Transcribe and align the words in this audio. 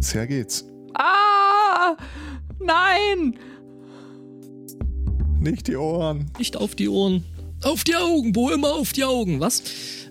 Sehr 0.00 0.26
geht's. 0.26 0.64
Ah! 0.94 1.96
Nein! 2.60 3.38
Nicht 5.40 5.68
die 5.68 5.76
Ohren. 5.76 6.30
Nicht 6.38 6.56
auf 6.56 6.74
die 6.74 6.88
Ohren. 6.88 7.24
Auf 7.62 7.84
die 7.84 7.96
Augen, 7.96 8.32
Bo, 8.32 8.50
immer 8.50 8.74
auf 8.74 8.92
die 8.92 9.04
Augen. 9.04 9.40
Was? 9.40 9.62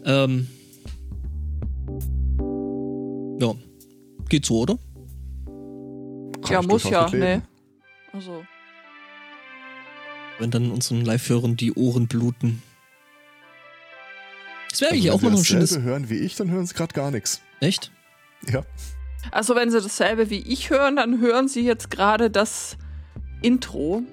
Ähm. 0.06 0.48
Ja. 3.40 3.54
Geht 4.30 4.46
so, 4.46 4.60
oder? 4.60 4.78
Kann 6.42 6.52
ja, 6.52 6.62
muss 6.62 6.84
ja. 6.90 7.10
Nee. 7.10 7.42
Also. 8.14 8.44
Wenn 10.40 10.52
dann 10.52 10.72
unseren 10.72 11.02
Live-Hörern 11.02 11.58
die 11.58 11.74
Ohren 11.74 12.08
bluten. 12.08 12.62
Das 14.70 14.82
wäre 14.82 14.92
Also 14.92 15.00
eigentlich 15.00 15.12
auch 15.12 15.22
mal 15.22 15.28
wenn 15.28 15.32
noch 15.34 15.40
ein 15.40 15.44
sie 15.44 15.54
dasselbe 15.54 15.74
schönes. 15.74 15.86
hören 15.86 16.10
wie 16.10 16.20
ich, 16.20 16.36
dann 16.36 16.52
hören 16.52 16.66
sie 16.66 16.74
gerade 16.74 16.94
gar 16.94 17.12
nichts. 17.12 17.42
Echt? 17.60 17.92
Ja. 18.52 18.64
Also 19.32 19.56
wenn 19.56 19.70
sie 19.72 19.82
dasselbe 19.82 20.30
wie 20.30 20.40
ich 20.40 20.70
hören, 20.70 20.96
dann 20.96 21.20
hören 21.22 21.48
sie 21.48 21.62
jetzt 21.66 21.90
gerade 21.92 22.30
das 22.30 22.78
Intro. 23.42 24.04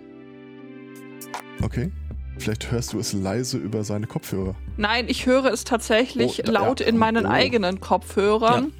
Okay. 1.63 1.91
Vielleicht 2.39 2.71
hörst 2.73 2.93
du 2.93 2.99
es 2.99 3.13
leise 3.13 3.59
über 3.59 3.85
seine 3.85 4.07
Kopfhörer. 4.07 4.57
Nein, 4.77 5.07
ich 5.09 5.25
höre 5.27 5.47
es 5.47 5.65
tatsächlich 5.65 6.41
Oh, 6.41 6.47
da- 6.47 6.53
laut 6.53 6.81
ja. 6.81 6.87
in 6.87 6.99
meinen 6.99 7.27
Oh. 7.27 7.31
eigenen 7.31 7.81
Kopfhörern. 7.81 8.73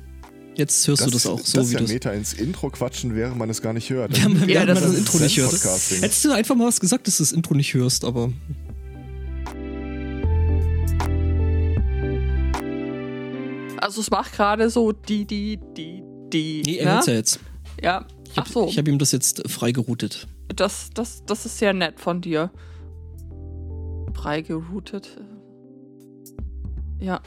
Jetzt 0.57 0.87
hörst 0.87 1.07
du 1.07 1.11
das 1.11 1.27
auch 1.27 1.39
so, 1.41 1.59
das 1.61 1.71
wie 1.71 1.75
ist 1.75 1.81
du 1.81 1.85
ja 1.87 1.93
Meta 1.95 2.11
ins 2.13 2.33
Intro 2.33 2.71
quatschen, 2.71 3.15
während 3.17 3.37
man 3.39 3.49
es 3.51 3.63
gar 3.63 3.73
nicht 3.73 3.91
hört. 3.91 4.17
Ja, 4.19 4.29
man- 4.29 4.41
Ja, 4.43 4.47
während 4.67 4.71
das 4.71 4.81
man 4.81 4.89
das 4.91 4.93
ist 4.93 4.99
Intro 4.99 5.19
nicht 5.19 5.39
hört. 5.39 5.53
Hättest 5.53 6.25
du 6.25 6.33
einfach 6.33 6.55
mal 6.57 6.67
was 6.67 6.81
gesagt, 6.81 7.07
dass 7.07 7.17
du 7.19 7.23
das 7.23 7.33
Intro 7.33 7.55
nicht 7.55 7.75
hörst, 7.75 8.05
aber. 8.05 8.33
Also 13.81 14.01
es 14.01 14.11
macht 14.11 14.33
gerade 14.33 14.71
so 14.71 14.93
die, 14.93 15.27
die, 15.27 15.59
die, 15.77 16.03
die. 16.35 16.63
Nee, 16.67 16.77
er 16.79 16.85
ne? 16.87 16.93
hört's 16.95 17.07
ja 17.07 17.15
jetzt. 17.15 17.41
Ja. 17.81 18.07
Ich 18.31 18.37
hab, 18.37 18.47
Ach 18.47 18.53
so, 18.53 18.67
Ich 18.69 18.77
habe 18.79 18.91
ihm 18.91 18.99
das 18.99 19.13
jetzt 19.13 19.49
freigeroutet. 19.49 20.27
das, 20.55 20.91
das, 20.93 21.25
das 21.25 21.47
ist 21.47 21.59
sehr 21.59 21.73
nett 21.73 22.01
von 22.01 22.21
dir. 22.21 22.51
Freigeroutet. 24.13 25.17
Ja. 27.01 27.21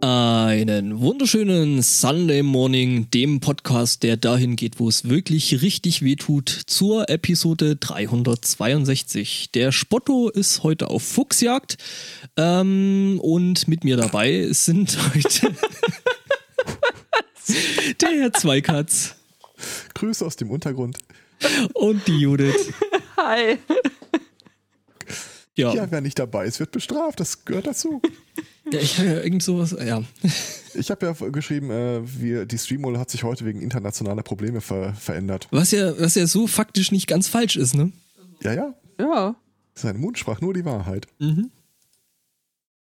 Einen 0.00 1.00
wunderschönen 1.00 1.82
Sunday 1.82 2.42
Morning, 2.44 3.10
dem 3.10 3.40
Podcast, 3.40 4.04
der 4.04 4.16
dahin 4.16 4.54
geht, 4.54 4.78
wo 4.78 4.88
es 4.88 5.08
wirklich 5.08 5.60
richtig 5.60 6.02
weh 6.02 6.14
tut, 6.14 6.48
zur 6.48 7.08
Episode 7.08 7.74
362. 7.74 9.50
Der 9.52 9.72
Spotto 9.72 10.28
ist 10.28 10.62
heute 10.62 10.88
auf 10.88 11.02
Fuchsjagd 11.02 11.78
ähm, 12.36 13.18
und 13.20 13.66
mit 13.66 13.82
mir 13.82 13.96
dabei 13.96 14.48
sind 14.52 14.96
heute 15.14 15.52
der 18.00 18.10
Herr 18.10 18.32
Zweikatz 18.32 19.16
Grüße 19.94 20.24
aus 20.24 20.36
dem 20.36 20.50
Untergrund. 20.50 20.98
und 21.74 22.06
die 22.06 22.20
Judith. 22.20 22.72
Hi. 23.16 23.58
Ja, 25.56 25.74
Ja, 25.74 25.90
wer 25.90 26.00
nicht 26.00 26.20
dabei 26.20 26.46
ist, 26.46 26.60
wird 26.60 26.70
bestraft. 26.70 27.18
Das 27.18 27.44
gehört 27.44 27.66
dazu. 27.66 28.00
Ja 28.72 28.80
ich 28.80 28.98
ja, 28.98 29.20
irgend 29.22 29.42
sowas, 29.42 29.76
ja. 29.78 30.02
Ich 30.74 30.90
habe 30.90 31.06
ja 31.06 31.28
geschrieben, 31.30 31.70
äh, 31.70 32.02
wir, 32.04 32.46
die 32.46 32.58
Streamrolle 32.58 33.00
hat 33.00 33.10
sich 33.10 33.24
heute 33.24 33.44
wegen 33.44 33.60
internationaler 33.62 34.22
Probleme 34.22 34.60
ver 34.60 34.94
verändert. 34.94 35.48
Was 35.50 35.70
ja, 35.70 35.98
was 35.98 36.14
ja 36.14 36.26
so 36.26 36.46
faktisch 36.46 36.92
nicht 36.92 37.06
ganz 37.08 37.26
falsch 37.26 37.56
ist, 37.56 37.74
ne? 37.74 37.90
Ja, 38.42 38.52
ja. 38.52 38.74
Ja. 39.00 39.36
Sein 39.74 39.98
Mund 39.98 40.18
sprach 40.18 40.40
nur 40.40 40.54
die 40.54 40.64
Wahrheit. 40.64 41.06
Mhm. 41.18 41.50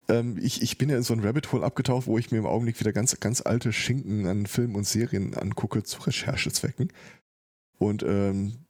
Ähm, 0.08 0.38
ich, 0.42 0.62
ich 0.62 0.78
bin 0.78 0.90
ja 0.90 0.98
in 0.98 1.04
so 1.04 1.14
ein 1.14 1.20
Rabbit 1.20 1.52
Hole 1.52 1.66
abgetaucht, 1.66 2.08
wo 2.08 2.18
ich 2.18 2.32
mir 2.32 2.38
im 2.38 2.46
Augenblick 2.46 2.80
wieder 2.80 2.94
ganz, 2.94 3.20
ganz 3.20 3.42
alte 3.42 3.74
Schinken 3.74 4.28
an 4.28 4.46
Filmen 4.46 4.76
und 4.76 4.88
Serien 4.88 5.34
angucke 5.34 5.84
zu 5.84 6.02
Recherchezwecken. 6.02 6.92
Und 7.78 8.04
ähm, 8.04 8.54
äh, 8.54 8.65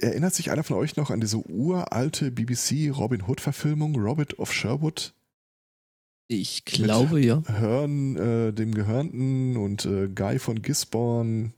erinnert 0.00 0.34
sich 0.34 0.50
einer 0.50 0.64
von 0.64 0.76
euch 0.76 0.96
noch 0.96 1.10
an 1.10 1.20
diese 1.20 1.38
uralte 1.38 2.30
BBC 2.30 2.90
Robin 2.94 3.22
Hood 3.26 3.40
Verfilmung 3.40 3.96
Robert 3.96 4.38
of 4.38 4.52
Sherwood? 4.52 5.14
Ich 6.28 6.64
glaube, 6.64 7.20
ja. 7.20 7.42
Hearn, 7.46 8.16
äh, 8.16 8.52
dem 8.52 8.74
Gehörnten 8.74 9.56
und 9.56 9.84
äh, 9.84 10.08
Guy 10.08 10.38
von 10.38 10.62
Gisborne. 10.62 11.52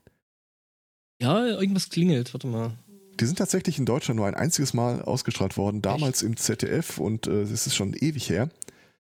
Ja, 1.21 1.45
irgendwas 1.45 1.89
klingelt, 1.89 2.33
warte 2.33 2.47
mal. 2.47 2.77
Die 3.19 3.25
sind 3.25 3.37
tatsächlich 3.37 3.79
in 3.79 3.85
Deutschland 3.85 4.17
nur 4.17 4.27
ein 4.27 4.35
einziges 4.35 4.73
Mal 4.73 5.01
ausgestrahlt 5.01 5.55
worden, 5.55 5.81
damals 5.81 6.21
im 6.21 6.35
ZDF 6.35 6.97
und 6.97 7.27
äh, 7.27 7.41
es 7.43 7.65
ist 7.65 7.75
schon 7.75 7.93
ewig 7.93 8.29
her. 8.29 8.49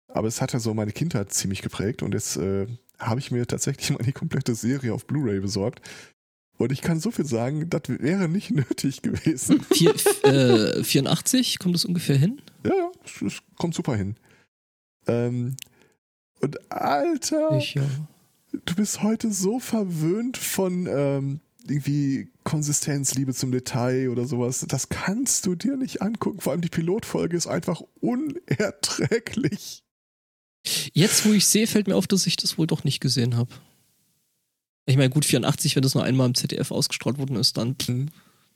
Aber 0.07 0.28
es 0.28 0.41
hat 0.41 0.53
ja 0.53 0.59
so 0.59 0.73
meine 0.73 0.91
Kindheit 0.91 1.31
ziemlich 1.31 1.62
geprägt 1.62 2.03
und 2.03 2.13
jetzt 2.13 2.35
äh, 2.35 2.68
habe 3.00 3.19
ich 3.19 3.31
mir 3.31 3.47
tatsächlich 3.47 3.90
mal 3.97 4.03
die 4.03 4.12
komplette 4.12 4.56
Serie 4.56 4.94
auf 4.94 5.06
Blu-ray 5.06 5.40
besorgt. 5.40 5.81
Und 6.63 6.72
ich 6.72 6.81
kann 6.81 7.00
so 7.00 7.12
viel 7.12 7.25
sagen, 7.25 7.69
das 7.69 7.81
wäre 7.88 8.29
nicht 8.29 8.51
nötig 8.51 9.01
gewesen. 9.01 9.62
Vier, 9.72 9.94
äh, 10.24 10.84
84, 10.84 11.59
kommt 11.59 11.75
das 11.75 11.85
ungefähr 11.85 12.18
hin? 12.18 12.41
ja, 12.66 12.72
ja, 12.74 12.91
es, 13.03 13.22
es 13.22 13.40
kommt 13.57 13.75
super 13.75 13.96
hin. 13.96 14.16
Ähm, 15.07 15.57
und 16.40 16.72
Alter, 16.72 17.57
Ich, 17.57 17.73
ja. 17.73 17.84
du 18.52 18.75
bist 18.75 19.03
heute 19.03 19.31
so 19.31 19.59
verwöhnt 19.59 20.38
von 20.38 20.88
ähm, 20.88 21.40
irgendwie 21.68 22.29
Konsistenz, 22.44 23.13
Liebe 23.16 23.34
zum 23.34 23.52
Detail 23.52 24.09
oder 24.09 24.25
sowas. 24.25 24.66
Das 24.68 24.90
kannst 24.90 25.46
du 25.46 25.56
dir 25.56 25.78
nicht 25.78 26.02
angucken. 26.02 26.40
Vor 26.41 26.52
allem 26.52 26.62
die 26.62 26.69
Pilotfolge 26.69 27.35
ist 27.35 27.47
einfach 27.47 27.81
unerträglich. 28.00 29.84
Jetzt, 30.94 31.25
wo 31.25 31.34
ich 31.34 31.46
sehe, 31.46 31.68
fällt 31.68 31.88
mir 31.88 31.96
auf, 31.96 32.07
dass 32.07 32.25
ich 32.25 32.38
das 32.38 32.57
wohl 32.57 32.68
doch 32.68 32.85
nicht 32.85 33.02
gesehen 33.02 33.35
habe. 33.35 33.53
Ich 34.85 34.97
meine, 34.97 35.09
gut, 35.09 35.25
84, 35.25 35.75
wenn 35.75 35.83
das 35.83 35.95
nur 35.95 36.03
einmal 36.03 36.27
im 36.27 36.35
ZDF 36.35 36.71
ausgestrahlt 36.71 37.17
worden 37.17 37.35
ist, 37.38 37.57
dann. 37.57 37.75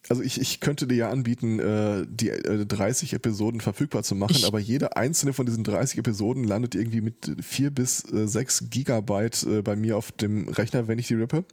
Also 0.09 0.21
ich, 0.21 0.39
ich 0.39 0.59
könnte 0.59 0.87
dir 0.87 0.95
ja 0.95 1.09
anbieten, 1.09 1.59
äh, 1.59 2.05
die 2.09 2.29
äh, 2.29 2.65
30 2.65 3.13
Episoden 3.13 3.59
verfügbar 3.61 4.03
zu 4.03 4.15
machen, 4.15 4.35
Ich- 4.37 4.45
aber 4.45 4.59
jede 4.59 4.95
einzelne 4.95 5.33
von 5.33 5.45
diesen 5.45 5.63
30 5.63 5.99
Episoden 5.99 6.43
landet 6.43 6.75
irgendwie 6.75 7.01
mit 7.01 7.35
4 7.41 7.71
bis 7.71 8.03
äh, 8.11 8.27
6 8.27 8.69
Gigabyte 8.69 9.43
äh, 9.43 9.61
bei 9.61 9.75
mir 9.75 9.97
auf 9.97 10.11
dem 10.11 10.47
Rechner, 10.49 10.87
wenn 10.87 10.99
ich 10.99 11.07
die 11.07 11.15
rippe. 11.15 11.43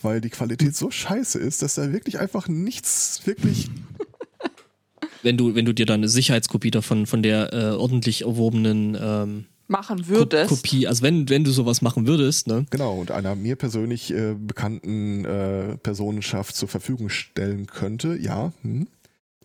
Weil 0.00 0.20
die 0.20 0.30
Qualität 0.30 0.76
so 0.76 0.90
scheiße 0.92 1.38
ist, 1.40 1.62
dass 1.62 1.74
da 1.74 1.92
wirklich 1.92 2.18
einfach 2.20 2.46
nichts 2.48 3.22
wirklich 3.26 3.68
Wenn 5.24 5.36
du, 5.36 5.56
wenn 5.56 5.64
du 5.64 5.72
dir 5.74 5.84
dann 5.86 6.00
eine 6.00 6.08
Sicherheitskopie 6.08 6.70
davon 6.70 7.06
von 7.06 7.24
der 7.24 7.52
äh, 7.52 7.70
ordentlich 7.74 8.22
erworbenen 8.22 8.96
ähm, 9.00 9.44
Machen 9.70 10.08
würdest. 10.08 10.48
Kopie, 10.48 10.86
also 10.86 11.02
wenn, 11.02 11.28
wenn 11.28 11.44
du 11.44 11.50
sowas 11.50 11.82
machen 11.82 12.06
würdest, 12.06 12.46
ne? 12.46 12.64
Genau, 12.70 12.94
und 12.98 13.10
einer 13.10 13.34
mir 13.34 13.54
persönlich 13.54 14.10
äh, 14.12 14.34
bekannten 14.34 15.24
äh, 15.26 15.76
Personenschaft 15.76 16.56
zur 16.56 16.68
Verfügung 16.68 17.10
stellen 17.10 17.66
könnte, 17.66 18.16
ja. 18.16 18.52
Hm. 18.62 18.88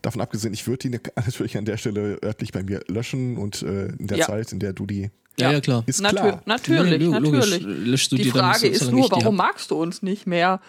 Davon 0.02 0.22
abgesehen, 0.22 0.54
ich 0.54 0.66
würde 0.66 0.90
die 0.90 1.00
natürlich 1.16 1.58
an 1.58 1.66
der 1.66 1.76
Stelle 1.78 2.20
örtlich 2.24 2.52
bei 2.54 2.64
mir 2.64 2.82
löschen 2.88 3.38
und 3.38 3.62
äh, 3.64 3.88
in 3.98 4.08
der 4.08 4.18
Ja. 4.20 4.26
Zeit, 4.28 4.52
in 4.54 4.60
der 4.60 4.72
du 4.74 4.86
die 4.86 5.12
Ja, 5.38 5.48
Ja. 5.48 5.52
ja, 5.54 5.62
klar. 5.62 5.84
ist 5.88 6.02
Natür 6.02 6.20
klar. 6.22 6.42
Natürlich, 6.46 7.02
Ja, 7.02 7.10
natürlich. 7.20 7.62
Löschst 7.62 8.12
du 8.12 8.16
Die 8.16 8.30
Frage 8.32 8.68
ist 8.68 8.92
nur, 8.92 9.12
warum 9.12 9.36
magst 9.36 9.72
du 9.72 9.76
uns 9.76 10.02
nicht 10.04 10.26
mehr? 10.26 10.62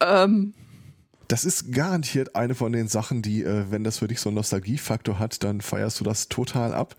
Ähm, 0.00 0.54
Das 1.28 1.44
ist 1.44 1.72
garantiert 1.72 2.34
eine 2.34 2.56
von 2.56 2.72
den 2.72 2.88
Sachen, 2.88 3.22
die, 3.22 3.44
äh, 3.44 3.66
wenn 3.70 3.84
das 3.84 3.98
für 3.98 4.08
dich 4.08 4.18
so 4.18 4.30
einen 4.30 4.36
Nostalgiefaktor 4.36 5.20
hat, 5.20 5.44
dann 5.44 5.60
feierst 5.60 6.00
du 6.00 6.04
das 6.04 6.28
total 6.28 6.74
ab. 6.74 6.96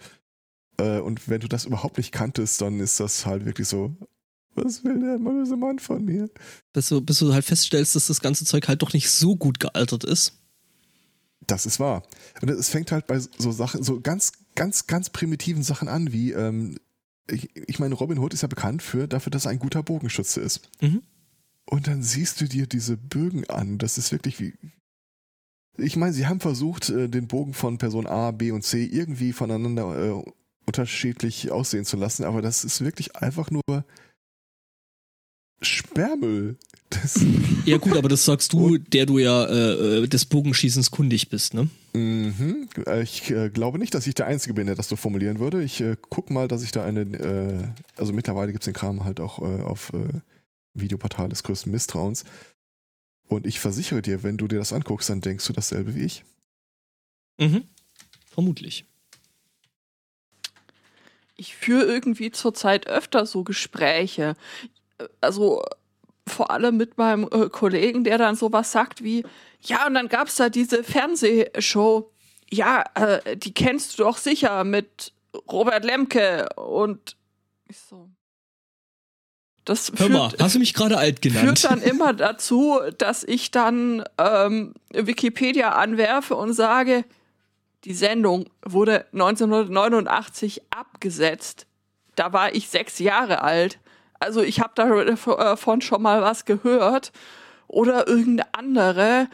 Äh, 0.81 0.99
und 0.99 1.29
wenn 1.29 1.41
du 1.41 1.47
das 1.47 1.65
überhaupt 1.65 1.97
nicht 1.97 2.11
kanntest, 2.11 2.61
dann 2.61 2.79
ist 2.79 2.99
das 2.99 3.25
halt 3.25 3.45
wirklich 3.45 3.67
so, 3.67 3.95
was 4.55 4.83
will 4.83 4.99
der 4.99 5.17
böse 5.17 5.55
Mann 5.55 5.79
von 5.79 6.03
mir? 6.03 6.29
Bis 6.73 6.89
du, 6.89 7.01
bis 7.01 7.19
du 7.19 7.33
halt 7.33 7.45
feststellst, 7.45 7.95
dass 7.95 8.07
das 8.07 8.21
ganze 8.21 8.45
Zeug 8.45 8.67
halt 8.67 8.81
doch 8.81 8.93
nicht 8.93 9.09
so 9.09 9.35
gut 9.35 9.59
gealtert 9.59 10.03
ist. 10.03 10.33
Das 11.47 11.65
ist 11.65 11.79
wahr. 11.79 12.03
Und 12.41 12.49
es 12.49 12.69
fängt 12.69 12.91
halt 12.91 13.07
bei 13.07 13.19
so 13.19 13.51
Sachen, 13.51 13.83
so 13.83 14.01
ganz, 14.01 14.33
ganz, 14.55 14.87
ganz 14.87 15.09
primitiven 15.09 15.63
Sachen 15.63 15.87
an, 15.87 16.11
wie, 16.11 16.31
ähm, 16.31 16.77
ich, 17.29 17.49
ich 17.55 17.79
meine, 17.79 17.95
Robin 17.95 18.19
Hood 18.19 18.33
ist 18.33 18.41
ja 18.41 18.47
bekannt 18.47 18.81
für, 18.81 19.07
dafür, 19.07 19.31
dass 19.31 19.45
er 19.45 19.51
ein 19.51 19.59
guter 19.59 19.83
Bogenschütze 19.83 20.41
ist. 20.41 20.69
Mhm. 20.81 21.01
Und 21.65 21.87
dann 21.87 22.03
siehst 22.03 22.41
du 22.41 22.45
dir 22.45 22.67
diese 22.67 22.97
Bögen 22.97 23.49
an. 23.49 23.77
Das 23.77 23.97
ist 23.97 24.11
wirklich 24.11 24.39
wie. 24.39 24.53
Ich 25.77 25.95
meine, 25.95 26.11
sie 26.11 26.27
haben 26.27 26.41
versucht, 26.41 26.89
äh, 26.89 27.07
den 27.07 27.27
Bogen 27.27 27.53
von 27.53 27.77
Person 27.77 28.07
A, 28.07 28.31
B 28.31 28.51
und 28.51 28.63
C 28.63 28.83
irgendwie 28.83 29.31
voneinander 29.31 30.19
äh, 30.19 30.31
unterschiedlich 30.65 31.51
aussehen 31.51 31.85
zu 31.85 31.97
lassen, 31.97 32.23
aber 32.23 32.41
das 32.41 32.63
ist 32.63 32.81
wirklich 32.83 33.15
einfach 33.15 33.49
nur 33.51 33.85
Sperrmüll. 35.61 36.57
Ja 37.65 37.77
gut, 37.77 37.95
aber 37.95 38.09
das 38.09 38.25
sagst 38.25 38.53
du, 38.53 38.79
der 38.79 39.05
du 39.05 39.19
ja 39.19 39.45
äh, 39.45 39.99
äh, 39.99 40.07
des 40.07 40.25
Bogenschießens 40.25 40.89
kundig 40.89 41.29
bist, 41.29 41.53
ne? 41.53 41.69
mhm. 41.93 42.67
Ich 43.03 43.29
äh, 43.29 43.49
glaube 43.49 43.77
nicht, 43.77 43.93
dass 43.93 44.07
ich 44.07 44.15
der 44.15 44.25
Einzige 44.25 44.55
bin, 44.55 44.65
der 44.65 44.75
das 44.75 44.89
so 44.89 44.95
formulieren 44.95 45.39
würde. 45.39 45.63
Ich 45.63 45.79
äh, 45.79 45.95
guck 46.09 46.31
mal, 46.31 46.47
dass 46.47 46.63
ich 46.63 46.71
da 46.71 46.83
eine, 46.83 47.01
äh, 47.01 47.67
also 47.97 48.13
mittlerweile 48.13 48.51
gibt's 48.51 48.65
den 48.65 48.73
Kram 48.73 49.03
halt 49.03 49.19
auch 49.19 49.39
äh, 49.39 49.61
auf 49.61 49.93
Videoportal 50.73 51.29
des 51.29 51.43
größten 51.43 51.71
Misstrauens. 51.71 52.25
Und 53.27 53.45
ich 53.45 53.59
versichere 53.59 54.01
dir, 54.01 54.23
wenn 54.23 54.37
du 54.37 54.47
dir 54.47 54.57
das 54.57 54.73
anguckst, 54.73 55.09
dann 55.09 55.21
denkst 55.21 55.45
du 55.45 55.53
dasselbe 55.53 55.95
wie 55.95 56.01
ich. 56.01 56.25
Mhm. 57.39 57.63
Vermutlich. 58.25 58.85
Ich 61.41 61.55
führe 61.55 61.85
irgendwie 61.85 62.29
zurzeit 62.29 62.85
öfter 62.85 63.25
so 63.25 63.43
Gespräche. 63.43 64.35
Also 65.21 65.63
vor 66.27 66.51
allem 66.51 66.77
mit 66.77 66.99
meinem 66.99 67.27
äh, 67.31 67.49
Kollegen, 67.49 68.03
der 68.03 68.19
dann 68.19 68.35
sowas 68.35 68.71
sagt 68.71 69.03
wie, 69.03 69.25
ja, 69.59 69.87
und 69.87 69.95
dann 69.95 70.07
gab 70.07 70.27
es 70.27 70.35
da 70.35 70.49
diese 70.49 70.83
Fernsehshow, 70.83 72.11
ja, 72.51 72.83
äh, 72.93 73.35
die 73.35 73.55
kennst 73.55 73.97
du 73.97 74.03
doch 74.03 74.17
sicher 74.17 74.63
mit 74.63 75.13
Robert 75.51 75.83
Lemke 75.83 76.47
und 76.55 77.17
ich 77.67 77.79
so. 77.79 78.07
Das 79.65 79.89
Hör 79.89 79.97
führt, 79.97 80.11
mal, 80.11 80.31
hast 80.39 80.55
du 80.55 80.59
mich 80.59 80.75
gerade 80.75 80.97
alt 80.99 81.23
genannt? 81.23 81.43
führt 81.43 81.63
dann 81.63 81.81
immer 81.91 82.13
dazu, 82.13 82.79
dass 82.99 83.23
ich 83.23 83.49
dann 83.49 84.03
ähm, 84.19 84.75
Wikipedia 84.91 85.71
anwerfe 85.71 86.35
und 86.35 86.53
sage, 86.53 87.03
die 87.83 87.93
Sendung 87.93 88.45
wurde 88.63 89.05
1989 89.13 90.61
abgesetzt. 90.69 91.65
Da 92.15 92.33
war 92.33 92.53
ich 92.53 92.69
sechs 92.69 92.99
Jahre 92.99 93.41
alt. 93.41 93.79
Also 94.19 94.41
ich 94.41 94.59
habe 94.59 94.73
davon 94.75 95.81
schon 95.81 96.01
mal 96.01 96.21
was 96.21 96.45
gehört. 96.45 97.11
Oder 97.67 98.07
irgendeine 98.07 98.53
andere. 98.53 99.29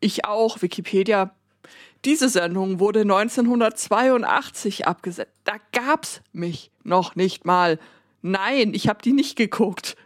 Ich 0.00 0.24
auch, 0.24 0.62
Wikipedia. 0.62 1.34
Diese 2.04 2.28
Sendung 2.28 2.80
wurde 2.80 3.00
1982 3.00 4.86
abgesetzt. 4.86 5.32
Da 5.44 5.54
gab's 5.72 6.22
mich 6.32 6.70
noch 6.82 7.16
nicht 7.16 7.44
mal. 7.44 7.78
Nein, 8.22 8.72
ich 8.72 8.88
habe 8.88 9.02
die 9.02 9.12
nicht 9.12 9.36
geguckt. 9.36 9.96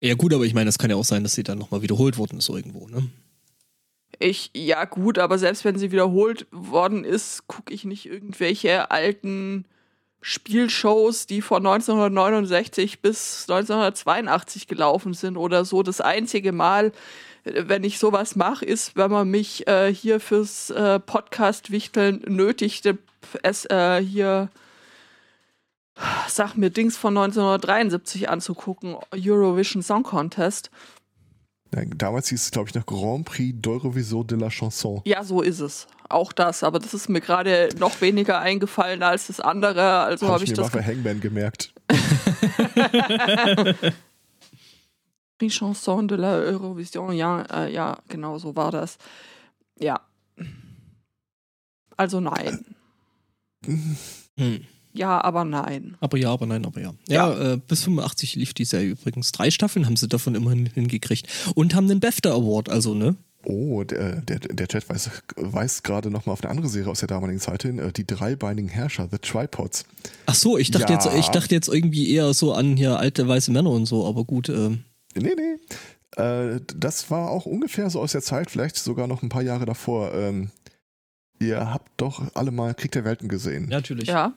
ja 0.00 0.14
gut, 0.14 0.32
aber 0.32 0.44
ich 0.44 0.54
meine, 0.54 0.66
das 0.66 0.78
kann 0.78 0.90
ja 0.90 0.96
auch 0.96 1.04
sein, 1.04 1.22
dass 1.22 1.34
sie 1.34 1.44
dann 1.44 1.58
nochmal 1.58 1.82
wiederholt 1.82 2.18
worden 2.18 2.38
ist 2.38 2.48
irgendwo, 2.48 2.88
ne? 2.88 3.08
Ich, 4.18 4.50
ja 4.54 4.84
gut, 4.84 5.18
aber 5.18 5.38
selbst 5.38 5.64
wenn 5.64 5.78
sie 5.78 5.92
wiederholt 5.92 6.46
worden 6.50 7.04
ist, 7.04 7.46
gucke 7.46 7.72
ich 7.72 7.84
nicht 7.84 8.06
irgendwelche 8.06 8.90
alten 8.90 9.66
Spielshows, 10.28 11.26
die 11.26 11.40
von 11.40 11.64
1969 11.64 13.00
bis 13.00 13.42
1982 13.48 14.66
gelaufen 14.66 15.14
sind 15.14 15.36
oder 15.36 15.64
so. 15.64 15.82
Das 15.82 16.00
einzige 16.00 16.52
Mal, 16.52 16.92
äh, 17.44 17.64
wenn 17.66 17.84
ich 17.84 17.98
sowas 17.98 18.34
mache, 18.34 18.64
ist, 18.64 18.96
wenn 18.96 19.10
man 19.10 19.30
mich 19.30 19.68
äh, 19.68 19.92
hier 19.94 20.18
fürs 20.18 20.70
äh, 20.70 20.98
Podcast-Wichteln 20.98 22.24
nötigte, 22.26 22.98
es 23.42 23.66
äh, 23.66 24.02
hier, 24.02 24.50
sag 26.26 26.56
mir, 26.56 26.70
Dings 26.70 26.96
von 26.96 27.16
1973 27.16 28.28
anzugucken, 28.28 28.96
Eurovision 29.14 29.82
Song 29.82 30.02
Contest. 30.02 30.70
Damals 31.96 32.28
hieß 32.28 32.42
es, 32.42 32.50
glaube 32.50 32.68
ich, 32.68 32.74
noch 32.74 32.86
Grand 32.86 33.24
Prix 33.24 33.54
d'Eurovision 33.60 34.26
de 34.26 34.38
la 34.38 34.50
Chanson. 34.50 35.02
Ja, 35.04 35.24
so 35.24 35.42
ist 35.42 35.60
es. 35.60 35.86
Auch 36.08 36.32
das, 36.32 36.62
aber 36.62 36.78
das 36.78 36.94
ist 36.94 37.08
mir 37.08 37.20
gerade 37.20 37.68
noch 37.78 38.00
weniger 38.00 38.38
eingefallen 38.40 39.02
als 39.02 39.26
das 39.26 39.40
andere. 39.40 40.00
Also 40.00 40.26
Habe 40.26 40.34
habe 40.34 40.44
ich 40.44 40.52
ich 40.52 40.56
mir 40.56 40.62
das. 40.62 40.72
mal 40.72 40.80
bei 40.80 40.86
Hangman 40.86 41.20
gemerkt. 41.20 41.74
Die 45.40 45.50
Chanson 45.50 46.08
de 46.08 46.16
la 46.16 46.36
Eurovision, 46.36 47.12
ja, 47.12 47.42
äh, 47.42 47.72
ja, 47.72 47.98
genau 48.08 48.38
so 48.38 48.56
war 48.56 48.70
das. 48.70 48.96
Ja. 49.78 50.00
Also 51.96 52.20
nein. 52.20 52.64
Hm. 53.64 54.66
Ja, 54.96 55.22
aber 55.22 55.44
nein. 55.44 55.96
Aber 56.00 56.16
ja, 56.18 56.30
aber 56.32 56.46
nein, 56.46 56.64
aber 56.64 56.80
ja. 56.80 56.94
Ja, 57.08 57.52
Äh, 57.54 57.58
bis 57.58 57.82
85 57.84 58.34
lief 58.36 58.54
die 58.54 58.64
Serie 58.64 58.90
übrigens. 58.90 59.32
Drei 59.32 59.50
Staffeln 59.50 59.86
haben 59.86 59.96
sie 59.96 60.08
davon 60.08 60.34
immerhin 60.34 60.66
hingekriegt. 60.66 61.26
Und 61.54 61.74
haben 61.74 61.88
den 61.88 62.00
BAFTA 62.00 62.30
Award, 62.32 62.68
also, 62.68 62.94
ne? 62.94 63.16
Oh, 63.44 63.84
der, 63.84 64.22
der, 64.22 64.40
der 64.40 64.66
Chat 64.66 64.88
weiß, 64.88 65.08
weiß 65.36 65.84
gerade 65.84 66.10
noch 66.10 66.26
mal 66.26 66.32
auf 66.32 66.42
eine 66.42 66.50
andere 66.50 66.68
Serie 66.68 66.90
aus 66.90 66.98
der 66.98 67.06
damaligen 67.08 67.38
Zeit 67.38 67.62
hin, 67.62 67.78
äh, 67.78 67.92
die 67.92 68.04
dreibeinigen 68.06 68.68
Herrscher, 68.68 69.06
The 69.10 69.18
Tripods. 69.18 69.84
Ach 70.26 70.34
so, 70.34 70.58
ich 70.58 70.72
dachte, 70.72 70.92
Ja. 70.92 70.98
jetzt, 70.98 71.14
ich 71.16 71.28
dachte 71.28 71.54
jetzt 71.54 71.68
irgendwie 71.68 72.10
eher 72.12 72.34
so 72.34 72.52
an 72.54 72.76
hier 72.76 72.98
alte 72.98 73.28
weiße 73.28 73.52
Männer 73.52 73.70
und 73.70 73.86
so, 73.86 74.04
aber 74.06 74.24
gut. 74.24 74.48
Ähm, 74.48 74.82
Nee, 75.14 75.32
nee. 75.36 76.20
Äh, 76.22 76.60
das 76.76 77.10
war 77.10 77.30
auch 77.30 77.46
ungefähr 77.46 77.88
so 77.88 78.00
aus 78.00 78.12
der 78.12 78.22
Zeit, 78.22 78.50
vielleicht 78.50 78.76
sogar 78.76 79.06
noch 79.06 79.22
ein 79.22 79.28
paar 79.28 79.42
Jahre 79.42 79.64
davor. 79.64 80.12
Ähm, 80.14 80.50
ihr 81.38 81.72
habt 81.72 81.90
doch 81.98 82.22
alle 82.34 82.50
mal 82.50 82.74
Krieg 82.74 82.90
der 82.92 83.04
Welten 83.04 83.28
gesehen. 83.28 83.68
natürlich. 83.68 84.08
Ja. 84.08 84.32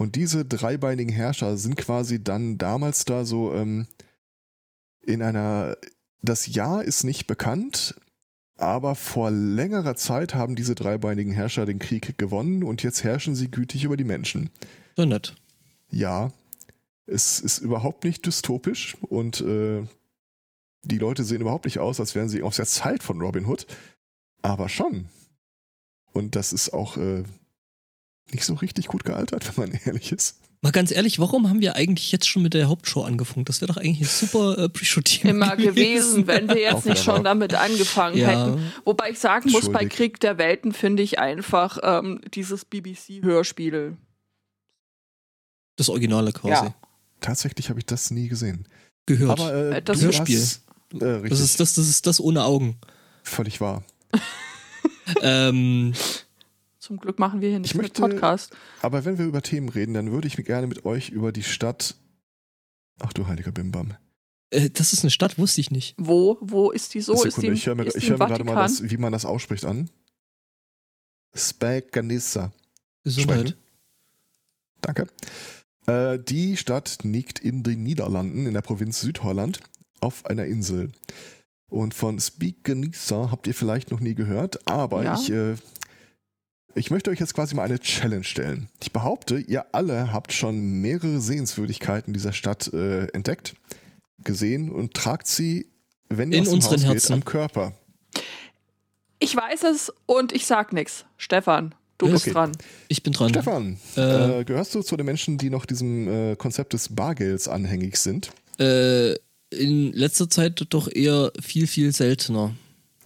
Und 0.00 0.16
diese 0.16 0.46
dreibeinigen 0.46 1.12
Herrscher 1.12 1.58
sind 1.58 1.76
quasi 1.76 2.24
dann 2.24 2.56
damals 2.56 3.04
da 3.04 3.26
so 3.26 3.52
ähm, 3.52 3.86
in 5.02 5.20
einer. 5.20 5.76
Das 6.22 6.46
Jahr 6.46 6.82
ist 6.82 7.04
nicht 7.04 7.26
bekannt, 7.26 8.00
aber 8.56 8.94
vor 8.94 9.30
längerer 9.30 9.96
Zeit 9.96 10.34
haben 10.34 10.56
diese 10.56 10.74
dreibeinigen 10.74 11.32
Herrscher 11.32 11.66
den 11.66 11.78
Krieg 11.78 12.16
gewonnen 12.16 12.64
und 12.64 12.82
jetzt 12.82 13.04
herrschen 13.04 13.34
sie 13.34 13.50
gütig 13.50 13.84
über 13.84 13.98
die 13.98 14.04
Menschen. 14.04 14.48
So 14.96 15.04
nett. 15.04 15.34
Ja, 15.90 16.32
es 17.04 17.38
ist 17.38 17.58
überhaupt 17.58 18.04
nicht 18.04 18.24
dystopisch 18.24 18.96
und 19.02 19.42
äh, 19.42 19.82
die 20.82 20.98
Leute 20.98 21.24
sehen 21.24 21.42
überhaupt 21.42 21.66
nicht 21.66 21.78
aus, 21.78 22.00
als 22.00 22.14
wären 22.14 22.30
sie 22.30 22.42
aus 22.42 22.56
der 22.56 22.66
Zeit 22.66 23.02
von 23.02 23.20
Robin 23.20 23.44
Hood, 23.44 23.66
aber 24.40 24.70
schon. 24.70 25.10
Und 26.14 26.36
das 26.36 26.54
ist 26.54 26.72
auch 26.72 26.96
äh, 26.96 27.24
nicht 28.32 28.44
so 28.44 28.54
richtig 28.54 28.86
gut 28.86 29.04
gealtert, 29.04 29.46
wenn 29.56 29.70
man 29.70 29.80
ehrlich 29.84 30.12
ist. 30.12 30.36
Mal 30.62 30.72
ganz 30.72 30.90
ehrlich, 30.90 31.18
warum 31.18 31.48
haben 31.48 31.62
wir 31.62 31.74
eigentlich 31.76 32.12
jetzt 32.12 32.28
schon 32.28 32.42
mit 32.42 32.52
der 32.52 32.68
Hauptshow 32.68 33.02
angefangen? 33.02 33.46
Das 33.46 33.62
wäre 33.62 33.72
doch 33.72 33.78
eigentlich 33.78 34.02
ein 34.02 34.04
super 34.28 34.58
äh, 34.58 34.68
Pre-Show-Thema 34.68 35.30
Immer 35.30 35.56
gewesen, 35.56 36.26
wenn 36.26 36.48
wir 36.48 36.58
jetzt 36.60 36.84
nicht 36.84 37.02
schon 37.02 37.24
damit 37.24 37.54
angefangen 37.54 38.18
Ja. 38.18 38.28
hätten. 38.28 38.70
Wobei 38.84 39.08
ich 39.10 39.18
sagen 39.18 39.50
muss, 39.50 39.72
bei. 39.72 39.86
Krieg 39.86 40.20
der 40.20 40.36
Welten 40.36 40.72
finde 40.74 41.02
ich 41.02 41.18
einfach 41.18 41.78
ähm, 41.82 42.20
dieses 42.34 42.66
BBC-Hörspiel. 42.66 43.96
Das 45.76 45.88
Originale 45.88 46.32
quasi. 46.32 46.66
Ja. 46.66 46.74
Tatsächlich 47.22 47.70
habe 47.70 47.78
ich 47.80 47.86
das 47.86 48.10
nie 48.10 48.28
gesehen. 48.28 48.68
Gehört. 49.06 49.40
Aber 49.40 49.54
äh, 49.54 49.76
Äh, 49.78 49.82
das 49.82 49.98
du 50.00 50.04
Hörspiel. 50.06 50.38
hast- 50.38 50.62
Äh, 51.00 51.04
richtig, 51.06 51.30
das, 51.30 51.40
ist 51.40 51.58
das, 51.60 51.74
das 51.74 51.88
ist 51.88 52.06
das 52.06 52.20
ohne 52.20 52.44
Augen. 52.44 52.76
völlig 53.22 53.62
wahr. 53.62 53.82
ähm, 55.22 55.94
Zum 56.90 56.96
Glück 56.98 57.20
machen 57.20 57.40
wir 57.40 57.50
hier 57.50 57.60
nicht 57.60 57.70
Ich 57.70 57.76
mit 57.76 57.84
möchte- 57.84 58.02
Podcast. 58.02 58.52
Aber 58.82 59.04
wenn 59.04 59.16
wir 59.16 59.24
über 59.24 59.42
Themen 59.42 59.68
reden, 59.68 59.94
dann 59.94 60.10
würde 60.10 60.26
ich 60.26 60.36
mir 60.36 60.42
gerne 60.42 60.66
mit 60.66 60.84
euch 60.84 61.10
über 61.10 61.30
die 61.30 61.44
Stadt. 61.44 61.94
Ach 62.98 63.12
du 63.12 63.28
heiliger 63.28 63.52
Bimbam. 63.52 63.94
äh, 64.50 64.70
das 64.70 64.92
ist 64.92 65.04
eine 65.04 65.12
Stadt, 65.12 65.38
wusste 65.38 65.60
ich 65.60 65.70
nicht. 65.70 65.94
Wo, 65.98 66.36
wo 66.40 66.72
ist 66.72 66.92
die 66.94 67.00
so? 67.00 67.12
ist 67.12 67.22
die, 67.22 67.30
Sekunde, 67.30 67.52
ich 67.54 67.64
höre 67.66 67.76
mir, 67.76 67.84
hör 67.84 68.18
mir 68.18 68.26
gerade 68.26 68.42
mal, 68.42 68.56
das, 68.56 68.90
wie 68.90 68.96
man 68.96 69.12
das 69.12 69.24
ausspricht, 69.24 69.64
an. 69.66 69.88
Spaganissa. 71.32 72.50
Gesundheit. 73.04 73.56
Danke. 74.80 75.06
Äh, 75.86 76.18
die 76.18 76.56
Stadt 76.56 76.98
liegt 77.04 77.38
in 77.38 77.62
den 77.62 77.84
Niederlanden, 77.84 78.46
in 78.46 78.54
der 78.54 78.62
Provinz 78.62 79.00
Südholland, 79.00 79.60
auf 80.00 80.26
einer 80.26 80.46
Insel. 80.46 80.90
Und 81.68 81.94
von 81.94 82.18
Spikenissa 82.18 83.30
habt 83.30 83.46
ihr 83.46 83.54
vielleicht 83.54 83.92
noch 83.92 84.00
nie 84.00 84.16
gehört, 84.16 84.66
aber 84.68 85.04
Ja. 85.04 85.14
ich, 85.14 85.30
äh, 85.30 85.54
ich 86.74 86.90
möchte 86.90 87.10
euch 87.10 87.18
jetzt 87.20 87.34
quasi 87.34 87.54
mal 87.54 87.64
eine 87.64 87.78
Challenge 87.78 88.24
stellen. 88.24 88.68
Ich 88.82 88.92
behaupte, 88.92 89.38
ihr 89.38 89.66
alle 89.74 90.12
habt 90.12 90.32
schon 90.32 90.80
mehrere 90.80 91.20
Sehenswürdigkeiten 91.20 92.12
dieser 92.12 92.32
Stadt 92.32 92.72
äh, 92.72 93.06
entdeckt, 93.08 93.54
gesehen 94.22 94.70
und 94.70 94.94
tragt 94.94 95.26
sie, 95.26 95.66
wenn 96.08 96.32
ihr 96.32 96.38
In 96.38 96.44
aus 96.44 96.50
dem 96.50 96.62
Haus 96.62 96.70
geht, 96.76 96.84
Herzen. 96.84 97.12
am 97.14 97.24
Körper. 97.24 97.72
Ich 99.18 99.36
weiß 99.36 99.64
es 99.64 99.92
und 100.06 100.32
ich 100.32 100.46
sag 100.46 100.72
nix. 100.72 101.04
Stefan, 101.16 101.74
du 101.98 102.06
Okay. 102.06 102.12
bist 102.14 102.34
dran. 102.34 102.52
Ich 102.88 103.02
bin 103.02 103.12
dran. 103.12 103.28
Stefan, 103.30 103.78
Äh. 103.96 104.40
äh, 104.40 104.44
gehörst 104.44 104.74
du 104.74 104.82
zu 104.82 104.96
den 104.96 105.06
Menschen, 105.06 105.36
die 105.38 105.50
noch 105.50 105.66
diesem 105.66 106.08
äh, 106.32 106.36
Konzept 106.36 106.72
des 106.72 106.88
Bargelds 106.94 107.46
anhängig 107.48 107.96
sind? 107.98 108.30
Äh, 108.58 109.14
in 109.52 109.92
letzter 109.92 110.30
Zeit 110.30 110.64
doch 110.70 110.88
eher 110.90 111.32
viel, 111.40 111.66
viel 111.66 111.92
seltener. 111.92 112.54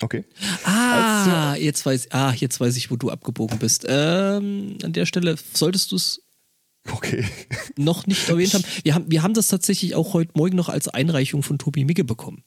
Okay. 0.04 0.24
Ah, 0.64 1.54
jetzt 1.58 1.86
weiß, 1.86 2.08
ah, 2.10 2.32
jetzt 2.36 2.60
weiß 2.60 2.76
ich, 2.76 2.90
wo 2.90 2.96
du 2.96 3.08
abgebogen 3.10 3.58
bist. 3.58 3.86
Ähm, 3.88 4.76
an 4.82 4.92
der 4.92 5.06
Stelle 5.06 5.36
solltest 5.54 5.92
du 5.92 5.96
es 5.96 6.20
Okay. 6.92 7.24
noch 7.78 8.06
nicht 8.06 8.28
erwähnt 8.28 8.52
haben. 8.52 8.64
Wir 8.82 8.94
haben, 8.94 9.10
wir 9.10 9.22
haben 9.22 9.32
das 9.32 9.48
tatsächlich 9.48 9.94
auch 9.94 10.12
heute 10.12 10.32
Morgen 10.34 10.56
noch 10.56 10.68
als 10.68 10.88
Einreichung 10.88 11.42
von 11.42 11.58
Tobi 11.58 11.86
Migge 11.86 12.04
bekommen. 12.04 12.44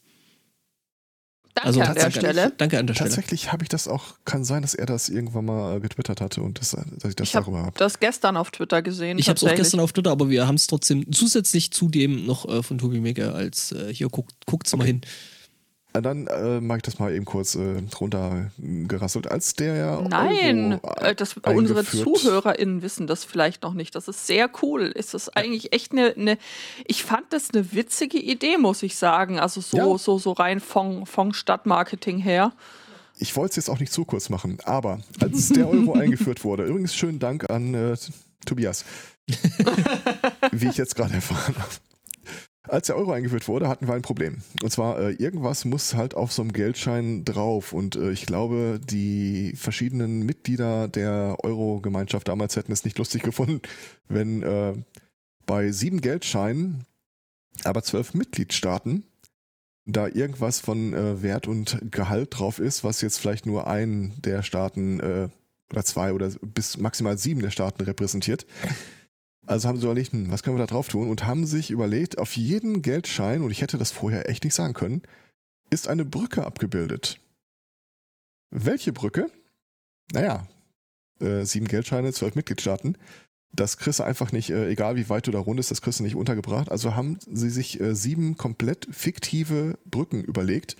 Danke 1.55 1.67
Also 1.67 1.79
an 1.81 1.85
der 1.87 1.95
tatsächlich- 2.03 2.31
Stelle. 2.33 2.53
Danke 2.59 2.77
an 2.77 2.85
der 2.85 2.93
Stelle. 2.93 3.09
Tatsächlich 3.09 3.51
habe 3.51 3.63
ich 3.63 3.69
das 3.69 3.87
auch, 3.87 4.03
kann 4.25 4.43
sein, 4.43 4.61
dass 4.61 4.75
er 4.75 4.85
das 4.85 5.09
irgendwann 5.09 5.45
mal 5.45 5.77
äh, 5.77 5.79
getwittert 5.79 6.21
hatte 6.21 6.43
und 6.43 6.59
das, 6.59 6.75
äh, 6.75 6.83
dass 6.99 7.09
ich 7.09 7.15
das 7.15 7.29
Ich 7.29 7.35
habe 7.35 7.45
darüber 7.45 7.63
habe. 7.65 7.79
das 7.79 7.99
gestern 7.99 8.37
auf 8.37 8.51
Twitter 8.51 8.83
gesehen. 8.83 9.17
Ich 9.17 9.27
habe 9.29 9.37
es 9.37 9.43
auch 9.43 9.55
gestern 9.55 9.79
auf 9.79 9.91
Twitter, 9.93 10.11
aber 10.11 10.29
wir 10.29 10.45
haben 10.45 10.53
es 10.53 10.67
trotzdem 10.67 11.11
zusätzlich 11.11 11.71
zu 11.71 11.89
dem 11.89 12.27
noch 12.27 12.47
äh, 12.47 12.61
von 12.61 12.77
Tobi 12.77 12.99
Migge 12.99 13.33
als 13.33 13.71
äh, 13.71 13.91
hier 13.91 14.09
guckt, 14.09 14.35
guckt's 14.45 14.71
mal 14.75 14.83
Okay. 14.83 14.91
hin. 14.91 15.01
Äh, 15.97 16.01
Dann 16.01 16.27
äh, 16.27 16.61
mag 16.61 16.77
ich 16.77 16.83
das 16.83 16.99
mal 16.99 17.13
eben 17.13 17.25
kurz 17.25 17.55
äh, 17.55 17.81
drunter 17.89 18.51
gerasselt. 18.57 19.29
Als 19.29 19.53
der 19.55 20.01
Nein, 20.09 20.79
Euro, 20.83 20.93
äh, 21.01 21.15
das, 21.15 21.35
unsere 21.37 21.79
eingeführt- 21.81 22.03
ZuhörerInnen 22.19 22.81
wissen 22.81 23.07
das 23.07 23.23
vielleicht 23.23 23.63
noch 23.63 23.73
nicht. 23.73 23.95
Das 23.95 24.07
ist 24.07 24.27
sehr 24.27 24.49
cool. 24.61 24.83
Ist 24.83 25.13
das 25.13 25.29
eigentlich 25.29 25.73
echt 25.73 25.91
eine, 25.91 26.13
eine 26.15 26.37
ich 26.85 27.03
fand 27.03 27.31
das 27.31 27.49
eine 27.53 27.73
witzige 27.73 28.17
Idee, 28.19 28.57
muss 28.57 28.83
ich 28.83 28.95
sagen. 28.97 29.39
Also 29.39 29.61
so, 29.61 29.77
Ja. 29.77 29.97
so, 29.97 30.17
so 30.17 30.31
rein 30.33 30.59
von, 30.59 31.05
von 31.05 31.33
Stadtmarketing 31.33 32.19
her. 32.19 32.53
Ich 33.19 33.35
wollte 33.35 33.51
es 33.51 33.55
jetzt 33.55 33.69
auch 33.69 33.79
nicht 33.79 33.91
zu 33.91 34.05
kurz 34.05 34.29
machen, 34.29 34.59
aber 34.63 34.99
als 35.19 35.49
der 35.49 35.67
Euro 35.67 35.93
eingeführt 35.97 36.43
wurde, 36.43 36.65
übrigens 36.65 36.93
schönen 36.93 37.17
Dank 37.19 37.49
an 37.49 37.73
äh, 37.73 37.97
Tobias. 38.45 38.85
Wie 40.51 40.67
ich 40.67 40.77
jetzt 40.77 40.95
gerade 40.95 41.15
erfahren 41.15 41.55
habe. 41.57 41.69
Als 42.67 42.87
der 42.87 42.97
Euro 42.97 43.11
eingeführt 43.11 43.47
wurde, 43.47 43.67
hatten 43.67 43.87
wir 43.87 43.93
ein 43.93 44.01
Problem. 44.01 44.37
Und 44.61 44.71
zwar, 44.71 44.99
äh, 44.99 45.11
irgendwas 45.11 45.65
muss 45.65 45.93
halt 45.95 46.15
auf 46.15 46.31
so 46.31 46.41
einem 46.41 46.53
Geldschein 46.53 47.23
drauf. 47.25 47.73
Und 47.73 47.95
äh, 47.95 48.11
ich 48.11 48.25
glaube, 48.25 48.79
die 48.83 49.53
verschiedenen 49.55 50.25
Mitglieder 50.25 50.87
der 50.87 51.37
Euro-Gemeinschaft 51.43 52.27
damals 52.27 52.55
hätten 52.55 52.71
es 52.71 52.83
nicht 52.83 52.97
lustig 52.97 53.23
gefunden, 53.23 53.61
wenn 54.07 54.43
äh, 54.43 54.73
bei 55.45 55.71
sieben 55.71 56.01
Geldscheinen, 56.01 56.85
aber 57.63 57.83
zwölf 57.83 58.13
Mitgliedstaaten, 58.13 59.03
da 59.85 60.07
irgendwas 60.07 60.59
von 60.59 60.93
äh, 60.93 61.23
Wert 61.23 61.47
und 61.47 61.79
Gehalt 61.91 62.37
drauf 62.37 62.59
ist, 62.59 62.83
was 62.83 63.01
jetzt 63.01 63.17
vielleicht 63.19 63.45
nur 63.45 63.67
einen 63.67 64.21
der 64.21 64.43
Staaten 64.43 64.99
äh, 64.99 65.29
oder 65.71 65.83
zwei 65.83 66.13
oder 66.13 66.29
bis 66.41 66.77
maximal 66.77 67.17
sieben 67.17 67.41
der 67.41 67.51
Staaten 67.51 67.83
repräsentiert. 67.83 68.45
Also 69.47 69.67
haben 69.67 69.79
sie 69.79 69.85
überlegt, 69.85 70.11
hm, 70.11 70.29
was 70.29 70.43
können 70.43 70.57
wir 70.57 70.65
da 70.65 70.71
drauf 70.71 70.89
tun? 70.89 71.09
Und 71.09 71.25
haben 71.25 71.45
sich 71.45 71.71
überlegt, 71.71 72.17
auf 72.17 72.35
jeden 72.35 72.81
Geldschein, 72.81 73.41
und 73.41 73.51
ich 73.51 73.61
hätte 73.61 73.77
das 73.77 73.91
vorher 73.91 74.29
echt 74.29 74.43
nicht 74.43 74.53
sagen 74.53 74.73
können, 74.73 75.01
ist 75.69 75.87
eine 75.87 76.05
Brücke 76.05 76.45
abgebildet. 76.45 77.19
Welche 78.51 78.93
Brücke? 78.93 79.31
Naja, 80.11 80.47
äh, 81.19 81.43
sieben 81.43 81.67
Geldscheine, 81.67 82.13
zwölf 82.13 82.35
Mitgliedstaaten. 82.35 82.97
Das 83.53 83.77
kriegst 83.77 83.99
du 83.99 84.03
einfach 84.03 84.31
nicht, 84.31 84.49
äh, 84.49 84.69
egal 84.69 84.97
wie 84.97 85.09
weit 85.09 85.27
du 85.27 85.31
da 85.31 85.39
rund 85.39 85.59
ist, 85.59 85.71
das 85.71 85.81
kriegst 85.81 85.99
du 85.99 86.03
nicht 86.03 86.15
untergebracht. 86.15 86.69
Also 86.69 86.95
haben 86.95 87.17
sie 87.25 87.49
sich 87.49 87.79
äh, 87.79 87.95
sieben 87.95 88.37
komplett 88.37 88.87
fiktive 88.91 89.77
Brücken 89.85 90.23
überlegt, 90.23 90.75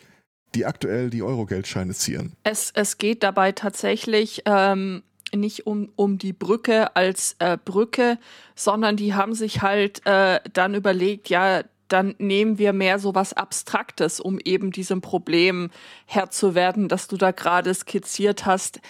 die 0.56 0.66
aktuell 0.66 1.10
die 1.10 1.24
Euro-Geldscheine 1.24 1.94
zieren. 1.94 2.34
Es, 2.44 2.72
es 2.74 2.98
geht 2.98 3.24
dabei 3.24 3.52
tatsächlich 3.52 4.44
ähm, 4.46 5.04
nicht 5.34 5.68
um, 5.68 5.90
um 5.96 6.18
die 6.18 6.34
Brücke 6.34 6.96
als 6.96 7.36
äh, 7.40 7.58
Brücke, 7.64 8.18
sondern 8.56 8.96
die 8.96 9.14
haben 9.14 9.34
sich 9.34 9.62
halt 9.62 10.06
äh, 10.06 10.40
dann 10.54 10.74
überlegt, 10.74 11.30
ja, 11.30 11.64
dann 11.88 12.16
nehmen 12.18 12.58
wir 12.58 12.74
mehr 12.74 13.00
so 13.00 13.16
was 13.16 13.34
Abstraktes, 13.34 14.20
um 14.20 14.40
eben 14.40 14.72
diesem 14.72 15.02
Problem 15.02 15.70
Herr 16.06 16.30
zu 16.30 16.56
werden, 16.56 16.90
das 16.90 17.08
du 17.08 17.18
da 17.18 17.32
gerade 17.32 17.74
skizziert 17.74 18.46
hast. 18.46 18.82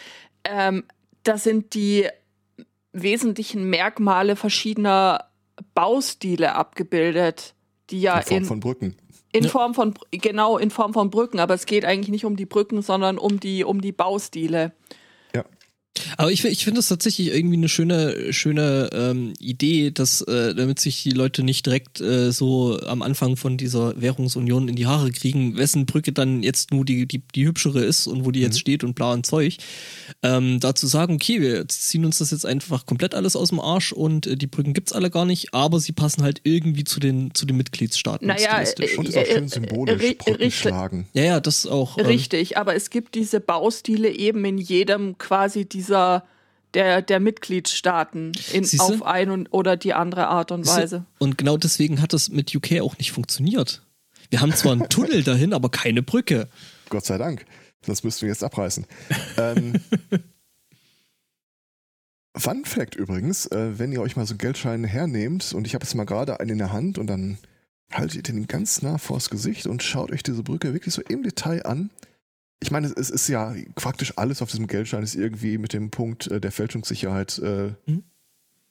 Ähm, 0.44 0.84
da 1.24 1.38
sind 1.38 1.74
die 1.74 2.08
wesentlichen 2.94 3.70
Merkmale 3.70 4.36
verschiedener 4.36 5.26
Baustile 5.74 6.56
abgebildet, 6.56 7.54
die 7.90 8.02
ja 8.02 8.20
in 8.20 8.24
Form 8.26 8.38
in, 8.38 8.46
von 8.46 8.60
Brücken. 8.60 8.96
in 9.32 9.44
Ja. 9.44 9.50
Form 9.50 9.74
von 9.74 9.94
genau 10.12 10.58
in 10.58 10.72
Form 10.72 10.94
von 10.94 11.10
Brücken, 11.10 11.40
aber 11.40 11.54
es 11.54 11.66
geht 11.66 11.86
eigentlich 11.86 12.10
nicht 12.10 12.26
um 12.26 12.36
die 12.36 12.46
Brücken, 12.46 12.82
sondern 12.82 13.18
um 13.18 13.40
die 13.40 13.64
um 13.64 13.82
die 13.82 13.92
Baustile. 13.92 14.74
Aber 16.16 16.32
ich, 16.32 16.46
ich 16.46 16.64
finde 16.64 16.80
es 16.80 16.88
tatsächlich 16.88 17.28
irgendwie 17.34 17.58
eine 17.58 17.68
schöne, 17.70 18.32
schöne 18.32 18.90
ähm, 18.94 19.34
Idee, 19.40 19.92
dass 19.92 20.22
äh, 20.22 20.56
damit 20.56 20.80
sich 20.80 21.04
die 21.04 21.12
Leute 21.12 21.44
nicht 21.44 21.66
direkt 21.66 22.00
äh, 22.00 22.32
so 22.32 22.80
am 22.82 23.02
Anfang 23.02 23.36
von 23.36 23.58
dieser 23.58 24.00
Währungsunion 24.00 24.68
in 24.70 24.76
die 24.76 24.86
Haare 24.86 25.12
kriegen, 25.12 25.58
wessen 25.58 25.86
Brücke 25.86 26.14
dann 26.14 26.44
jetzt 26.44 26.72
nur 26.72 26.86
die, 26.86 27.06
die, 27.08 27.22
die 27.36 27.46
hübschere 27.46 27.84
ist 27.84 28.08
und 28.08 28.26
wo 28.26 28.32
die 28.32 28.40
jetzt 28.42 28.60
steht 28.60 28.84
und 28.84 28.94
bla 28.96 29.12
und 29.14 29.26
Zeug. 29.26 29.58
Ähm, 30.24 30.60
dazu 30.60 30.88
sagen, 30.88 31.16
okay, 31.16 31.42
wir 31.42 31.68
ziehen 31.68 32.06
uns 32.06 32.20
das 32.20 32.32
jetzt 32.32 32.46
einfach 32.46 32.86
komplett 32.86 33.14
alles 33.16 33.36
aus 33.36 33.50
dem 33.50 33.60
Arsch 33.60 33.92
und 33.92 34.28
äh, 34.28 34.38
die 34.38 34.48
Brücken 34.48 34.74
gibt's 34.74 34.94
alle 34.94 35.10
gar 35.10 35.26
nicht, 35.26 35.54
aber 35.54 35.80
sie 35.80 35.92
passen 35.92 36.24
halt 36.24 36.42
irgendwie 36.44 36.84
zu 36.84 37.00
den, 37.00 37.34
zu 37.34 37.46
den 37.46 37.58
Mitgliedstaaten. 37.58 38.28
Naja, 38.28 38.66
stilistisch. 38.66 38.98
Und 38.98 39.10
ist 39.10 39.18
auch 39.18 39.22
Äh, 39.24 39.34
schön 39.34 39.46
äh, 39.46 39.50
symbolisch, 39.50 40.02
ri- 40.02 40.18
Brücken 40.18 40.52
schlagen. 40.52 41.08
ja, 41.14 41.24
ja, 41.24 41.40
das 41.40 41.66
auch. 41.66 41.98
ähm, 41.98 42.06
Richtig, 42.06 42.58
aber 42.58 42.76
es 42.76 42.90
gibt 42.90 43.16
diese 43.16 43.40
Baustile 43.40 44.10
eben 44.10 44.46
in 44.46 44.58
jedem 44.58 45.18
quasi 45.18 45.66
dieser 45.66 45.97
der, 46.74 47.02
der 47.02 47.20
Mitgliedstaaten 47.20 48.34
in, 48.52 48.68
auf 48.80 49.04
ein 49.04 49.32
und, 49.32 49.48
oder 49.48 49.78
die 49.78 49.94
andere 49.94 50.28
Art 50.28 50.52
und 50.52 50.68
Weise. 50.68 51.06
Und 51.18 51.38
genau 51.38 51.58
deswegen 51.58 52.02
hat 52.02 52.14
das 52.14 52.30
mit 52.30 52.54
UK 52.54 52.82
auch 52.82 52.98
nicht 52.98 53.12
funktioniert. 53.12 53.82
Wir 54.30 54.42
haben 54.42 54.54
zwar 54.54 54.74
einen 54.74 54.90
Tunnel 54.90 55.24
dahin, 55.24 55.54
aber 55.54 55.70
keine 55.70 56.04
Brücke. 56.04 56.50
Gott 56.90 57.06
sei 57.06 57.18
Dank. 57.18 57.46
Sonst 57.86 58.04
müssten 58.04 58.24
wir 58.24 58.30
jetzt 58.30 58.44
abreißen. 58.44 58.86
ähm, 59.38 59.74
Fun 62.36 62.66
Fact 62.66 62.96
übrigens, 62.96 63.48
äh, 63.48 63.80
wenn 63.80 63.92
ihr 63.92 64.02
euch 64.02 64.16
mal 64.16 64.26
so 64.26 64.34
einen 64.34 64.40
Geldschein 64.40 64.84
hernehmt 64.84 65.54
und 65.54 65.66
ich 65.66 65.74
habe 65.74 65.84
jetzt 65.84 65.96
mal 65.96 66.06
gerade 66.06 66.40
einen 66.40 66.52
in 66.52 66.58
der 66.60 66.72
Hand 66.72 66.98
und 66.98 67.08
dann 67.08 67.38
haltet 67.92 68.16
ihr 68.16 68.24
den 68.24 68.48
ganz 68.48 68.82
nah 68.82 68.98
vors 68.98 69.30
Gesicht 69.30 69.66
und 69.66 69.82
schaut 69.82 70.12
euch 70.12 70.24
diese 70.24 70.44
Brücke 70.44 70.74
wirklich 70.74 70.94
so 70.94 71.02
im 71.02 71.24
Detail 71.24 71.66
an. 71.66 71.90
Ich 72.62 72.72
meine, 72.72 72.88
es 72.88 73.10
ist 73.10 73.28
ja 73.28 73.54
praktisch 73.76 74.14
alles 74.18 74.42
auf 74.42 74.50
diesem 74.50 74.68
Geldschein 74.68 75.04
ist 75.04 75.16
irgendwie 75.16 75.58
mit 75.58 75.74
dem 75.74 75.92
Punkt 75.92 76.28
äh, 76.28 76.42
der 76.42 76.52
Fälschungssicherheit 76.52 77.38
äh, 77.40 77.74
Mhm. 77.86 78.04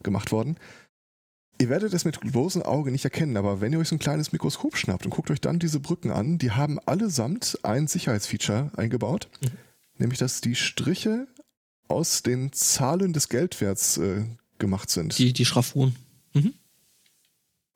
gemacht 0.02 0.32
worden. 0.32 0.56
Ihr 1.58 1.68
werdet 1.70 1.94
es 1.94 2.04
mit 2.04 2.20
bloßem 2.20 2.62
Auge 2.62 2.90
nicht 2.90 3.04
erkennen, 3.04 3.36
aber 3.36 3.60
wenn 3.62 3.72
ihr 3.72 3.78
euch 3.78 3.88
so 3.88 3.94
ein 3.96 4.00
kleines 4.00 4.32
Mikroskop 4.32 4.76
schnappt 4.76 5.06
und 5.06 5.10
guckt 5.10 5.30
euch 5.30 5.40
dann 5.40 5.58
diese 5.58 5.80
Brücken 5.80 6.10
an, 6.10 6.36
die 6.36 6.50
haben 6.50 6.78
allesamt 6.80 7.58
ein 7.62 7.86
Sicherheitsfeature 7.86 8.72
eingebaut, 8.76 9.28
Mhm. 9.40 9.48
nämlich 9.98 10.18
dass 10.18 10.40
die 10.42 10.54
Striche 10.54 11.28
aus 11.88 12.22
den 12.22 12.52
Zahlen 12.52 13.12
des 13.12 13.28
Geldwerts 13.28 13.96
äh, 13.98 14.24
gemacht 14.58 14.90
sind. 14.90 15.16
Die, 15.18 15.32
die 15.32 15.44
Schraffuren. 15.46 15.94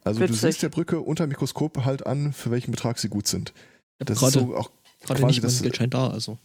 also 0.02 0.21
du 0.21 0.25
Witzig. 0.29 0.40
siehst 0.40 0.62
der 0.62 0.69
Brücke 0.71 1.00
unter 1.00 1.26
Mikroskop 1.26 1.85
halt 1.85 2.05
an, 2.07 2.33
für 2.33 2.50
welchen 2.50 2.71
Betrag 2.73 2.99
sie 2.99 3.09
gut 3.09 3.29
sind. 3.29 3.52
Das 3.99 4.21
ist 4.23 4.33
so 4.33 4.57
auch 4.57 4.71
gerade 5.00 5.21
quasi 5.21 5.26
nicht 5.33 5.45
das- 5.45 5.62
Geldschein 5.62 5.90
da, 5.90 6.09
also. 6.09 6.38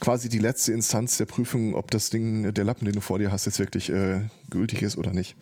quasi 0.00 0.28
die 0.28 0.38
letzte 0.38 0.72
Instanz 0.72 1.16
der 1.18 1.24
Prüfung, 1.26 1.74
ob 1.74 1.90
das 1.90 2.10
Ding, 2.10 2.52
der 2.52 2.64
Lappen, 2.64 2.84
den 2.84 2.94
du 2.94 3.00
vor 3.00 3.18
dir 3.18 3.32
hast, 3.32 3.46
jetzt 3.46 3.58
wirklich 3.58 3.88
äh, 3.90 4.20
gültig 4.50 4.82
ist 4.82 4.96
oder 4.98 5.12
nicht. 5.12 5.36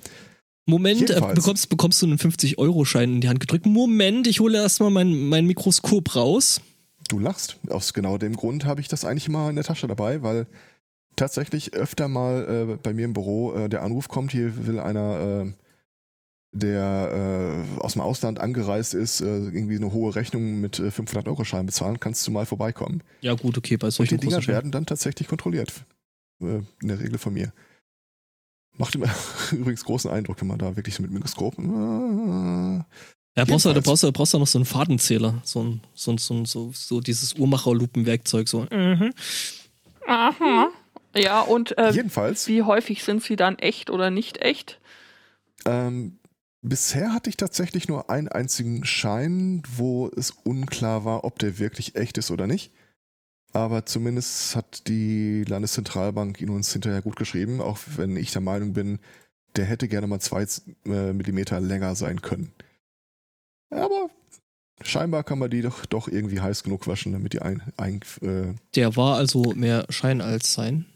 Moment, 0.66 1.10
äh, 1.10 1.20
bekommst, 1.34 1.68
bekommst 1.68 2.00
du 2.00 2.06
einen 2.06 2.18
50-Euro-Schein 2.18 3.14
in 3.16 3.20
die 3.20 3.28
Hand 3.28 3.40
gedrückt. 3.40 3.66
Moment, 3.66 4.26
ich 4.26 4.40
hole 4.40 4.56
erstmal 4.56 4.90
mein, 4.90 5.28
mein 5.28 5.44
Mikroskop 5.46 6.16
raus. 6.16 6.60
Du 7.08 7.18
lachst. 7.18 7.58
Aus 7.68 7.92
genau 7.92 8.16
dem 8.16 8.34
Grund 8.34 8.64
habe 8.64 8.80
ich 8.80 8.88
das 8.88 9.04
eigentlich 9.04 9.26
immer 9.28 9.50
in 9.50 9.56
der 9.56 9.64
Tasche 9.64 9.86
dabei, 9.86 10.22
weil 10.22 10.46
tatsächlich 11.16 11.74
öfter 11.74 12.08
mal 12.08 12.68
äh, 12.72 12.76
bei 12.82 12.94
mir 12.94 13.04
im 13.04 13.12
Büro 13.12 13.52
äh, 13.52 13.68
der 13.68 13.82
Anruf 13.82 14.08
kommt, 14.08 14.32
hier 14.32 14.66
will 14.66 14.80
einer, 14.80 15.44
äh, 15.46 15.52
der 16.54 17.64
äh, 17.78 17.80
aus 17.80 17.94
dem 17.94 18.02
Ausland 18.02 18.38
angereist 18.40 18.94
ist, 18.94 19.20
äh, 19.20 19.24
irgendwie 19.26 19.76
eine 19.76 19.92
hohe 19.92 20.14
Rechnung 20.14 20.60
mit 20.60 20.78
äh, 20.78 20.88
500-Euro-Schein 20.88 21.66
bezahlen, 21.66 21.98
kannst 22.00 22.26
du 22.26 22.30
mal 22.30 22.46
vorbeikommen. 22.46 23.02
Ja, 23.20 23.34
gut, 23.34 23.58
okay, 23.58 23.76
bei 23.76 23.88
Und 23.88 23.90
solchen 23.90 24.18
die 24.20 24.28
Dinger 24.28 24.46
werden 24.46 24.70
dann 24.70 24.86
tatsächlich 24.86 25.26
kontrolliert. 25.28 25.72
Äh, 26.40 26.60
in 26.80 26.88
der 26.88 27.00
Regel 27.00 27.18
von 27.18 27.32
mir. 27.34 27.52
Macht 28.76 28.94
immer 28.94 29.08
übrigens 29.52 29.84
großen 29.84 30.10
Eindruck, 30.10 30.40
wenn 30.40 30.48
man 30.48 30.58
da 30.58 30.76
wirklich 30.76 30.94
so 30.94 31.02
mit 31.02 31.10
Mikroskop. 31.10 31.58
Äh, 31.58 31.62
Ja, 31.62 33.44
brauchst 33.44 33.64
du, 33.64 33.70
da 33.70 33.74
Jedenfalls. 33.74 33.84
brauchst 33.84 34.02
du, 34.04 34.12
brauchst 34.12 34.34
du 34.34 34.38
noch 34.38 34.46
so 34.46 34.58
einen 34.58 34.64
Fadenzähler. 34.64 35.40
So, 35.42 35.62
ein, 35.64 35.80
so, 35.94 36.12
ein, 36.12 36.18
so, 36.18 36.34
ein, 36.34 36.44
so, 36.44 36.70
so 36.72 37.00
dieses 37.00 37.34
Uhrmacher-Lupenwerkzeug. 37.34 38.48
So. 38.48 38.66
Aha. 40.06 40.70
Ja, 41.16 41.40
und 41.40 41.76
äh, 41.78 41.90
jedenfalls. 41.92 42.46
wie 42.48 42.62
häufig 42.62 43.02
sind 43.04 43.22
sie 43.22 43.36
dann 43.36 43.58
echt 43.58 43.90
oder 43.90 44.10
nicht 44.10 44.38
echt? 44.38 44.80
Ähm, 45.64 46.18
bisher 46.64 47.12
hatte 47.12 47.30
ich 47.30 47.36
tatsächlich 47.36 47.86
nur 47.88 48.10
einen 48.10 48.28
einzigen 48.28 48.84
Schein, 48.84 49.62
wo 49.76 50.08
es 50.08 50.30
unklar 50.30 51.04
war, 51.04 51.24
ob 51.24 51.38
der 51.38 51.58
wirklich 51.58 51.94
echt 51.94 52.18
ist 52.18 52.30
oder 52.30 52.46
nicht. 52.46 52.72
Aber 53.52 53.86
zumindest 53.86 54.56
hat 54.56 54.88
die 54.88 55.44
Landeszentralbank 55.44 56.40
ihn 56.40 56.50
uns 56.50 56.72
hinterher 56.72 57.02
gut 57.02 57.14
geschrieben, 57.14 57.60
auch 57.60 57.78
wenn 57.96 58.16
ich 58.16 58.32
der 58.32 58.40
Meinung 58.40 58.72
bin, 58.72 58.98
der 59.54 59.66
hätte 59.66 59.86
gerne 59.86 60.08
mal 60.08 60.18
zwei 60.18 60.44
äh, 60.86 61.12
Millimeter 61.12 61.60
länger 61.60 61.94
sein 61.94 62.20
können. 62.20 62.52
Aber 63.70 64.10
scheinbar 64.82 65.22
kann 65.22 65.38
man 65.38 65.50
die 65.50 65.62
doch, 65.62 65.86
doch 65.86 66.08
irgendwie 66.08 66.40
heiß 66.40 66.64
genug 66.64 66.88
waschen, 66.88 67.12
damit 67.12 67.32
die 67.32 67.42
ein, 67.42 67.62
ein 67.76 68.00
äh, 68.22 68.54
Der 68.74 68.96
war 68.96 69.16
also 69.16 69.52
mehr 69.54 69.86
Schein 69.90 70.20
als 70.20 70.52
sein. 70.52 70.86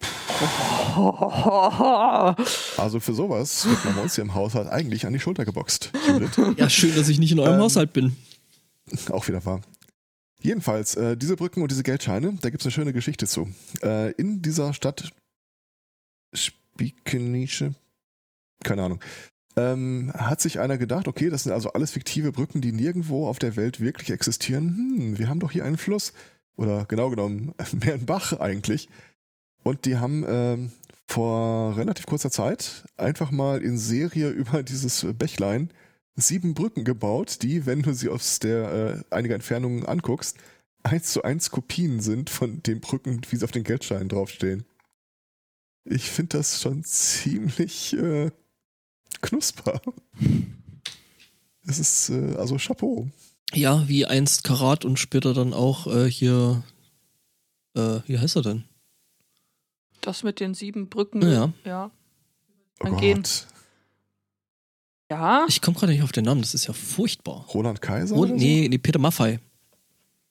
also 2.76 3.00
für 3.00 3.14
sowas 3.14 3.66
wird 3.68 3.84
man 3.84 3.94
bei 3.96 4.02
uns 4.02 4.14
hier 4.14 4.22
im 4.22 4.34
Haushalt 4.34 4.68
eigentlich 4.68 5.06
an 5.06 5.12
die 5.12 5.20
Schulter 5.20 5.44
geboxt. 5.44 5.90
Judith. 6.06 6.40
Ja, 6.56 6.70
schön, 6.70 6.94
dass 6.94 7.08
ich 7.08 7.18
nicht 7.18 7.32
in 7.32 7.38
eurem 7.38 7.54
Ähm, 7.54 7.60
Haushalt 7.60 7.92
bin. 7.92 8.16
Auch 9.10 9.26
wieder 9.28 9.44
wahr. 9.44 9.60
Jedenfalls, 10.42 10.94
äh, 10.94 11.16
diese 11.16 11.36
Brücken 11.36 11.62
und 11.62 11.70
diese 11.70 11.82
Geldscheine, 11.82 12.36
da 12.40 12.50
gibt 12.50 12.62
es 12.62 12.66
eine 12.66 12.72
schöne 12.72 12.92
Geschichte 12.92 13.26
zu. 13.26 13.48
Äh, 13.82 14.12
in 14.12 14.42
dieser 14.42 14.74
Stadt 14.74 15.12
Spiekenische, 16.34 17.74
keine 18.62 18.82
Ahnung, 18.82 19.00
ähm, 19.56 20.12
hat 20.14 20.40
sich 20.40 20.60
einer 20.60 20.78
gedacht, 20.78 21.08
okay, 21.08 21.30
das 21.30 21.44
sind 21.44 21.52
also 21.52 21.72
alles 21.72 21.92
fiktive 21.92 22.32
Brücken, 22.32 22.60
die 22.60 22.72
nirgendwo 22.72 23.28
auf 23.28 23.38
der 23.38 23.56
Welt 23.56 23.80
wirklich 23.80 24.10
existieren. 24.10 24.68
Hm, 24.76 25.18
wir 25.18 25.28
haben 25.28 25.40
doch 25.40 25.52
hier 25.52 25.64
einen 25.64 25.78
Fluss. 25.78 26.12
Oder 26.56 26.84
genau 26.84 27.10
genommen, 27.10 27.52
mehr 27.72 27.94
ein 27.94 28.06
Bach 28.06 28.32
eigentlich. 28.34 28.88
Und 29.62 29.86
die 29.86 29.96
haben 29.96 30.24
ähm, 30.28 30.72
vor 31.06 31.76
relativ 31.76 32.06
kurzer 32.06 32.30
Zeit 32.30 32.84
einfach 32.96 33.30
mal 33.30 33.62
in 33.62 33.78
Serie 33.78 34.28
über 34.30 34.62
dieses 34.62 35.06
Bächlein 35.18 35.70
sieben 36.16 36.54
Brücken 36.54 36.84
gebaut, 36.84 37.42
die, 37.42 37.66
wenn 37.66 37.82
du 37.82 37.92
sie 37.92 38.08
aus 38.08 38.38
der 38.38 39.04
äh, 39.10 39.14
einiger 39.14 39.34
Entfernung 39.34 39.84
anguckst, 39.84 40.36
eins 40.82 41.12
zu 41.12 41.22
eins 41.22 41.50
Kopien 41.50 42.00
sind 42.00 42.30
von 42.30 42.62
den 42.62 42.80
Brücken, 42.80 43.20
wie 43.28 43.36
sie 43.36 43.44
auf 43.44 43.50
den 43.50 43.64
Geldscheinen 43.64 44.08
draufstehen. 44.08 44.64
Ich 45.84 46.10
finde 46.10 46.38
das 46.38 46.62
schon 46.62 46.84
ziemlich 46.84 47.94
äh, 47.94 48.30
knusper. 49.20 49.80
Es 51.66 51.78
ist 51.78 52.10
äh, 52.10 52.36
also 52.36 52.56
Chapeau. 52.56 53.08
Ja, 53.52 53.86
wie 53.88 54.06
einst 54.06 54.44
Karat 54.44 54.84
und 54.84 54.98
später 54.98 55.34
dann 55.34 55.52
auch 55.52 55.86
äh, 55.86 56.10
hier, 56.10 56.62
äh, 57.74 58.00
wie 58.06 58.18
heißt 58.18 58.36
er 58.36 58.42
denn? 58.42 58.64
Das 60.04 60.22
mit 60.22 60.38
den 60.38 60.52
sieben 60.52 60.88
Brücken. 60.88 61.22
Ja. 61.22 61.52
Ja. 61.64 61.90
Oh. 62.80 62.90
Gott. 62.90 63.46
Ja. 65.10 65.46
Ich 65.48 65.62
komme 65.62 65.76
gerade 65.76 65.92
nicht 65.92 66.02
auf 66.02 66.12
den 66.12 66.24
Namen, 66.24 66.42
das 66.42 66.54
ist 66.54 66.66
ja 66.66 66.74
furchtbar. 66.74 67.46
Roland 67.54 67.80
Kaiser? 67.80 68.14
Oder 68.16 68.34
nee, 68.34 68.66
nee, 68.68 68.78
Peter 68.78 68.98
Maffei. 68.98 69.40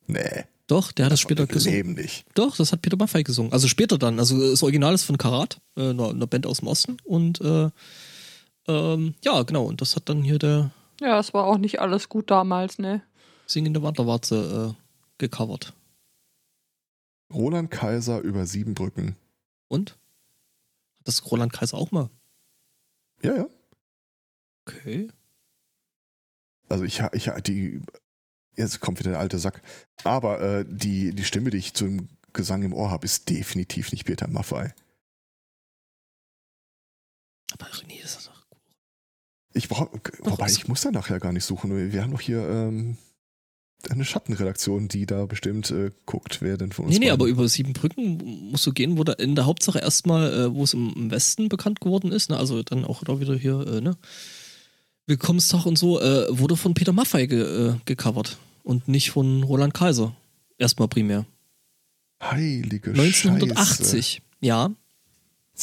Nee. 0.08 0.44
Doch, 0.68 0.92
der 0.92 1.06
hat 1.06 1.12
das 1.12 1.20
später 1.20 1.44
Im 1.44 1.50
gesungen. 1.50 1.76
Leben 1.76 1.94
nicht. 1.94 2.26
Doch, 2.36 2.56
das 2.56 2.72
hat 2.72 2.82
Peter 2.82 2.98
Maffei 2.98 3.24
gesungen. 3.24 3.52
Also 3.52 3.68
später 3.68 3.98
dann. 3.98 4.20
Also 4.20 4.40
das 4.52 4.62
Original 4.62 4.94
ist 4.94 5.04
von 5.04 5.18
Karat, 5.18 5.60
äh, 5.76 5.90
einer, 5.90 6.10
einer 6.10 6.28
Band 6.28 6.46
aus 6.46 6.60
dem 6.60 6.68
Osten. 6.68 6.98
Und 7.04 7.42
äh, 7.42 7.70
ähm, 8.68 9.16
ja, 9.24 9.42
genau. 9.44 9.66
Und 9.66 9.82
das 9.82 9.96
hat 9.96 10.08
dann 10.08 10.22
hier 10.22 10.40
der 10.40 10.72
Ja, 11.02 11.20
es 11.20 11.34
war 11.34 11.46
auch 11.46 11.58
nicht 11.58 11.82
alles 11.82 12.10
gut 12.10 12.30
damals, 12.30 12.78
ne? 12.78 13.02
singende 13.46 13.82
Wanderwarze 13.84 14.76
äh, 14.76 14.84
gecovert. 15.18 15.74
Roland 17.34 17.72
Kaiser 17.72 18.22
über 18.22 18.46
sieben 18.46 18.74
Brücken. 18.74 19.16
Und? 19.74 19.98
Hat 21.00 21.08
das 21.08 21.32
Roland 21.32 21.52
Kaiser 21.52 21.78
auch 21.80 21.90
mal? 21.90 22.12
Ja, 23.24 23.36
ja. 23.36 23.48
Okay. 24.68 25.10
Also 26.70 26.84
ich, 26.84 27.02
ich 27.14 27.32
die 27.48 27.82
jetzt 28.56 28.82
kommt 28.82 29.00
wieder 29.00 29.10
der 29.10 29.20
alte 29.20 29.40
Sack. 29.40 29.64
Aber 30.04 30.40
äh, 30.42 30.66
die, 30.68 31.16
die 31.16 31.24
Stimme, 31.24 31.50
die 31.50 31.58
ich 31.58 31.74
zum 31.74 32.08
Gesang 32.34 32.62
im 32.62 32.74
Ohr 32.74 32.92
habe, 32.92 33.06
ist 33.06 33.28
definitiv 33.32 33.92
nicht 33.92 34.06
Peter 34.06 34.28
Maffei. 34.28 34.76
Aber 37.54 37.66
René 37.66 38.00
ist 38.04 38.28
doch 38.28 38.48
gut. 38.52 38.62
Ich 39.54 39.70
brauche, 39.70 39.90
wobei 40.20 40.52
ich 40.52 40.68
muss 40.68 40.82
da 40.82 40.92
nachher 40.92 41.20
gar 41.20 41.34
nicht 41.34 41.46
suchen. 41.46 41.92
Wir 41.92 42.04
haben 42.04 42.12
doch 42.12 42.22
hier 42.22 42.48
ähm, 42.48 42.98
eine 43.90 44.06
Schattenredaktion, 44.06 44.88
die 44.88 45.06
da 45.06 45.26
bestimmt 45.26 45.72
äh, 45.72 45.92
guckt, 46.06 46.42
wer 46.42 46.58
denn 46.58 46.72
von 46.72 46.86
uns. 46.86 46.94
Nee, 46.94 47.06
nee, 47.06 47.12
aber 47.12 47.26
über 47.26 47.48
sieben 47.48 47.74
Brücken 47.74 48.50
musst 48.52 48.66
du 48.66 48.72
gehen, 48.72 48.98
wo 48.98 49.04
da 49.04 49.14
in 49.14 49.36
der 49.36 49.46
Hauptsache 49.46 49.80
erstmal, 49.80 50.34
äh, 50.34 50.54
wo 50.54 50.64
es 50.64 50.74
im, 50.74 50.94
im 50.96 51.12
Westen 51.12 51.50
bekannt 51.50 51.82
geworden 51.82 52.12
ist, 52.12 52.30
ne? 52.30 52.38
also 52.38 52.64
dann 52.64 52.86
auch 52.86 53.04
da 53.04 53.20
wieder 53.20 53.36
hier, 53.36 53.66
äh, 53.68 53.82
ne? 53.82 53.98
Willkommenstag 55.06 55.66
und 55.66 55.78
so, 55.78 56.00
äh, 56.00 56.26
wurde 56.30 56.56
von 56.56 56.74
Peter 56.74 56.94
Maffei 56.94 57.26
ge, 57.26 57.42
äh, 57.42 57.76
gecovert 57.86 58.38
und 58.64 58.88
nicht 58.88 59.12
von 59.12 59.44
Roland 59.44 59.74
Kaiser. 59.74 60.16
Erstmal 60.58 60.88
primär. 60.88 61.26
Heilige 62.22 62.96
Scheiße. 62.96 63.30
1980. 63.30 64.22
Ja. 64.40 64.72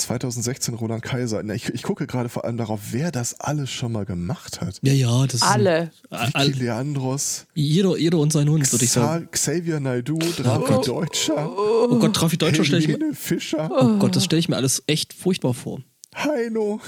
2016 0.01 0.75
Roland 0.75 1.03
Kaiser. 1.03 1.43
Ich, 1.55 1.69
ich 1.69 1.83
gucke 1.83 2.07
gerade 2.07 2.29
vor 2.29 2.45
allem 2.45 2.57
darauf, 2.57 2.81
wer 2.93 3.11
das 3.13 3.39
alles 3.41 3.71
schon 3.71 3.93
mal 3.93 4.05
gemacht 4.05 4.61
hat. 4.61 4.79
Ja, 4.83 4.93
ja, 4.93 5.27
das 5.27 5.43
Alle. 5.43 5.85
ist. 5.85 6.11
Vicky 6.11 6.31
All, 6.35 6.49
Leandros, 6.51 7.47
jeder, 7.55 7.97
jeder 7.97 8.19
und 8.19 8.33
sein 8.33 8.49
Hund, 8.49 8.71
würde 8.73 8.85
ich 8.85 8.91
sagen. 8.91 9.27
Xa- 9.27 9.31
Xavier 9.31 9.81
Naidu, 9.81 10.19
Draco 10.19 10.65
Gott. 10.77 10.89
Deutscher, 10.89 11.51
Oh 11.57 11.99
Gott, 11.99 12.15
Trafi 12.17 12.37
Deutscher 12.39 12.65
stelle 12.65 12.83
ich 12.83 12.89
mir. 12.89 13.15
Fischer, 13.15 13.71
Oh 13.73 13.99
Gott, 13.99 14.17
das 14.17 14.25
stelle 14.25 14.41
ich 14.41 14.49
mir 14.49 14.57
alles 14.57 14.83
echt 14.87 15.13
furchtbar 15.13 15.55
vor. 15.55 15.81
Heino. 16.15 16.81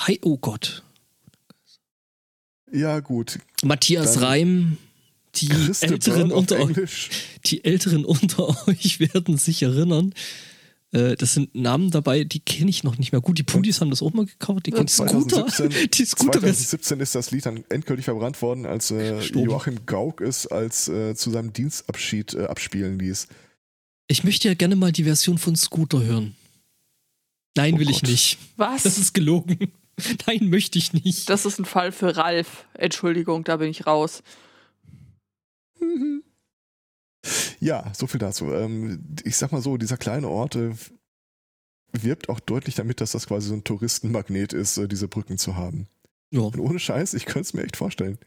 Hi, 0.00 0.18
oh 0.22 0.36
Gott. 0.38 0.82
Ja, 2.72 3.00
gut. 3.00 3.38
Matthias 3.62 4.14
Dann- 4.14 4.24
Reim. 4.24 4.78
Die 5.36 5.50
Älteren, 5.80 6.30
unter, 6.30 6.58
Englisch. 6.60 7.10
die 7.46 7.64
Älteren 7.64 8.04
unter 8.04 8.68
euch 8.68 9.00
werden 9.14 9.36
sich 9.36 9.62
erinnern. 9.64 10.14
Äh, 10.94 11.16
das 11.16 11.34
sind 11.34 11.54
Namen 11.54 11.90
dabei, 11.90 12.22
die 12.24 12.38
kenne 12.40 12.70
ich 12.70 12.84
noch 12.84 12.98
nicht 12.98 13.10
mehr. 13.10 13.20
Gut, 13.20 13.36
die 13.36 13.42
Pudis 13.42 13.80
haben 13.80 13.90
das 13.90 14.00
auch 14.00 14.12
mal 14.12 14.26
gecovert. 14.26 14.66
Die 14.66 14.72
Und 14.72 14.88
Scooter. 14.88 15.46
2017, 15.48 15.90
Die 15.92 16.04
Scooter 16.04 16.40
2017 16.40 17.00
ist 17.00 17.14
das 17.16 17.30
Lied 17.32 17.46
dann 17.46 17.64
endgültig 17.68 18.04
verbrannt 18.04 18.40
worden, 18.40 18.64
als 18.64 18.90
äh. 18.92 19.20
Joachim 19.20 19.86
Gauck 19.86 20.20
es 20.20 20.46
als 20.46 20.88
äh, 20.88 21.14
zu 21.16 21.30
seinem 21.30 21.52
Dienstabschied 21.52 22.34
äh, 22.34 22.44
abspielen 22.44 22.98
ließ. 22.98 23.26
Ich 24.06 24.22
möchte 24.22 24.46
ja 24.48 24.54
gerne 24.54 24.76
mal 24.76 24.92
die 24.92 25.04
Version 25.04 25.38
von 25.38 25.56
Scooter 25.56 26.02
hören. 26.04 26.36
Nein, 27.56 27.74
Oh 27.74 27.78
will 27.78 27.90
ich 27.90 28.02
Gott. 28.02 28.10
nicht. 28.10 28.38
Was? 28.56 28.82
Das 28.84 28.98
ist 28.98 29.14
gelogen. 29.14 29.72
Nein, 30.26 30.48
möchte 30.48 30.78
ich 30.78 30.92
nicht. 30.92 31.28
Das 31.28 31.44
ist 31.46 31.58
ein 31.58 31.64
Fall 31.64 31.90
für 31.92 32.16
Ralf. 32.16 32.66
Entschuldigung, 32.74 33.42
da 33.44 33.56
bin 33.56 33.70
ich 33.70 33.86
raus. 33.86 34.22
Ja, 37.60 37.92
so 37.94 38.06
viel 38.06 38.20
dazu. 38.20 38.52
Ähm, 38.52 39.16
ich 39.24 39.36
sag 39.36 39.52
mal 39.52 39.62
so, 39.62 39.76
dieser 39.76 39.96
kleine 39.96 40.28
Ort 40.28 40.56
äh, 40.56 40.72
wirbt 41.92 42.28
auch 42.28 42.40
deutlich 42.40 42.74
damit, 42.74 43.00
dass 43.00 43.12
das 43.12 43.26
quasi 43.26 43.48
so 43.48 43.54
ein 43.54 43.64
Touristenmagnet 43.64 44.52
ist, 44.52 44.78
äh, 44.78 44.88
diese 44.88 45.08
Brücken 45.08 45.38
zu 45.38 45.56
haben. 45.56 45.86
ja. 46.30 46.40
Und 46.40 46.58
ohne 46.58 46.78
Scheiß, 46.78 47.14
ich 47.14 47.24
könnte 47.24 47.40
es 47.40 47.54
mir 47.54 47.64
echt 47.64 47.76
vorstellen. 47.76 48.18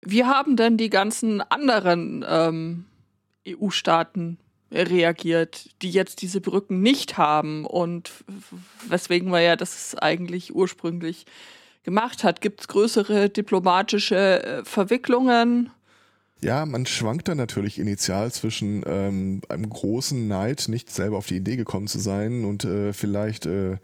Wie 0.00 0.24
haben 0.24 0.56
denn 0.56 0.76
die 0.76 0.90
ganzen 0.90 1.40
anderen 1.40 2.24
ähm, 2.26 2.86
EU-Staaten 3.46 4.38
reagiert, 4.70 5.70
die 5.82 5.90
jetzt 5.90 6.22
diese 6.22 6.40
Brücken 6.40 6.82
nicht 6.82 7.16
haben 7.16 7.64
und 7.64 8.12
weswegen 8.86 9.30
man 9.30 9.42
ja 9.42 9.56
das 9.56 9.94
eigentlich 9.96 10.54
ursprünglich 10.54 11.24
gemacht 11.82 12.24
hat? 12.24 12.40
Gibt 12.40 12.60
es 12.60 12.68
größere 12.68 13.30
diplomatische 13.30 14.42
äh, 14.42 14.64
Verwicklungen? 14.64 15.70
Ja, 16.40 16.66
man 16.66 16.86
schwankt 16.86 17.26
da 17.28 17.34
natürlich 17.34 17.78
initial 17.78 18.30
zwischen 18.30 18.84
ähm, 18.86 19.40
einem 19.48 19.68
großen 19.68 20.28
Neid, 20.28 20.68
nicht 20.68 20.90
selber 20.90 21.18
auf 21.18 21.26
die 21.26 21.36
Idee 21.36 21.56
gekommen 21.56 21.88
zu 21.88 21.98
sein 21.98 22.44
und 22.44 22.64
äh, 22.64 22.92
vielleicht 22.92 23.46
äh, 23.46 23.78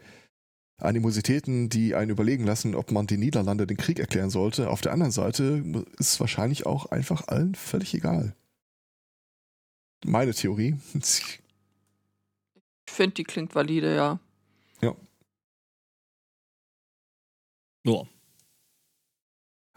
Animositäten, 0.77 1.69
die 1.69 1.95
einen 1.95 2.11
überlegen 2.11 2.45
lassen, 2.45 2.75
ob 2.75 2.91
man 2.91 3.07
die 3.07 3.17
Niederlande 3.17 3.67
den 3.67 3.77
Krieg 3.77 3.99
erklären 3.99 4.29
sollte. 4.29 4.69
Auf 4.69 4.81
der 4.81 4.93
anderen 4.93 5.11
Seite 5.11 5.63
ist 5.97 6.13
es 6.13 6.19
wahrscheinlich 6.19 6.65
auch 6.65 6.87
einfach 6.87 7.27
allen 7.27 7.55
völlig 7.55 7.93
egal. 7.93 8.35
Meine 10.05 10.33
Theorie. 10.33 10.75
Ich 12.87 12.93
finde, 12.93 13.15
die 13.15 13.23
klingt 13.23 13.55
valide, 13.55 13.95
ja. 13.95 14.19
ja. 14.79 14.95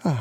Ah. 0.02 0.16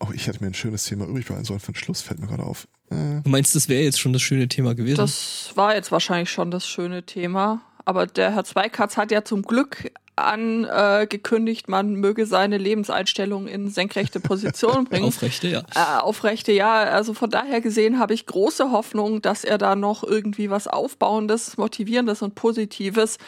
Oh, 0.00 0.08
ich 0.12 0.26
hätte 0.26 0.40
mir 0.40 0.48
ein 0.48 0.54
schönes 0.54 0.84
Thema 0.84 1.06
übrig 1.06 1.26
behalten 1.26 1.44
sollen 1.44 1.60
für 1.60 1.72
den 1.72 1.76
Schluss, 1.76 2.02
fällt 2.02 2.18
mir 2.18 2.26
gerade 2.26 2.42
auf. 2.42 2.66
Äh, 2.90 3.20
Du 3.22 3.30
meinst, 3.30 3.54
das 3.54 3.68
wäre 3.68 3.82
jetzt 3.82 4.00
schon 4.00 4.12
das 4.12 4.22
schöne 4.22 4.48
Thema 4.48 4.74
gewesen? 4.74 4.96
Das 4.96 5.52
war 5.54 5.74
jetzt 5.76 5.92
wahrscheinlich 5.92 6.30
schon 6.30 6.50
das 6.50 6.66
schöne 6.66 7.04
Thema. 7.04 7.60
Aber 7.84 8.06
der 8.06 8.34
Herr 8.34 8.44
Zweikatz 8.44 8.96
hat 8.96 9.10
ja 9.12 9.24
zum 9.24 9.42
Glück 9.42 9.92
angekündigt, 10.14 11.68
man 11.68 11.94
möge 11.94 12.26
seine 12.26 12.58
Lebenseinstellung 12.58 13.46
in 13.48 13.70
senkrechte 13.70 14.20
Position 14.20 14.84
bringen. 14.90 15.06
Aufrechte, 15.06 15.48
ja. 15.48 15.62
Äh, 15.74 16.00
aufrechte, 16.00 16.52
ja. 16.52 16.82
Also 16.82 17.14
von 17.14 17.30
daher 17.30 17.60
gesehen 17.60 17.98
habe 17.98 18.14
ich 18.14 18.26
große 18.26 18.70
Hoffnung, 18.72 19.22
dass 19.22 19.44
er 19.44 19.58
da 19.58 19.74
noch 19.76 20.02
irgendwie 20.04 20.50
was 20.50 20.66
Aufbauendes, 20.68 21.56
Motivierendes 21.56 22.22
und 22.22 22.34
Positives 22.34 23.18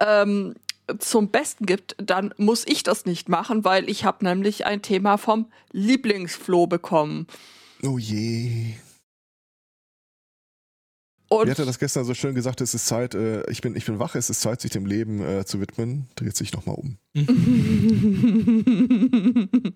ähm, 0.00 0.54
zum 0.98 1.28
Besten 1.28 1.66
gibt. 1.66 1.96
Dann 1.98 2.34
muss 2.36 2.66
ich 2.66 2.82
das 2.82 3.06
nicht 3.06 3.28
machen, 3.28 3.64
weil 3.64 3.88
ich 3.88 4.04
habe 4.04 4.24
nämlich 4.24 4.66
ein 4.66 4.82
Thema 4.82 5.16
vom 5.16 5.46
Lieblingsfloh 5.72 6.66
bekommen. 6.66 7.26
oh 7.82 7.98
je. 7.98 8.74
Und 11.32 11.46
Wie 11.46 11.52
hat 11.52 11.60
er 11.60 11.64
das 11.64 11.78
gestern 11.78 12.04
so 12.04 12.12
schön 12.12 12.34
gesagt? 12.34 12.60
Es 12.60 12.74
ist 12.74 12.86
Zeit, 12.86 13.14
äh, 13.14 13.48
ich, 13.48 13.60
bin, 13.60 13.76
ich 13.76 13.86
bin 13.86 14.00
wach, 14.00 14.16
es 14.16 14.30
ist 14.30 14.40
Zeit, 14.40 14.60
sich 14.60 14.72
dem 14.72 14.84
Leben 14.84 15.22
äh, 15.22 15.44
zu 15.44 15.60
widmen. 15.60 16.08
Dreht 16.16 16.36
sich 16.36 16.52
nochmal 16.52 16.74
um. 16.74 16.98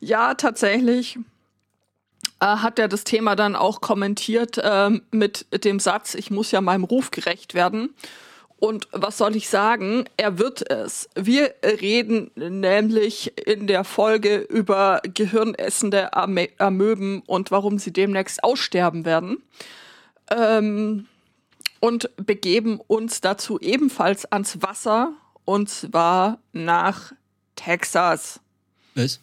ja, 0.00 0.32
tatsächlich 0.32 1.18
äh, 2.40 2.46
hat 2.46 2.78
er 2.78 2.88
das 2.88 3.04
Thema 3.04 3.36
dann 3.36 3.56
auch 3.56 3.82
kommentiert 3.82 4.58
ähm, 4.62 5.02
mit 5.10 5.46
dem 5.64 5.80
Satz, 5.80 6.14
ich 6.14 6.30
muss 6.30 6.50
ja 6.50 6.62
meinem 6.62 6.84
Ruf 6.84 7.10
gerecht 7.10 7.52
werden. 7.52 7.90
Und 8.64 8.88
was 8.92 9.18
soll 9.18 9.36
ich 9.36 9.50
sagen? 9.50 10.04
Er 10.16 10.38
wird 10.38 10.70
es. 10.70 11.10
Wir 11.14 11.54
reden 11.62 12.30
nämlich 12.34 13.36
in 13.46 13.66
der 13.66 13.84
Folge 13.84 14.38
über 14.38 15.02
gehirnessende 15.02 16.14
Amö 16.14 16.46
Amöben 16.56 17.20
und 17.26 17.50
warum 17.50 17.78
sie 17.78 17.92
demnächst 17.92 18.42
aussterben 18.42 19.04
werden. 19.04 19.42
Ähm, 20.30 21.08
und 21.80 22.08
begeben 22.16 22.80
uns 22.80 23.20
dazu 23.20 23.60
ebenfalls 23.60 24.24
ans 24.32 24.62
Wasser 24.62 25.12
und 25.44 25.68
zwar 25.68 26.38
nach 26.54 27.12
Texas. 27.56 28.40
Was? 28.94 29.04
Ist 29.04 29.20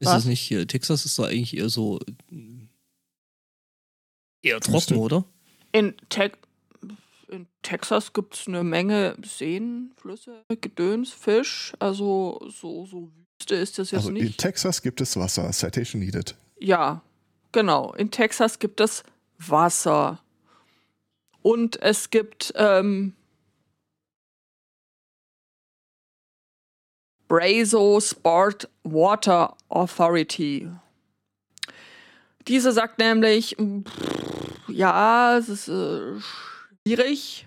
Was? 0.00 0.12
das 0.12 0.24
nicht 0.24 0.40
hier? 0.40 0.66
Texas 0.66 1.04
ist 1.04 1.16
doch 1.20 1.26
eigentlich 1.26 1.56
eher 1.56 1.68
so. 1.68 2.00
äh, 2.32 2.66
eher 4.42 4.58
trocken, 4.58 4.96
oder? 4.96 5.24
In, 5.70 5.94
Te 6.08 6.32
in 7.28 7.46
Texas 7.62 8.12
gibt 8.12 8.34
es 8.34 8.46
eine 8.46 8.62
Menge 8.62 9.16
Seen, 9.24 9.92
Flüsse, 9.96 10.44
Gedöns, 10.60 11.12
Fisch. 11.12 11.72
Also 11.78 12.40
so, 12.48 12.86
so 12.86 13.10
Wüste 13.38 13.54
ist 13.56 13.78
das 13.78 13.90
jetzt 13.90 13.98
Also 13.98 14.08
in 14.10 14.14
nicht. 14.14 14.38
Texas 14.38 14.82
gibt 14.82 15.00
es 15.00 15.16
Wasser. 15.16 15.50
Citation 15.52 16.00
needed. 16.00 16.34
Ja, 16.58 17.02
genau, 17.52 17.92
in 17.94 18.10
Texas 18.10 18.58
gibt 18.58 18.80
es 18.80 19.02
Wasser. 19.38 20.20
Und 21.42 21.80
es 21.80 22.10
gibt 22.10 22.52
ähm, 22.56 23.14
Brazo 27.28 28.00
Sport 28.00 28.68
Water 28.82 29.56
Authority. 29.68 30.68
Diese 32.48 32.72
sagt 32.72 32.98
nämlich, 32.98 33.56
pff, 33.56 34.68
ja, 34.68 35.36
es 35.36 35.48
ist 35.48 35.68
äh, 35.68 36.20
schwierig. 36.86 37.46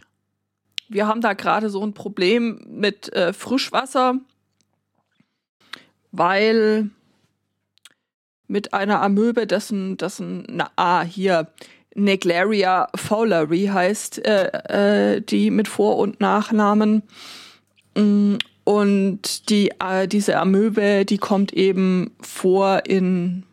Wir 0.89 1.07
haben 1.07 1.21
da 1.21 1.31
gerade 1.31 1.69
so 1.69 1.81
ein 1.81 1.93
Problem 1.93 2.59
mit 2.67 3.13
äh, 3.13 3.31
Frischwasser, 3.31 4.15
weil 6.11 6.89
mit 8.47 8.73
einer 8.73 9.01
Amöbe, 9.01 9.47
dessen, 9.47 9.95
dessen, 9.95 10.45
na, 10.49 10.69
ah, 10.75 11.03
hier, 11.03 11.47
Neglaria 11.95 12.89
fowleri 12.95 13.67
heißt, 13.67 14.25
äh, 14.25 15.15
äh, 15.15 15.21
die 15.21 15.51
mit 15.51 15.69
Vor- 15.69 15.97
und 15.97 16.19
Nachnamen. 16.19 17.03
Mm, 17.95 18.35
und 18.65 19.49
die, 19.49 19.71
äh, 19.79 20.07
diese 20.07 20.37
Amöbe, 20.37 21.05
die 21.05 21.17
kommt 21.17 21.53
eben 21.53 22.11
vor 22.19 22.85
in 22.85 23.43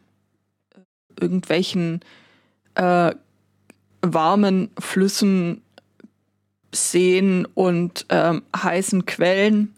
irgendwelchen 1.19 2.01
äh, 2.75 3.15
warmen 4.03 4.71
Flüssen, 4.79 5.63
Seen 6.77 7.47
und 7.55 8.07
ähm, 8.09 8.43
heißen 8.57 9.07
Quellen 9.07 9.75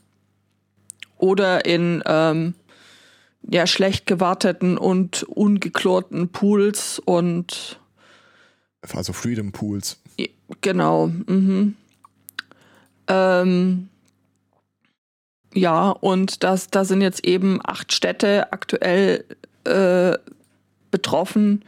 oder 1.16 1.64
in 1.64 2.02
ähm, 2.06 2.54
ja, 3.42 3.66
schlecht 3.66 4.06
gewarteten 4.06 4.76
und 4.76 5.22
ungeklorten 5.24 6.28
Pools 6.28 6.98
und 6.98 7.80
Also 8.92 9.12
Freedom 9.12 9.52
Pools. 9.52 9.98
genau. 10.60 11.06
Mhm. 11.06 11.76
Ähm, 13.08 13.88
ja, 15.54 15.90
und 15.90 16.44
das, 16.44 16.68
da 16.68 16.84
sind 16.84 17.00
jetzt 17.00 17.24
eben 17.24 17.60
acht 17.64 17.92
Städte 17.92 18.52
aktuell 18.52 19.24
äh, 19.64 20.16
betroffen. 20.90 21.64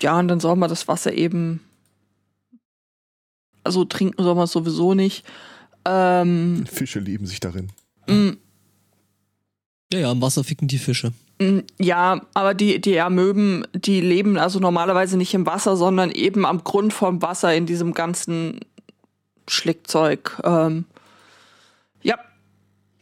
Ja, 0.00 0.18
und 0.18 0.28
dann 0.28 0.40
soll 0.40 0.56
man 0.56 0.68
das 0.70 0.88
Wasser 0.88 1.12
eben, 1.12 1.60
also 3.64 3.84
trinken 3.84 4.22
soll 4.22 4.34
man 4.34 4.44
es 4.44 4.52
sowieso 4.52 4.94
nicht. 4.94 5.24
Ähm, 5.84 6.64
Fische 6.70 7.00
lieben 7.00 7.26
sich 7.26 7.40
darin. 7.40 7.70
mm, 8.06 8.30
Ja, 9.92 9.98
ja, 10.00 10.12
im 10.12 10.20
Wasser 10.22 10.44
ficken 10.44 10.68
die 10.68 10.78
Fische. 10.78 11.12
Mm, 11.40 11.60
Ja, 11.78 12.20
aber 12.34 12.54
die, 12.54 12.80
die 12.80 13.00
Amöben, 13.00 13.66
die 13.74 14.00
leben 14.00 14.36
also 14.38 14.60
normalerweise 14.60 15.16
nicht 15.16 15.32
im 15.34 15.46
Wasser, 15.46 15.76
sondern 15.76 16.10
eben 16.10 16.44
am 16.44 16.62
Grund 16.64 16.92
vom 16.92 17.22
Wasser 17.22 17.54
in 17.54 17.66
diesem 17.66 17.94
ganzen 17.94 18.60
Schlickzeug. 19.48 20.38
Ähm, 20.44 20.84
ja, 22.02 22.16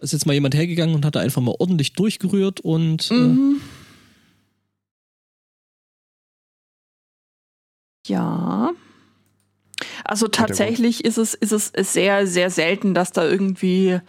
Ist 0.01 0.13
jetzt 0.13 0.25
mal 0.27 0.33
jemand 0.35 0.55
hergegangen 0.55 0.95
und 0.95 1.05
hat 1.05 1.17
da 1.17 1.21
einfach 1.21 1.43
mal 1.43 1.55
ordentlich 1.59 1.93
durchgerührt 1.95 2.61
und 2.61 3.11
äh, 3.11 3.15
mhm. 3.15 3.61
ja. 8.07 8.71
Also 10.09 10.27
tatsächlich 10.27 11.05
ist 11.05 11.19
es, 11.19 11.35
ist 11.35 11.53
es 11.53 11.93
sehr, 11.93 12.27
sehr 12.27 12.49
selten, 12.49 12.95
dass 12.95 13.13
da 13.13 13.27
irgendwie 13.27 14.01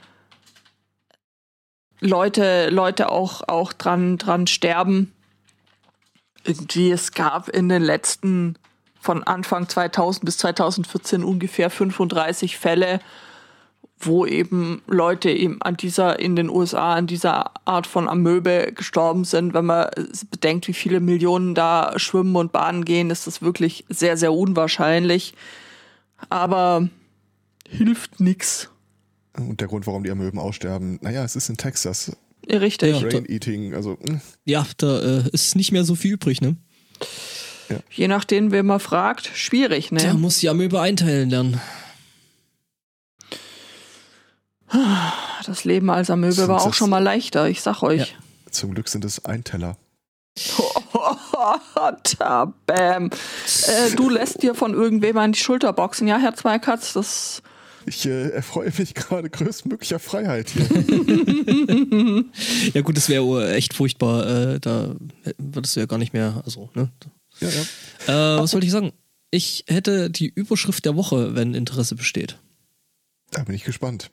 Leute, 1.99 2.69
Leute 2.69 3.11
auch, 3.11 3.41
auch 3.49 3.73
dran, 3.73 4.17
dran 4.17 4.47
sterben. 4.47 5.11
Irgendwie, 6.45 6.91
es 6.91 7.11
gab 7.11 7.49
in 7.49 7.67
den 7.67 7.81
letzten, 7.81 8.57
von 9.01 9.23
Anfang 9.23 9.67
2000 9.67 10.23
bis 10.23 10.37
2014 10.37 11.21
ungefähr 11.21 11.69
35 11.69 12.57
Fälle, 12.57 13.01
wo 13.99 14.25
eben 14.25 14.81
Leute 14.87 15.29
eben 15.29 15.61
an 15.61 15.75
dieser, 15.75 16.17
in 16.17 16.37
den 16.37 16.49
USA 16.49 16.93
an 16.93 17.07
dieser 17.07 17.51
Art 17.65 17.87
von 17.87 18.07
Amöbe 18.07 18.71
gestorben 18.73 19.25
sind. 19.25 19.53
Wenn 19.53 19.65
man 19.65 19.89
bedenkt, 20.31 20.69
wie 20.69 20.73
viele 20.73 21.01
Millionen 21.01 21.55
da 21.55 21.91
schwimmen 21.97 22.37
und 22.37 22.53
baden 22.53 22.85
gehen, 22.85 23.09
ist 23.09 23.27
das 23.27 23.41
wirklich 23.41 23.83
sehr, 23.89 24.15
sehr 24.15 24.31
unwahrscheinlich. 24.31 25.33
Aber 26.27 26.89
hilft 27.67 28.19
nix. 28.19 28.69
Und 29.37 29.61
der 29.61 29.67
Grund, 29.67 29.87
warum 29.87 30.03
die 30.03 30.11
Amöben 30.11 30.39
aussterben, 30.39 30.99
naja, 31.01 31.23
es 31.23 31.35
ist 31.35 31.49
in 31.49 31.57
Texas. 31.57 32.11
Richtig. 32.49 32.99
Ja. 32.99 33.07
Brain 33.07 33.25
Eating, 33.27 33.73
also 33.73 33.97
mh, 34.01 34.21
ja, 34.43 34.65
da 34.77 35.19
äh, 35.19 35.29
ist 35.31 35.55
nicht 35.55 35.71
mehr 35.71 35.85
so 35.85 35.95
viel 35.95 36.13
übrig, 36.13 36.41
ne? 36.41 36.57
Je 37.91 38.07
nachdem, 38.07 38.51
wer 38.51 38.63
man 38.63 38.79
fragt, 38.79 39.29
schwierig, 39.35 39.91
ne? 39.91 39.99
Der 39.99 40.13
muss 40.15 40.39
die 40.39 40.49
Amöbe 40.49 40.81
einteilen 40.81 41.29
lernen. 41.29 41.61
Das 45.45 45.63
Leben 45.63 45.89
als 45.89 46.09
Amöbe 46.09 46.47
war 46.47 46.61
auch 46.61 46.73
schon 46.73 46.89
mal 46.89 47.03
leichter, 47.03 47.47
ich 47.47 47.61
sag 47.61 47.83
euch. 47.83 48.15
zum 48.51 48.73
Glück 48.73 48.87
sind 48.87 49.05
es 49.05 49.25
Einteller. 49.25 49.77
Da, 52.19 52.53
bam. 52.65 53.05
Äh, 53.07 53.95
du 53.95 54.09
lässt 54.09 54.43
dir 54.43 54.55
von 54.55 54.73
irgendwem 54.73 55.17
an 55.17 55.31
die 55.33 55.39
Schulter 55.39 55.73
boxen, 55.73 56.07
ja, 56.07 56.17
Herr 56.17 56.35
Zweikatz? 56.35 56.93
Das. 56.93 57.41
Ich 57.85 58.05
äh, 58.05 58.29
erfreue 58.29 58.71
mich 58.77 58.93
gerade 58.93 59.29
größtmöglicher 59.29 59.99
Freiheit 59.99 60.49
hier. 60.49 60.65
Ja 62.73 62.81
gut, 62.81 62.97
das 62.97 63.09
wäre 63.09 63.53
echt 63.53 63.73
furchtbar. 63.73 64.27
Äh, 64.27 64.59
da 64.59 64.95
würdest 65.37 65.75
du 65.75 65.79
ja 65.79 65.85
gar 65.85 65.97
nicht 65.97 66.13
mehr, 66.13 66.41
also, 66.45 66.69
ne? 66.75 66.89
ja, 67.39 67.49
ja. 67.49 68.35
Äh, 68.35 68.41
was 68.41 68.53
wollte 68.53 68.65
ich 68.65 68.71
sagen? 68.71 68.91
Ich 69.31 69.63
hätte 69.67 70.09
die 70.09 70.27
Überschrift 70.27 70.85
der 70.85 70.95
Woche, 70.95 71.35
wenn 71.35 71.53
Interesse 71.53 71.95
besteht. 71.95 72.37
Da 73.31 73.43
bin 73.43 73.55
ich 73.55 73.63
gespannt. 73.63 74.09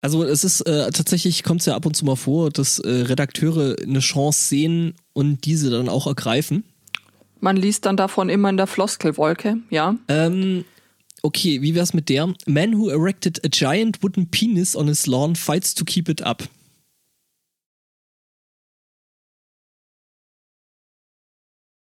Also 0.00 0.22
es 0.24 0.44
ist 0.44 0.60
äh, 0.62 0.90
tatsächlich 0.90 1.42
kommt 1.42 1.60
es 1.60 1.66
ja 1.66 1.74
ab 1.74 1.84
und 1.84 1.96
zu 1.96 2.04
mal 2.04 2.16
vor, 2.16 2.50
dass 2.50 2.78
äh, 2.78 2.88
Redakteure 2.88 3.76
eine 3.82 3.98
Chance 3.98 4.48
sehen 4.48 4.94
und 5.12 5.44
diese 5.44 5.70
dann 5.70 5.88
auch 5.88 6.06
ergreifen. 6.06 6.64
Man 7.40 7.56
liest 7.56 7.86
dann 7.86 7.96
davon 7.96 8.28
immer 8.28 8.48
in 8.50 8.56
der 8.56 8.66
Floskelwolke, 8.66 9.58
ja. 9.70 9.96
Ähm, 10.08 10.64
okay, 11.22 11.62
wie 11.62 11.74
wär's 11.74 11.94
mit 11.94 12.08
der? 12.08 12.32
Man 12.46 12.78
who 12.78 12.88
erected 12.88 13.44
a 13.44 13.48
giant 13.48 14.02
wooden 14.02 14.28
penis 14.30 14.76
on 14.76 14.88
his 14.88 15.06
lawn 15.06 15.36
fights 15.36 15.74
to 15.74 15.84
keep 15.84 16.08
it 16.08 16.22
up. 16.22 16.48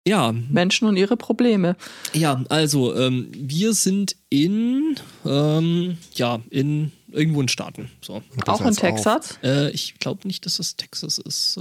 Ja, 0.07 0.31
Menschen 0.31 0.87
und 0.87 0.97
ihre 0.97 1.15
Probleme. 1.15 1.75
ja, 2.13 2.43
also 2.49 2.95
ähm, 2.95 3.27
wir 3.33 3.73
sind 3.73 4.15
in 4.29 4.95
ähm, 5.25 5.97
ja 6.15 6.39
in 6.49 6.91
irgendwo 7.11 7.39
in 7.41 7.47
Staaten. 7.47 7.91
So, 8.01 8.23
Das 8.45 8.47
auch 8.61 8.65
in 8.65 8.73
Texas. 8.75 9.37
äh, 9.43 9.69
ich 9.71 9.99
glaube 9.99 10.27
nicht, 10.27 10.45
dass 10.45 10.57
es 10.59 10.75
Texas 10.75 11.19
ist. 11.19 11.59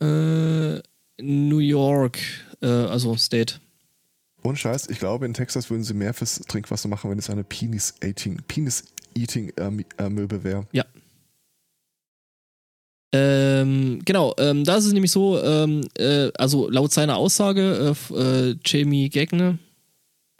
Äh, 0.00 0.04
äh, 0.04 0.82
New 1.20 1.58
York, 1.58 2.18
äh, 2.60 2.66
also 2.66 3.16
State. 3.16 3.54
Ohne 4.44 4.56
Scheiß, 4.56 4.88
ich 4.90 4.98
glaube, 5.00 5.26
in 5.26 5.34
Texas 5.34 5.70
würden 5.70 5.82
sie 5.82 5.94
mehr 5.94 6.14
fürs 6.14 6.38
Trinkwasser 6.40 6.88
machen, 6.88 7.10
wenn 7.10 7.18
es 7.18 7.28
eine 7.30 7.42
Penis-Eating 7.42 8.42
Penis 8.46 8.84
-Eating 9.16 9.52
ähm, 9.60 9.84
Amöbe 9.96 10.44
wäre. 10.44 10.66
Ja. 10.72 10.84
Ähm, 13.12 14.00
genau, 14.04 14.34
ähm, 14.38 14.64
da 14.64 14.76
ist 14.76 14.84
es 14.84 14.92
nämlich 14.92 15.12
so, 15.12 15.40
ähm, 15.40 15.82
äh, 15.96 16.30
also 16.36 16.68
laut 16.68 16.92
seiner 16.92 17.16
Aussage, 17.16 17.94
äh, 18.10 18.14
äh, 18.14 18.56
Jamie 18.64 19.08
Gagne, 19.08 19.58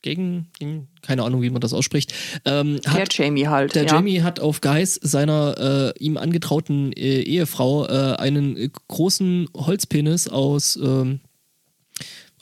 Gegen, 0.02 0.48
Gegen, 0.58 0.88
keine 1.02 1.22
Ahnung, 1.22 1.42
wie 1.42 1.50
man 1.50 1.60
das 1.60 1.72
ausspricht, 1.72 2.12
ähm, 2.44 2.80
Der 2.82 2.92
hat, 2.92 3.16
Jamie 3.16 3.48
halt. 3.48 3.74
der 3.74 3.86
ja. 3.86 3.94
Jamie 3.94 4.22
hat 4.22 4.40
auf 4.40 4.60
Geheiß 4.60 5.00
seiner 5.02 5.94
äh, 5.96 5.98
ihm 5.98 6.16
angetrauten 6.16 6.92
äh, 6.92 7.22
Ehefrau 7.22 7.86
äh, 7.86 8.16
einen 8.16 8.56
äh, 8.56 8.70
großen 8.88 9.48
Holzpenis 9.56 10.28
aus, 10.28 10.76
ähm, 10.76 11.20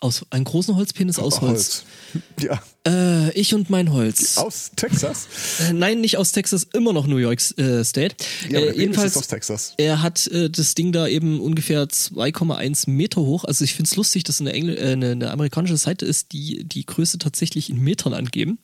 aus, 0.01 0.27
einen 0.31 0.45
großen 0.45 0.77
Holzpenis 0.77 1.19
aus 1.19 1.41
Holz. 1.41 1.85
Ja, 2.41 2.61
Äh, 2.87 3.31
ich 3.33 3.55
und 3.55 3.71
mein 3.71 3.93
Holz. 3.93 4.37
aus 4.37 4.71
Texas. 4.77 5.27
Äh, 5.61 5.73
nein, 5.73 6.01
nicht 6.01 6.19
aus 6.19 6.33
Texas, 6.33 6.67
immer 6.75 6.93
noch 6.93 7.07
New 7.07 7.17
York 7.17 7.41
äh, 7.59 7.83
State. 7.83 8.15
Ja, 8.51 8.61
äh, 8.61 8.77
jedenfalls, 8.77 9.13
ist 9.13 9.17
aus 9.17 9.29
Texas. 9.29 9.75
er 9.79 10.03
hat 10.03 10.27
äh, 10.27 10.51
das 10.51 10.75
Ding 10.75 10.93
da 10.93 11.09
eben 11.09 11.41
ungefähr 11.41 11.85
2,1 11.85 12.91
Meter 12.91 13.23
hoch. 13.23 13.45
Also 13.45 13.65
ich 13.65 13.75
finde 13.75 13.89
es 13.89 13.97
lustig, 13.97 14.25
dass 14.25 14.41
eine, 14.41 14.53
Engl 14.53 14.77
äh, 14.77 14.93
eine, 14.93 15.13
eine 15.13 15.31
amerikanische 15.31 15.77
Seite 15.79 16.05
ist, 16.05 16.33
die 16.33 16.65
die 16.65 16.85
Größe 16.85 17.19
tatsächlich 17.19 17.71
in 17.71 17.81
Metern 17.81 18.13
angeben. 18.13 18.59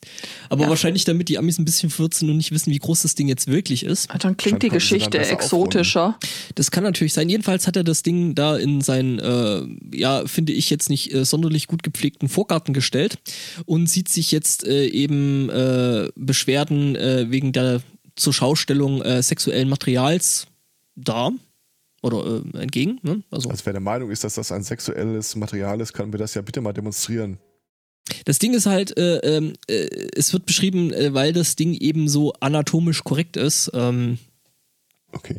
Aber 0.51 0.65
Ja. 0.65 0.69
wahrscheinlich 0.69 1.05
damit 1.05 1.29
die 1.29 1.39
Amis 1.39 1.59
ein 1.59 1.65
bisschen 1.65 1.91
sind 1.91 2.29
und 2.31 2.37
nicht 2.37 2.53
wissen, 2.53 2.71
wie 2.73 2.79
groß 2.79 3.03
das 3.03 3.15
Ding 3.15 3.29
jetzt 3.29 3.47
wirklich 3.47 3.85
ist. 3.85 4.09
Dann 4.21 4.37
klingt 4.37 4.63
die 4.63 4.69
Geschichte 4.69 5.19
exotischer. 5.19 6.19
Das 6.55 6.71
kann 6.71 6.85
natürlich 6.85 7.13
sein. 7.15 7.29
Jedenfalls 7.29 7.67
hat 7.67 7.77
er 7.77 7.85
das 7.85 8.03
Ding 8.03 8.35
da 8.35 8.57
in 8.57 8.81
seinen, 8.81 9.19
äh, 9.19 9.97
ja, 9.97 10.27
finde 10.27 10.53
ich 10.53 10.69
jetzt 10.71 10.91
nicht 10.91 11.13
äh, 11.15 11.25
sonderlich 11.25 11.67
gut 11.67 11.83
gepflegten 11.83 12.29
Vorgarten 12.29 12.75
gestellt 12.75 13.19
und 13.67 13.89
sieht 13.89 14.10
sich 14.13 14.33
jetzt 14.33 14.67
äh, 14.67 14.87
eben 14.87 15.49
äh, 15.51 16.11
Beschwerden 16.15 16.97
äh, 16.97 17.31
wegen 17.31 17.53
der 17.53 17.83
zur 18.17 18.33
Schaustellung 18.33 19.03
äh, 19.03 19.23
sexuellen 19.23 19.69
Materials 19.69 20.47
da. 20.95 21.31
oder 22.03 22.43
äh, 22.55 22.59
entgegen. 22.59 22.99
Ne? 23.03 23.23
Also, 23.31 23.49
also 23.49 23.65
wer 23.65 23.73
der 23.73 23.81
Meinung 23.81 24.11
ist, 24.11 24.25
dass 24.25 24.35
das 24.35 24.53
ein 24.53 24.63
sexuelles 24.63 25.37
Material 25.37 25.81
ist, 25.81 25.93
kann 25.93 26.11
mir 26.11 26.19
das 26.19 26.35
ja 26.35 26.43
bitte 26.43 26.61
mal 26.61 26.73
demonstrieren. 26.73 27.39
Das 28.25 28.39
Ding 28.39 28.55
ist 28.55 28.67
halt, 28.67 28.97
äh, 28.99 29.19
ähm, 29.19 29.53
äh, 29.69 29.89
es 30.17 30.33
wird 30.33 30.47
beschrieben, 30.47 30.91
weil 31.15 31.33
das 31.33 31.57
Ding 31.57 31.75
eben 31.75 32.09
so 32.09 32.33
anatomisch 32.35 33.05
korrekt 33.05 33.37
ist. 33.37 33.71
Ähm, 33.75 34.19
okay. 35.13 35.37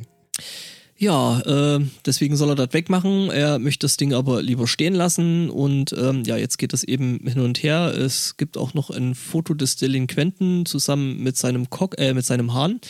Ja, 1.02 1.40
äh, 1.40 1.80
deswegen 2.06 2.36
soll 2.36 2.50
er 2.50 2.56
das 2.56 2.74
wegmachen. 2.74 3.32
Er 3.32 3.58
möchte 3.58 3.86
das 3.86 3.98
Ding 3.98 4.14
aber 4.14 4.44
lieber 4.44 4.68
stehen 4.68 4.94
lassen. 4.94 5.50
Und 5.50 5.94
ähm, 5.94 6.22
ja, 6.26 6.38
jetzt 6.38 6.60
geht 6.60 6.74
das 6.74 6.84
eben 6.84 7.22
hin 7.26 7.40
und 7.40 7.64
her. 7.64 7.92
Es 7.98 8.38
gibt 8.38 8.56
auch 8.56 8.76
noch 8.76 8.92
ein 8.92 9.16
Foto 9.16 9.56
des 9.56 9.78
Delinquenten 9.78 10.68
zusammen 10.68 11.18
mit 11.24 11.38
seinem 11.38 11.72
Cock, 11.72 11.96
äh, 11.98 12.14
mit 12.14 12.24
seinem 12.24 12.54
Hahn. 12.54 12.82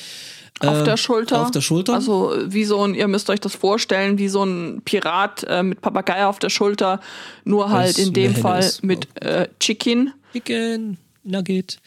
Auf 0.60 0.82
äh, 0.82 0.84
der 0.84 0.98
Schulter. 0.98 1.42
Auf 1.42 1.52
der 1.52 1.62
Schulter. 1.62 1.94
Also 1.94 2.36
wie 2.48 2.66
so 2.66 2.84
ein, 2.84 2.96
ihr 2.96 3.08
müsst 3.08 3.30
euch 3.30 3.40
das 3.40 3.56
vorstellen, 3.56 4.18
wie 4.18 4.28
so 4.28 4.44
ein 4.44 4.82
Pirat 4.84 5.46
äh, 5.48 5.64
mit 5.64 5.80
Papagei 5.80 6.26
auf 6.26 6.38
der 6.38 6.50
Schulter, 6.50 7.00
nur 7.46 7.70
halt 7.70 7.98
in 7.98 8.12
dem 8.12 8.36
Fall 8.36 8.60
ist, 8.60 8.84
mit 8.84 9.08
äh, 9.24 9.48
Chicken. 9.62 10.14
Chicken, 10.34 10.98
Nugget. 11.24 11.78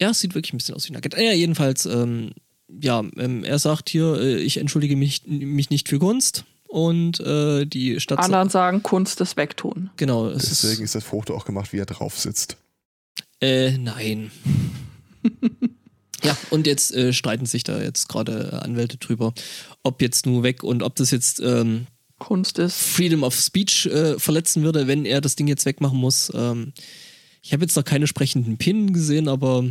Ja, 0.00 0.12
es 0.12 0.20
sieht 0.20 0.34
wirklich 0.34 0.54
ein 0.54 0.56
bisschen 0.56 0.76
aus 0.76 0.88
wie 0.88 0.94
Nugget. 0.94 1.14
Ja, 1.18 1.34
jedenfalls, 1.34 1.84
ähm, 1.84 2.30
ja, 2.80 3.04
ähm, 3.16 3.44
er 3.44 3.58
sagt 3.58 3.88
hier, 3.88 4.14
äh, 4.20 4.36
ich 4.36 4.58
entschuldige 4.58 4.96
mich, 4.96 5.22
mich 5.26 5.70
nicht 5.70 5.88
für 5.88 5.98
Gunst. 5.98 6.44
Und 6.66 7.20
äh, 7.20 7.66
die 7.66 8.00
Stadt. 8.00 8.18
Anderen 8.18 8.48
sagen 8.48 8.82
Kunst 8.82 9.20
des 9.20 9.36
Wegtun. 9.36 9.90
Genau. 9.98 10.30
Deswegen 10.30 10.72
ist, 10.72 10.80
ist 10.80 10.94
das 10.94 11.04
Foto 11.04 11.36
auch 11.36 11.44
gemacht, 11.44 11.74
wie 11.74 11.78
er 11.78 11.84
drauf 11.84 12.18
sitzt. 12.18 12.56
Äh, 13.42 13.76
nein. 13.76 14.30
Ja, 16.24 16.36
und 16.50 16.66
jetzt 16.66 16.94
äh, 16.94 17.12
streiten 17.12 17.46
sich 17.46 17.64
da 17.64 17.82
jetzt 17.82 18.08
gerade 18.08 18.62
Anwälte 18.62 18.96
drüber, 18.96 19.34
ob 19.82 20.00
jetzt 20.00 20.26
nur 20.26 20.42
weg 20.42 20.62
und 20.62 20.82
ob 20.82 20.94
das 20.94 21.10
jetzt 21.10 21.40
ähm, 21.40 21.86
Kunst 22.18 22.58
ist. 22.58 22.76
Freedom 22.76 23.24
of 23.24 23.34
Speech 23.34 23.86
äh, 23.86 24.18
verletzen 24.18 24.62
würde, 24.62 24.86
wenn 24.86 25.04
er 25.04 25.20
das 25.20 25.34
Ding 25.34 25.48
jetzt 25.48 25.66
wegmachen 25.66 25.98
muss. 25.98 26.30
Ähm, 26.34 26.72
ich 27.42 27.52
habe 27.52 27.64
jetzt 27.64 27.74
noch 27.76 27.84
keine 27.84 28.06
sprechenden 28.06 28.56
Pin 28.56 28.92
gesehen, 28.92 29.26
aber 29.26 29.64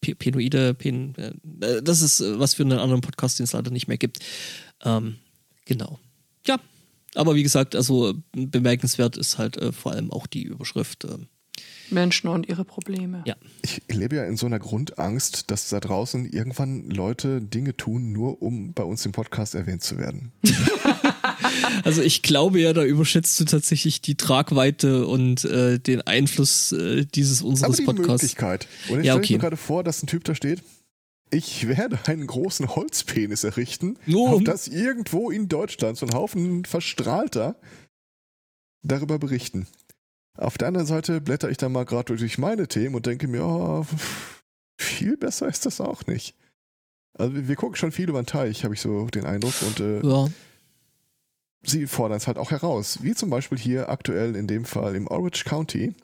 Penoide, 0.00 0.74
Pen, 0.74 1.14
äh, 1.16 1.82
das 1.82 2.02
ist 2.02 2.20
äh, 2.20 2.38
was 2.38 2.54
für 2.54 2.62
einen 2.62 2.78
anderen 2.78 3.00
Podcast, 3.00 3.38
den 3.38 3.44
es 3.44 3.52
leider 3.52 3.70
nicht 3.70 3.88
mehr 3.88 3.98
gibt. 3.98 4.18
Ähm, 4.84 5.16
genau. 5.64 5.98
Ja, 6.46 6.58
aber 7.14 7.34
wie 7.34 7.42
gesagt, 7.42 7.74
also 7.74 8.14
bemerkenswert 8.32 9.16
ist 9.16 9.38
halt 9.38 9.56
äh, 9.56 9.72
vor 9.72 9.92
allem 9.92 10.10
auch 10.12 10.26
die 10.26 10.42
Überschrift. 10.44 11.04
Äh, 11.04 11.18
Menschen 11.90 12.28
und 12.28 12.48
ihre 12.48 12.64
Probleme. 12.64 13.22
Ja. 13.26 13.34
Ich 13.62 13.82
lebe 13.88 14.16
ja 14.16 14.24
in 14.24 14.36
so 14.36 14.46
einer 14.46 14.58
Grundangst, 14.58 15.50
dass 15.50 15.68
da 15.68 15.80
draußen 15.80 16.26
irgendwann 16.26 16.88
Leute 16.90 17.40
Dinge 17.40 17.76
tun, 17.76 18.12
nur 18.12 18.42
um 18.42 18.74
bei 18.74 18.82
uns 18.82 19.04
im 19.06 19.12
Podcast 19.12 19.54
erwähnt 19.54 19.82
zu 19.82 19.98
werden. 19.98 20.32
also 21.84 22.02
ich 22.02 22.22
glaube 22.22 22.60
ja, 22.60 22.72
da 22.72 22.84
überschätzt 22.84 23.38
du 23.40 23.44
tatsächlich 23.44 24.00
die 24.00 24.16
Tragweite 24.16 25.06
und 25.06 25.44
äh, 25.44 25.78
den 25.78 26.02
Einfluss 26.02 26.72
äh, 26.72 27.04
dieses 27.06 27.42
unseres 27.42 27.68
Aber 27.68 27.76
die 27.76 27.84
Podcasts. 27.84 28.22
Möglichkeit. 28.22 28.68
Und 28.88 29.00
ich 29.00 29.06
ja, 29.06 29.12
stelle 29.12 29.24
okay. 29.24 29.32
mir 29.34 29.38
gerade 29.40 29.56
vor, 29.56 29.84
dass 29.84 30.02
ein 30.02 30.06
Typ 30.06 30.24
da 30.24 30.34
steht. 30.34 30.62
Ich 31.30 31.68
werde 31.68 31.98
einen 32.06 32.26
großen 32.26 32.74
Holzpenis 32.74 33.44
errichten, 33.44 33.98
Nur 34.06 34.30
auf 34.30 34.44
das 34.44 34.66
irgendwo 34.66 35.30
in 35.30 35.48
Deutschland 35.48 35.98
so 35.98 36.06
ein 36.06 36.14
Haufen 36.14 36.64
Verstrahlter 36.64 37.56
darüber 38.82 39.18
berichten. 39.18 39.66
Auf 40.36 40.56
der 40.56 40.68
anderen 40.68 40.86
Seite 40.86 41.20
blätter 41.20 41.50
ich 41.50 41.56
dann 41.56 41.72
mal 41.72 41.84
gerade 41.84 42.16
durch 42.16 42.38
meine 42.38 42.68
Themen 42.68 42.94
und 42.94 43.06
denke 43.06 43.28
mir, 43.28 43.44
oh, 43.44 43.84
viel 44.78 45.16
besser 45.16 45.48
ist 45.48 45.66
das 45.66 45.80
auch 45.80 46.06
nicht. 46.06 46.34
Also 47.18 47.34
wir, 47.34 47.48
wir 47.48 47.56
gucken 47.56 47.76
schon 47.76 47.92
viel 47.92 48.08
über 48.08 48.22
den 48.22 48.26
Teich, 48.26 48.64
habe 48.64 48.74
ich 48.74 48.80
so 48.80 49.06
den 49.06 49.24
Eindruck. 49.26 49.54
Und 49.62 49.80
äh, 49.80 50.00
Ja. 50.00 50.28
Sie 51.62 51.86
fordern 51.86 52.16
es 52.18 52.26
halt 52.26 52.38
auch 52.38 52.50
heraus. 52.50 53.02
Wie 53.02 53.14
zum 53.14 53.30
Beispiel 53.30 53.58
hier 53.58 53.88
aktuell 53.88 54.36
in 54.36 54.46
dem 54.46 54.64
Fall 54.64 54.94
im 54.94 55.06
Orange 55.08 55.44
County. 55.44 55.94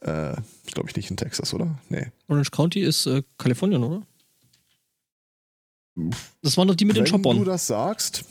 Äh, 0.00 0.34
glaube 0.72 0.88
ich 0.88 0.96
nicht 0.96 1.10
in 1.10 1.16
Texas, 1.18 1.52
oder? 1.52 1.78
Nee. 1.90 2.06
Orange 2.28 2.50
County 2.50 2.80
ist 2.80 3.06
äh, 3.06 3.22
Kalifornien, 3.36 3.84
oder? 3.84 4.02
Das 6.42 6.56
waren 6.56 6.68
doch 6.68 6.74
die 6.74 6.84
mit 6.86 6.96
den 6.96 7.04
Wenn 7.04 7.10
Choppern. 7.12 7.36
du 7.38 7.44
das 7.44 7.66
sagst, 7.66 8.24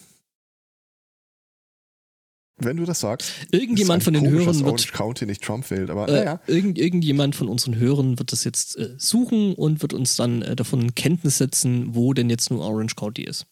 wenn 2.61 2.75
du 2.77 2.85
das 2.85 2.99
sagst, 2.99 3.31
Irgendjemand 3.51 4.03
von 4.03 4.13
den 4.13 4.23
komisch, 4.23 4.39
Hörern 4.45 4.55
wird 4.59 4.65
Orange 4.67 4.91
County 4.91 5.25
nicht 5.25 5.43
Trump 5.43 5.69
wählt, 5.69 5.89
aber 5.89 6.09
Äh, 6.09 6.11
naja. 6.11 6.41
irgend, 6.47 6.77
irgendjemand 6.77 7.35
von 7.35 7.47
unseren 7.47 7.75
Hörern 7.77 8.17
wird 8.19 8.31
das 8.31 8.43
jetzt 8.43 8.75
äh, 8.77 8.95
suchen 8.97 9.53
und 9.53 9.81
wird 9.81 9.93
uns 9.93 10.15
dann 10.15 10.41
äh, 10.41 10.55
davon 10.55 10.81
in 10.81 10.95
Kenntnis 10.95 11.37
setzen, 11.37 11.93
wo 11.95 12.13
denn 12.13 12.29
jetzt 12.29 12.49
nur 12.49 12.61
Orange 12.65 12.95
County 12.95 13.23
ist. 13.23 13.45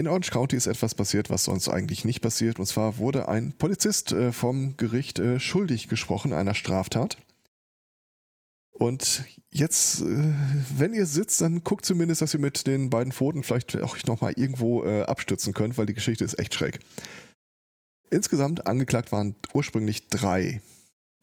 In 0.00 0.08
Orange 0.08 0.30
County 0.30 0.56
ist 0.56 0.66
etwas 0.66 0.94
passiert, 0.94 1.28
was 1.28 1.44
sonst 1.44 1.68
eigentlich 1.68 2.06
nicht 2.06 2.22
passiert. 2.22 2.58
Und 2.58 2.64
zwar 2.64 2.96
wurde 2.96 3.28
ein 3.28 3.52
Polizist 3.52 4.12
äh, 4.12 4.32
vom 4.32 4.78
Gericht 4.78 5.18
äh, 5.18 5.38
schuldig 5.38 5.88
gesprochen 5.88 6.32
einer 6.32 6.54
Straftat. 6.54 7.18
Und 8.70 9.24
jetzt, 9.50 10.00
äh, 10.00 10.32
wenn 10.74 10.94
ihr 10.94 11.04
sitzt, 11.04 11.42
dann 11.42 11.64
guckt 11.64 11.84
zumindest, 11.84 12.22
dass 12.22 12.32
ihr 12.32 12.40
mit 12.40 12.66
den 12.66 12.88
beiden 12.88 13.12
Pfoten 13.12 13.42
vielleicht 13.42 13.78
auch 13.82 13.94
nochmal 14.06 14.32
irgendwo 14.36 14.84
abstützen 14.84 15.52
könnt, 15.52 15.76
weil 15.76 15.84
die 15.84 15.92
Geschichte 15.92 16.24
ist 16.24 16.38
echt 16.38 16.54
schräg. 16.54 16.80
Insgesamt 18.08 18.66
angeklagt 18.66 19.12
waren 19.12 19.34
ursprünglich 19.52 20.08
drei. 20.08 20.62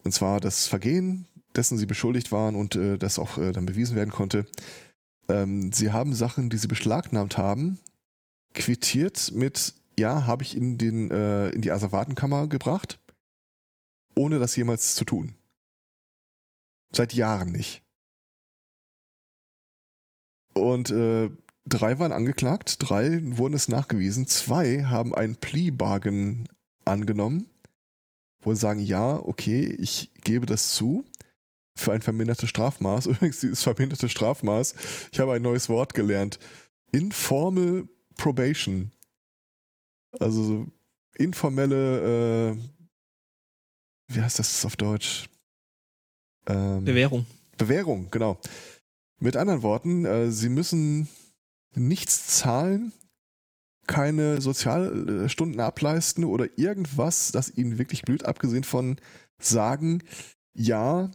Und 0.03 0.11
zwar 0.11 0.39
das 0.39 0.67
Vergehen, 0.67 1.25
dessen 1.55 1.79
sie 1.79 1.87
beschuldigt 1.87 2.31
waren 2.31 2.55
und 2.55 2.77
das 2.99 3.17
auch 3.17 3.39
dann 3.39 3.65
bewiesen 3.65 3.95
werden 3.95 4.11
konnte. 4.11 4.45
Ähm, 5.29 5.71
sie 5.73 5.91
haben 5.91 6.13
Sachen, 6.13 6.51
die 6.51 6.57
sie 6.57 6.67
beschlagnahmt 6.67 7.39
haben, 7.39 7.79
quittiert 8.57 9.31
mit, 9.33 9.75
ja, 9.97 10.25
habe 10.25 10.43
ich 10.43 10.57
in, 10.57 10.77
den, 10.77 11.11
äh, 11.11 11.49
in 11.49 11.61
die 11.61 11.71
Asservatenkammer 11.71 12.47
gebracht, 12.47 12.99
ohne 14.15 14.39
das 14.39 14.55
jemals 14.55 14.95
zu 14.95 15.05
tun. 15.05 15.35
Seit 16.91 17.13
Jahren 17.13 17.51
nicht. 17.51 17.83
Und 20.53 20.89
äh, 20.89 21.29
drei 21.65 21.99
waren 21.99 22.11
angeklagt, 22.11 22.77
drei 22.79 23.19
wurden 23.37 23.53
es 23.53 23.67
nachgewiesen, 23.67 24.25
zwei 24.27 24.85
haben 24.85 25.13
ein 25.13 25.35
Plea 25.35 25.69
Bargain 25.69 26.47
angenommen, 26.83 27.47
wo 28.41 28.53
sie 28.53 28.59
sagen, 28.59 28.79
ja, 28.79 29.17
okay, 29.17 29.65
ich 29.65 30.11
gebe 30.23 30.47
das 30.47 30.73
zu 30.73 31.05
für 31.75 31.91
ein 31.91 32.01
vermindertes 32.01 32.49
Strafmaß. 32.49 33.05
Übrigens, 33.07 33.39
dieses 33.39 33.61
verminderte 33.61 34.09
Strafmaß, 34.09 34.73
ich 35.11 35.19
habe 35.19 35.33
ein 35.33 35.43
neues 35.43 35.69
Wort 35.69 35.93
gelernt. 35.93 36.39
Informal 36.91 37.87
Probation. 38.17 38.91
Also 40.19 40.43
so 40.43 40.67
informelle, 41.15 42.51
äh, 42.51 42.57
wie 44.13 44.21
heißt 44.21 44.39
das 44.39 44.65
auf 44.65 44.75
Deutsch? 44.75 45.29
Ähm, 46.47 46.85
Bewährung. 46.85 47.25
Bewährung, 47.57 48.09
genau. 48.11 48.39
Mit 49.19 49.35
anderen 49.35 49.63
Worten, 49.63 50.05
äh, 50.05 50.31
sie 50.31 50.49
müssen 50.49 51.07
nichts 51.75 52.37
zahlen, 52.37 52.91
keine 53.87 54.41
Sozialstunden 54.41 55.59
ableisten 55.59 56.23
oder 56.23 56.47
irgendwas, 56.57 57.31
das 57.31 57.49
ihnen 57.49 57.77
wirklich 57.77 58.03
blüht, 58.03 58.25
abgesehen 58.25 58.63
von 58.63 58.97
sagen, 59.39 60.03
ja, 60.53 61.11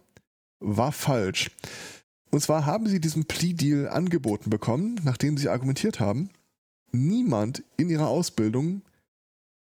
war 0.59 0.93
falsch. 0.93 1.51
Und 2.31 2.41
zwar 2.41 2.65
haben 2.65 2.87
sie 2.87 3.01
diesen 3.01 3.27
Plea-Deal 3.27 3.89
angeboten 3.89 4.49
bekommen, 4.49 4.99
nachdem 5.05 5.37
sie 5.37 5.49
argumentiert 5.49 6.01
haben. 6.01 6.31
Niemand 6.93 7.65
in 7.77 7.89
ihrer 7.89 8.09
Ausbildung 8.09 8.83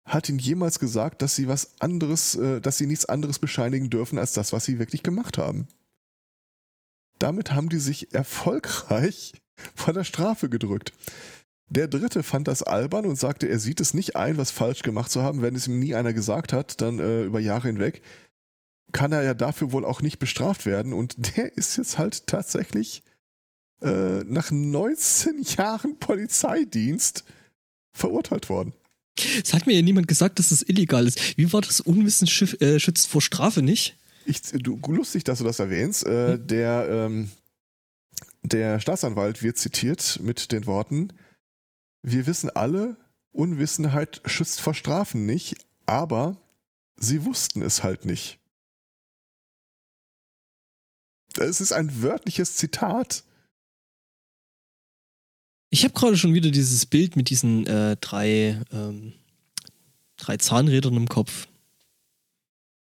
hat 0.05 0.29
ihnen 0.29 0.39
jemals 0.39 0.79
gesagt, 0.79 1.21
dass 1.21 1.35
sie 1.35 1.47
was 1.47 1.79
anderes, 1.79 2.35
äh, 2.35 2.59
dass 2.59 2.77
sie 2.77 2.87
nichts 2.87 3.05
anderes 3.05 3.39
bescheinigen 3.39 3.89
dürfen 3.89 4.17
als 4.17 4.33
das, 4.33 4.51
was 4.51 4.65
sie 4.65 4.79
wirklich 4.79 5.03
gemacht 5.03 5.37
haben. 5.37 5.67
Damit 7.19 7.53
haben 7.53 7.69
die 7.69 7.79
sich 7.79 8.13
erfolgreich 8.13 9.33
von 9.75 9.93
der 9.93 10.03
Strafe 10.03 10.49
gedrückt. 10.49 10.93
Der 11.69 11.87
dritte 11.87 12.23
fand 12.23 12.49
das 12.49 12.63
albern 12.63 13.05
und 13.05 13.15
sagte, 13.15 13.47
er 13.47 13.59
sieht 13.59 13.79
es 13.79 13.93
nicht 13.93 14.17
ein, 14.17 14.37
was 14.37 14.51
falsch 14.51 14.81
gemacht 14.81 15.09
zu 15.09 15.21
haben. 15.21 15.41
Wenn 15.41 15.55
es 15.55 15.67
ihm 15.67 15.79
nie 15.79 15.95
einer 15.95 16.11
gesagt 16.11 16.51
hat, 16.51 16.81
dann 16.81 16.99
äh, 16.99 17.23
über 17.23 17.39
Jahre 17.39 17.69
hinweg, 17.69 18.01
kann 18.91 19.13
er 19.13 19.23
ja 19.23 19.33
dafür 19.33 19.71
wohl 19.71 19.85
auch 19.85 20.01
nicht 20.01 20.19
bestraft 20.19 20.65
werden. 20.65 20.91
Und 20.91 21.15
der 21.37 21.57
ist 21.57 21.77
jetzt 21.77 21.97
halt 21.97 22.27
tatsächlich 22.27 23.03
äh, 23.81 24.23
nach 24.25 24.51
19 24.51 25.43
Jahren 25.57 25.97
Polizeidienst 25.97 27.23
verurteilt 27.93 28.49
worden. 28.49 28.73
Es 29.43 29.53
hat 29.53 29.67
mir 29.67 29.73
ja 29.73 29.81
niemand 29.81 30.07
gesagt, 30.07 30.39
dass 30.39 30.49
das 30.49 30.63
illegal 30.63 31.07
ist. 31.07 31.37
Wie 31.37 31.51
war 31.51 31.61
das 31.61 31.81
Unwissen 31.81 32.27
äh, 32.59 32.79
schützt 32.79 33.07
vor 33.07 33.21
Strafe 33.21 33.61
nicht? 33.61 33.97
Ich, 34.25 34.41
du, 34.41 34.79
lustig, 34.87 35.23
dass 35.23 35.39
du 35.39 35.43
das 35.43 35.59
erwähnst. 35.59 36.05
Äh, 36.05 36.39
der, 36.39 36.87
ähm, 36.89 37.29
der 38.43 38.79
Staatsanwalt 38.79 39.43
wird 39.43 39.57
zitiert 39.57 40.19
mit 40.21 40.51
den 40.51 40.65
Worten, 40.65 41.09
wir 42.03 42.25
wissen 42.25 42.49
alle, 42.49 42.97
Unwissenheit 43.31 44.21
schützt 44.25 44.59
vor 44.59 44.73
Strafen 44.73 45.25
nicht, 45.25 45.55
aber 45.85 46.37
sie 46.97 47.25
wussten 47.25 47.61
es 47.61 47.83
halt 47.83 48.05
nicht. 48.05 48.39
Es 51.37 51.61
ist 51.61 51.71
ein 51.71 52.01
wörtliches 52.01 52.55
Zitat. 52.57 53.23
Ich 55.71 55.85
habe 55.85 55.93
gerade 55.93 56.17
schon 56.17 56.33
wieder 56.33 56.51
dieses 56.51 56.85
Bild 56.85 57.15
mit 57.15 57.29
diesen 57.29 57.65
äh, 57.65 57.95
drei, 57.99 58.61
ähm, 58.71 59.13
drei 60.17 60.37
Zahnrädern 60.37 60.95
im 60.95 61.07
Kopf. 61.07 61.47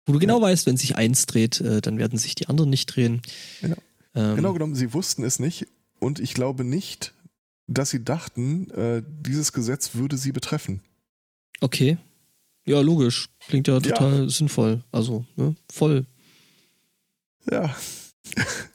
Wo 0.07 0.13
du 0.13 0.21
genau 0.21 0.41
weißt, 0.41 0.65
wenn 0.67 0.77
sich 0.77 0.97
eins 0.97 1.27
dreht, 1.27 1.61
äh, 1.61 1.81
dann 1.83 1.99
werden 1.99 2.19
sich 2.19 2.37
die 2.37 2.49
anderen 2.49 2.71
nicht 2.71 2.87
drehen. 2.87 3.21
Genau. 3.61 3.77
Ähm, 4.15 4.37
Genau 4.37 4.53
genommen, 4.53 4.77
sie 4.77 4.95
wussten 4.95 5.25
es 5.25 5.41
nicht 5.41 5.67
und 5.99 6.21
ich 6.21 6.35
glaube 6.35 6.65
nicht, 6.65 7.15
dass 7.67 7.91
sie 7.91 8.03
dachten, 8.05 8.71
äh, 8.71 9.03
dieses 9.05 9.53
Gesetz 9.53 9.95
würde 9.95 10.17
sie 10.17 10.33
betreffen. 10.33 10.81
Okay. 11.61 11.99
Ja, 12.65 12.81
logisch. 12.81 13.29
Klingt 13.49 13.67
ja 13.67 13.81
total 13.81 14.31
sinnvoll. 14.31 14.85
Also, 14.93 15.27
ne? 15.37 15.57
voll. 15.71 16.07
Ja. 17.51 17.75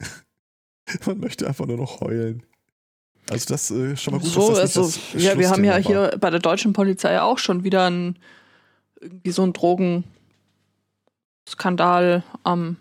Man 1.06 1.18
möchte 1.18 1.46
einfach 1.48 1.66
nur 1.66 1.78
noch 1.78 2.00
heulen. 2.00 2.42
Also 3.30 3.46
das 3.48 3.70
äh, 3.70 3.96
schon 3.96 4.14
mal 4.14 4.20
gut, 4.20 4.28
so, 4.28 4.50
dass 4.50 4.74
das 4.74 4.76
also, 4.76 4.86
nicht 4.86 5.14
das 5.14 5.22
ja, 5.22 5.38
wir 5.38 5.50
haben 5.50 5.64
ja 5.64 5.72
war. 5.72 5.80
hier 5.80 6.16
bei 6.20 6.30
der 6.30 6.40
deutschen 6.40 6.72
Polizei 6.72 7.20
auch 7.20 7.38
schon 7.38 7.64
wieder 7.64 7.90
ein, 7.90 8.16
irgendwie 9.00 9.30
so 9.30 9.42
einen 9.42 9.52
Drogenskandal 9.52 12.22
am, 12.42 12.76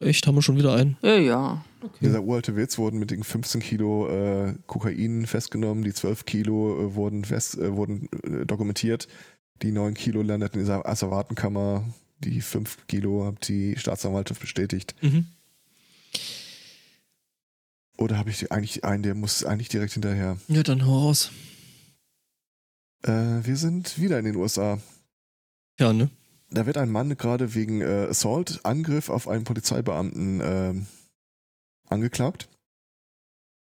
Echt, 0.00 0.26
haben 0.26 0.34
wir 0.34 0.42
schon 0.42 0.56
wieder 0.56 0.74
einen. 0.74 0.96
ja, 1.02 1.16
ja. 1.16 1.64
Dieser 2.00 2.22
uralte 2.22 2.56
Witz 2.56 2.78
wurden 2.78 2.98
mit 2.98 3.10
den 3.10 3.24
15 3.24 3.60
Kilo 3.60 4.08
äh, 4.08 4.54
Kokain 4.66 5.26
festgenommen, 5.26 5.84
die 5.84 5.92
12 5.92 6.24
Kilo 6.24 6.80
äh, 6.80 6.94
wurden, 6.94 7.24
fest, 7.24 7.58
äh, 7.58 7.74
wurden 7.74 8.08
äh, 8.22 8.46
dokumentiert, 8.46 9.06
die 9.62 9.70
9 9.70 9.94
Kilo 9.94 10.22
landeten 10.22 10.58
in 10.58 10.64
dieser 10.64 10.88
Asservatenkammer, 10.88 11.84
die 12.20 12.40
5 12.40 12.86
Kilo 12.86 13.26
hat 13.26 13.48
die 13.48 13.76
Staatsanwaltschaft 13.76 14.40
bestätigt. 14.40 14.94
Mhm. 15.02 15.26
Oder 17.96 18.18
habe 18.18 18.30
ich 18.30 18.50
eigentlich 18.50 18.84
einen, 18.84 19.02
der 19.02 19.14
muss 19.14 19.44
eigentlich 19.44 19.68
direkt 19.68 19.92
hinterher. 19.92 20.38
Ja, 20.48 20.62
dann 20.62 20.84
hau 20.86 21.06
raus. 21.06 21.30
Äh, 23.02 23.10
wir 23.10 23.56
sind 23.56 23.98
wieder 23.98 24.18
in 24.18 24.24
den 24.24 24.36
USA. 24.36 24.80
Ja, 25.78 25.92
ne? 25.92 26.10
Da 26.50 26.66
wird 26.66 26.76
ein 26.76 26.90
Mann 26.90 27.16
gerade 27.16 27.54
wegen 27.54 27.80
äh, 27.80 28.06
Assault, 28.08 28.60
Angriff 28.64 29.10
auf 29.10 29.28
einen 29.28 29.44
Polizeibeamten 29.44 30.40
ähm, 30.42 30.86
angeklagt. 31.88 32.48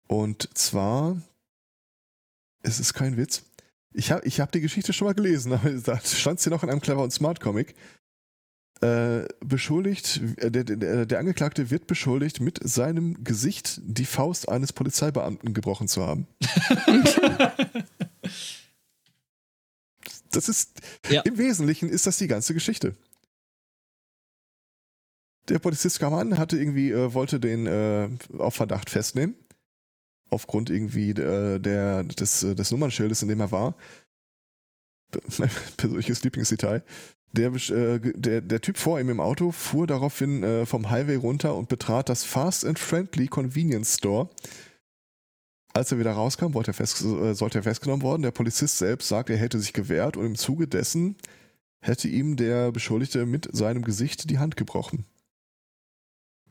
Und 0.08 0.50
zwar, 0.58 1.18
es 2.62 2.80
ist 2.80 2.94
kein 2.94 3.18
Witz. 3.18 3.44
Ich 3.94 4.12
habe 4.12 4.26
ich 4.26 4.40
hab 4.40 4.52
die 4.52 4.62
Geschichte 4.62 4.94
schon 4.94 5.08
mal 5.08 5.14
gelesen, 5.14 5.54
aber 5.54 5.70
da 5.86 6.00
stand 6.00 6.40
sie 6.40 6.50
noch 6.50 6.64
in 6.64 6.70
einem 6.70 6.82
Clever 6.82 7.04
und 7.04 7.12
Smart 7.12 7.40
Comic. 7.40 7.76
Äh, 8.82 9.28
beschuldigt, 9.40 10.20
äh, 10.38 10.52
der, 10.52 10.66
der, 10.66 11.06
der 11.06 11.20
Angeklagte 11.20 11.70
wird 11.70 11.88
beschuldigt, 11.88 12.42
mit 12.42 12.60
seinem 12.68 13.24
Gesicht 13.24 13.80
die 13.84 14.04
Faust 14.06 14.50
eines 14.50 14.74
Polizeibeamten 14.74 15.54
gebrochen 15.54 15.88
zu 15.88 16.06
haben. 16.06 16.28
Das 20.32 20.50
ist, 20.50 20.82
Ja. 21.10 21.22
im 21.22 21.38
Wesentlichen 21.38 21.90
ist 21.90 22.08
das 22.08 22.18
die 22.18 22.28
ganze 22.28 22.54
Geschichte. 22.54 22.96
Der 25.50 25.60
Polizist 25.60 26.00
kam 26.00 26.14
an, 26.14 26.38
hatte 26.38 26.58
irgendwie, 26.58 26.92
äh, 26.92 27.14
wollte 27.14 27.40
den 27.40 27.68
äh, 27.68 28.10
auf 28.38 28.56
Verdacht 28.56 28.90
festnehmen. 28.90 29.36
Aufgrund 30.30 30.70
irgendwie 30.70 31.12
äh, 31.12 31.60
der, 31.60 32.04
des, 32.04 32.44
äh, 32.44 32.56
des 32.56 32.72
Nummernschildes, 32.72 33.22
in 33.22 33.28
dem 33.28 33.42
er 33.42 33.52
war. 33.52 33.76
Mein 35.38 35.52
persönliches 35.78 36.24
Lieblingsdetail. 36.24 36.84
Der, 37.36 37.52
besch- 37.52 37.74
äh, 37.74 38.00
der, 38.16 38.42
der 38.42 38.62
Typ 38.62 38.78
vor 38.78 39.00
ihm 39.00 39.10
im 39.10 39.20
Auto 39.20 39.52
fuhr 39.52 39.88
daraufhin 39.88 40.44
äh, 40.44 40.66
vom 40.68 40.92
Highway 40.92 41.16
runter 41.16 41.56
und 41.56 41.68
betrat 41.68 42.08
das 42.10 42.24
Fast 42.24 42.64
and 42.64 42.78
Friendly 42.78 43.28
Convenience 43.28 43.96
Store. 43.96 44.30
Als 45.74 45.92
er 45.92 45.98
wieder 45.98 46.12
rauskam, 46.12 46.54
wollte 46.54 46.72
er 46.72 46.76
fest, 46.76 47.02
äh, 47.02 47.34
sollte 47.34 47.58
er 47.58 47.64
festgenommen 47.64 48.04
worden. 48.04 48.22
Der 48.22 48.30
Polizist 48.32 48.78
selbst 48.78 49.08
sagt, 49.08 49.32
er 49.32 49.38
hätte 49.38 49.60
sich 49.60 49.74
gewehrt 49.74 50.16
und 50.16 50.26
im 50.28 50.36
Zuge 50.36 50.68
dessen 50.68 51.16
hätte 51.82 52.08
ihm 52.08 52.36
der 52.36 52.72
Beschuldigte 52.72 53.26
mit 53.26 53.50
seinem 53.52 53.84
Gesicht 53.84 54.30
die 54.30 54.38
Hand 54.38 54.56
gebrochen. 54.56 55.06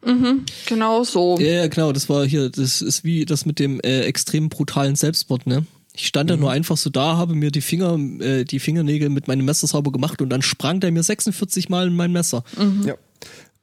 Mhm, 0.05 0.45
genau 0.66 1.05
so. 1.05 1.38
Ja, 1.38 1.53
ja, 1.53 1.66
genau, 1.68 1.92
das 1.92 2.09
war 2.09 2.27
hier, 2.27 2.51
das 2.51 2.83
ist 2.83 3.05
wie 3.05 3.25
das 3.25 3.47
mit 3.47 3.61
dem 3.61 3.79
äh, 3.81 4.01
extrem 4.01 4.49
brutalen 4.49 4.97
Selbstmord, 4.97 5.47
ne? 5.47 5.64
Ich 5.95 6.07
stand 6.07 6.31
da 6.31 6.35
Mhm. 6.37 6.41
nur 6.43 6.51
einfach 6.51 6.77
so 6.77 6.89
da, 6.91 7.17
habe 7.17 7.35
mir 7.35 7.51
die 7.51 7.61
Finger, 7.61 7.99
äh, 8.23 8.45
die 8.45 8.61
Fingernägel 8.61 9.11
mit 9.11 9.29
meinem 9.29 9.45
Messer 9.45 9.67
sauber 9.67 9.93
gemacht 9.93 10.23
und 10.23 10.31
dann 10.31 10.41
sprang 10.43 10.81
der 10.81 10.91
mir 10.93 11.03
46 11.03 11.69
Mal 11.69 11.89
in 11.89 11.97
mein 11.97 12.13
Messer. 12.13 12.45
Mhm. 12.57 12.85
Ja. 12.87 12.95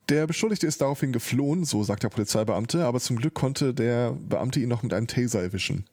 Der 0.10 0.26
Beschuldigte 0.28 0.65
ist 0.68 0.82
daraufhin 0.82 1.12
geflohen, 1.12 1.65
so 1.65 1.84
sagt 1.84 2.02
der 2.04 2.10
Polizeibeamte, 2.10 2.84
aber 2.86 3.00
zum 3.00 3.18
Glück 3.18 3.34
konnte 3.36 3.74
der 3.74 4.12
Beamte 4.12 4.60
ihn 4.60 4.70
noch 4.70 4.82
mit 4.84 4.94
einem 4.94 5.06
Taser 5.08 5.42
erwischen. 5.42 5.86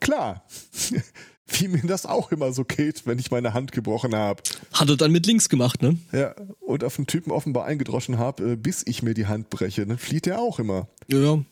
Klar, 0.00 0.44
wie 1.48 1.68
mir 1.68 1.82
das 1.82 2.06
auch 2.06 2.30
immer 2.32 2.52
so 2.52 2.64
geht, 2.64 3.06
wenn 3.06 3.18
ich 3.18 3.30
meine 3.30 3.52
Hand 3.54 3.72
gebrochen 3.72 4.14
habe. 4.14 4.42
Hat 4.72 4.88
er 4.88 4.96
dann 4.96 5.10
mit 5.12 5.26
links 5.26 5.48
gemacht, 5.48 5.80
ne? 5.82 5.96
Ja, 6.12 6.34
und 6.60 6.84
auf 6.84 6.96
den 6.96 7.06
Typen 7.06 7.30
offenbar 7.32 7.64
eingedroschen 7.66 8.18
habe, 8.18 8.52
äh, 8.52 8.56
bis 8.56 8.82
ich 8.86 9.02
mir 9.02 9.14
die 9.14 9.26
Hand 9.26 9.48
breche. 9.50 9.86
Dann 9.86 9.98
flieht 9.98 10.26
er 10.26 10.38
auch 10.40 10.58
immer. 10.58 10.88
Ja, 11.08 11.18
ja. 11.18 11.44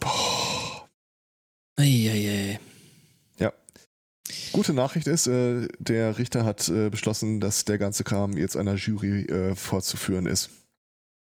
Boah. 0.00 0.47
Eieiei. 1.78 2.60
Gute 4.52 4.72
Nachricht 4.72 5.06
ist, 5.06 5.26
äh, 5.26 5.68
der 5.78 6.18
Richter 6.18 6.44
hat 6.44 6.68
äh, 6.68 6.90
beschlossen, 6.90 7.40
dass 7.40 7.64
der 7.64 7.78
ganze 7.78 8.04
Kram 8.04 8.36
jetzt 8.36 8.56
einer 8.56 8.74
Jury 8.74 9.22
äh, 9.22 9.54
vorzuführen 9.54 10.26
ist. 10.26 10.50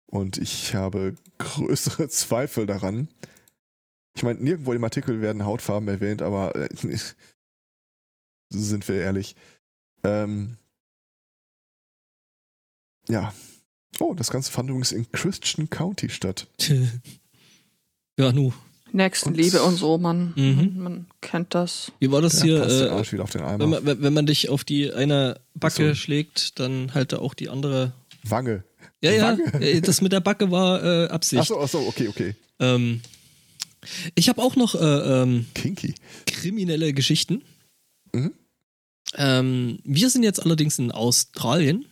Und 0.06 0.38
ich 0.38 0.74
habe 0.74 1.14
größere 1.38 2.08
Zweifel 2.08 2.66
daran. 2.66 3.08
Ich 4.16 4.22
meine, 4.22 4.40
nirgendwo 4.40 4.72
im 4.72 4.82
Artikel 4.82 5.20
werden 5.20 5.44
Hautfarben 5.44 5.88
erwähnt, 5.88 6.22
aber 6.22 6.56
äh, 6.56 6.68
sind 8.50 8.88
wir 8.88 8.96
ehrlich. 8.96 9.36
Ähm, 10.04 10.56
ja. 13.08 13.32
Oh, 14.00 14.14
das 14.14 14.30
Ganze 14.30 14.50
fand 14.52 14.70
übrigens 14.70 14.92
in 14.92 15.10
Christian 15.12 15.70
County 15.70 16.08
statt. 16.08 16.48
Ja, 18.20 18.32
nu. 18.32 18.52
Nächstenliebe 18.92 19.62
und 19.62 19.76
so, 19.76 19.98
man, 19.98 20.32
Mhm. 20.36 20.56
man, 20.56 20.78
man 20.82 21.06
kennt 21.20 21.54
das. 21.54 21.92
Wie 21.98 22.10
war 22.10 22.22
das 22.22 22.36
Der 22.40 22.44
hier? 22.44 22.56
ja 22.68 22.86
Äh, 22.86 22.90
auch 22.90 23.12
wieder 23.12 23.22
auf 23.24 23.30
den 23.30 23.42
Eimer. 23.42 23.58
wenn, 23.70 23.84
man, 23.84 24.02
wenn 24.02 24.12
man 24.12 24.26
dich 24.26 24.48
auf 24.48 24.64
die 24.64 24.92
eine 24.92 25.40
Backe 25.54 25.88
so. 25.90 25.94
schlägt, 25.94 26.58
dann 26.58 26.94
halt 26.94 27.14
auch 27.14 27.34
die 27.34 27.48
andere. 27.48 27.92
Wange. 28.24 28.64
Ja, 29.00 29.12
ja, 29.12 29.34
Backe? 29.36 29.60
äh, 29.64 29.80
das 29.80 30.00
mit 30.00 30.12
der 30.12 30.20
Backe 30.20 30.50
war 30.50 30.82
äh, 30.82 31.08
Absicht. 31.08 31.40
Achso, 31.42 31.60
achso, 31.60 31.86
okay, 31.86 32.08
okay. 32.08 32.34
Ähm, 32.60 33.00
ich 34.14 34.28
habe 34.28 34.42
auch 34.42 34.56
noch 34.56 34.74
äh, 34.74 34.78
ähm, 35.22 35.46
Kinky. 35.54 35.94
kriminelle 36.26 36.92
Geschichten. 36.92 37.42
Mhm. 38.12 38.32
Ähm, 39.14 39.78
wir 39.84 40.10
sind 40.10 40.22
jetzt 40.24 40.42
allerdings 40.42 40.78
in 40.78 40.90
Australien. 40.92 41.86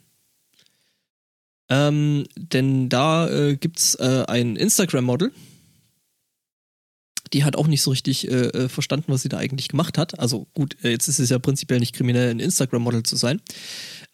Ähm, 1.69 2.27
denn 2.37 2.89
da 2.89 3.29
äh, 3.29 3.57
gibt's 3.57 3.95
äh, 3.97 4.25
ein 4.29 4.57
Instagram-Model. 4.57 5.33
Die 7.33 7.45
hat 7.45 7.57
auch 7.57 7.67
nicht 7.67 7.83
so 7.83 7.91
richtig 7.91 8.29
äh, 8.29 8.47
äh, 8.49 8.69
verstanden, 8.69 9.13
was 9.13 9.23
sie 9.23 9.29
da 9.29 9.39
eigentlich 9.39 9.69
gemacht 9.69 9.99
hat. 9.99 10.19
Also 10.19 10.47
gut, 10.55 10.77
äh, 10.83 10.91
jetzt 10.91 11.09
ist 11.09 11.19
es 11.19 11.31
ja 11.31 11.39
prinzipiell 11.39 11.81
nicht 11.81 11.95
kriminell, 11.95 12.31
ein 12.31 12.41
Instagram-Model 12.41 13.03
zu 13.03 13.17
sein. 13.17 13.41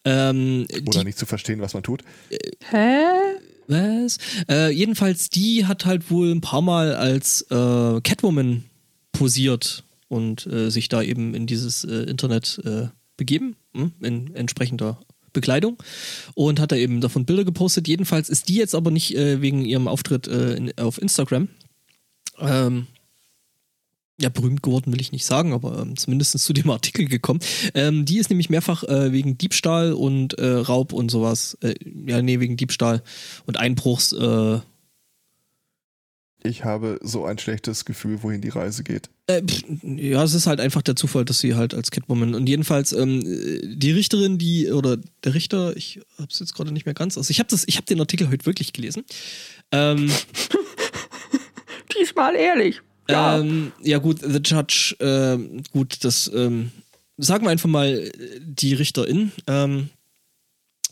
Ähm, 0.05 0.65
Oder 0.85 0.99
die, 0.99 1.05
nicht 1.05 1.17
zu 1.17 1.25
verstehen, 1.25 1.61
was 1.61 1.73
man 1.73 1.83
tut. 1.83 2.03
Hä? 2.69 3.05
was? 3.67 4.17
Äh, 4.49 4.71
jedenfalls, 4.71 5.29
die 5.29 5.65
hat 5.65 5.85
halt 5.85 6.09
wohl 6.11 6.31
ein 6.31 6.41
paar 6.41 6.61
Mal 6.61 6.95
als 6.95 7.43
äh, 7.49 8.01
Catwoman 8.01 8.65
posiert 9.11 9.83
und 10.07 10.45
äh, 10.47 10.69
sich 10.69 10.89
da 10.89 11.01
eben 11.01 11.33
in 11.33 11.47
dieses 11.47 11.83
äh, 11.83 12.03
Internet 12.03 12.61
äh, 12.65 12.87
begeben, 13.17 13.55
hm, 13.73 13.93
in 14.01 14.35
entsprechender 14.35 14.99
Bekleidung 15.31 15.81
und 16.35 16.59
hat 16.59 16.71
da 16.71 16.75
eben 16.75 17.01
davon 17.01 17.25
Bilder 17.25 17.43
gepostet. 17.43 17.87
Jedenfalls 17.87 18.29
ist 18.29 18.49
die 18.49 18.55
jetzt 18.55 18.75
aber 18.75 18.91
nicht 18.91 19.15
äh, 19.15 19.41
wegen 19.41 19.65
ihrem 19.65 19.87
Auftritt 19.87 20.27
äh, 20.27 20.53
in, 20.53 20.77
auf 20.77 21.01
Instagram 21.01 21.49
ähm, 22.39 22.87
ja, 24.19 24.29
berühmt 24.29 24.61
geworden 24.61 24.91
will 24.93 25.01
ich 25.01 25.11
nicht 25.11 25.25
sagen, 25.25 25.53
aber 25.53 25.79
ähm, 25.79 25.97
zumindest 25.97 26.37
zu 26.37 26.53
dem 26.53 26.69
Artikel 26.71 27.07
gekommen. 27.07 27.39
Ähm, 27.73 28.05
die 28.05 28.19
ist 28.19 28.29
nämlich 28.29 28.49
mehrfach 28.49 28.83
äh, 28.83 29.11
wegen 29.11 29.37
Diebstahl 29.37 29.93
und 29.93 30.37
äh, 30.37 30.47
Raub 30.47 30.93
und 30.93 31.09
sowas, 31.09 31.57
äh, 31.61 31.73
ja, 31.83 32.21
nee, 32.21 32.39
wegen 32.39 32.57
Diebstahl 32.57 33.01
und 33.45 33.57
Einbruchs, 33.57 34.13
äh, 34.13 34.59
Ich 36.43 36.63
habe 36.63 36.99
so 37.01 37.25
ein 37.25 37.39
schlechtes 37.39 37.85
Gefühl, 37.85 38.21
wohin 38.21 38.41
die 38.41 38.49
Reise 38.49 38.83
geht. 38.83 39.09
Äh, 39.27 39.41
pff, 39.41 39.63
ja, 39.81 40.23
es 40.23 40.33
ist 40.33 40.45
halt 40.45 40.59
einfach 40.59 40.81
der 40.83 40.95
Zufall, 40.95 41.25
dass 41.25 41.39
sie 41.39 41.55
halt 41.55 41.73
als 41.73 41.89
Catwoman 41.89 42.35
und 42.35 42.47
jedenfalls 42.47 42.91
ähm, 42.93 43.23
die 43.23 43.91
Richterin, 43.91 44.37
die 44.37 44.69
oder 44.71 44.97
der 45.23 45.33
Richter, 45.33 45.75
ich 45.75 46.01
hab's 46.19 46.39
jetzt 46.39 46.53
gerade 46.53 46.71
nicht 46.71 46.85
mehr 46.85 46.93
ganz, 46.93 47.17
also 47.17 47.31
ich 47.31 47.39
habe 47.39 47.49
das, 47.49 47.63
ich 47.67 47.77
habe 47.77 47.85
den 47.85 47.99
Artikel 47.99 48.29
heute 48.29 48.45
wirklich 48.45 48.73
gelesen. 48.73 49.05
Ähm, 49.71 50.11
Diesmal 51.99 52.35
ehrlich. 52.35 52.81
Ja. 53.09 53.39
ähm, 53.39 53.71
ja 53.81 53.97
gut, 53.97 54.19
the 54.21 54.39
Judge, 54.43 54.95
ähm, 54.99 55.63
gut, 55.71 56.03
das 56.03 56.31
ähm, 56.33 56.71
sagen 57.17 57.45
wir 57.45 57.51
einfach 57.51 57.69
mal 57.69 58.11
die 58.39 58.73
Richterin 58.73 59.31
ähm, 59.47 59.89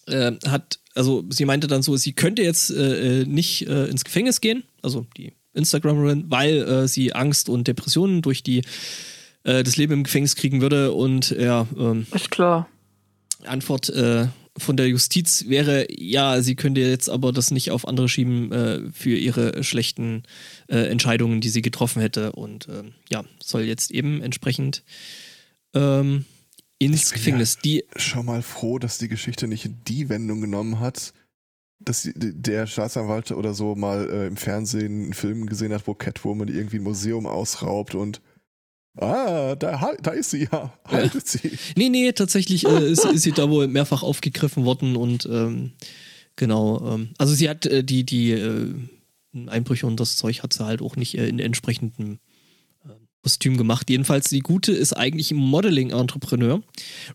äh, 0.07 0.33
hat, 0.47 0.79
also 0.95 1.23
sie 1.29 1.45
meinte 1.45 1.67
dann 1.67 1.81
so, 1.81 1.95
sie 1.95 2.13
könnte 2.13 2.41
jetzt 2.41 2.71
äh, 2.71 3.21
äh, 3.21 3.25
nicht 3.25 3.67
äh, 3.67 3.85
ins 3.85 4.03
Gefängnis 4.03 4.41
gehen, 4.41 4.63
also 4.81 5.05
die 5.17 5.33
Instagramerin, 5.53 6.25
weil 6.29 6.61
äh, 6.61 6.87
sie 6.87 7.13
Angst 7.13 7.49
und 7.49 7.67
Depressionen 7.67 8.21
durch 8.21 8.43
die 8.43 8.61
äh, 9.43 9.63
das 9.63 9.77
Leben 9.77 9.93
im 9.93 10.03
Gefängnis 10.03 10.35
kriegen 10.35 10.61
würde 10.61 10.91
und 10.91 11.31
ja, 11.31 11.67
ähm, 11.77 12.07
Ist 12.13 12.31
klar. 12.31 12.67
Antwort 13.45 13.89
äh, 13.89 14.27
von 14.57 14.75
der 14.75 14.87
Justiz 14.87 15.45
wäre, 15.47 15.87
ja, 15.89 16.41
sie 16.41 16.55
könnte 16.55 16.81
jetzt 16.81 17.09
aber 17.09 17.31
das 17.31 17.51
nicht 17.51 17.71
auf 17.71 17.87
andere 17.87 18.09
schieben 18.09 18.51
äh, 18.51 18.79
für 18.91 19.15
ihre 19.15 19.63
schlechten 19.63 20.23
äh, 20.67 20.89
Entscheidungen, 20.89 21.41
die 21.41 21.49
sie 21.49 21.61
getroffen 21.61 22.01
hätte. 22.01 22.33
Und 22.33 22.67
ähm, 22.69 22.93
ja, 23.09 23.23
soll 23.41 23.63
jetzt 23.63 23.91
eben 23.91 24.21
entsprechend 24.21 24.83
ähm, 25.73 26.25
ins 26.79 27.11
Gefängnis. 27.11 27.59
Die, 27.59 27.85
Schon 27.95 28.25
mal 28.25 28.41
froh, 28.41 28.77
dass 28.77 28.97
die 28.97 29.07
Geschichte 29.07 29.47
nicht 29.47 29.69
die 29.87 30.09
Wendung 30.09 30.41
genommen 30.41 30.79
hat, 30.79 31.13
dass 31.79 32.09
der 32.13 32.67
Staatsanwalt 32.67 33.31
oder 33.31 33.53
so 33.53 33.75
mal 33.75 34.09
äh, 34.09 34.27
im 34.27 34.37
Fernsehen 34.37 35.03
einen 35.03 35.13
Film 35.13 35.45
gesehen 35.47 35.73
hat, 35.73 35.87
wo 35.87 35.93
Catwoman 35.93 36.47
irgendwie 36.47 36.77
ein 36.77 36.83
Museum 36.83 37.25
ausraubt 37.25 37.95
und 37.95 38.21
Ah, 38.97 39.55
da, 39.55 39.93
da 40.01 40.11
ist 40.11 40.31
sie, 40.31 40.47
ja. 40.51 40.73
Haltet 40.85 41.27
sie. 41.27 41.51
nee, 41.75 41.89
nee, 41.89 42.11
tatsächlich 42.11 42.65
äh, 42.65 42.91
ist, 42.91 43.05
ist 43.05 43.21
sie 43.21 43.31
da 43.31 43.49
wohl 43.49 43.67
mehrfach 43.67 44.03
aufgegriffen 44.03 44.65
worden 44.65 44.95
und 44.97 45.25
ähm, 45.31 45.71
genau, 46.35 46.95
ähm, 46.95 47.09
also 47.17 47.33
sie 47.33 47.49
hat 47.49 47.65
äh, 47.65 47.83
die, 47.83 48.03
die 48.03 48.31
äh, 48.31 48.73
Einbrüche 49.47 49.87
und 49.87 49.99
das 49.99 50.17
Zeug 50.17 50.43
hat 50.43 50.51
sie 50.51 50.65
halt 50.65 50.81
auch 50.81 50.97
nicht 50.97 51.17
äh, 51.17 51.27
in 51.27 51.39
entsprechendem 51.39 52.19
äh, 52.83 52.89
Kostüm 53.23 53.55
gemacht. 53.55 53.89
Jedenfalls, 53.89 54.29
die 54.29 54.41
Gute 54.41 54.73
ist 54.73 54.91
eigentlich 54.93 55.31
Modeling-Entrepreneur, 55.31 56.61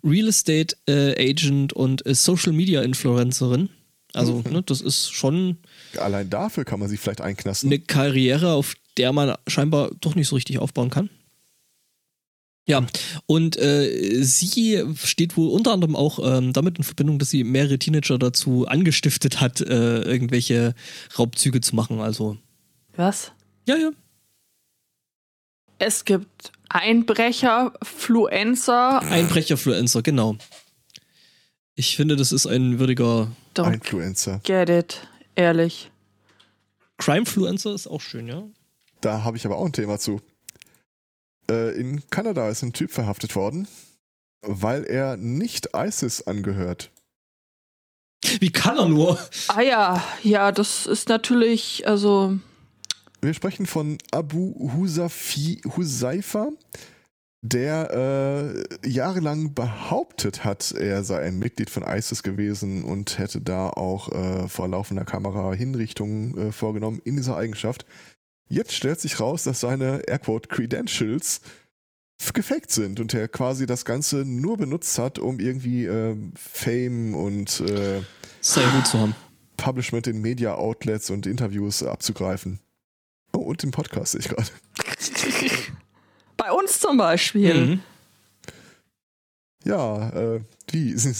Real 0.02 0.28
Estate 0.28 0.76
äh, 0.88 1.30
Agent 1.30 1.74
und 1.74 2.06
äh, 2.06 2.14
Social 2.14 2.52
Media 2.54 2.80
Influencerin. 2.80 3.68
Also, 4.14 4.42
ne, 4.50 4.62
das 4.62 4.80
ist 4.80 5.12
schon 5.12 5.58
Allein 5.98 6.30
dafür 6.30 6.64
kann 6.64 6.80
man 6.80 6.88
sie 6.88 6.96
vielleicht 6.96 7.20
einknasten. 7.20 7.68
eine 7.68 7.80
Karriere, 7.80 8.52
auf 8.52 8.72
der 8.96 9.12
man 9.12 9.34
scheinbar 9.46 9.90
doch 10.00 10.14
nicht 10.14 10.28
so 10.28 10.36
richtig 10.36 10.58
aufbauen 10.58 10.88
kann. 10.88 11.10
Ja, 12.68 12.84
und 13.26 13.56
äh, 13.58 14.22
sie 14.24 14.82
steht 14.96 15.36
wohl 15.36 15.50
unter 15.50 15.72
anderem 15.72 15.94
auch 15.94 16.18
ähm, 16.20 16.52
damit 16.52 16.78
in 16.78 16.84
Verbindung, 16.84 17.20
dass 17.20 17.30
sie 17.30 17.44
mehrere 17.44 17.78
Teenager 17.78 18.18
dazu 18.18 18.66
angestiftet 18.66 19.40
hat, 19.40 19.60
äh, 19.60 20.02
irgendwelche 20.02 20.74
Raubzüge 21.16 21.60
zu 21.60 21.76
machen. 21.76 22.00
Also, 22.00 22.38
Was? 22.96 23.30
ja, 23.68 23.76
ja. 23.76 23.90
Es 25.78 26.04
gibt 26.04 26.50
Einbrecher, 26.68 27.72
Fluencer. 27.82 29.00
Einbrecherfluencer, 29.02 30.02
genau. 30.02 30.36
Ich 31.76 31.94
finde, 31.96 32.16
das 32.16 32.32
ist 32.32 32.46
ein 32.46 32.78
würdiger 32.80 33.30
Don't 33.54 33.74
Influencer. 33.74 34.40
get 34.42 34.68
it. 34.70 35.06
Ehrlich. 35.36 35.90
Crimefluencer, 36.98 37.74
ist 37.74 37.86
auch 37.86 38.00
schön, 38.00 38.26
ja. 38.26 38.42
Da 39.02 39.22
habe 39.22 39.36
ich 39.36 39.44
aber 39.44 39.58
auch 39.58 39.66
ein 39.66 39.72
Thema 39.72 39.98
zu. 39.98 40.20
Äh, 41.50 41.78
in 41.78 42.02
Kanada 42.10 42.48
ist 42.48 42.62
ein 42.62 42.72
Typ 42.72 42.90
verhaftet 42.90 43.36
worden, 43.36 43.68
weil 44.42 44.84
er 44.84 45.16
nicht 45.16 45.70
ISIS 45.76 46.26
angehört. 46.26 46.90
Wie 48.40 48.50
kann 48.50 48.78
er 48.78 48.88
nur? 48.88 49.18
Ah 49.48 49.60
ja, 49.60 50.02
ja, 50.22 50.52
das 50.52 50.86
ist 50.86 51.08
natürlich, 51.08 51.86
also, 51.86 52.38
Wir 53.20 53.34
sprechen 53.34 53.66
von 53.66 53.98
Abu 54.10 54.72
Husafi, 54.74 55.60
Husaifa, 55.76 56.50
der 57.42 58.64
äh, 58.82 58.88
jahrelang 58.88 59.54
behauptet 59.54 60.44
hat, 60.44 60.72
er 60.72 61.04
sei 61.04 61.20
ein 61.20 61.38
Mitglied 61.38 61.70
von 61.70 61.84
ISIS 61.84 62.22
gewesen 62.22 62.84
und 62.84 63.18
hätte 63.18 63.40
da 63.40 63.68
auch 63.70 64.10
äh, 64.10 64.48
vor 64.48 64.68
laufender 64.68 65.04
Kamera 65.04 65.52
Hinrichtungen 65.52 66.36
äh, 66.36 66.52
vorgenommen 66.52 67.00
in 67.04 67.16
dieser 67.16 67.36
Eigenschaft. 67.36 67.86
Jetzt 68.48 68.72
stellt 68.74 69.00
sich 69.00 69.18
raus, 69.20 69.44
dass 69.44 69.60
seine 69.60 70.02
Airquote 70.06 70.48
Credentials 70.48 71.40
gefaked 72.32 72.70
sind 72.70 73.00
und 73.00 73.12
er 73.14 73.28
quasi 73.28 73.66
das 73.66 73.84
Ganze 73.84 74.24
nur 74.24 74.56
benutzt 74.56 74.98
hat, 74.98 75.18
um 75.18 75.38
irgendwie 75.38 75.84
äh, 75.84 76.16
Fame 76.34 77.14
und 77.14 77.60
äh, 77.60 78.02
Sehr 78.40 78.68
gut 78.68 78.86
zu 78.86 78.98
haben. 78.98 79.14
Publishment 79.56 80.06
in 80.06 80.20
Media 80.20 80.54
Outlets 80.54 81.10
und 81.10 81.26
Interviews 81.26 81.82
abzugreifen. 81.82 82.60
Oh, 83.32 83.40
und 83.40 83.62
im 83.64 83.70
Podcast 83.70 84.12
sehe 84.12 84.20
ich 84.20 84.28
gerade. 84.28 84.48
bei 86.36 86.52
uns 86.52 86.78
zum 86.78 86.96
Beispiel. 86.96 87.54
Mhm. 87.54 87.80
Ja, 89.64 90.10
äh, 90.10 90.40
wie? 90.70 90.92
Sie, 90.96 91.12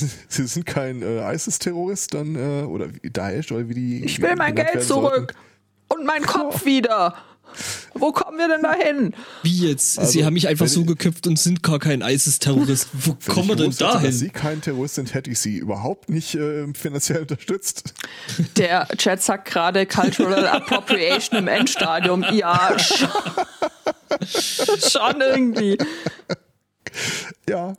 sind 0.47 0.67
kein 0.67 1.03
äh, 1.03 1.35
ISIS-Terrorist 1.35 2.15
dann, 2.15 2.37
äh, 2.37 2.65
oder 2.65 2.89
wie 2.95 3.11
Daesh, 3.11 3.51
oder 3.51 3.69
wie 3.69 3.75
die. 3.75 4.05
Ich 4.05 4.21
will 4.21 4.37
mein 4.37 4.55
Geld 4.55 4.83
zurück. 4.85 5.35
Und 5.89 6.05
mein 6.05 6.23
Kopf 6.25 6.65
wieder. 6.65 7.15
Wo 7.95 8.13
kommen 8.13 8.37
wir 8.39 8.49
denn 8.49 8.63
da 8.63 8.75
hin? 8.75 9.15
Wie 9.43 9.69
jetzt? 9.69 9.99
Also, 9.99 10.11
Sie 10.11 10.25
haben 10.27 10.35
mich 10.35 10.47
einfach 10.49 10.67
wenn 10.67 10.71
so 10.73 10.85
geköpft 10.85 11.27
und 11.27 11.39
sind 11.39 11.63
gar 11.63 11.79
kein 11.79 12.03
ISIS-Terrorist. 12.03 12.89
Wo 12.93 13.17
Wenn 13.25 13.35
kommen 13.35 13.49
wir 13.49 13.57
denn 13.57 13.75
da 13.79 13.95
hätte, 13.99 14.07
Dass 14.09 14.19
Sie 14.19 14.25
hin? 14.27 14.33
kein 14.35 14.61
Terrorist 14.61 14.97
sind, 14.97 15.15
hätte 15.15 15.31
ich 15.31 15.39
Sie 15.39 15.57
überhaupt 15.57 16.11
nicht 16.11 16.35
äh, 16.35 16.67
finanziell 16.75 17.23
unterstützt. 17.23 17.95
Der 18.57 18.87
Chat 18.99 19.23
sagt 19.23 19.49
gerade 19.49 19.87
Cultural 19.87 20.47
Appropriation 20.49 21.39
im 21.39 21.49
Endstadium. 21.49 22.25
Ja, 22.33 22.77
schon, 22.79 23.09
schon 24.29 25.21
irgendwie. 25.21 25.79
Ja. 27.49 27.75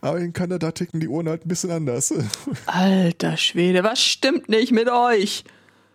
Aber 0.00 0.18
in 0.18 0.32
Kanada 0.32 0.72
ticken 0.72 0.98
die 0.98 1.08
Uhren 1.08 1.28
halt 1.28 1.44
ein 1.44 1.48
bisschen 1.48 1.70
anders. 1.70 2.12
Alter 2.66 3.36
Schwede, 3.36 3.84
was 3.84 4.02
stimmt 4.02 4.48
nicht 4.48 4.72
mit 4.72 4.88
euch? 4.88 5.44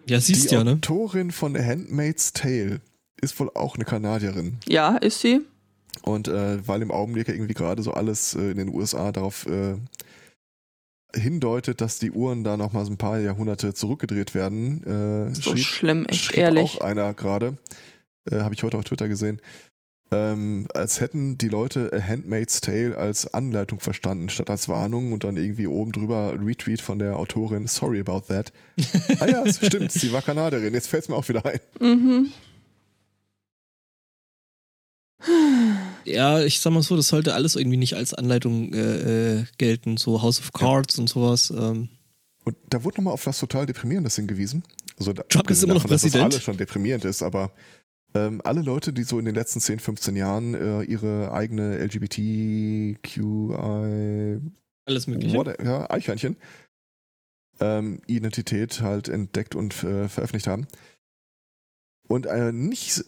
Ja, 0.07 0.19
siehst 0.19 0.51
die 0.51 0.55
ja, 0.55 0.63
ne? 0.63 0.73
Autorin 0.73 1.31
von 1.31 1.55
Handmaid's 1.57 2.33
Tale 2.33 2.81
ist 3.21 3.39
wohl 3.39 3.49
auch 3.55 3.75
eine 3.75 3.85
Kanadierin. 3.85 4.57
Ja, 4.67 4.97
ist 4.97 5.21
sie? 5.21 5.41
Und 6.03 6.27
äh, 6.27 6.67
weil 6.67 6.81
im 6.81 6.91
Augenblick 6.91 7.27
ja 7.27 7.33
irgendwie 7.33 7.53
gerade 7.53 7.81
so 7.81 7.91
alles 7.93 8.35
äh, 8.35 8.51
in 8.51 8.57
den 8.57 8.69
USA 8.69 9.11
darauf 9.11 9.47
äh, 9.47 9.75
hindeutet, 11.15 11.81
dass 11.81 11.97
die 11.99 12.11
Uhren 12.11 12.43
da 12.43 12.57
noch 12.57 12.73
mal 12.73 12.85
so 12.85 12.91
ein 12.91 12.97
paar 12.97 13.19
Jahrhunderte 13.19 13.73
zurückgedreht 13.73 14.35
werden, 14.35 14.83
äh, 14.83 15.33
So 15.33 15.51
schrieb, 15.51 15.65
schlimm, 15.65 16.05
echt 16.05 16.25
schrieb 16.25 16.37
ehrlich. 16.37 16.63
auch 16.63 16.81
einer 16.81 17.13
gerade, 17.13 17.57
äh, 18.29 18.39
habe 18.39 18.53
ich 18.53 18.63
heute 18.63 18.77
auf 18.77 18.83
Twitter 18.83 19.07
gesehen, 19.07 19.41
ähm, 20.15 20.67
als 20.73 21.01
hätten 21.01 21.37
die 21.37 21.49
Leute 21.49 21.91
A 21.93 22.01
Handmaid's 22.01 22.61
Tale 22.61 22.97
als 22.97 23.33
Anleitung 23.33 23.79
verstanden, 23.79 24.29
statt 24.29 24.49
als 24.49 24.69
Warnung 24.69 25.11
und 25.11 25.23
dann 25.23 25.35
irgendwie 25.37 25.67
oben 25.67 25.91
drüber 25.91 26.35
Retweet 26.39 26.81
von 26.81 26.99
der 26.99 27.17
Autorin, 27.17 27.67
sorry 27.67 27.99
about 27.99 28.21
that. 28.27 28.53
ah 29.19 29.27
ja, 29.27 29.51
stimmt, 29.51 29.91
sie 29.91 30.11
war 30.11 30.21
Kanadierin, 30.21 30.73
jetzt 30.73 30.87
fällt 30.87 31.03
es 31.03 31.09
mir 31.09 31.15
auch 31.15 31.27
wieder 31.27 31.45
ein. 31.45 31.59
Mhm. 31.79 32.31
Ja, 36.05 36.41
ich 36.41 36.59
sag 36.59 36.71
mal 36.71 36.83
so, 36.83 36.95
das 36.95 37.07
sollte 37.07 37.33
alles 37.33 37.55
irgendwie 37.55 37.77
nicht 37.77 37.95
als 37.95 38.13
Anleitung 38.13 38.73
äh, 38.73 39.39
äh, 39.39 39.45
gelten. 39.57 39.97
So 39.97 40.21
House 40.21 40.39
of 40.39 40.53
Cards 40.53 40.99
und 40.99 41.09
sowas. 41.09 41.49
Ähm, 41.49 41.89
Und 42.43 42.55
da 42.69 42.83
wurde 42.83 42.97
nochmal 42.97 43.13
auf 43.13 43.25
was 43.25 43.39
total 43.39 43.65
Deprimierendes 43.65 44.15
hingewiesen. 44.15 44.63
Also 44.99 45.13
Trump 45.13 45.49
ist 45.49 45.63
immer 45.63 45.73
noch 45.73 45.81
davon, 45.81 45.91
dass 45.95 46.01
das 46.03 46.11
Präsident. 46.11 46.33
alles 46.33 46.43
schon 46.43 46.57
deprimierend 46.57 47.05
ist, 47.05 47.23
aber 47.23 47.51
ähm, 48.15 48.41
alle 48.43 48.61
Leute, 48.61 48.93
die 48.93 49.03
so 49.03 49.19
in 49.19 49.25
den 49.25 49.35
letzten 49.35 49.59
10, 49.59 49.79
15 49.79 50.15
Jahren 50.15 50.53
äh, 50.55 50.83
ihre 50.83 51.33
eigene 51.33 51.77
LGBTQI, 51.77 52.95
alles 54.85 55.07
Mögliche. 55.07 55.35
what, 55.35 55.61
ja, 55.61 55.89
Eichhörnchen, 55.89 56.37
ähm, 57.59 58.01
Identität 58.07 58.79
halt 58.81 59.09
entdeckt 59.09 59.53
und 59.53 59.83
äh, 59.83 60.07
veröffentlicht 60.07 60.47
haben. 60.47 60.65
Und 62.07 62.25
äh, 62.25 62.53
nicht, 62.53 63.03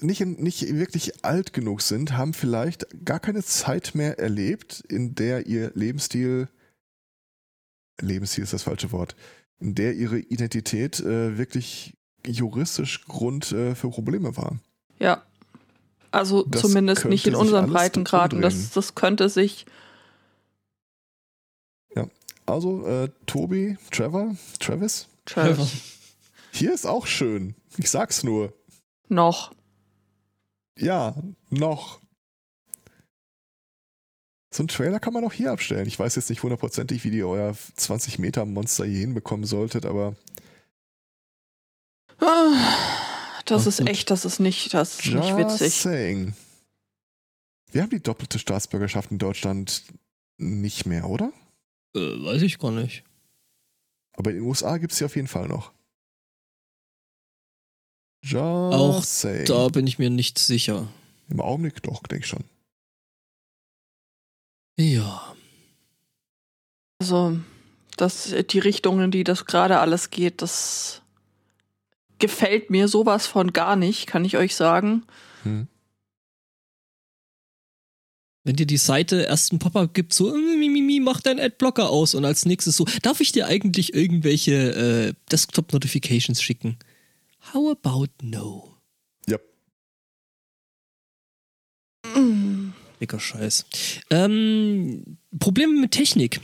nicht, 0.00 0.24
nicht 0.24 0.74
wirklich 0.74 1.24
alt 1.24 1.52
genug 1.52 1.82
sind, 1.82 2.16
haben 2.16 2.32
vielleicht 2.32 2.86
gar 3.04 3.20
keine 3.20 3.42
Zeit 3.42 3.94
mehr 3.94 4.18
erlebt, 4.18 4.80
in 4.88 5.14
der 5.14 5.46
ihr 5.46 5.70
Lebensstil, 5.74 6.48
Lebensstil 8.00 8.44
ist 8.44 8.54
das 8.54 8.62
falsche 8.62 8.90
Wort, 8.90 9.16
in 9.58 9.74
der 9.74 9.94
ihre 9.94 10.18
Identität 10.18 11.00
äh, 11.00 11.36
wirklich 11.36 11.94
juristisch 12.26 13.04
Grund 13.06 13.52
äh, 13.52 13.74
für 13.74 13.90
Probleme 13.90 14.36
war. 14.36 14.58
Ja. 14.98 15.22
Also 16.10 16.44
Das 16.44 16.62
zumindest 16.62 17.04
nicht 17.06 17.26
in 17.26 17.34
alles 17.34 17.50
Breitengraden. 17.70 18.38
umdrehen. 18.38 18.60
Das, 18.62 18.70
das 18.70 18.94
könnte 18.94 19.28
sich. 19.28 19.66
Also, 22.46 22.86
äh, 22.86 23.08
Tobi, 23.24 23.78
Trevor, 23.90 24.36
Travis, 24.60 25.08
Travis, 25.24 25.72
hier 26.52 26.74
ist 26.74 26.84
auch 26.86 27.06
schön. 27.06 27.54
Ich 27.78 27.90
sag's 27.90 28.22
nur. 28.22 28.52
noch. 29.08 29.52
Ja, 30.78 31.14
noch. 31.48 32.00
So 34.52 34.60
einen 34.62 34.68
Trailer 34.68 35.00
kann 35.00 35.14
man 35.14 35.24
auch 35.24 35.32
hier 35.32 35.52
abstellen. 35.52 35.86
Ich 35.86 35.98
weiß 35.98 36.16
jetzt 36.16 36.28
nicht 36.28 36.42
hundertprozentig, 36.42 37.02
wie 37.04 37.16
ihr 37.16 37.26
euer 37.28 37.56
20 37.76 38.18
Meter 38.18 38.44
Monster 38.44 38.84
hier 38.84 38.98
hinbekommen 38.98 39.46
solltet, 39.46 39.86
aber 39.86 40.14
Das 43.44 43.62
Ach, 43.62 43.66
ist 43.66 43.80
echt, 43.86 44.10
das 44.10 44.24
ist 44.24 44.40
nicht, 44.40 44.72
das 44.72 45.00
ist 45.00 45.06
nicht 45.06 45.36
witzig. 45.36 45.74
saying. 45.74 46.34
Wir 47.70 47.82
haben 47.82 47.90
die 47.90 48.02
doppelte 48.02 48.38
Staatsbürgerschaft 48.38 49.10
in 49.10 49.18
Deutschland 49.18 49.82
nicht 50.38 50.86
mehr, 50.86 51.08
oder? 51.08 51.32
Äh, 51.94 51.98
weiß 52.00 52.42
ich 52.42 52.58
gar 52.58 52.70
nicht. 52.70 53.04
Aber 54.12 54.30
in 54.30 54.36
den 54.36 54.46
USA 54.46 54.78
gibt's 54.78 54.96
sie 54.98 55.04
auf 55.04 55.16
jeden 55.16 55.28
Fall 55.28 55.48
noch. 55.48 55.72
Just 58.22 58.36
Auch 58.42 59.02
saying. 59.02 59.46
Da 59.46 59.68
bin 59.68 59.86
ich 59.86 59.98
mir 59.98 60.08
nicht 60.08 60.38
sicher. 60.38 60.88
Im 61.28 61.40
Augenblick 61.40 61.82
doch, 61.82 62.02
denke 62.04 62.24
ich 62.24 62.28
schon. 62.30 62.44
Ja. 64.78 65.34
Also, 67.00 67.38
das, 67.96 68.34
die 68.50 68.58
Richtung, 68.58 69.00
in 69.02 69.10
die 69.10 69.24
das 69.24 69.44
gerade 69.44 69.78
alles 69.80 70.10
geht, 70.10 70.42
das 70.42 71.02
gefällt 72.24 72.70
mir 72.70 72.88
sowas 72.88 73.26
von 73.26 73.52
gar 73.52 73.76
nicht, 73.76 74.06
kann 74.06 74.24
ich 74.24 74.38
euch 74.38 74.56
sagen. 74.56 75.02
Hm. 75.42 75.68
Wenn 78.44 78.56
dir 78.56 78.64
die 78.64 78.78
Seite 78.78 79.24
erst 79.24 79.52
ein 79.52 79.58
Pop-up 79.58 79.92
gibt, 79.92 80.14
so, 80.14 80.34
mimimi, 80.34 81.00
mach 81.00 81.20
deinen 81.20 81.38
Adblocker 81.38 81.90
aus 81.90 82.14
und 82.14 82.24
als 82.24 82.46
nächstes 82.46 82.78
so, 82.78 82.86
darf 83.02 83.20
ich 83.20 83.32
dir 83.32 83.46
eigentlich 83.46 83.92
irgendwelche 83.92 84.54
äh, 84.54 85.12
Desktop-Notifications 85.30 86.40
schicken? 86.40 86.78
How 87.52 87.76
about 87.76 88.08
no? 88.22 88.74
Ja. 89.26 89.36
Mm. 92.16 92.72
Dicker 93.02 93.20
Scheiß. 93.20 93.66
Ähm, 94.08 95.18
Probleme 95.38 95.78
mit 95.78 95.90
Technik. 95.90 96.40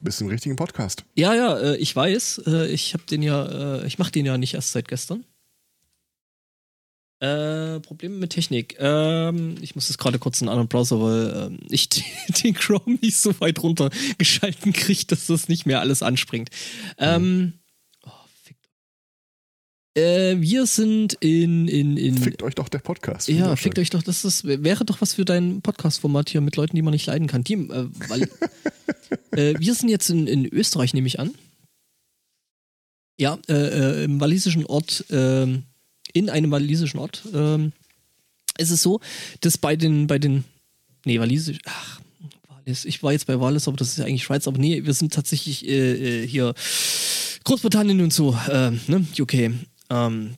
Bist 0.00 0.20
im 0.20 0.28
richtigen 0.28 0.56
Podcast. 0.56 1.04
Ja, 1.14 1.34
ja, 1.34 1.58
äh, 1.58 1.76
ich 1.76 1.94
weiß. 1.94 2.42
Äh, 2.46 2.68
ich 2.68 2.94
habe 2.94 3.04
den 3.04 3.22
ja, 3.22 3.80
äh, 3.80 3.86
ich 3.86 3.98
mache 3.98 4.12
den 4.12 4.26
ja 4.26 4.38
nicht 4.38 4.54
erst 4.54 4.72
seit 4.72 4.86
gestern. 4.86 5.24
Äh, 7.20 7.80
Probleme 7.80 8.14
mit 8.14 8.30
Technik. 8.30 8.76
Ähm, 8.78 9.56
ich 9.60 9.74
muss 9.74 9.88
jetzt 9.88 9.98
gerade 9.98 10.20
kurz 10.20 10.40
in 10.40 10.46
einen 10.48 10.52
anderen 10.52 10.68
Browser, 10.68 11.00
weil 11.00 11.46
ähm, 11.46 11.58
ich 11.68 11.88
den 12.44 12.54
Chrome 12.54 12.98
nicht 13.00 13.16
so 13.16 13.38
weit 13.40 13.60
runter 13.60 13.90
geschalten 14.18 14.72
kriege, 14.72 15.04
dass 15.08 15.26
das 15.26 15.48
nicht 15.48 15.66
mehr 15.66 15.80
alles 15.80 16.04
anspringt. 16.04 16.50
Ähm, 16.96 17.54
fickt. 17.54 17.67
Äh, 19.98 20.40
wir 20.40 20.66
sind 20.66 21.14
in, 21.14 21.66
in, 21.66 21.96
in 21.96 22.16
Fickt 22.16 22.42
euch 22.44 22.54
doch 22.54 22.68
der 22.68 22.78
Podcast. 22.78 23.28
ja, 23.28 23.56
fickt 23.56 23.80
euch 23.80 23.90
doch, 23.90 24.02
das 24.02 24.24
ist, 24.24 24.44
wäre 24.44 24.84
doch 24.84 25.00
was 25.00 25.14
für 25.14 25.24
dein 25.24 25.60
Podcast-Format 25.60 26.30
hier 26.30 26.40
mit 26.40 26.54
Leuten, 26.54 26.76
die 26.76 26.82
man 26.82 26.92
nicht 26.92 27.06
leiden 27.06 27.26
kann. 27.26 27.42
Die, 27.42 27.54
äh, 27.54 27.88
weil, 28.08 28.22
äh, 29.32 29.58
wir 29.58 29.74
sind 29.74 29.88
jetzt 29.88 30.08
in, 30.08 30.28
in 30.28 30.46
Österreich, 30.46 30.94
nehme 30.94 31.08
ich 31.08 31.18
an. 31.18 31.34
Ja, 33.18 33.38
äh, 33.48 33.54
äh, 33.54 34.04
im 34.04 34.20
walisischen 34.20 34.66
Ort, 34.66 35.04
ähm, 35.10 35.64
in 36.12 36.30
einem 36.30 36.52
walisischen 36.52 37.00
Ort, 37.00 37.24
ähm, 37.34 37.72
ist 38.56 38.70
es 38.70 38.80
so, 38.80 39.00
dass 39.40 39.58
bei 39.58 39.74
den, 39.74 40.06
bei 40.06 40.20
den, 40.20 40.44
nee, 41.06 41.18
walisisch, 41.18 41.58
ach, 41.64 42.00
Wallis, 42.48 42.84
ich 42.84 43.02
war 43.02 43.10
jetzt 43.10 43.26
bei 43.26 43.40
Wallis, 43.40 43.66
aber 43.66 43.76
das 43.76 43.88
ist 43.88 43.98
ja 43.98 44.04
eigentlich 44.04 44.22
Schweiz, 44.22 44.46
aber 44.46 44.58
nee, 44.58 44.84
wir 44.84 44.94
sind 44.94 45.12
tatsächlich 45.12 45.66
äh, 45.66 46.24
hier 46.24 46.54
Großbritannien 47.42 48.00
und 48.00 48.12
so, 48.12 48.36
ne, 48.46 49.06
UK, 49.18 49.50
ähm, 49.90 50.36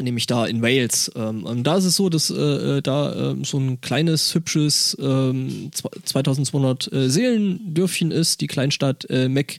nämlich 0.00 0.26
da 0.26 0.46
in 0.46 0.62
Wales. 0.62 1.10
Ähm, 1.14 1.44
und 1.44 1.64
da 1.64 1.76
ist 1.76 1.84
es 1.84 1.96
so, 1.96 2.08
dass 2.08 2.30
äh, 2.30 2.78
äh, 2.78 2.82
da 2.82 3.30
ähm, 3.30 3.44
so 3.44 3.58
ein 3.58 3.80
kleines, 3.80 4.34
hübsches 4.34 4.96
ähm, 5.00 5.70
2200 6.04 6.92
äh, 6.92 7.08
Seelendörfchen 7.10 8.10
ist, 8.10 8.40
die 8.40 8.46
Kleinstadt 8.46 9.08
äh, 9.10 9.28
Mac. 9.28 9.58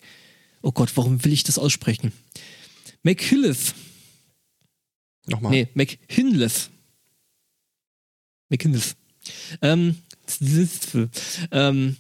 Oh 0.62 0.72
Gott, 0.72 0.92
warum 0.96 1.24
will 1.24 1.34
ich 1.34 1.44
das 1.44 1.58
aussprechen? 1.58 2.12
McHilleth. 3.04 3.74
Nochmal. 5.28 5.52
Nee, 5.52 5.68
McHinleth. 5.74 6.70
McHinleth. 8.50 8.96
Ähm, 9.62 9.98
ähm, 11.52 11.98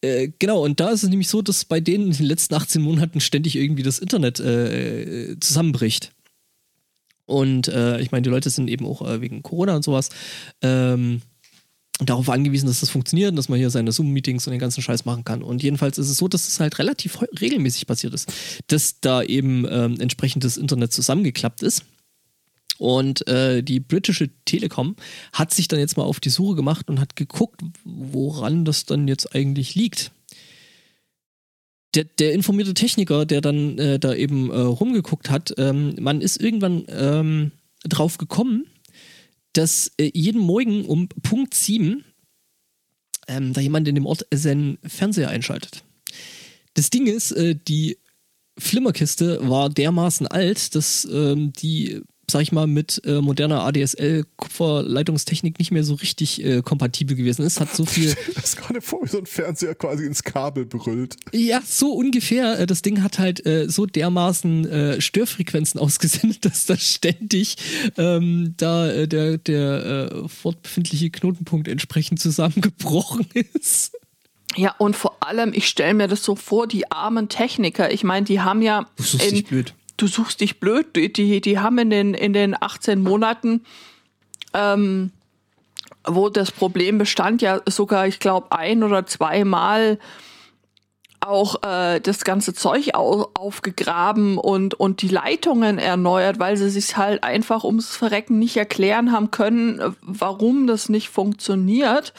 äh, 0.00 0.28
genau, 0.38 0.64
und 0.64 0.80
da 0.80 0.90
ist 0.90 1.02
es 1.02 1.08
nämlich 1.08 1.28
so, 1.28 1.42
dass 1.42 1.64
bei 1.64 1.80
denen 1.80 2.06
in 2.06 2.16
den 2.16 2.26
letzten 2.26 2.54
18 2.54 2.82
Monaten 2.82 3.20
ständig 3.20 3.56
irgendwie 3.56 3.82
das 3.82 3.98
Internet 3.98 4.40
äh, 4.40 5.36
zusammenbricht. 5.40 6.12
Und 7.26 7.68
äh, 7.68 8.00
ich 8.00 8.12
meine, 8.12 8.22
die 8.22 8.30
Leute 8.30 8.50
sind 8.50 8.68
eben 8.68 8.86
auch 8.86 9.02
äh, 9.02 9.20
wegen 9.20 9.42
Corona 9.42 9.76
und 9.76 9.84
sowas 9.84 10.10
ähm, 10.60 11.22
darauf 12.00 12.28
angewiesen, 12.28 12.66
dass 12.66 12.80
das 12.80 12.90
funktioniert, 12.90 13.36
dass 13.36 13.48
man 13.48 13.58
hier 13.58 13.70
seine 13.70 13.92
Zoom-Meetings 13.92 14.46
und 14.46 14.52
den 14.52 14.60
ganzen 14.60 14.82
Scheiß 14.82 15.04
machen 15.04 15.24
kann. 15.24 15.42
Und 15.42 15.62
jedenfalls 15.62 15.98
ist 15.98 16.08
es 16.08 16.16
so, 16.16 16.28
dass 16.28 16.48
es 16.48 16.60
halt 16.60 16.78
relativ 16.78 17.18
regelmäßig 17.40 17.86
passiert 17.86 18.14
ist, 18.14 18.32
dass 18.66 19.00
da 19.00 19.22
eben 19.22 19.66
ähm, 19.70 20.00
entsprechend 20.00 20.44
das 20.44 20.56
Internet 20.56 20.92
zusammengeklappt 20.92 21.62
ist. 21.62 21.84
Und 22.78 23.26
äh, 23.28 23.62
die 23.62 23.78
britische 23.78 24.30
Telekom 24.44 24.96
hat 25.32 25.54
sich 25.54 25.68
dann 25.68 25.78
jetzt 25.78 25.96
mal 25.96 26.02
auf 26.02 26.18
die 26.18 26.30
Suche 26.30 26.56
gemacht 26.56 26.88
und 26.90 26.98
hat 26.98 27.14
geguckt, 27.14 27.60
woran 27.84 28.64
das 28.64 28.86
dann 28.86 29.06
jetzt 29.06 29.34
eigentlich 29.36 29.74
liegt. 29.74 30.10
Der, 31.94 32.04
der 32.04 32.32
informierte 32.32 32.74
Techniker, 32.74 33.26
der 33.26 33.40
dann 33.40 33.78
äh, 33.78 33.98
da 33.98 34.14
eben 34.14 34.50
äh, 34.50 34.58
rumgeguckt 34.58 35.28
hat, 35.28 35.52
ähm, 35.58 35.94
man 36.00 36.20
ist 36.22 36.40
irgendwann 36.40 36.86
ähm, 36.88 37.52
drauf 37.84 38.16
gekommen, 38.16 38.66
dass 39.52 39.92
äh, 39.98 40.10
jeden 40.14 40.40
Morgen 40.40 40.86
um 40.86 41.08
Punkt 41.08 41.54
7 41.54 42.04
ähm, 43.28 43.52
da 43.52 43.60
jemand 43.60 43.88
in 43.88 43.94
dem 43.94 44.06
Ort 44.06 44.26
seinen 44.32 44.78
Fernseher 44.82 45.28
einschaltet. 45.28 45.84
Das 46.74 46.90
Ding 46.90 47.06
ist, 47.06 47.32
äh, 47.32 47.54
die 47.54 47.98
Flimmerkiste 48.58 49.48
war 49.48 49.70
dermaßen 49.70 50.26
alt, 50.26 50.74
dass 50.74 51.06
ähm, 51.10 51.52
die, 51.52 52.02
sag 52.30 52.42
ich 52.42 52.52
mal, 52.52 52.66
mit 52.66 53.02
äh, 53.04 53.20
moderner 53.20 53.62
ADSL-Kupferleitungstechnik 53.64 55.58
nicht 55.58 55.70
mehr 55.70 55.84
so 55.84 55.94
richtig 55.94 56.42
äh, 56.44 56.62
kompatibel 56.62 57.16
gewesen 57.16 57.42
ist. 57.44 57.60
Hat 57.60 57.74
so 57.74 57.84
viel. 57.84 58.14
Das 58.34 58.44
ist 58.44 58.56
gerade 58.56 58.80
vor, 58.80 59.00
wie 59.02 59.08
so 59.08 59.18
ein 59.18 59.26
Fernseher 59.26 59.74
quasi 59.74 60.04
ins 60.06 60.22
Kabel 60.22 60.64
brüllt. 60.64 61.16
Ja, 61.32 61.60
so 61.64 61.92
ungefähr. 61.92 62.60
Äh, 62.60 62.66
Das 62.66 62.82
Ding 62.82 63.02
hat 63.02 63.18
halt 63.18 63.44
äh, 63.46 63.68
so 63.68 63.86
dermaßen 63.86 64.66
äh, 64.68 65.00
Störfrequenzen 65.00 65.78
ausgesendet, 65.80 66.44
dass 66.44 66.66
da 66.66 66.76
ständig 66.76 67.56
ähm, 67.98 68.54
da 68.56 68.88
äh, 68.90 69.08
der, 69.08 69.38
der 69.38 70.12
äh, 70.24 70.28
fortbefindliche 70.28 71.10
Knotenpunkt 71.10 71.68
entsprechend 71.68 72.20
zusammengebrochen 72.20 73.26
ist. 73.54 73.92
Ja, 74.56 74.74
und 74.78 74.96
vor 74.96 75.16
allem, 75.22 75.52
ich 75.54 75.66
stelle 75.66 75.94
mir 75.94 76.08
das 76.08 76.22
so 76.22 76.36
vor, 76.36 76.66
die 76.66 76.90
armen 76.90 77.28
Techniker, 77.30 77.90
ich 77.90 78.04
meine, 78.04 78.26
die 78.26 78.40
haben 78.40 78.60
ja. 78.60 78.86
Du 78.96 79.02
suchst 79.02 79.26
in- 79.28 79.34
dich 79.36 79.46
blöd. 79.46 79.74
Du 80.02 80.08
suchst 80.08 80.40
dich 80.40 80.58
blöd. 80.58 80.96
Die, 80.96 81.40
die, 81.40 81.58
haben 81.58 81.78
in 81.78 81.90
den, 81.90 82.14
in 82.14 82.32
den 82.32 82.60
18 82.60 83.00
Monaten, 83.00 83.64
ähm, 84.52 85.12
wo 86.04 86.28
das 86.28 86.50
Problem 86.50 86.98
bestand, 86.98 87.40
ja 87.40 87.60
sogar, 87.66 88.08
ich 88.08 88.18
glaube, 88.18 88.50
ein 88.50 88.82
oder 88.82 89.06
zweimal 89.06 89.98
auch 91.20 91.62
äh, 91.62 92.00
das 92.00 92.24
ganze 92.24 92.52
Zeug 92.52 92.94
au 92.94 93.30
aufgegraben 93.34 94.38
und, 94.38 94.74
und 94.74 95.02
die 95.02 95.08
Leitungen 95.08 95.78
erneuert, 95.78 96.40
weil 96.40 96.56
sie 96.56 96.68
sich 96.68 96.96
halt 96.96 97.22
einfach 97.22 97.62
ums 97.62 97.94
Verrecken 97.94 98.40
nicht 98.40 98.56
erklären 98.56 99.12
haben 99.12 99.30
können, 99.30 99.94
warum 100.02 100.66
das 100.66 100.88
nicht 100.88 101.10
funktioniert. 101.10 102.12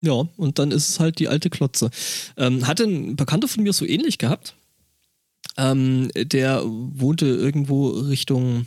Ja, 0.00 0.24
und 0.36 0.58
dann 0.58 0.72
ist 0.72 0.88
es 0.88 0.98
halt 0.98 1.20
die 1.20 1.28
alte 1.28 1.50
Klotze. 1.50 1.90
Ähm, 2.36 2.66
hatte 2.66 2.82
ein 2.82 3.14
Bekannter 3.14 3.46
von 3.46 3.62
mir 3.62 3.72
so 3.72 3.84
ähnlich 3.84 4.18
gehabt. 4.18 4.56
Ähm, 5.58 6.10
der 6.14 6.62
wohnte 6.64 7.26
irgendwo 7.26 7.88
Richtung 7.88 8.66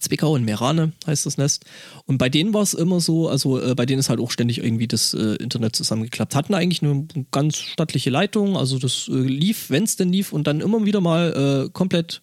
Zwickau 0.00 0.36
in 0.36 0.44
Merane, 0.44 0.92
heißt 1.06 1.26
das 1.26 1.38
Nest. 1.38 1.64
Und 2.04 2.18
bei 2.18 2.28
denen 2.28 2.54
war 2.54 2.62
es 2.62 2.74
immer 2.74 3.00
so, 3.00 3.28
also 3.28 3.60
äh, 3.60 3.74
bei 3.74 3.86
denen 3.86 4.00
ist 4.00 4.08
halt 4.08 4.20
auch 4.20 4.30
ständig 4.30 4.58
irgendwie 4.58 4.86
das 4.86 5.14
äh, 5.14 5.34
Internet 5.36 5.76
zusammengeklappt. 5.76 6.34
Hatten 6.34 6.54
eigentlich 6.54 6.82
eine 6.82 7.06
ganz 7.30 7.56
stattliche 7.56 8.10
Leitung, 8.10 8.56
also 8.56 8.78
das 8.78 9.08
äh, 9.08 9.12
lief, 9.12 9.70
wenn 9.70 9.84
es 9.84 9.96
denn 9.96 10.12
lief, 10.12 10.32
und 10.32 10.46
dann 10.46 10.60
immer 10.60 10.84
wieder 10.84 11.00
mal 11.00 11.66
äh, 11.66 11.70
komplett 11.70 12.22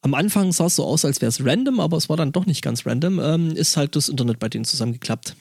am 0.00 0.14
Anfang 0.14 0.52
sah 0.52 0.66
es 0.66 0.76
so 0.76 0.84
aus, 0.84 1.04
als 1.04 1.20
wäre 1.20 1.28
es 1.28 1.44
random, 1.44 1.80
aber 1.80 1.96
es 1.96 2.08
war 2.08 2.16
dann 2.16 2.30
doch 2.30 2.46
nicht 2.46 2.62
ganz 2.62 2.86
random, 2.86 3.18
ähm, 3.18 3.56
ist 3.56 3.76
halt 3.76 3.96
das 3.96 4.08
Internet 4.08 4.38
bei 4.38 4.48
denen 4.48 4.64
zusammengeklappt. 4.64 5.34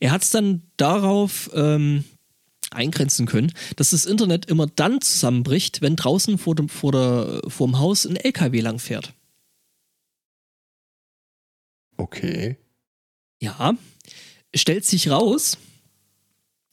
Er 0.00 0.10
hat 0.10 0.22
es 0.22 0.30
dann 0.30 0.62
darauf 0.76 1.50
ähm, 1.54 2.04
eingrenzen 2.72 3.26
können, 3.26 3.52
dass 3.76 3.90
das 3.90 4.04
Internet 4.06 4.46
immer 4.46 4.66
dann 4.66 5.00
zusammenbricht, 5.00 5.82
wenn 5.82 5.96
draußen 5.96 6.38
vor 6.38 6.54
dem, 6.54 6.68
vor 6.68 6.92
der, 6.92 7.42
vor 7.48 7.66
dem 7.66 7.78
Haus 7.78 8.06
ein 8.06 8.16
LKW 8.16 8.60
lang 8.60 8.78
fährt. 8.78 9.14
Okay. 11.96 12.56
Ja, 13.40 13.76
stellt 14.54 14.84
sich 14.84 15.10
raus, 15.10 15.58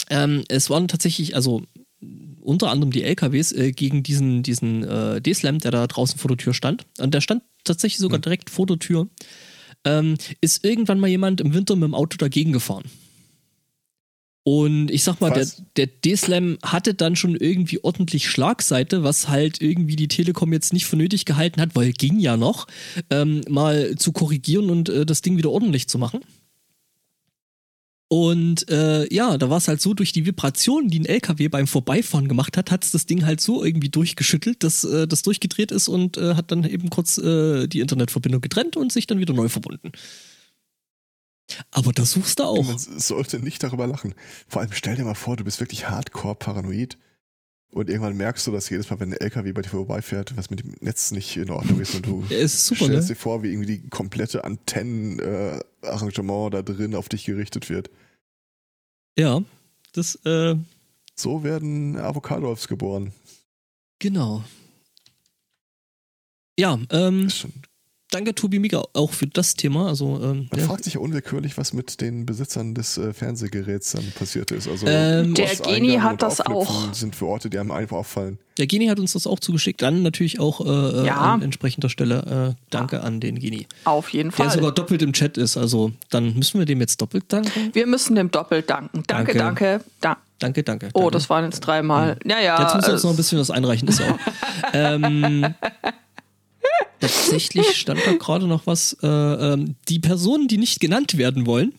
ähm, 0.10 0.44
es 0.48 0.70
waren 0.70 0.88
tatsächlich, 0.88 1.36
also 1.36 1.64
unter 2.42 2.72
anderem 2.72 2.92
die 2.92 3.04
LKWs 3.04 3.52
äh, 3.52 3.72
gegen 3.72 4.04
diesen, 4.04 4.44
diesen 4.44 4.84
äh, 4.84 5.22
D-Slam, 5.22 5.60
der 5.60 5.72
da 5.72 5.88
draußen 5.88 6.20
vor 6.20 6.30
der 6.30 6.38
Tür 6.38 6.54
stand. 6.54 6.86
Und 6.98 7.14
der 7.14 7.22
stand 7.22 7.44
tatsächlich 7.64 8.00
sogar 8.00 8.20
direkt 8.20 8.50
vor 8.50 8.66
der 8.66 8.80
Tür. 8.80 9.08
Ähm, 9.86 10.16
ist 10.42 10.66
irgendwann 10.66 11.00
mal 11.00 11.08
jemand 11.08 11.42
im 11.42 11.54
Winter 11.54 11.76
mit 11.76 11.88
dem 11.88 11.96
Auto 11.96 12.18
dagegen 12.18 12.52
gefahren. 12.52 12.86
Und 14.52 14.90
ich 14.90 15.04
sag 15.04 15.22
mal, 15.22 15.30
der, 15.30 15.44
Was? 15.44 15.62
der 15.76 15.86
D-Slam 15.86 16.58
hatte 16.64 16.96
dann 16.96 17.16
schon 17.16 17.36
irgendwie 17.36 17.84
ordentlich 17.84 18.28
Schlagseite, 18.28 19.04
was 19.04 19.28
halt 19.28 19.62
irgendwie 19.62 19.96
die 19.96 20.08
Telekom 20.08 20.52
jetzt 20.54 20.74
nicht 20.74 20.88
für 20.88 20.96
nötig 20.96 21.26
gehalten 21.26 21.62
hat, 21.62 21.76
weil 21.76 21.92
ging 21.92 22.20
ja 22.20 22.36
noch, 22.36 22.66
ähm, 23.12 23.42
mal 23.48 23.94
zu 23.98 24.12
korrigieren 24.12 24.72
und 24.72 24.90
äh, 24.90 25.06
das 25.06 25.22
Ding 25.22 25.38
wieder 25.38 25.52
ordentlich 25.52 25.88
zu 25.88 26.00
machen. 26.00 26.22
Und 28.08 28.68
äh, 28.72 29.14
ja, 29.14 29.38
da 29.38 29.52
war 29.52 29.58
es 29.58 29.68
halt 29.68 29.82
so, 29.82 29.94
durch 29.94 30.14
die 30.14 30.26
Vibrationen, 30.26 30.90
die 30.90 31.02
ein 31.02 31.06
LKW 31.06 31.48
beim 31.50 31.68
Vorbeifahren 31.68 32.28
gemacht 32.28 32.58
hat, 32.58 32.72
hat 32.72 32.84
es 32.84 32.90
das 32.90 33.06
Ding 33.06 33.28
halt 33.28 33.42
so 33.42 33.64
irgendwie 33.64 33.90
durchgeschüttelt, 33.90 34.64
dass 34.64 34.84
äh, 34.84 35.08
das 35.08 35.22
durchgedreht 35.22 35.72
ist 35.72 35.88
und 35.88 36.18
äh, 36.18 36.34
hat 36.34 36.52
dann 36.52 36.64
eben 36.64 36.90
kurz 36.90 37.20
äh, 37.20 37.68
die 37.68 37.82
Internetverbindung 37.82 38.42
getrennt 38.42 38.78
und 38.78 38.92
sich 38.92 39.06
dann 39.06 39.20
wieder 39.20 39.36
neu 39.36 39.48
verbunden. 39.48 39.92
Aber 41.72 41.92
da 41.92 42.06
suchst 42.06 42.38
du 42.40 42.44
auch. 42.44 42.64
Man 42.64 42.78
sollte 42.78 43.40
nicht 43.40 43.64
darüber 43.64 43.88
lachen. 43.88 44.14
Vor 44.48 44.62
allem 44.62 44.72
stell 44.74 44.96
dir 44.96 45.06
mal 45.06 45.16
vor, 45.16 45.38
du 45.38 45.44
bist 45.44 45.60
wirklich 45.60 45.90
hardcore 45.90 46.36
paranoid 46.36 46.98
und 47.72 47.90
irgendwann 47.90 48.18
merkst 48.18 48.46
du, 48.48 48.52
dass 48.52 48.70
jedes 48.70 48.90
Mal, 48.90 49.00
wenn 49.00 49.14
ein 49.14 49.20
LKW 49.20 49.52
bei 49.54 49.62
dir 49.62 49.70
vorbeifährt, 49.70 50.36
was 50.38 50.50
mit 50.50 50.60
dem 50.62 50.74
Netz 50.82 51.12
nicht 51.12 51.38
in 51.38 51.50
Ordnung 51.52 51.80
ist 51.80 51.94
und 51.96 52.06
du 52.06 52.24
ist 52.30 52.66
super, 52.66 52.86
stellst 52.86 53.10
ne? 53.10 53.16
dir 53.16 53.20
vor, 53.20 53.44
wie 53.44 53.50
irgendwie 53.52 53.78
die 53.78 53.88
komplette 53.90 54.44
Antennenarrangement 54.44 56.54
da 56.54 56.62
drin 56.62 56.96
auf 56.96 57.10
dich 57.10 57.26
gerichtet 57.26 57.70
wird. 57.70 57.90
Ja, 59.18 59.42
das, 59.94 60.16
äh, 60.26 60.56
So 61.16 61.44
werden 61.44 61.98
Avocados 61.98 62.68
geboren. 62.68 63.14
genau. 64.00 64.44
Ja, 66.60 66.78
ähm, 66.92 67.28
Ist 67.28 67.38
schon, 67.38 67.54
danke 68.12 68.34
Tobi 68.36 68.60
Mika 68.60 68.84
auch 68.94 69.12
für 69.12 69.28
das 69.28 69.54
Thema. 69.56 69.88
Also, 69.88 70.20
ähm, 70.22 70.48
man 70.52 70.60
ja. 70.60 70.66
fragt 70.68 70.84
sich 70.84 70.96
ja 70.96 71.00
unwillkürlich, 71.00 71.58
was 71.58 71.74
mit 71.74 72.02
den 72.02 72.26
Besitzern 72.26 72.74
des 72.76 72.98
äh, 72.98 73.14
Fernsehgeräts 73.14 73.92
dann 73.94 74.12
passiert 74.18 74.52
ist. 74.52 74.68
Also 74.68 74.86
Ähm, 74.88 75.34
Der 75.34 75.48
Genie 75.56 76.00
hat 76.00 76.22
das 76.22 76.42
auch. 76.42 76.94
sind 76.94 77.16
für 77.16 77.28
Orte, 77.28 77.50
die 77.50 77.60
einem 77.60 77.72
einfach 77.72 77.98
auffallen. 77.98 78.40
Der 78.58 78.68
Genie 78.68 78.90
hat 78.90 79.00
uns 79.00 79.14
das 79.14 79.26
auch 79.26 79.40
zugeschickt. 79.40 79.82
Dann 79.82 80.02
natürlich 80.04 80.40
auch 80.40 80.60
äh, 80.66 81.02
äh, 81.02 81.06
Ja. 81.06 81.16
an 81.16 81.42
entsprechender 81.42 81.90
Stelle 81.90 82.56
äh, 82.58 82.62
Danke 82.70 83.02
an 83.02 83.20
den 83.20 83.40
Genie. 83.40 83.68
Auf 83.86 84.10
jeden 84.10 84.30
Der 84.32 84.38
Fall. 84.46 84.52
sogar 84.52 84.72
doppelt 84.74 85.02
im 85.02 85.14
Chat 85.14 85.38
ist. 85.38 85.56
Also 85.56 85.92
dann 86.10 86.34
müssen 86.36 86.60
wir 86.60 86.66
dem 86.66 86.80
jetzt 86.82 87.02
doppelt 87.02 87.26
danken. 87.30 87.70
Wir 87.74 87.88
müssen 87.88 88.16
dem 88.16 88.32
doppelt 88.32 88.70
danken. 88.70 89.04
Danke, 89.08 89.34
Danke. 89.34 89.38
danke. 89.38 89.86
Da 90.02 90.18
Danke, 90.40 90.64
danke. 90.64 90.90
oh, 90.94 91.00
danke. 91.02 91.12
das 91.12 91.30
waren 91.30 91.44
jetzt 91.46 91.60
dreimal. 91.60 92.18
Ja, 92.26 92.40
ja. 92.40 92.62
Jetzt 92.62 92.76
müssen 92.76 92.88
wir 92.88 92.94
uns 92.94 93.04
noch 93.04 93.10
ein 93.12 93.18
bisschen 93.18 93.40
was 93.40 93.52
einreichen, 93.52 93.90
ist 93.90 94.00
ja 94.00 94.14
auch. 94.14 94.18
ähm, 94.74 95.54
tatsächlich 97.00 97.68
stand 97.76 98.02
da 98.06 98.14
gerade 98.14 98.48
noch 98.48 98.68
was. 98.68 98.98
Äh, 99.02 99.08
ähm, 99.08 99.76
die 99.88 100.00
Personen, 100.00 100.48
die 100.48 100.58
nicht 100.58 100.80
genannt 100.80 101.18
werden 101.18 101.46
wollen, 101.46 101.74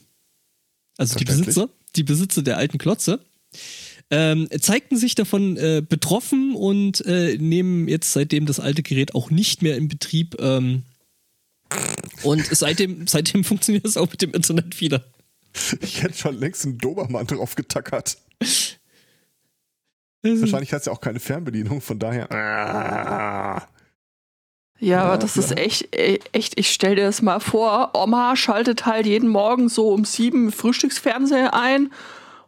also 0.97 1.19
die. 1.19 1.25
Besitzer, 1.25 1.69
die 1.97 2.05
Besitzer 2.05 2.43
der 2.43 2.57
alten 2.57 2.79
Klotze, 2.79 3.21
ähm, 4.11 4.49
zeigten 4.61 4.97
sich 4.97 5.15
davon 5.15 5.57
äh, 5.57 5.83
betroffen 5.87 6.55
und 6.55 7.05
äh, 7.07 7.37
nehmen 7.39 7.89
jetzt 7.89 8.13
seitdem 8.13 8.47
das 8.47 8.61
alte 8.61 8.83
Gerät 8.83 9.15
auch 9.15 9.31
nicht 9.31 9.63
mehr 9.63 9.77
in 9.77 9.89
Betrieb. 9.89 10.37
Ähm, 10.41 10.83
und 12.23 12.45
seitdem, 12.51 13.07
seitdem 13.07 13.45
funktioniert 13.45 13.85
es 13.85 13.97
auch 13.97 14.11
mit 14.11 14.23
dem 14.23 14.33
Internet 14.33 14.81
wieder. 14.81 15.05
Ich 15.81 16.03
hätte 16.03 16.17
schon 16.17 16.39
längst 16.39 16.65
einen 16.65 16.79
Dobermann 16.79 17.27
drauf 17.27 17.55
getackert. 17.55 18.19
Wahrscheinlich 20.23 20.73
hat 20.73 20.81
es 20.81 20.87
ja 20.87 20.93
auch 20.93 21.01
keine 21.01 21.21
Fernbedienung, 21.21 21.81
von 21.81 21.99
daher. 21.99 23.67
Ja, 24.81 25.03
aber 25.03 25.13
Ja, 25.13 25.17
das 25.19 25.37
ja. 25.37 25.43
ist 25.43 25.59
echt, 25.59 25.95
e- 25.95 26.19
echt, 26.33 26.59
ich 26.59 26.71
stell 26.73 26.97
dir 26.97 27.05
das 27.05 27.23
mal 27.23 27.39
vor, 27.39 27.91
Oma 27.95 28.35
schaltet 28.35 28.87
halt 28.87 29.07
jeden 29.07 29.29
Morgen 29.29 29.69
so 29.69 29.91
um 29.91 30.05
sieben 30.05 30.51
Frühstücksfernseher 30.51 31.55
ein 31.55 31.93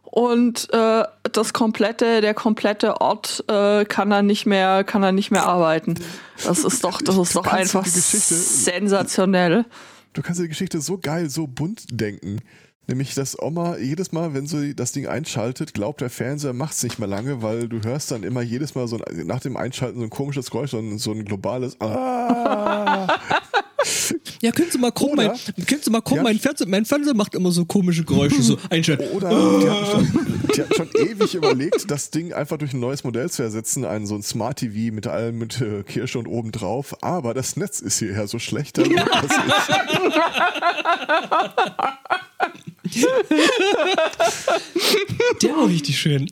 und 0.03 0.67
äh, 0.73 1.03
das 1.31 1.53
komplette, 1.53 2.21
der 2.21 2.33
komplette 2.33 3.01
Ort 3.01 3.43
äh, 3.47 3.85
kann 3.85 4.09
dann 4.09 4.25
nicht 4.27 4.45
mehr, 4.45 4.83
kann 4.83 5.01
dann 5.01 5.15
nicht 5.15 5.31
mehr 5.31 5.45
arbeiten. 5.45 5.95
Das 6.43 6.63
ist 6.63 6.83
doch, 6.83 7.01
das 7.01 7.17
ist 7.17 7.35
doch 7.35 7.47
einfach 7.47 7.85
sensationell. 7.85 9.65
Du 10.13 10.21
kannst 10.21 10.39
dir 10.39 10.43
die 10.43 10.49
Geschichte 10.49 10.81
so 10.81 10.97
geil, 10.97 11.29
so 11.29 11.47
bunt 11.47 11.85
denken. 11.91 12.39
Nämlich, 12.85 13.15
dass 13.15 13.41
Oma 13.41 13.77
jedes 13.77 14.11
Mal, 14.11 14.33
wenn 14.33 14.45
sie 14.45 14.75
das 14.75 14.91
Ding 14.91 15.07
einschaltet, 15.07 15.73
glaubt, 15.73 16.01
der 16.01 16.09
Fernseher 16.09 16.51
macht's 16.51 16.83
nicht 16.83 16.99
mehr 16.99 17.07
lange, 17.07 17.41
weil 17.41 17.69
du 17.69 17.81
hörst 17.81 18.11
dann 18.11 18.23
immer 18.23 18.41
jedes 18.41 18.75
Mal 18.75 18.87
so 18.87 18.97
ein, 18.97 19.25
nach 19.25 19.39
dem 19.39 19.55
Einschalten 19.55 19.99
so 19.99 20.03
ein 20.03 20.09
komisches 20.09 20.51
Geräusch, 20.51 20.71
so 20.71 20.79
ein, 20.79 20.97
so 20.97 21.11
ein 21.11 21.23
globales 21.23 21.79
Ah. 21.79 23.07
Ja, 24.41 24.51
können 24.51 24.71
Sie 24.71 24.77
mal 24.77 24.91
gucken, 24.91 25.15
mein, 25.17 25.31
können 25.67 25.81
Sie 25.81 25.89
mal 25.89 26.01
gucken, 26.01 26.17
Ja. 26.17 26.23
mein 26.23 26.39
Fernseher, 26.39 26.67
mein 26.67 26.85
Fernseher 26.85 27.13
macht 27.13 27.35
immer 27.35 27.51
so 27.51 27.65
komische 27.65 28.03
Geräusche, 28.03 28.41
so 28.41 28.57
einschalten. 28.69 29.07
Oder 29.15 29.29
die 29.29 29.69
hatten, 29.69 29.85
schon, 29.85 30.07
die 30.55 30.61
hatten 30.61 30.73
schon 30.75 30.89
ewig 31.07 31.35
überlegt, 31.35 31.89
das 31.91 32.09
Ding 32.09 32.33
einfach 32.33 32.57
durch 32.57 32.73
ein 32.73 32.79
neues 32.79 33.03
Modell 33.03 33.29
zu 33.29 33.43
ersetzen, 33.43 33.85
ein 33.85 34.05
so 34.05 34.15
ein 34.15 34.23
Smart 34.23 34.59
TV 34.59 34.93
mit 34.93 35.07
allem 35.07 35.37
mit 35.37 35.61
äh, 35.61 35.83
Kirsche 35.83 36.19
und 36.19 36.27
oben 36.27 36.51
drauf. 36.51 36.95
Aber 37.01 37.33
das 37.33 37.55
Netz 37.57 37.79
ist 37.79 37.99
hierher 37.99 38.27
so 38.27 38.39
schlecht, 38.39 38.77
lohnt 38.77 38.97
das 38.97 39.37
nicht. 39.45 40.13
Der 45.41 45.55
war 45.55 45.67
richtig 45.67 45.99
schön. 45.99 46.31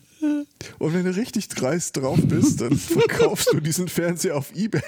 Und 0.79 0.93
wenn 0.93 1.05
du 1.05 1.15
richtig 1.15 1.47
dreist 1.47 1.97
drauf 1.97 2.19
bist, 2.21 2.61
dann 2.61 2.77
verkaufst 2.77 3.51
du 3.53 3.59
diesen 3.59 3.87
Fernseher 3.87 4.35
auf 4.37 4.53
Ebay. 4.55 4.81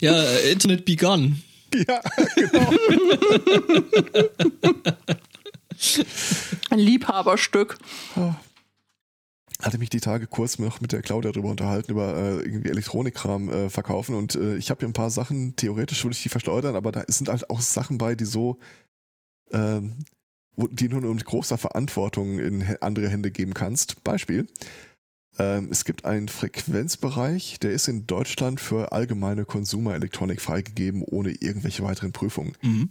Ja, 0.00 0.14
äh, 0.14 0.52
Internet 0.52 0.84
begun. 0.84 1.42
ja, 1.74 2.00
genau. 2.34 2.70
Ein 6.70 6.78
Liebhaberstück. 6.78 7.78
hatte 9.62 9.78
mich 9.78 9.90
die 9.90 10.00
Tage 10.00 10.26
kurz 10.26 10.58
noch 10.58 10.80
mit 10.80 10.92
der 10.92 11.02
Claudia 11.02 11.32
darüber 11.32 11.50
unterhalten, 11.50 11.92
über 11.92 12.14
äh, 12.14 12.36
irgendwie 12.40 12.70
Elektronikkram 12.70 13.50
äh, 13.50 13.70
verkaufen 13.70 14.14
und 14.14 14.34
äh, 14.34 14.56
ich 14.56 14.70
habe 14.70 14.80
hier 14.80 14.88
ein 14.88 14.94
paar 14.94 15.10
Sachen, 15.10 15.56
theoretisch 15.56 16.04
würde 16.04 16.14
ich 16.14 16.22
die 16.22 16.28
verschleudern, 16.28 16.76
aber 16.76 16.92
da 16.92 17.04
sind 17.08 17.28
halt 17.28 17.50
auch 17.50 17.60
Sachen 17.60 17.98
bei, 17.98 18.14
die 18.14 18.26
so, 18.26 18.58
ähm, 19.50 20.04
die 20.56 20.88
du 20.88 21.00
nur 21.00 21.14
mit 21.14 21.24
großer 21.24 21.58
Verantwortung 21.58 22.38
in 22.38 22.62
andere 22.80 23.08
Hände 23.08 23.30
geben 23.30 23.54
kannst. 23.54 24.02
Beispiel, 24.04 24.46
ähm, 25.38 25.68
es 25.70 25.84
gibt 25.84 26.04
einen 26.04 26.28
Frequenzbereich, 26.28 27.58
der 27.60 27.72
ist 27.72 27.88
in 27.88 28.06
Deutschland 28.06 28.60
für 28.60 28.92
allgemeine 28.92 29.44
Konsumerelektronik 29.44 30.40
freigegeben, 30.40 31.02
ohne 31.02 31.30
irgendwelche 31.30 31.82
weiteren 31.82 32.12
Prüfungen. 32.12 32.56
Mhm. 32.62 32.90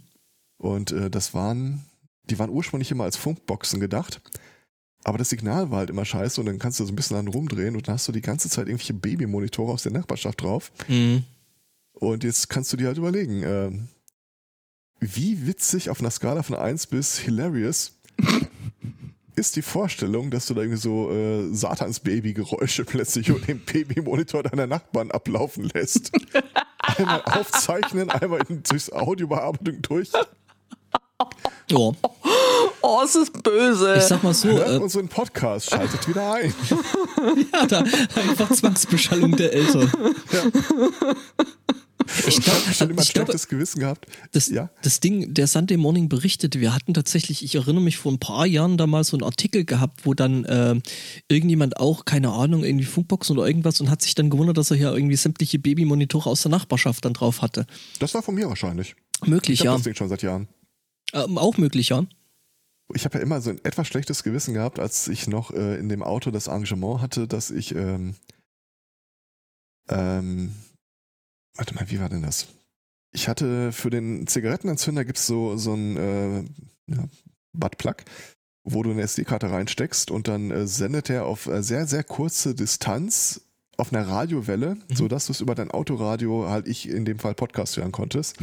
Und 0.58 0.92
äh, 0.92 1.10
das 1.10 1.34
waren, 1.34 1.84
die 2.24 2.38
waren 2.38 2.50
ursprünglich 2.50 2.90
immer 2.90 3.04
als 3.04 3.16
Funkboxen 3.16 3.80
gedacht. 3.80 4.20
Aber 5.04 5.18
das 5.18 5.30
Signal 5.30 5.70
war 5.70 5.78
halt 5.78 5.90
immer 5.90 6.04
scheiße 6.04 6.40
und 6.40 6.46
dann 6.46 6.58
kannst 6.58 6.80
du 6.80 6.84
so 6.84 6.92
ein 6.92 6.96
bisschen 6.96 7.16
dann 7.16 7.28
rumdrehen 7.28 7.76
und 7.76 7.86
dann 7.86 7.94
hast 7.94 8.08
du 8.08 8.12
die 8.12 8.22
ganze 8.22 8.48
Zeit 8.48 8.66
irgendwelche 8.66 8.94
Babymonitore 8.94 9.72
aus 9.72 9.84
der 9.84 9.92
Nachbarschaft 9.92 10.42
drauf. 10.42 10.72
Mhm. 10.88 11.24
Und 11.92 12.24
jetzt 12.24 12.48
kannst 12.48 12.72
du 12.72 12.76
dir 12.76 12.88
halt 12.88 12.98
überlegen, 12.98 13.42
ähm, 13.44 13.88
wie 14.98 15.46
witzig 15.46 15.90
auf 15.90 16.00
einer 16.00 16.10
Skala 16.10 16.42
von 16.42 16.56
1 16.56 16.88
bis 16.88 17.18
hilarious 17.18 17.92
ist 19.36 19.54
die 19.56 19.62
Vorstellung, 19.62 20.30
dass 20.30 20.46
du 20.46 20.54
da 20.54 20.62
irgendwie 20.62 20.80
so 20.80 21.10
äh, 21.10 21.54
Satans-Baby-Geräusche 21.54 22.84
plötzlich 22.86 23.28
über 23.28 23.38
den 23.38 23.60
Babymonitor 23.60 24.42
deiner 24.42 24.66
Nachbarn 24.66 25.10
ablaufen 25.10 25.70
lässt. 25.72 26.10
einmal 26.78 27.22
aufzeichnen, 27.24 28.10
einmal 28.10 28.40
in, 28.48 28.62
durchs 28.62 28.90
Audiobearbeitung 28.90 29.82
durch. 29.82 30.10
Ja, 31.70 31.92
Oh, 32.82 33.00
es 33.04 33.16
ist 33.16 33.42
böse. 33.42 33.96
ich 33.96 34.04
sag 34.04 34.22
mal 34.22 34.32
so, 34.32 34.48
Hört 34.48 34.68
äh, 34.68 34.76
unseren 34.76 35.08
Podcast, 35.08 35.70
schaltet 35.70 36.06
wieder 36.06 36.34
ein. 36.34 36.54
ja, 37.52 37.66
da 37.66 37.78
einfach 38.14 38.50
Zwangsbeschallung 38.52 39.36
der 39.36 39.52
Eltern. 39.52 39.90
Ich 40.30 41.85
Ich 42.26 42.36
habe 42.36 42.60
schon 42.60 42.74
glaube, 42.74 42.92
immer 42.92 43.02
ich 43.02 43.12
glaube, 43.12 43.26
schlechtes 43.32 43.48
Gewissen 43.48 43.80
gehabt. 43.80 44.06
das, 44.32 44.48
Ja. 44.48 44.70
das 44.82 45.00
Ding, 45.00 45.34
der 45.34 45.46
Sunday 45.46 45.76
Morning 45.76 46.08
berichtete, 46.08 46.60
wir 46.60 46.74
hatten 46.74 46.94
tatsächlich, 46.94 47.44
ich 47.44 47.54
erinnere 47.54 47.82
mich 47.82 47.96
vor 47.96 48.12
ein 48.12 48.18
paar 48.18 48.46
Jahren 48.46 48.76
da 48.76 48.86
mal 48.86 49.04
so 49.04 49.16
einen 49.16 49.24
Artikel 49.24 49.64
gehabt, 49.64 50.06
wo 50.06 50.14
dann 50.14 50.44
äh, 50.44 50.80
irgendjemand 51.28 51.78
auch, 51.78 52.04
keine 52.04 52.30
Ahnung, 52.30 52.64
irgendwie 52.64 52.84
Funkboxen 52.84 53.36
oder 53.36 53.46
irgendwas 53.46 53.80
und 53.80 53.90
hat 53.90 54.02
sich 54.02 54.14
dann 54.14 54.30
gewundert, 54.30 54.56
dass 54.58 54.70
er 54.70 54.76
hier 54.76 54.92
irgendwie 54.92 55.16
sämtliche 55.16 55.58
Babymonitore 55.58 56.30
aus 56.30 56.42
der 56.42 56.50
Nachbarschaft 56.50 57.04
dann 57.04 57.12
drauf 57.14 57.42
hatte. 57.42 57.66
Das 57.98 58.14
war 58.14 58.22
von 58.22 58.34
mir 58.34 58.48
wahrscheinlich. 58.48 58.96
Möglich, 59.24 59.60
Ich 59.60 59.66
habe 59.66 59.70
ja. 59.70 59.74
das 59.76 59.84
Ding 59.84 59.94
schon 59.94 60.08
seit 60.08 60.22
Jahren. 60.22 60.48
Ähm, 61.12 61.38
auch 61.38 61.56
möglich, 61.56 61.90
ja. 61.90 62.04
Ich 62.94 63.04
habe 63.04 63.18
ja 63.18 63.22
immer 63.24 63.40
so 63.40 63.50
ein 63.50 63.64
etwas 63.64 63.88
schlechtes 63.88 64.22
Gewissen 64.22 64.54
gehabt, 64.54 64.78
als 64.78 65.08
ich 65.08 65.26
noch 65.26 65.50
äh, 65.52 65.76
in 65.78 65.88
dem 65.88 66.02
Auto 66.02 66.30
das 66.30 66.46
Engagement 66.46 67.00
hatte, 67.00 67.26
dass 67.26 67.50
ich, 67.50 67.74
ähm, 67.74 68.14
ähm, 69.88 70.54
warte 71.56 71.74
mal, 71.74 71.90
wie 71.90 72.00
war 72.00 72.08
denn 72.08 72.22
das? 72.22 72.46
Ich 73.12 73.28
hatte 73.28 73.72
für 73.72 73.90
den 73.90 74.26
Zigarettenanzünder 74.26 75.04
gibt's 75.04 75.26
so, 75.26 75.56
so 75.56 75.74
ein 75.74 75.96
äh, 75.96 76.44
ja, 76.94 77.08
Buttplug, 77.52 77.96
wo 78.64 78.82
du 78.82 78.90
eine 78.90 79.02
SD-Karte 79.02 79.50
reinsteckst 79.50 80.10
und 80.10 80.28
dann 80.28 80.50
äh, 80.50 80.66
sendet 80.66 81.08
er 81.10 81.24
auf 81.26 81.46
äh, 81.46 81.62
sehr, 81.62 81.86
sehr 81.86 82.04
kurze 82.04 82.54
Distanz 82.54 83.40
auf 83.78 83.92
einer 83.92 84.06
Radiowelle, 84.08 84.74
Mhm. 84.76 84.94
sodass 84.94 85.26
du 85.26 85.32
es 85.32 85.40
über 85.40 85.54
dein 85.54 85.70
Autoradio, 85.70 86.48
halt 86.48 86.66
ich 86.66 86.88
in 86.88 87.04
dem 87.04 87.18
Fall 87.18 87.34
Podcast 87.34 87.76
hören 87.76 87.92
konntest. 87.92 88.36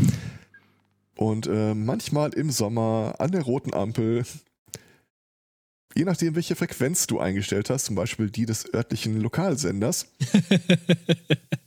Und 1.16 1.48
äh, 1.48 1.74
manchmal 1.76 2.34
im 2.34 2.50
Sommer 2.50 3.16
an 3.20 3.32
der 3.32 3.44
roten 3.44 3.74
Ampel, 3.74 4.24
je 5.96 6.06
nachdem, 6.06 6.36
welche 6.36 6.56
Frequenz 6.56 7.06
du 7.06 7.20
eingestellt 7.20 7.70
hast, 7.70 7.86
zum 7.86 7.96
Beispiel 7.96 8.32
die 8.32 8.46
des 8.48 8.74
örtlichen 8.74 9.20
Lokalsenders, 9.22 10.08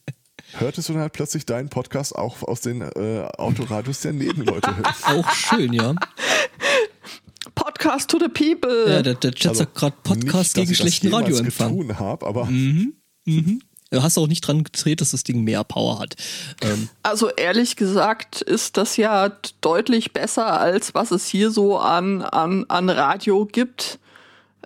hörtest 0.55 0.89
du 0.89 0.93
dann 0.95 1.03
halt 1.03 1.13
plötzlich 1.13 1.45
deinen 1.47 1.69
Podcast 1.69 2.15
auch 2.17 2.43
aus 2.43 2.61
den 2.61 2.83
äh, 2.83 3.27
Autoradios 3.39 4.01
der 4.01 4.13
Nebenleute 4.13 4.77
hören. 4.77 4.95
Auch 5.05 5.31
schön, 5.33 5.73
ja. 5.73 5.95
Podcast 7.55 8.11
to 8.11 8.19
the 8.19 8.29
people. 8.29 8.91
Ja, 8.91 9.03
der, 9.03 9.15
der 9.15 9.33
Chat 9.33 9.51
Also, 9.51 9.61
sagt 9.65 9.75
gerade 9.75 9.97
Podcast 10.03 10.35
nicht, 10.35 10.55
gegen 10.55 10.71
ich 10.73 10.79
schlechten 10.79 11.15
Radioempfang. 11.15 11.79
getan 11.79 11.99
habe, 11.99 12.27
aber 12.27 12.45
Mhm. 12.47 12.95
Mhm. 13.25 13.61
Du 13.91 14.03
hast 14.03 14.19
auch 14.19 14.27
nicht 14.27 14.41
dran 14.41 14.65
gedreht, 14.65 15.01
dass 15.01 15.13
das 15.13 15.23
Ding 15.23 15.45
mehr 15.45 15.63
Power 15.63 16.01
hat. 16.01 16.17
Ähm, 16.61 16.89
Also 17.05 17.31
ehrlich 17.31 17.77
gesagt 17.77 18.43
ist 18.43 18.77
das 18.77 18.97
ja 18.97 19.31
deutlich 19.61 20.13
besser, 20.13 20.59
als 20.61 20.93
was 20.95 21.13
es 21.13 21.27
hier 21.27 21.51
so 21.53 21.79
an, 21.79 22.23
an, 22.23 22.65
an 22.69 22.91
Radio 22.91 23.47
gibt. 23.47 24.01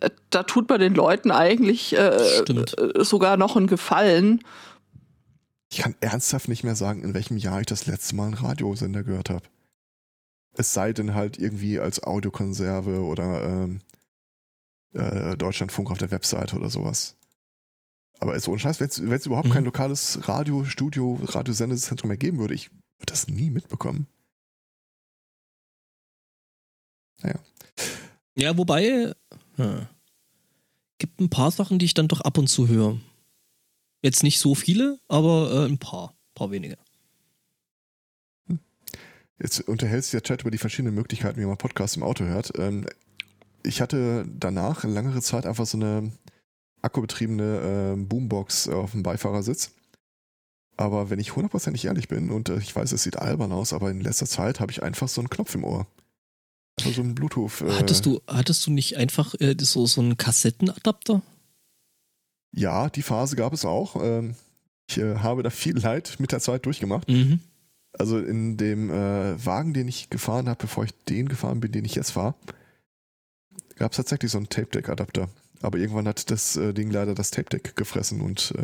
Äh, 0.00 0.08
Da 0.30 0.42
tut 0.44 0.68
man 0.70 0.80
den 0.80 0.94
Leuten 0.94 1.30
eigentlich 1.30 1.94
äh, 1.96 2.16
äh, 2.16 3.04
sogar 3.04 3.36
noch 3.36 3.56
einen 3.56 3.66
Gefallen. 3.66 4.42
Ich 5.72 5.78
kann 5.78 5.94
ernsthaft 6.00 6.48
nicht 6.48 6.64
mehr 6.64 6.74
sagen, 6.76 7.02
in 7.02 7.14
welchem 7.14 7.36
Jahr 7.36 7.60
ich 7.60 7.66
das 7.66 7.86
letzte 7.86 8.16
Mal 8.16 8.26
einen 8.26 8.34
Radiosender 8.34 9.04
gehört 9.04 9.30
habe. 9.30 9.46
Es 10.52 10.74
sei 10.74 10.92
denn 10.92 11.14
halt 11.14 11.38
irgendwie 11.38 11.78
als 11.78 12.02
Audiokonserve 12.02 13.02
oder 13.04 13.44
ähm, 13.44 13.80
äh, 14.94 15.36
Deutschlandfunk 15.36 15.90
auf 15.92 15.98
der 15.98 16.10
Webseite 16.10 16.56
oder 16.56 16.70
sowas. 16.70 17.16
Aber 18.18 18.38
so 18.40 18.52
ein 18.52 18.58
Scheiß, 18.58 18.80
wenn 18.80 18.88
es 19.12 19.26
überhaupt 19.26 19.48
Mhm. 19.48 19.52
kein 19.52 19.64
lokales 19.64 20.28
Radiostudio, 20.28 21.20
Radiosendezentrum 21.22 22.08
mehr 22.08 22.18
geben 22.18 22.38
würde, 22.38 22.54
ich 22.54 22.70
würde 22.72 23.06
das 23.06 23.28
nie 23.28 23.50
mitbekommen. 23.50 24.06
ja, 28.34 28.56
wobei, 28.56 29.14
hm, 29.56 29.86
gibt 30.98 31.20
ein 31.20 31.28
paar 31.30 31.50
Sachen, 31.50 31.78
die 31.78 31.84
ich 31.84 31.94
dann 31.94 32.08
doch 32.08 32.20
ab 32.22 32.38
und 32.38 32.46
zu 32.48 32.68
höre. 32.68 32.98
Jetzt 34.02 34.22
nicht 34.22 34.38
so 34.38 34.54
viele, 34.54 34.98
aber 35.08 35.50
äh, 35.52 35.66
ein 35.66 35.78
paar, 35.78 36.14
paar 36.34 36.50
wenige. 36.50 36.78
Jetzt 39.38 39.60
unterhält 39.62 40.04
sich 40.04 40.12
der 40.12 40.22
Chat 40.22 40.42
über 40.42 40.50
die 40.50 40.58
verschiedenen 40.58 40.94
Möglichkeiten, 40.94 41.40
wie 41.40 41.46
man 41.46 41.56
Podcasts 41.56 41.96
im 41.96 42.02
Auto 42.02 42.24
hört. 42.24 42.52
Ähm, 42.58 42.86
ich 43.62 43.80
hatte 43.80 44.26
danach 44.38 44.84
längere 44.84 45.22
Zeit 45.22 45.46
einfach 45.46 45.66
so 45.66 45.78
eine 45.78 46.12
akkubetriebene 46.82 47.60
ähm, 47.62 48.08
Boombox 48.08 48.68
auf 48.68 48.92
dem 48.92 49.02
Beifahrersitz. 49.02 49.72
Aber 50.76 51.10
wenn 51.10 51.18
ich 51.18 51.36
hundertprozentig 51.36 51.84
ehrlich 51.84 52.08
bin, 52.08 52.30
und 52.30 52.48
äh, 52.48 52.58
ich 52.58 52.74
weiß, 52.74 52.92
es 52.92 53.02
sieht 53.02 53.16
albern 53.16 53.52
aus, 53.52 53.72
aber 53.72 53.90
in 53.90 54.00
letzter 54.00 54.26
Zeit 54.26 54.60
habe 54.60 54.72
ich 54.72 54.82
einfach 54.82 55.08
so 55.08 55.20
einen 55.20 55.28
Knopf 55.28 55.54
im 55.54 55.64
Ohr. 55.64 55.86
Also 56.78 56.92
so 56.92 57.02
ein 57.02 57.14
Bluetooth. 57.14 57.62
Äh, 57.62 57.72
Hattest 57.72 58.06
du, 58.06 58.20
hattest 58.26 58.66
du 58.66 58.70
nicht 58.70 58.96
einfach 58.96 59.34
äh, 59.40 59.54
so, 59.60 59.86
so 59.86 60.00
einen 60.00 60.16
Kassettenadapter? 60.16 61.22
Ja, 62.52 62.88
die 62.88 63.02
Phase 63.02 63.36
gab 63.36 63.52
es 63.52 63.64
auch. 63.64 63.96
Ähm, 64.02 64.34
ich 64.88 64.98
äh, 64.98 65.16
habe 65.16 65.42
da 65.42 65.50
viel 65.50 65.78
Leid 65.78 66.16
mit 66.18 66.32
der 66.32 66.40
Zeit 66.40 66.66
durchgemacht. 66.66 67.08
Mhm. 67.08 67.40
Also 67.92 68.18
in 68.18 68.56
dem 68.56 68.90
äh, 68.90 69.44
Wagen, 69.44 69.74
den 69.74 69.88
ich 69.88 70.10
gefahren 70.10 70.48
habe, 70.48 70.58
bevor 70.60 70.84
ich 70.84 70.92
den 71.08 71.28
gefahren 71.28 71.60
bin, 71.60 71.72
den 71.72 71.84
ich 71.84 71.94
jetzt 71.94 72.10
fahre, 72.10 72.34
gab 73.76 73.92
es 73.92 73.96
tatsächlich 73.96 74.30
so 74.30 74.38
einen 74.38 74.48
Tape-Deck-Adapter. 74.48 75.28
Aber 75.62 75.78
irgendwann 75.78 76.08
hat 76.08 76.30
das 76.30 76.56
äh, 76.56 76.72
Ding 76.72 76.90
leider 76.90 77.14
das 77.14 77.30
Tape-Deck 77.30 77.76
gefressen 77.76 78.20
und 78.20 78.54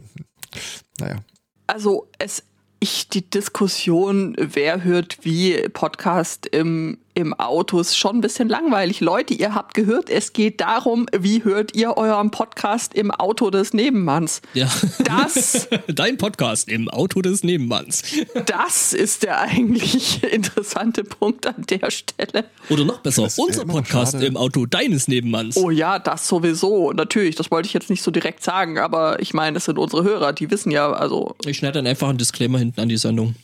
naja. 0.98 1.22
Also 1.66 2.08
es 2.18 2.44
ich 2.78 3.08
die 3.08 3.28
Diskussion, 3.28 4.36
wer 4.38 4.84
hört 4.84 5.24
wie 5.24 5.68
Podcast 5.70 6.46
im, 6.46 6.98
im 7.16 7.32
Auto, 7.32 7.80
ist 7.80 7.96
schon 7.96 8.16
ein 8.18 8.20
bisschen 8.20 8.48
langweilig. 8.48 9.00
Leute, 9.00 9.32
ihr 9.32 9.54
habt 9.54 9.72
gehört, 9.72 10.10
es 10.10 10.34
geht 10.34 10.60
darum, 10.60 11.06
wie 11.18 11.42
hört 11.44 11.74
ihr 11.74 11.96
euren 11.96 12.30
Podcast 12.30 12.94
im 12.94 13.10
Auto 13.10 13.48
des 13.48 13.72
Nebenmanns. 13.72 14.42
Ja. 14.52 14.68
Das, 15.04 15.66
Dein 15.88 16.18
Podcast 16.18 16.68
im 16.68 16.90
Auto 16.90 17.22
des 17.22 17.42
Nebenmanns. 17.42 18.02
das 18.44 18.92
ist 18.92 19.22
der 19.22 19.40
eigentlich 19.40 20.22
interessante 20.30 21.04
Punkt 21.04 21.46
an 21.46 21.64
der 21.70 21.90
Stelle. 21.90 22.44
Oder 22.68 22.84
noch 22.84 22.98
besser, 22.98 23.28
unser 23.36 23.64
Podcast 23.64 24.12
schade. 24.12 24.26
im 24.26 24.36
Auto 24.36 24.66
deines 24.66 25.08
Nebenmanns. 25.08 25.56
Oh 25.56 25.70
ja, 25.70 25.98
das 25.98 26.28
sowieso. 26.28 26.92
Natürlich, 26.92 27.34
das 27.34 27.50
wollte 27.50 27.66
ich 27.66 27.72
jetzt 27.72 27.88
nicht 27.88 28.02
so 28.02 28.10
direkt 28.10 28.44
sagen, 28.44 28.78
aber 28.78 29.20
ich 29.20 29.32
meine, 29.32 29.56
es 29.56 29.64
sind 29.64 29.78
unsere 29.78 30.04
Hörer, 30.04 30.34
die 30.34 30.50
wissen 30.50 30.70
ja, 30.70 30.92
also 30.92 31.34
Ich 31.46 31.56
schneide 31.56 31.78
dann 31.78 31.86
einfach 31.86 32.10
einen 32.10 32.18
Disclaimer 32.18 32.58
hinten 32.58 32.78
an 32.78 32.90
die 32.90 32.98
Sendung. 32.98 33.34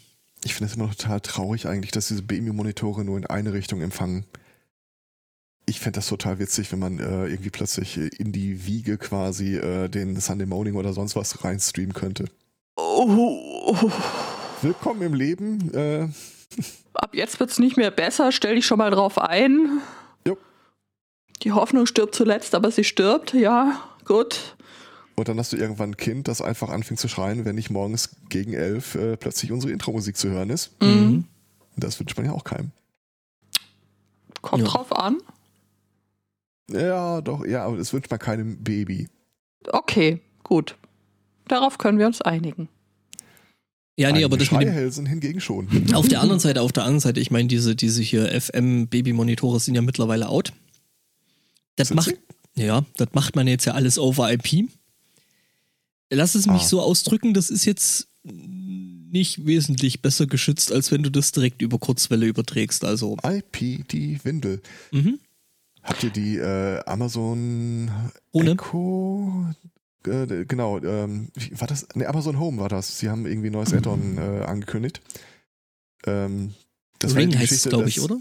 Ich 0.44 0.54
finde 0.54 0.70
es 0.70 0.76
immer 0.76 0.86
noch 0.86 0.94
total 0.94 1.20
traurig 1.20 1.66
eigentlich, 1.66 1.92
dass 1.92 2.08
diese 2.08 2.22
BMI-Monitore 2.22 3.04
nur 3.04 3.16
in 3.16 3.26
eine 3.26 3.52
Richtung 3.52 3.80
empfangen. 3.80 4.26
Ich 5.66 5.78
fände 5.78 5.98
das 5.98 6.08
total 6.08 6.40
witzig, 6.40 6.72
wenn 6.72 6.80
man 6.80 6.98
äh, 6.98 7.26
irgendwie 7.26 7.50
plötzlich 7.50 7.96
äh, 7.96 8.08
in 8.18 8.32
die 8.32 8.66
Wiege 8.66 8.98
quasi 8.98 9.56
äh, 9.56 9.88
den 9.88 10.18
Sunday 10.18 10.46
Morning 10.46 10.74
oder 10.74 10.92
sonst 10.92 11.14
was 11.14 11.44
reinstreamen 11.44 11.94
könnte. 11.94 12.24
oh, 12.76 13.76
Willkommen 14.62 15.02
im 15.02 15.14
Leben. 15.14 15.72
Äh, 15.74 16.08
ab 16.94 17.14
jetzt 17.14 17.38
wird's 17.40 17.58
nicht 17.58 17.76
mehr 17.76 17.90
besser, 17.90 18.32
stell 18.32 18.56
dich 18.56 18.66
schon 18.66 18.78
mal 18.78 18.90
drauf 18.90 19.18
ein. 19.18 19.80
Jo. 20.26 20.36
Die 21.42 21.52
Hoffnung 21.52 21.86
stirbt 21.86 22.14
zuletzt, 22.14 22.54
aber 22.54 22.70
sie 22.70 22.84
stirbt, 22.84 23.32
ja, 23.32 23.80
gut. 24.04 24.56
Und 25.14 25.28
dann 25.28 25.38
hast 25.38 25.52
du 25.52 25.56
irgendwann 25.56 25.90
ein 25.90 25.96
Kind, 25.96 26.26
das 26.28 26.40
einfach 26.40 26.70
anfängt 26.70 26.98
zu 27.00 27.08
schreien, 27.08 27.44
wenn 27.44 27.54
nicht 27.54 27.70
morgens 27.70 28.16
gegen 28.28 28.54
elf 28.54 28.94
äh, 28.94 29.16
plötzlich 29.16 29.52
unsere 29.52 29.72
Intro-Musik 29.72 30.16
zu 30.16 30.30
hören 30.30 30.50
ist. 30.50 30.70
Mhm. 30.82 31.24
Das 31.76 31.98
wünscht 32.00 32.16
man 32.16 32.26
ja 32.26 32.32
auch 32.32 32.44
keinem. 32.44 32.70
Kommt 34.40 34.62
Ja. 34.64 34.68
drauf 34.70 34.92
an. 34.92 35.18
Ja, 36.70 37.20
doch, 37.20 37.44
ja, 37.44 37.64
aber 37.64 37.76
das 37.76 37.92
wünscht 37.92 38.10
man 38.10 38.18
keinem 38.18 38.62
Baby. 38.62 39.08
Okay, 39.68 40.20
gut. 40.42 40.76
Darauf 41.48 41.78
können 41.78 41.98
wir 41.98 42.06
uns 42.06 42.22
einigen. 42.22 42.68
Ja, 43.98 44.10
nee, 44.10 44.24
aber 44.24 44.38
das 44.38 44.46
Schreihälsen 44.48 45.04
hingegen 45.04 45.40
schon. 45.40 45.68
auf 45.94 46.08
der 46.08 46.22
anderen 46.22 46.40
Seite, 46.40 46.62
auf 46.62 46.72
der 46.72 46.84
anderen 46.84 47.00
Seite, 47.00 47.20
ich 47.20 47.30
meine, 47.30 47.48
diese, 47.48 47.76
diese 47.76 48.02
hier 48.02 48.28
FM-Baby-Monitore 48.40 49.60
sind 49.60 49.74
ja 49.74 49.82
mittlerweile 49.82 50.28
out. 50.28 50.52
Das 51.76 51.88
Sind 51.88 51.96
macht, 51.96 52.14
ja, 52.54 52.84
das 52.96 53.08
macht 53.12 53.36
man 53.36 53.46
jetzt 53.46 53.66
ja 53.66 53.74
alles 53.74 53.98
over 53.98 54.32
IP. 54.32 54.70
Lass 56.14 56.34
es 56.34 56.46
mich 56.46 56.62
Ah. 56.62 56.66
so 56.66 56.80
ausdrücken, 56.82 57.32
das 57.34 57.48
ist 57.50 57.64
jetzt 57.64 58.08
nicht 58.24 59.46
wesentlich 59.46 60.02
besser 60.02 60.26
geschützt, 60.26 60.70
als 60.72 60.90
wenn 60.92 61.02
du 61.02 61.10
das 61.10 61.32
direkt 61.32 61.62
über 61.62 61.78
Kurzwelle 61.78 62.26
überträgst. 62.26 62.84
Also, 62.84 63.16
IP, 63.24 63.86
die 63.88 64.18
Windel. 64.24 64.60
mhm. 64.90 65.18
Habt 65.82 66.04
ihr 66.04 66.10
die 66.10 66.36
äh, 66.36 66.78
Amazon 66.86 67.90
Ohne. 68.30 68.52
Echo? 68.52 69.46
Äh, 70.06 70.44
genau, 70.44 70.78
ähm, 70.78 71.28
war 71.52 71.66
das? 71.66 71.86
Ne, 71.94 72.06
Amazon 72.06 72.38
Home 72.38 72.60
war 72.60 72.68
das. 72.68 72.98
Sie 73.00 73.08
haben 73.10 73.26
irgendwie 73.26 73.48
ein 73.50 73.52
neues 73.54 73.72
Add-on 73.74 74.16
äh, 74.18 74.44
angekündigt. 74.44 75.00
Ähm, 76.06 76.54
Ring 77.02 77.36
heißt 77.36 77.52
es, 77.52 77.64
glaube 77.64 77.88
ich, 77.88 78.00
oder? 78.00 78.18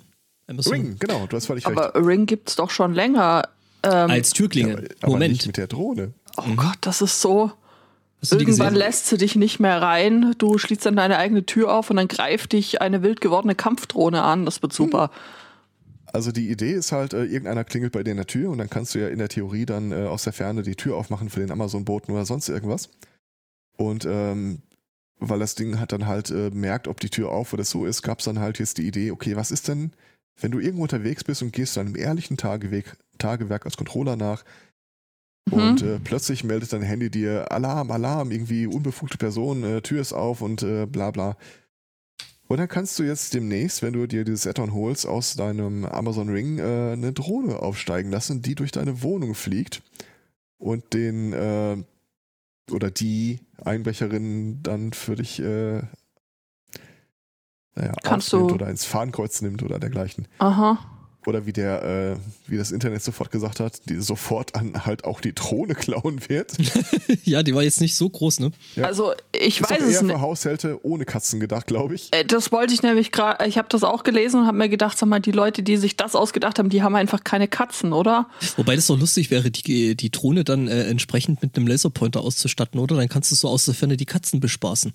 Amazon. 0.47 0.73
Ring, 0.73 0.95
genau, 0.99 1.27
du 1.27 1.35
hast 1.37 1.45
völlig 1.45 1.65
recht. 1.67 1.77
Aber 1.77 1.93
Ring 2.05 2.25
gibt's 2.25 2.55
doch 2.55 2.69
schon 2.71 2.93
länger. 2.93 3.47
Ähm, 3.83 4.09
Als 4.09 4.29
Ja, 4.29 4.35
Türklingel. 4.37 4.77
aber, 4.77 4.87
aber 5.01 5.11
Moment. 5.13 5.33
nicht 5.33 5.47
mit 5.47 5.57
der 5.57 5.67
Drohne. 5.67 6.13
oh 6.37 6.41
Mhm. 6.47 6.55
Gott, 6.57 6.77
das 6.81 7.01
ist 7.01 7.21
so. 7.21 7.51
Irgendwann 8.29 8.75
lässt 8.75 9.07
sie 9.07 9.17
dich 9.17 9.35
nicht 9.35 9.59
mehr 9.59 9.81
rein. 9.81 10.35
Du 10.37 10.57
schließt 10.57 10.85
dann 10.85 10.95
deine 10.95 11.17
eigene 11.17 11.45
Tür 11.45 11.73
auf 11.73 11.89
und 11.89 11.95
dann 11.95 12.07
greift 12.07 12.53
dich 12.53 12.81
eine 12.81 13.01
wild 13.01 13.19
gewordene 13.19 13.55
Kampfdrohne 13.55 14.21
an. 14.21 14.45
Das 14.45 14.61
wird 14.61 14.73
super. 14.73 15.09
Also 16.13 16.31
die 16.31 16.49
Idee 16.49 16.73
ist 16.73 16.91
halt, 16.91 17.13
äh, 17.13 17.23
irgendeiner 17.23 17.63
klingelt 17.63 17.93
bei 17.93 18.03
dir 18.03 18.11
in 18.11 18.17
der 18.17 18.27
Tür 18.27 18.51
und 18.51 18.57
dann 18.57 18.69
kannst 18.69 18.93
du 18.93 18.99
ja 18.99 19.07
in 19.07 19.17
der 19.17 19.29
Theorie 19.29 19.65
dann 19.65 19.91
äh, 19.91 20.05
aus 20.07 20.23
der 20.23 20.33
Ferne 20.33 20.61
die 20.61 20.75
Tür 20.75 20.97
aufmachen 20.97 21.29
für 21.29 21.39
den 21.39 21.51
Amazon-Boten 21.51 22.11
oder 22.11 22.25
sonst 22.25 22.49
irgendwas. 22.49 22.89
Und 23.77 24.05
ähm, 24.05 24.61
weil 25.19 25.39
das 25.39 25.55
Ding 25.55 25.79
hat 25.79 25.91
dann 25.91 26.07
halt 26.07 26.29
äh, 26.31 26.49
merkt, 26.51 26.87
ob 26.87 26.99
die 26.99 27.09
Tür 27.09 27.29
auf 27.29 27.53
oder 27.53 27.63
so 27.63 27.85
ist, 27.85 28.01
gab 28.01 28.19
es 28.19 28.25
dann 28.25 28.39
halt 28.39 28.59
jetzt 28.59 28.77
die 28.77 28.87
Idee, 28.87 29.11
okay, 29.11 29.35
was 29.35 29.51
ist 29.51 29.67
denn, 29.67 29.93
wenn 30.39 30.51
du 30.51 30.59
irgendwo 30.59 30.83
unterwegs 30.83 31.23
bist 31.23 31.41
und 31.41 31.53
gehst 31.53 31.77
deinem 31.77 31.95
ehrlichen 31.95 32.37
Tageweg, 32.37 32.97
Tagewerk 33.17 33.65
als 33.65 33.77
Controller 33.77 34.15
nach 34.15 34.43
Mhm. 35.49 35.53
und 35.53 35.81
äh, 35.81 35.99
plötzlich 35.99 36.43
meldet 36.43 36.71
dein 36.73 36.81
Handy 36.81 37.09
dir 37.09 37.51
Alarm, 37.51 37.91
Alarm, 37.91 38.31
irgendwie 38.31 38.67
unbefugte 38.67 39.17
Person, 39.17 39.63
äh, 39.63 39.81
Tür 39.81 40.01
ist 40.01 40.13
auf 40.13 40.41
und 40.41 40.61
äh, 40.63 40.85
bla 40.85 41.11
bla. 41.11 41.35
Und 42.47 42.57
dann 42.57 42.67
kannst 42.67 42.99
du 42.99 43.03
jetzt 43.03 43.33
demnächst, 43.33 43.81
wenn 43.81 43.93
du 43.93 44.07
dir 44.07 44.25
dieses 44.25 44.45
Add-on 44.45 44.73
holst, 44.73 45.05
aus 45.07 45.35
deinem 45.37 45.85
Amazon 45.85 46.27
Ring 46.29 46.59
äh, 46.59 46.91
eine 46.93 47.13
Drohne 47.13 47.59
aufsteigen 47.59 48.11
lassen, 48.11 48.41
die 48.41 48.55
durch 48.55 48.71
deine 48.71 49.01
Wohnung 49.03 49.35
fliegt 49.35 49.81
und 50.57 50.93
den 50.93 51.31
äh, 51.33 51.77
oder 52.69 52.91
die 52.91 53.39
Einbrecherin 53.63 54.61
dann 54.63 54.91
für 54.93 55.15
dich 55.15 55.39
äh, 55.39 55.81
naja, 57.75 57.93
Kannst 58.03 58.33
du- 58.33 58.49
oder 58.49 58.69
ins 58.69 58.83
Fahnenkreuz 58.85 59.41
nimmt 59.41 59.63
oder 59.63 59.79
dergleichen. 59.79 60.27
Aha. 60.39 60.77
Oder 61.27 61.45
wie 61.45 61.53
der, 61.53 61.83
äh, 61.83 62.15
wie 62.47 62.57
das 62.57 62.71
Internet 62.71 63.03
sofort 63.03 63.29
gesagt 63.29 63.59
hat, 63.59 63.81
die 63.87 64.01
sofort 64.01 64.55
an 64.55 64.85
halt 64.85 65.03
auch 65.05 65.21
die 65.21 65.33
Drohne 65.35 65.75
klauen 65.75 66.19
wird. 66.27 66.53
ja, 67.25 67.43
die 67.43 67.53
war 67.53 67.61
jetzt 67.61 67.79
nicht 67.79 67.95
so 67.95 68.09
groß, 68.09 68.39
ne? 68.39 68.51
Ja. 68.75 68.85
Also, 68.85 69.13
ich 69.31 69.61
Ist 69.61 69.69
weiß 69.69 69.81
auch 69.81 69.85
es 69.85 69.93
eher 69.93 70.01
nicht. 70.03 70.11
für 70.13 70.21
Haushalte 70.21 70.79
ohne 70.83 71.05
Katzen 71.05 71.39
gedacht, 71.39 71.67
glaube 71.67 71.93
ich. 71.93 72.07
Äh, 72.11 72.25
Das 72.25 72.51
wollte 72.51 72.73
ich 72.73 72.81
nämlich 72.81 73.11
gerade, 73.11 73.45
ich 73.47 73.59
habe 73.59 73.67
das 73.69 73.83
auch 73.83 74.01
gelesen 74.03 74.39
und 74.41 74.47
habe 74.47 74.57
mir 74.57 74.67
gedacht, 74.67 74.97
sag 74.97 75.09
mal, 75.09 75.19
die 75.19 75.31
Leute, 75.31 75.61
die 75.61 75.77
sich 75.77 75.95
das 75.95 76.15
ausgedacht 76.15 76.57
haben, 76.57 76.69
die 76.69 76.81
haben 76.81 76.95
einfach 76.95 77.23
keine 77.23 77.47
Katzen, 77.47 77.93
oder? 77.93 78.27
Wobei 78.57 78.75
das 78.75 78.87
doch 78.87 78.97
lustig 78.99 79.29
wäre, 79.29 79.51
die, 79.51 79.95
die 79.95 80.09
Drohne 80.09 80.43
dann 80.43 80.67
äh, 80.67 80.85
entsprechend 80.85 81.43
mit 81.43 81.55
einem 81.55 81.67
Laserpointer 81.67 82.21
auszustatten, 82.21 82.79
oder? 82.79 82.95
Dann 82.95 83.09
kannst 83.09 83.29
du 83.31 83.35
so 83.35 83.47
aus 83.47 83.65
der 83.65 83.75
Ferne 83.75 83.95
die 83.95 84.05
Katzen 84.05 84.39
bespaßen. 84.39 84.91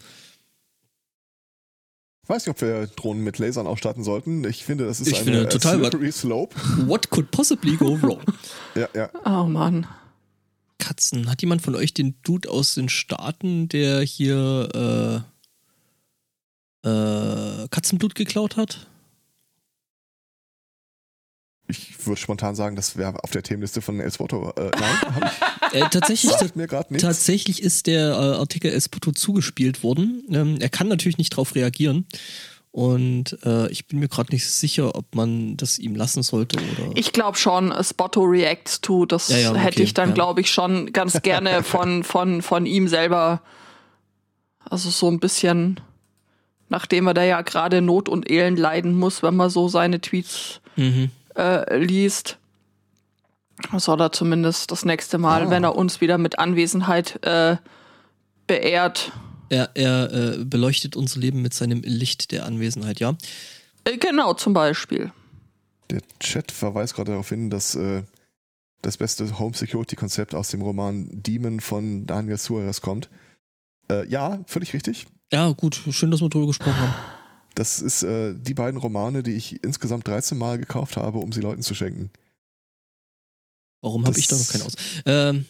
Ich 2.27 2.31
weiß 2.31 2.45
nicht, 2.45 2.51
ob 2.57 2.61
wir 2.61 2.89
Drohnen 2.89 3.23
mit 3.23 3.39
Lasern 3.39 3.69
ausstatten 3.69 4.03
sollten. 4.03 4.43
Ich 4.49 4.65
finde, 4.65 4.85
das 4.85 4.99
ist 4.99 5.07
Ich 5.07 5.15
eine 5.19 5.25
finde 5.27 5.49
total 5.49 5.79
slippery 5.79 6.11
slope. 6.11 6.57
What 6.89 7.09
could 7.11 7.31
possibly 7.31 7.77
go 7.77 7.97
wrong? 8.03 8.21
Ja, 8.75 8.89
ja. 8.95 9.11
Oh 9.25 9.45
Mann. 9.45 9.87
Katzen. 10.81 11.31
Hat 11.31 11.41
jemand 11.41 11.63
von 11.63 11.77
euch 11.77 11.95
den 11.95 12.17
Dude 12.25 12.51
aus 12.51 12.75
den 12.75 12.89
Staaten, 12.89 13.69
der 13.69 14.01
hier 14.01 15.25
äh, 16.85 16.89
äh, 16.89 17.69
Katzenblut 17.69 18.17
geklaut 18.17 18.57
hat? 18.57 18.89
Ich 21.69 22.07
würde 22.07 22.21
spontan 22.21 22.57
sagen, 22.57 22.75
das 22.75 22.97
wäre 22.97 23.23
auf 23.23 23.31
der 23.31 23.45
Themenliste 23.45 23.83
von 23.83 24.01
El 24.01 24.13
Spotto. 24.13 24.51
Äh, 24.57 24.73
nein, 24.79 25.01
hab 25.03 25.33
ich, 25.33 25.66
Äh, 25.77 25.89
tatsächlich, 25.91 26.33
tatsächlich 26.99 27.63
ist 27.63 27.87
der 27.87 28.11
äh, 28.11 28.37
Artikel 28.39 28.73
Espoto 28.73 29.13
zugespielt 29.13 29.83
worden. 29.83 30.25
Ähm, 30.31 30.57
er 30.61 30.69
kann 30.69 30.89
natürlich 30.89 31.19
nicht 31.19 31.33
darauf 31.33 31.55
reagieren. 31.55 32.07
Und 32.73 33.39
äh, 33.47 33.71
ich 33.71 33.87
bin 33.87 34.01
mir 34.01 34.09
gerade 34.09 34.33
nicht 34.33 34.47
sicher, 34.47 34.95
ob 34.97 35.15
man 35.15 35.57
das 35.57 35.79
ihm 35.79 35.95
lassen 35.97 36.23
sollte 36.23 36.59
oder. 36.59 36.91
Ich 36.95 37.13
glaube 37.13 37.39
schon, 37.39 37.73
Spotto 37.83 38.23
reacts 38.23 38.83
to, 38.83 39.07
das 39.07 39.29
Ja, 39.31 39.39
ja, 39.39 39.51
okay, 39.53 39.61
hätte 39.61 39.83
ich 39.83 39.95
dann, 39.95 40.11
ja. 40.11 40.15
glaube 40.15 40.43
ich, 40.43 40.51
schon 40.51 40.93
ganz 40.93 41.23
gerne 41.23 41.63
von, 41.63 42.05
von, 42.05 42.43
von 42.43 42.67
ihm 42.67 42.87
selber. 42.89 43.41
Also 44.69 44.91
so 44.91 45.09
ein 45.11 45.21
bisschen, 45.21 45.81
nachdem 46.69 47.07
er 47.07 47.15
da 47.15 47.23
ja 47.25 47.41
gerade 47.41 47.81
Not 47.81 48.11
und 48.11 48.31
Elend 48.31 48.59
leiden 48.59 48.95
muss, 48.95 49.23
wenn 49.23 49.37
man 49.37 49.49
so 49.49 49.69
seine 49.69 50.01
Tweets 50.01 50.61
Mhm. 50.77 51.11
äh, 51.35 51.79
liest. 51.79 52.37
Soll 53.79 54.01
er 54.01 54.13
zumindest 54.13 54.71
das 54.71 54.85
nächste 54.85 55.19
Mal, 55.19 55.47
Ah. 55.47 55.51
wenn 55.51 55.65
er 55.65 55.77
uns 55.77 56.01
wieder 56.01 56.19
mit 56.19 56.39
Anwesenheit 56.39 57.19
äh, 57.25 57.57
beehrt. 58.47 59.13
Er, 59.49 59.71
er 59.75 60.13
äh, 60.13 60.45
beleuchtet 60.45 60.97
unser 60.97 61.21
Leben 61.21 61.41
mit 61.43 61.55
seinem 61.55 61.81
Licht 61.83 62.33
der 62.33 62.47
Anwesenheit, 62.47 63.01
ja. 63.01 63.17
Äh, 63.85 63.97
genau, 63.99 64.35
zum 64.35 64.53
Beispiel. 64.53 65.13
Der 65.91 66.01
Chat 66.21 66.51
verweist 66.51 66.95
gerade 66.95 67.13
darauf 67.13 67.29
hin, 67.29 67.49
dass 67.49 67.75
äh, 67.77 68.03
das 68.83 68.97
beste 68.97 69.39
Home 69.39 69.55
Security 69.57 69.95
Konzept 69.97 70.35
aus 70.35 70.49
dem 70.49 70.63
Roman 70.63 71.09
Demon 71.13 71.61
von 71.61 72.07
Daniel 72.07 72.39
Suarez 72.39 72.81
kommt. 72.81 73.09
Äh, 73.91 74.07
ja, 74.09 74.41
völlig 74.47 74.75
richtig. 74.75 75.07
Ja, 75.33 75.51
gut, 75.53 75.81
schön, 75.91 76.11
dass 76.11 76.21
wir 76.21 76.29
drüber 76.29 76.49
gesprochen 76.49 76.77
haben. 76.79 76.95
Das 77.55 77.81
ist 77.81 78.03
äh, 78.03 78.35
die 78.37 78.55
beiden 78.55 78.79
Romane, 78.79 79.23
die 79.23 79.33
ich 79.33 79.63
insgesamt 79.65 80.07
13 80.09 80.37
Mal 80.37 80.59
gekauft 80.59 80.97
habe, 80.97 81.19
um 81.19 81.33
sie 81.33 81.41
Leuten 81.41 81.63
zu 81.63 81.75
schenken. 81.75 82.11
Warum 83.81 84.03
habe 84.05 84.13
Das- 84.15 84.19
ich 84.21 84.29
da 84.29 84.37
noch 84.37 84.49
keine 84.49 84.65
aus? 84.65 84.75
Ähm, 85.05 85.47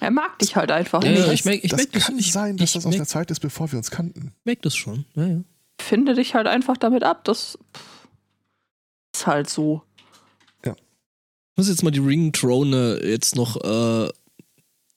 Er 0.00 0.10
mag 0.10 0.38
dich 0.38 0.56
halt 0.56 0.70
einfach 0.70 1.02
Ja, 1.04 1.10
nicht. 1.10 1.26
ja, 1.26 1.32
ich 1.32 1.44
merk- 1.44 1.62
ich 1.64 1.70
das 1.70 1.78
merk 1.78 1.92
das- 1.92 2.04
kann 2.04 2.18
ich- 2.18 2.32
sein, 2.32 2.56
dass 2.56 2.70
ich 2.70 2.74
das 2.74 2.84
aus 2.86 2.90
merk- 2.90 3.00
der 3.00 3.06
Zeit 3.06 3.30
ist, 3.30 3.40
bevor 3.40 3.70
wir 3.70 3.78
uns 3.78 3.90
kannten. 3.90 4.32
merk 4.44 4.60
das 4.62 4.74
schon. 4.74 5.04
Ja, 5.14 5.26
ja. 5.26 5.40
Finde 5.80 6.14
dich 6.14 6.34
halt 6.34 6.46
einfach 6.46 6.76
damit 6.76 7.02
ab. 7.04 7.24
Das 7.24 7.58
pff, 7.76 8.08
ist 9.14 9.26
halt 9.26 9.48
so. 9.50 9.82
Ich 11.56 11.58
muss 11.58 11.68
jetzt 11.68 11.84
mal 11.84 11.92
die 11.92 12.00
Ringtrone 12.00 13.00
jetzt 13.04 13.36
noch 13.36 13.56
äh, 13.62 14.08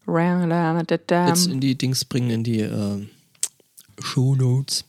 jetzt 0.07 1.47
in 1.47 1.59
die 1.59 1.77
Dings 1.77 2.03
bringen, 2.05 2.31
in 2.31 2.43
die 2.43 2.61
äh, 2.61 3.07
Show 4.01 4.33
Notes. 4.35 4.85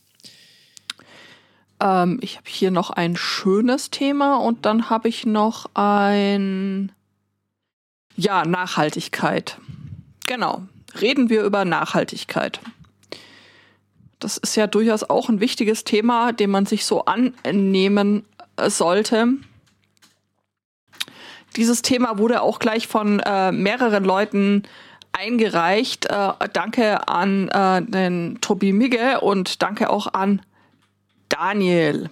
Ähm, 1.79 2.17
ich 2.23 2.37
habe 2.37 2.49
hier 2.49 2.71
noch 2.71 2.89
ein 2.89 3.15
schönes 3.15 3.91
Thema 3.91 4.37
und 4.37 4.65
dann 4.65 4.89
habe 4.89 5.09
ich 5.09 5.27
noch 5.27 5.69
ein 5.75 6.91
ja 8.19 8.45
Nachhaltigkeit. 8.45 9.57
Genau. 10.27 10.63
Reden 10.99 11.29
wir 11.29 11.43
über 11.43 11.65
Nachhaltigkeit. 11.65 12.59
Das 14.19 14.37
ist 14.37 14.55
ja 14.55 14.67
durchaus 14.67 15.03
auch 15.03 15.29
ein 15.29 15.39
wichtiges 15.39 15.85
Thema, 15.85 16.33
dem 16.33 16.51
man 16.51 16.65
sich 16.65 16.85
so 16.85 17.05
annehmen 17.05 18.25
äh, 18.57 18.69
sollte. 18.69 19.29
Dieses 21.55 21.81
Thema 21.81 22.17
wurde 22.17 22.41
auch 22.41 22.59
gleich 22.59 22.87
von 22.87 23.19
äh, 23.21 23.51
mehreren 23.51 24.03
Leuten 24.03 24.63
eingereicht. 25.13 26.05
Äh, 26.05 26.33
danke 26.51 27.07
an 27.07 27.47
äh, 27.47 27.81
den 27.81 28.39
Tobi 28.41 28.73
Migge 28.73 29.21
und 29.21 29.61
danke 29.61 29.89
auch 29.89 30.13
an 30.13 30.41
Daniel. 31.29 32.09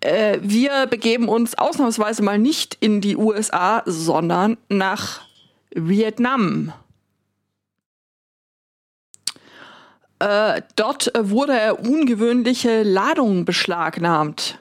Äh, 0.00 0.38
wir 0.42 0.86
begeben 0.86 1.28
uns 1.28 1.56
ausnahmsweise 1.56 2.22
mal 2.22 2.38
nicht 2.38 2.76
in 2.80 3.00
die 3.00 3.16
USA, 3.16 3.82
sondern 3.84 4.56
nach 4.68 5.22
Vietnam. 5.70 6.72
Äh, 10.20 10.62
dort 10.76 11.12
wurde 11.18 11.74
ungewöhnliche 11.76 12.82
Ladung 12.82 13.44
beschlagnahmt. 13.44 14.58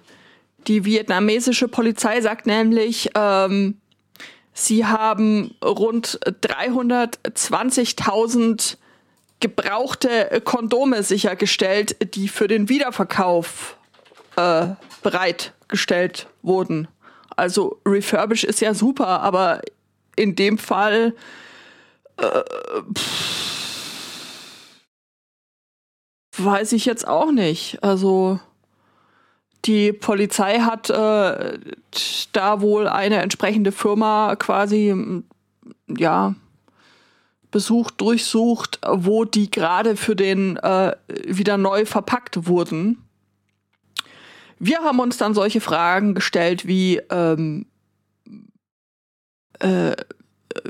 Die 0.67 0.85
vietnamesische 0.85 1.67
Polizei 1.67 2.21
sagt 2.21 2.45
nämlich, 2.45 3.09
ähm, 3.15 3.79
sie 4.53 4.85
haben 4.85 5.55
rund 5.63 6.19
320.000 6.25 8.77
gebrauchte 9.39 10.41
Kondome 10.43 11.03
sichergestellt, 11.03 11.95
die 12.15 12.27
für 12.27 12.47
den 12.47 12.69
Wiederverkauf 12.69 13.76
äh, 14.37 14.67
bereitgestellt 15.03 16.27
wurden. 16.41 16.87
Also 17.35 17.79
refurbish 17.85 18.43
ist 18.43 18.61
ja 18.61 18.73
super, 18.73 19.21
aber 19.21 19.61
in 20.15 20.35
dem 20.35 20.57
Fall 20.57 21.13
äh, 22.17 22.41
weiß 26.37 26.71
ich 26.71 26.85
jetzt 26.85 27.07
auch 27.07 27.31
nicht. 27.31 27.83
Also 27.83 28.39
die 29.65 29.91
Polizei 29.91 30.59
hat 30.59 30.89
äh, 30.89 31.59
da 32.31 32.61
wohl 32.61 32.87
eine 32.87 33.21
entsprechende 33.21 33.71
Firma 33.71 34.35
quasi 34.35 34.89
m, 34.89 35.25
ja 35.87 36.35
besucht, 37.51 38.01
durchsucht, 38.01 38.79
wo 38.87 39.23
die 39.25 39.49
gerade 39.49 39.95
für 39.95 40.15
den 40.15 40.57
äh, 40.57 40.95
wieder 41.25 41.57
neu 41.57 41.85
verpackt 41.85 42.47
wurden. 42.47 43.06
Wir 44.59 44.79
haben 44.79 44.99
uns 44.99 45.17
dann 45.17 45.33
solche 45.33 45.61
Fragen 45.61 46.15
gestellt 46.15 46.67
wie, 46.67 46.97
ähm, 47.09 47.65
äh, 49.59 49.95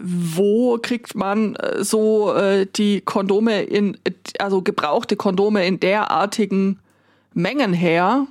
wo 0.01 0.77
kriegt 0.77 1.15
man 1.15 1.55
äh, 1.55 1.83
so 1.83 2.33
äh, 2.33 2.65
die 2.65 3.01
Kondome 3.01 3.63
in, 3.63 3.97
also 4.39 4.61
gebrauchte 4.61 5.15
Kondome 5.15 5.65
in 5.65 5.79
derartigen 5.79 6.79
Mengen 7.33 7.73
her? 7.73 8.27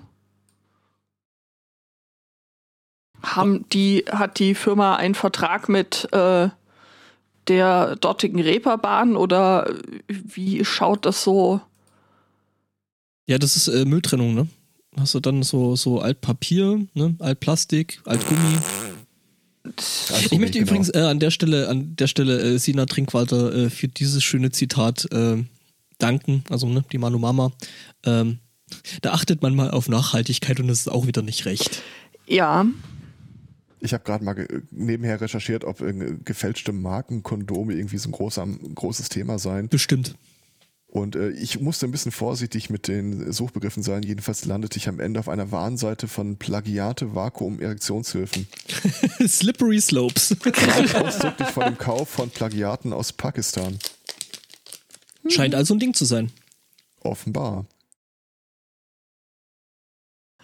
Haben 3.22 3.68
die, 3.70 4.04
hat 4.10 4.38
die 4.38 4.54
Firma 4.54 4.96
einen 4.96 5.14
Vertrag 5.14 5.68
mit 5.68 6.08
äh, 6.12 6.48
der 7.48 7.96
dortigen 7.96 8.40
Reeperbahn 8.40 9.16
oder 9.16 9.72
wie 10.08 10.64
schaut 10.64 11.06
das 11.06 11.22
so? 11.22 11.60
Ja, 13.26 13.38
das 13.38 13.56
ist 13.56 13.68
äh, 13.68 13.84
Mülltrennung, 13.84 14.34
ne? 14.34 14.48
Hast 14.98 15.14
du 15.14 15.20
dann 15.20 15.42
so, 15.42 15.76
so 15.76 16.00
Altpapier, 16.00 16.86
ne? 16.94 17.14
Altplastik, 17.18 18.00
Altgummi. 18.04 18.58
Also 19.64 20.28
Ich 20.30 20.38
möchte 20.38 20.58
genau. 20.58 20.70
übrigens 20.70 20.90
äh, 20.90 21.00
an 21.00 21.18
der 21.18 21.30
Stelle, 21.30 21.68
an 21.68 21.96
der 21.96 22.06
Stelle 22.06 22.40
äh, 22.40 22.58
Sina 22.58 22.86
Trinkwalter 22.86 23.54
äh, 23.54 23.70
für 23.70 23.88
dieses 23.88 24.22
schöne 24.22 24.50
Zitat 24.50 25.10
äh, 25.12 25.42
danken, 25.98 26.44
also 26.50 26.68
ne, 26.68 26.84
die 26.92 26.98
Manu 26.98 27.18
Mama. 27.18 27.52
Ähm, 28.04 28.38
da 29.02 29.12
achtet 29.12 29.42
man 29.42 29.54
mal 29.54 29.70
auf 29.70 29.88
Nachhaltigkeit 29.88 30.60
und 30.60 30.68
das 30.68 30.80
ist 30.80 30.88
auch 30.88 31.06
wieder 31.06 31.22
nicht 31.22 31.46
recht. 31.46 31.82
Ja, 32.26 32.66
Ich 33.80 33.92
habe 33.92 34.04
gerade 34.04 34.24
mal 34.24 34.46
nebenher 34.70 35.20
recherchiert, 35.20 35.64
ob 35.64 35.82
gefälschte 36.24 36.72
Markenkondome 36.72 37.74
irgendwie 37.74 37.98
so 37.98 38.08
ein, 38.08 38.12
großer, 38.12 38.42
ein 38.42 38.74
großes 38.74 39.08
Thema 39.08 39.38
sein. 39.38 39.68
Bestimmt. 39.68 40.16
Und 40.96 41.14
äh, 41.14 41.28
ich 41.28 41.60
musste 41.60 41.84
ein 41.84 41.90
bisschen 41.90 42.10
vorsichtig 42.10 42.70
mit 42.70 42.88
den 42.88 43.30
Suchbegriffen 43.30 43.82
sein. 43.82 44.02
Jedenfalls 44.02 44.46
landete 44.46 44.78
ich 44.78 44.88
am 44.88 44.98
Ende 44.98 45.20
auf 45.20 45.28
einer 45.28 45.52
Warnseite 45.52 46.08
von 46.08 46.38
Plagiate 46.38 47.14
Vakuum 47.14 47.60
Erektionshilfen. 47.60 48.48
Slippery 49.28 49.78
Slopes. 49.78 50.34
Ausdrücklich 50.94 51.48
vor 51.48 51.64
dem 51.64 51.76
Kauf 51.76 52.08
von 52.08 52.30
Plagiaten 52.30 52.94
aus 52.94 53.12
Pakistan. 53.12 53.78
Scheint 55.28 55.54
also 55.54 55.74
ein 55.74 55.80
Ding 55.80 55.92
zu 55.92 56.06
sein. 56.06 56.32
Offenbar. 57.02 57.66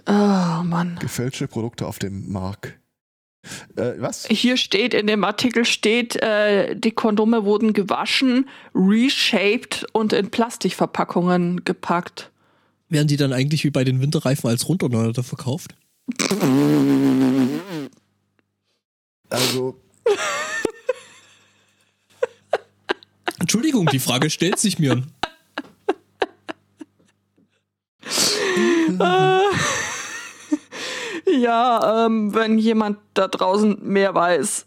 oh 0.06 0.12
Mann. 0.12 0.98
Gefälschte 1.00 1.48
Produkte 1.48 1.86
auf 1.86 1.98
dem 1.98 2.30
Markt. 2.30 2.74
Äh, 3.76 3.92
was? 3.98 4.26
Hier 4.26 4.56
steht, 4.56 4.94
in 4.94 5.06
dem 5.06 5.24
Artikel 5.24 5.64
steht, 5.64 6.16
äh, 6.16 6.76
die 6.76 6.92
Kondome 6.92 7.44
wurden 7.44 7.72
gewaschen, 7.72 8.48
reshaped 8.74 9.84
und 9.92 10.12
in 10.12 10.30
Plastikverpackungen 10.30 11.64
gepackt. 11.64 12.30
Werden 12.88 13.08
die 13.08 13.16
dann 13.16 13.32
eigentlich 13.32 13.64
wie 13.64 13.70
bei 13.70 13.84
den 13.84 14.00
Winterreifen 14.00 14.48
als 14.48 14.68
runternetter 14.68 15.22
verkauft? 15.22 15.74
Also, 19.30 19.80
Entschuldigung, 23.40 23.86
die 23.86 23.98
Frage 23.98 24.30
stellt 24.30 24.58
sich 24.58 24.78
mir. 24.78 25.02
ja, 31.38 32.06
ähm, 32.06 32.34
wenn 32.34 32.58
jemand 32.58 32.98
da 33.14 33.28
draußen 33.28 33.78
mehr 33.82 34.14
weiß. 34.14 34.66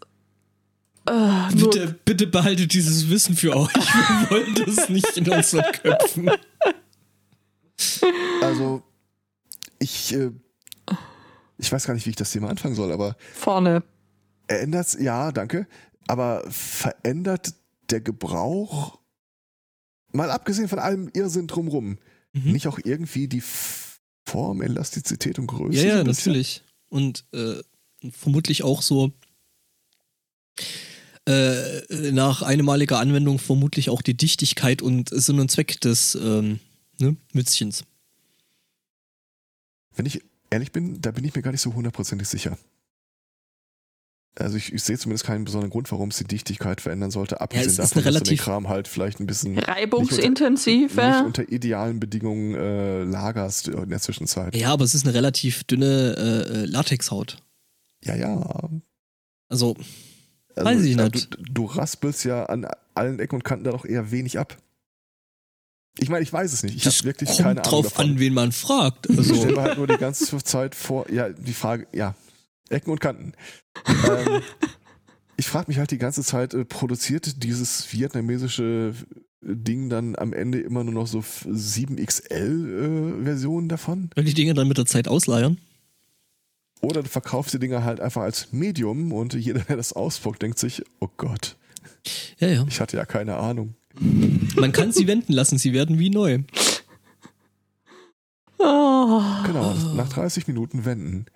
Äh, 1.08 1.54
Bitte, 1.54 1.98
bitte 2.04 2.26
behaltet 2.26 2.72
dieses 2.72 3.08
Wissen 3.08 3.36
für 3.36 3.54
euch. 3.56 3.72
Wir 3.74 4.30
wollen 4.30 4.54
das 4.66 4.88
nicht 4.88 5.16
in 5.16 5.30
unseren 5.30 5.64
Köpfen. 5.72 6.30
Also, 8.42 8.82
ich, 9.78 10.14
äh, 10.14 10.30
ich 11.58 11.70
weiß 11.70 11.86
gar 11.86 11.94
nicht, 11.94 12.06
wie 12.06 12.10
ich 12.10 12.16
das 12.16 12.32
Thema 12.32 12.48
anfangen 12.48 12.74
soll, 12.74 12.92
aber 12.92 13.16
vorne. 13.34 13.82
ändert 14.48 14.94
ja, 15.00 15.32
danke, 15.32 15.66
aber 16.08 16.42
verändert 16.50 17.54
der 17.90 18.00
Gebrauch, 18.00 18.98
mal 20.12 20.30
abgesehen 20.30 20.68
von 20.68 20.78
allem 20.78 21.08
Irrsinn 21.12 21.46
drumrum, 21.46 21.98
Mhm. 22.32 22.52
nicht 22.52 22.66
auch 22.68 22.78
irgendwie 22.84 23.28
die 23.28 23.40
Form, 24.26 24.60
Elastizität 24.60 25.38
und 25.38 25.46
Größe? 25.46 25.86
Ja, 25.86 25.96
ja, 25.96 26.04
natürlich. 26.04 26.62
Und 26.88 27.24
äh, 27.32 27.62
vermutlich 28.10 28.64
auch 28.64 28.82
so 28.82 29.12
äh, 31.28 32.12
nach 32.12 32.42
einmaliger 32.42 32.98
Anwendung 32.98 33.38
vermutlich 33.38 33.90
auch 33.90 34.02
die 34.02 34.16
Dichtigkeit 34.16 34.82
und 34.82 35.08
Sinn 35.10 35.40
und 35.40 35.50
Zweck 35.50 35.80
des 35.80 36.14
ähm, 36.14 36.60
ne, 36.98 37.16
Mützchens. 37.32 37.84
Wenn 39.94 40.06
ich 40.06 40.22
ehrlich 40.50 40.72
bin, 40.72 41.00
da 41.00 41.10
bin 41.10 41.24
ich 41.24 41.34
mir 41.34 41.42
gar 41.42 41.52
nicht 41.52 41.62
so 41.62 41.74
hundertprozentig 41.74 42.28
sicher. 42.28 42.58
Also 44.38 44.58
ich, 44.58 44.72
ich 44.72 44.82
sehe 44.82 44.98
zumindest 44.98 45.24
keinen 45.24 45.44
besonderen 45.44 45.70
Grund, 45.70 45.90
warum 45.90 46.10
es 46.10 46.18
die 46.18 46.24
Dichtigkeit 46.24 46.82
verändern 46.82 47.10
sollte, 47.10 47.40
abgesehen 47.40 47.66
es 47.68 47.78
ist 47.78 47.78
davon, 47.96 48.04
dass 48.04 48.22
du 48.22 48.28
den 48.30 48.36
Kram 48.36 48.68
halt 48.68 48.86
vielleicht 48.86 49.18
ein 49.18 49.26
bisschen 49.26 49.54
nicht 49.54 49.66
Reibungsintensiver. 49.66 51.24
unter 51.24 51.50
idealen 51.50 52.00
Bedingungen 52.00 52.54
äh, 52.54 53.02
lagerst 53.04 53.68
in 53.68 53.88
der 53.88 54.00
Zwischenzeit. 54.00 54.54
Ja, 54.54 54.72
aber 54.74 54.84
es 54.84 54.94
ist 54.94 55.06
eine 55.06 55.14
relativ 55.14 55.64
dünne 55.64 56.16
äh, 56.18 56.52
äh, 56.52 56.64
Latexhaut. 56.66 57.38
Ja, 58.04 58.14
ja. 58.14 58.68
Also, 59.48 59.74
Also, 60.54 60.70
Weiß 60.70 60.82
ich 60.82 60.98
äh, 60.98 61.04
nicht. 61.04 61.34
Du, 61.34 61.42
du 61.52 61.64
raspelst 61.64 62.24
ja 62.24 62.44
an 62.44 62.66
allen 62.94 63.18
Ecken 63.20 63.36
und 63.36 63.44
Kanten 63.44 63.64
da 63.64 63.70
doch 63.70 63.86
eher 63.86 64.10
wenig 64.10 64.38
ab. 64.38 64.58
Ich 65.98 66.10
meine, 66.10 66.22
ich 66.22 66.32
weiß 66.32 66.52
es 66.52 66.62
nicht. 66.62 66.76
Ich 66.76 66.84
habe 66.84 67.04
wirklich 67.04 67.30
kommt 67.30 67.38
keine 67.40 67.60
Ahnung 67.62 67.70
drauf 67.70 67.84
davon. 67.94 68.10
an, 68.10 68.18
wen 68.18 68.34
man 68.34 68.52
fragt. 68.52 69.08
Ich 69.08 69.16
Also, 69.16 69.34
stelle 69.34 69.54
mir 69.54 69.62
halt 69.62 69.78
nur 69.78 69.86
die 69.86 69.96
ganze 69.96 70.36
Zeit 70.44 70.74
vor, 70.74 71.10
ja, 71.10 71.30
die 71.30 71.54
Frage, 71.54 71.86
ja, 71.94 72.14
Ecken 72.68 72.90
und 72.90 73.00
Kanten. 73.00 73.32
ähm, 73.86 74.42
ich 75.36 75.46
frage 75.46 75.66
mich 75.68 75.78
halt 75.78 75.90
die 75.90 75.98
ganze 75.98 76.22
Zeit, 76.22 76.54
äh, 76.54 76.64
produziert 76.64 77.42
dieses 77.42 77.92
vietnamesische 77.92 78.94
Ding 79.42 79.88
dann 79.88 80.16
am 80.16 80.32
Ende 80.32 80.60
immer 80.60 80.82
nur 80.82 80.94
noch 80.94 81.06
so 81.06 81.20
7XL-Versionen 81.20 83.68
davon? 83.68 84.10
wenn 84.14 84.24
die 84.26 84.34
Dinge 84.34 84.54
dann 84.54 84.68
mit 84.68 84.78
der 84.78 84.86
Zeit 84.86 85.08
ausleiern. 85.08 85.58
Oder 86.80 87.02
du 87.02 87.08
verkaufst 87.08 87.54
die 87.54 87.58
Dinger 87.58 87.84
halt 87.84 88.00
einfach 88.00 88.22
als 88.22 88.52
Medium 88.52 89.12
und 89.12 89.34
jeder, 89.34 89.60
der 89.60 89.76
das 89.76 89.92
ausspuckt, 89.92 90.42
denkt 90.42 90.58
sich, 90.58 90.82
oh 91.00 91.08
Gott, 91.16 91.56
Ja, 92.38 92.48
ja. 92.48 92.64
ich 92.68 92.80
hatte 92.80 92.96
ja 92.96 93.04
keine 93.04 93.36
Ahnung. 93.36 93.74
Man 94.56 94.72
kann 94.72 94.92
sie 94.92 95.06
wenden 95.06 95.32
lassen, 95.32 95.58
sie 95.58 95.72
werden 95.72 95.98
wie 95.98 96.10
neu. 96.10 96.40
Oh. 98.58 99.22
Genau, 99.46 99.74
nach 99.94 100.08
30 100.08 100.46
Minuten 100.48 100.84
wenden. 100.84 101.26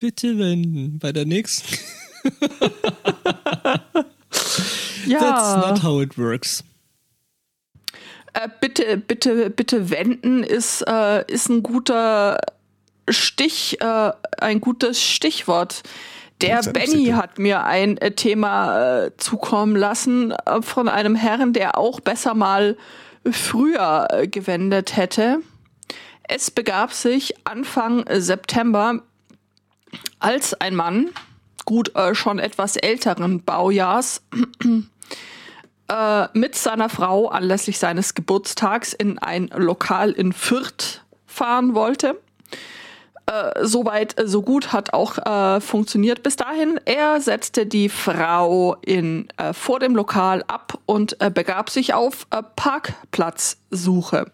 Bitte 0.00 0.38
wenden 0.38 0.98
bei 0.98 1.12
der 1.12 1.26
nächsten. 1.26 1.76
That's 4.30 5.06
Ja, 5.06 5.64
not 5.70 5.82
how 5.82 6.00
it 6.02 6.16
works. 6.18 6.64
äh, 8.32 8.48
bitte, 8.60 8.96
bitte, 8.96 9.50
bitte 9.50 9.90
wenden 9.90 10.42
ist, 10.42 10.82
äh, 10.86 11.24
ist 11.30 11.48
ein 11.48 11.62
guter 11.62 12.38
Stich, 13.08 13.80
äh, 13.80 14.12
ein 14.38 14.60
gutes 14.60 15.02
Stichwort. 15.02 15.82
Der 16.40 16.62
Benny 16.62 17.06
hat 17.08 17.38
mir 17.38 17.64
ein 17.64 17.98
äh, 17.98 18.12
Thema 18.12 19.04
äh, 19.04 19.10
zukommen 19.18 19.76
lassen 19.76 20.32
äh, 20.32 20.62
von 20.62 20.88
einem 20.88 21.14
Herrn, 21.14 21.52
der 21.52 21.76
auch 21.76 22.00
besser 22.00 22.34
mal 22.34 22.76
früher 23.30 24.08
gewendet 24.30 24.96
hätte. 24.96 25.40
Es 26.22 26.50
begab 26.50 26.92
sich 26.94 27.34
Anfang 27.46 28.04
September, 28.08 29.02
als 30.18 30.54
ein 30.54 30.74
Mann, 30.74 31.10
gut 31.64 31.94
äh, 31.94 32.14
schon 32.14 32.38
etwas 32.38 32.76
älteren 32.76 33.42
Baujahrs, 33.42 34.22
äh, 35.88 36.28
mit 36.32 36.54
seiner 36.54 36.88
Frau 36.88 37.28
anlässlich 37.28 37.78
seines 37.78 38.14
Geburtstags 38.14 38.92
in 38.92 39.18
ein 39.18 39.50
Lokal 39.54 40.12
in 40.12 40.32
Fürth 40.32 41.02
fahren 41.26 41.74
wollte. 41.74 42.18
Äh, 43.26 43.64
Soweit, 43.64 44.18
äh, 44.18 44.26
so 44.26 44.42
gut 44.42 44.72
hat 44.72 44.92
auch 44.92 45.18
äh, 45.18 45.60
funktioniert 45.60 46.22
bis 46.22 46.36
dahin. 46.36 46.80
Er 46.84 47.20
setzte 47.20 47.66
die 47.66 47.88
Frau 47.88 48.76
in, 48.82 49.28
äh, 49.36 49.52
vor 49.52 49.78
dem 49.78 49.94
Lokal 49.94 50.42
ab 50.48 50.78
und 50.86 51.16
begab 51.34 51.70
sich 51.70 51.94
auf 51.94 52.26
Parkplatzsuche. 52.56 54.26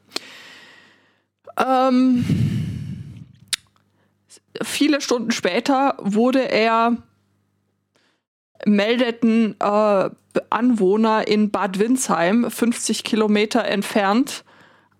Ähm, 1.58 2.65
viele 4.62 5.00
Stunden 5.00 5.30
später 5.30 5.96
wurde 5.98 6.50
er 6.50 6.96
meldeten 8.64 9.56
äh, 9.60 10.10
Anwohner 10.50 11.28
in 11.28 11.50
Bad 11.50 11.78
Windsheim, 11.78 12.50
50 12.50 13.04
Kilometer 13.04 13.64
entfernt, 13.64 14.44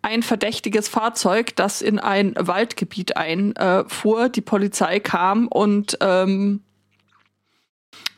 ein 0.03 0.23
verdächtiges 0.23 0.89
Fahrzeug, 0.89 1.57
das 1.57 1.83
in 1.83 1.99
ein 1.99 2.35
Waldgebiet 2.39 3.17
einfuhr. 3.17 4.29
Die 4.29 4.41
Polizei 4.41 5.01
kam 5.01 5.49
und 5.49 5.99
ähm, 6.01 6.61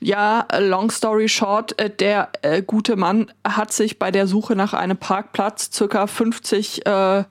ja, 0.00 0.46
long 0.58 0.90
story 0.90 1.28
short, 1.28 1.78
äh, 1.80 1.90
der 1.90 2.30
äh, 2.42 2.62
gute 2.62 2.96
Mann 2.96 3.32
hat 3.46 3.72
sich 3.72 3.98
bei 3.98 4.10
der 4.10 4.26
Suche 4.26 4.54
nach 4.54 4.74
einem 4.74 4.96
Parkplatz 4.96 5.70
circa 5.72 6.06
50 6.06 6.86
äh, 6.86 7.24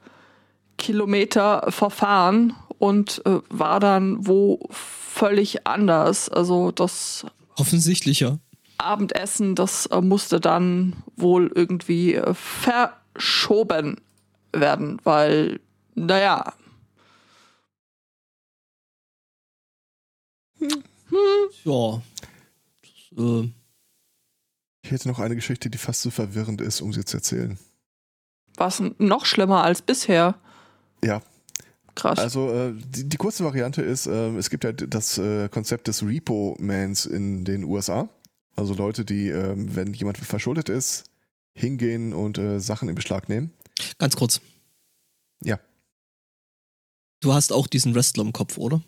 Kilometer 0.77 1.65
verfahren 1.69 2.53
und 2.79 3.21
äh, 3.25 3.39
war 3.49 3.79
dann 3.79 4.25
wo 4.27 4.59
völlig 4.69 5.65
anders. 5.67 6.29
Also 6.29 6.71
das 6.71 7.25
Offensichtlicher. 7.57 8.39
Abendessen, 8.77 9.55
das 9.55 9.87
äh, 9.87 10.01
musste 10.01 10.39
dann 10.39 10.95
wohl 11.15 11.51
irgendwie 11.55 12.13
äh, 12.15 12.33
verschoben 12.33 13.99
werden, 14.53 14.99
weil, 15.03 15.59
naja, 15.95 16.53
Ja. 21.63 22.01
Das, 22.81 23.19
äh, 23.19 23.49
Ich 24.83 24.91
hätte 24.91 25.07
noch 25.07 25.19
eine 25.19 25.35
Geschichte, 25.35 25.69
die 25.69 25.77
fast 25.77 26.01
so 26.01 26.09
verwirrend 26.09 26.61
ist, 26.61 26.81
um 26.81 26.93
sie 26.93 27.05
zu 27.05 27.17
erzählen. 27.17 27.57
was 28.55 28.81
noch 28.97 29.25
schlimmer 29.25 29.63
als 29.63 29.81
bisher. 29.83 30.35
Ja, 31.03 31.21
Krass. 31.97 32.19
also 32.19 32.53
äh, 32.53 32.73
die, 32.75 33.09
die 33.09 33.17
kurze 33.17 33.43
Variante 33.43 33.81
ist, 33.81 34.05
äh, 34.05 34.29
es 34.37 34.51
gibt 34.51 34.63
ja 34.63 34.71
das 34.71 35.17
äh, 35.17 35.49
Konzept 35.49 35.87
des 35.87 36.03
Repo-Mans 36.03 37.07
in 37.07 37.43
den 37.43 37.63
USA. 37.63 38.07
Also 38.55 38.75
Leute, 38.75 39.03
die, 39.03 39.29
ähm, 39.29 39.75
wenn 39.75 39.93
jemand 39.93 40.19
verschuldet 40.19 40.69
ist, 40.69 41.05
hingehen 41.55 42.13
und 42.13 42.37
äh, 42.37 42.59
Sachen 42.59 42.87
in 42.87 42.93
Beschlag 42.93 43.29
nehmen. 43.29 43.51
ganz 43.97 44.15
kurz. 44.15 44.41
Ja. 45.43 45.59
Du 47.19 47.33
hast 47.33 47.51
auch 47.51 47.65
diesen 47.65 47.95
Wrestler 47.95 48.23
im 48.23 48.31
Kopf, 48.33 48.59
oder? 48.59 48.83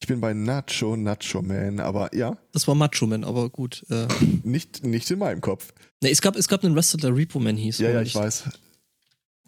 Ich 0.00 0.08
bin 0.08 0.20
bei 0.20 0.34
Nacho, 0.34 0.96
Nacho 0.96 1.40
Man, 1.42 1.78
aber 1.78 2.12
ja, 2.14 2.36
Das 2.52 2.66
war 2.66 2.74
Macho 2.74 3.06
Man, 3.06 3.22
aber 3.22 3.48
gut. 3.48 3.86
Äh, 3.90 4.08
nicht, 4.42 4.84
nicht 4.84 5.08
in 5.12 5.20
meinem 5.20 5.40
Kopf. 5.40 5.72
nee, 6.02 6.10
es 6.10 6.20
gab, 6.20 6.34
es 6.34 6.48
gab 6.48 6.64
einen 6.64 6.74
Wrestler, 6.74 6.98
der 7.00 7.14
Repo 7.16 7.38
Man 7.38 7.56
hieß. 7.56 7.78
Ja, 7.78 7.90
ja, 7.90 8.00
nicht? 8.00 8.08
ich 8.08 8.14
weiß. 8.16 8.44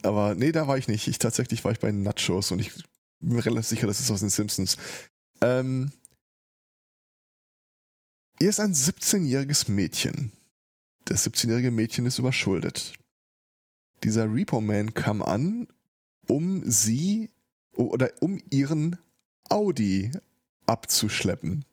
Aber 0.02 0.34
nee, 0.34 0.52
da 0.52 0.66
war 0.66 0.78
ich 0.78 0.88
nicht. 0.88 1.08
Ich 1.08 1.18
tatsächlich 1.18 1.64
war 1.64 1.72
ich 1.72 1.80
bei 1.80 1.92
Nachos 1.92 2.50
und 2.50 2.58
ich 2.60 2.72
bin 3.20 3.34
mir 3.34 3.44
relativ 3.44 3.68
sicher, 3.68 3.86
das 3.86 4.00
ist 4.00 4.10
aus 4.10 4.20
den 4.20 4.30
Simpsons. 4.30 4.76
Ähm, 5.42 5.92
ihr 8.40 8.48
ist 8.48 8.60
ein 8.60 8.72
17-jähriges 8.72 9.70
Mädchen. 9.70 10.32
Das 11.04 11.26
17-jährige 11.26 11.70
Mädchen 11.70 12.06
ist 12.06 12.18
überschuldet. 12.18 12.94
Dieser 14.02 14.32
Repo-Man 14.32 14.94
kam 14.94 15.22
an, 15.22 15.66
um 16.26 16.62
sie 16.70 17.30
oder 17.74 18.10
um 18.20 18.40
ihren 18.50 18.96
Audi 19.48 20.12
abzuschleppen. 20.66 21.64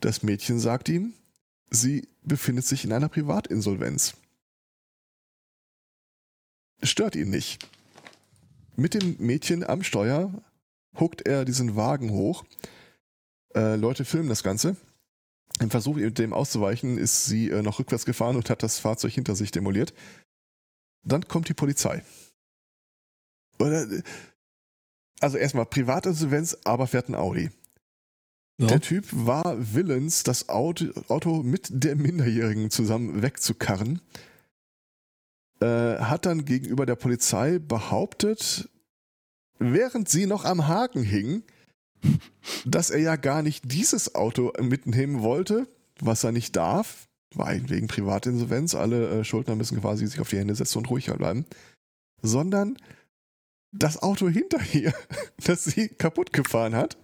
Das 0.00 0.22
Mädchen 0.22 0.58
sagt 0.58 0.88
ihm, 0.88 1.14
sie 1.70 2.08
befindet 2.22 2.66
sich 2.66 2.84
in 2.84 2.92
einer 2.92 3.08
Privatinsolvenz 3.08 4.14
stört 6.84 7.16
ihn 7.16 7.30
nicht. 7.30 7.68
Mit 8.76 8.94
dem 8.94 9.16
Mädchen 9.18 9.64
am 9.64 9.82
Steuer 9.82 10.32
huckt 10.98 11.26
er 11.26 11.44
diesen 11.44 11.76
Wagen 11.76 12.10
hoch. 12.10 12.44
Äh, 13.54 13.76
Leute 13.76 14.04
filmen 14.04 14.28
das 14.28 14.42
Ganze. 14.42 14.76
Im 15.60 15.70
Versuch, 15.70 15.98
dem 16.00 16.32
auszuweichen, 16.32 16.98
ist 16.98 17.26
sie 17.26 17.50
äh, 17.50 17.62
noch 17.62 17.78
rückwärts 17.78 18.04
gefahren 18.04 18.36
und 18.36 18.50
hat 18.50 18.62
das 18.62 18.80
Fahrzeug 18.80 19.12
hinter 19.12 19.36
sich 19.36 19.52
demoliert. 19.52 19.94
Dann 21.04 21.28
kommt 21.28 21.48
die 21.48 21.54
Polizei. 21.54 22.02
Oder, 23.60 23.82
äh, 23.90 24.02
Also 25.20 25.38
erstmal 25.38 25.66
Privatinsolvenz, 25.66 26.58
aber 26.64 26.86
fährt 26.88 27.08
ein 27.08 27.14
Audi. 27.14 27.50
Ja. 28.58 28.66
Der 28.66 28.80
Typ 28.80 29.06
war 29.10 29.56
willens, 29.74 30.22
das 30.22 30.48
Auto, 30.48 30.86
Auto 31.08 31.42
mit 31.42 31.68
der 31.70 31.96
Minderjährigen 31.96 32.70
zusammen 32.70 33.22
wegzukarren. 33.22 34.00
Äh, 35.60 35.98
hat 35.98 36.26
dann 36.26 36.44
gegenüber 36.44 36.84
der 36.84 36.96
Polizei 36.96 37.58
behauptet, 37.58 38.68
während 39.58 40.08
sie 40.08 40.26
noch 40.26 40.44
am 40.44 40.66
Haken 40.66 41.02
hing, 41.02 41.42
dass 42.64 42.90
er 42.90 43.00
ja 43.00 43.16
gar 43.16 43.42
nicht 43.42 43.70
dieses 43.72 44.14
Auto 44.14 44.52
mitnehmen 44.60 45.22
wollte, 45.22 45.68
was 46.00 46.24
er 46.24 46.32
nicht 46.32 46.56
darf, 46.56 47.08
weil 47.34 47.68
wegen 47.68 47.86
Privatinsolvenz, 47.86 48.74
alle 48.74 49.20
äh, 49.20 49.24
Schuldner 49.24 49.56
müssen 49.56 49.80
quasi 49.80 50.06
sich 50.06 50.20
auf 50.20 50.28
die 50.28 50.38
Hände 50.38 50.54
setzen 50.54 50.78
und 50.78 50.90
ruhig 50.90 51.06
bleiben, 51.06 51.46
sondern 52.22 52.76
das 53.72 54.02
Auto 54.02 54.28
hinter 54.28 54.60
ihr, 54.72 54.92
das 55.44 55.64
sie 55.64 55.88
kaputt 55.88 56.32
gefahren 56.32 56.74
hat. 56.74 56.96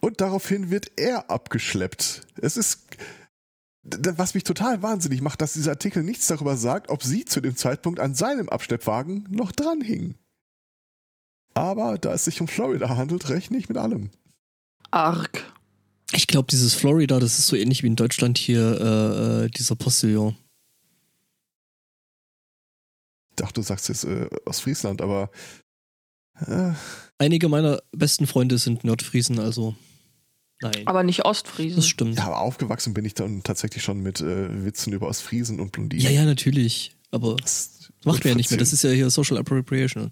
Und 0.00 0.20
daraufhin 0.20 0.70
wird 0.70 0.92
er 0.96 1.30
abgeschleppt. 1.30 2.26
Es 2.40 2.56
ist, 2.56 2.86
was 3.82 4.34
mich 4.34 4.44
total 4.44 4.82
wahnsinnig 4.82 5.20
macht, 5.22 5.40
dass 5.40 5.54
dieser 5.54 5.72
Artikel 5.72 6.02
nichts 6.02 6.26
darüber 6.26 6.56
sagt, 6.56 6.90
ob 6.90 7.02
sie 7.02 7.24
zu 7.24 7.40
dem 7.40 7.56
Zeitpunkt 7.56 7.98
an 7.98 8.14
seinem 8.14 8.48
Abschleppwagen 8.48 9.26
noch 9.30 9.52
dran 9.52 9.80
hing. 9.80 10.16
Aber 11.54 11.98
da 11.98 12.12
es 12.12 12.24
sich 12.24 12.40
um 12.40 12.48
Florida 12.48 12.88
handelt, 12.96 13.28
rechne 13.28 13.56
ich 13.56 13.68
mit 13.68 13.78
allem. 13.78 14.10
Arg. 14.90 15.44
Ich 16.12 16.26
glaube, 16.26 16.48
dieses 16.50 16.74
Florida, 16.74 17.18
das 17.20 17.38
ist 17.38 17.46
so 17.46 17.56
ähnlich 17.56 17.82
wie 17.82 17.88
in 17.88 17.96
Deutschland 17.96 18.38
hier 18.38 18.80
äh, 18.80 19.44
äh, 19.44 19.48
dieser 19.48 19.76
Postillon. 19.76 20.36
Ich 23.30 23.36
dachte, 23.36 23.54
du 23.54 23.62
sagst 23.62 23.88
jetzt 23.88 24.04
äh, 24.04 24.28
aus 24.44 24.60
Friesland, 24.60 25.00
aber 25.00 25.30
äh, 26.46 26.72
Einige 27.20 27.50
meiner 27.50 27.82
besten 27.92 28.26
Freunde 28.26 28.56
sind 28.56 28.82
Nordfriesen, 28.82 29.38
also 29.38 29.76
nein. 30.60 30.86
Aber 30.86 31.02
nicht 31.02 31.24
Ostfriesen. 31.24 31.76
das 31.76 31.88
stimmt. 31.88 32.16
ja, 32.16 32.24
aber 32.24 32.38
aufgewachsen 32.40 32.94
bin 32.94 33.04
ich 33.04 33.14
dann 33.14 33.42
tatsächlich 33.42 33.82
schon 33.82 34.00
mit 34.00 34.20
äh, 34.20 34.64
Witzen 34.64 34.92
über 34.92 35.08
Ostfriesen 35.08 35.60
und 35.60 35.72
Blondinen. 35.72 36.04
Ja, 36.04 36.10
ja, 36.10 36.24
natürlich. 36.24 36.96
Aber 37.10 37.36
Das 37.36 37.90
macht 38.04 38.24
wir 38.24 38.32
ja 38.32 38.36
nicht 38.36 38.50
mehr. 38.50 38.58
Das 38.58 38.72
ist 38.72 38.82
ja 38.82 38.90
hier 38.90 39.10
Social 39.10 39.38
Appropriation. 39.38 40.10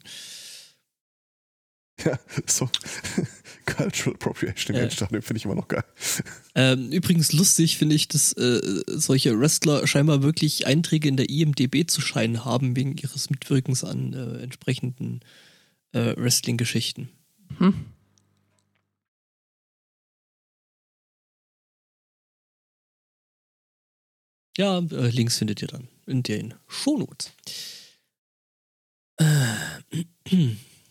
Ja, 2.04 2.18
so 2.46 2.68
Cultural 3.66 4.14
Appropriation 4.14 4.76
im 4.76 4.88
Ja. 4.88 5.06
Finde 5.20 5.36
ich 5.36 5.44
immer 5.44 5.54
noch 5.54 5.68
geil. 5.68 5.84
Ähm, 6.54 6.90
übrigens 6.90 7.32
lustig 7.32 7.78
finde 7.78 7.94
ich, 7.94 8.08
dass 8.08 8.32
äh, 8.32 8.82
solche 8.88 9.38
Wrestler 9.38 9.86
scheinbar 9.86 10.24
wirklich 10.24 10.66
Einträge 10.66 11.06
in 11.06 11.16
der 11.16 11.30
IMDB 11.30 11.88
zu 11.88 12.00
scheinen 12.00 12.44
haben, 12.44 12.74
wegen 12.74 12.96
ihres 12.96 13.30
Mitwirkens 13.30 13.84
an 13.84 14.12
äh, 14.12 14.42
entsprechenden 14.42 15.20
äh, 15.92 16.16
Wrestling-Geschichten. 16.16 17.10
Hm. 17.58 17.74
Ja, 24.58 24.78
äh, 24.78 25.08
Links 25.10 25.38
findet 25.38 25.62
ihr 25.62 25.68
dann 25.68 25.86
in 26.06 26.22
den 26.22 26.54
Shownotes. 26.66 27.30
Äh, 29.18 29.24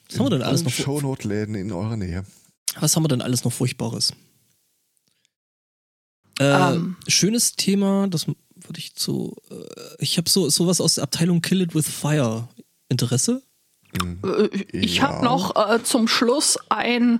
was 0.09 0.19
haben 0.19 0.25
wir 0.25 0.29
denn 0.29 0.41
alles 0.41 0.63
noch? 0.63 0.71
Shownote-Läden 0.71 1.53
in 1.55 1.71
eurer 1.71 1.97
Nähe. 1.97 2.25
Was 2.79 2.95
haben 2.95 3.03
wir 3.03 3.09
denn 3.09 3.21
alles 3.21 3.43
noch 3.43 3.51
Furchtbares? 3.51 4.13
Äh, 6.39 6.45
Ähm. 6.75 6.95
Schönes 7.07 7.55
Thema, 7.55 8.07
das 8.07 8.25
würde 8.27 8.79
ich 8.79 8.95
zu. 8.95 9.35
Äh, 9.49 9.55
ich 9.99 10.17
habe 10.17 10.29
so 10.29 10.49
sowas 10.49 10.79
aus 10.79 10.95
der 10.95 11.03
Abteilung 11.03 11.41
Kill 11.41 11.61
It 11.61 11.75
with 11.75 11.87
Fire. 11.89 12.47
Interesse? 12.89 13.43
Mhm. 14.01 14.19
Äh, 14.23 14.47
Ich 14.71 14.97
Ja. 14.97 15.03
habe 15.09 15.25
noch 15.25 15.55
äh, 15.55 15.83
zum 15.83 16.07
Schluss 16.07 16.57
ein, 16.69 17.19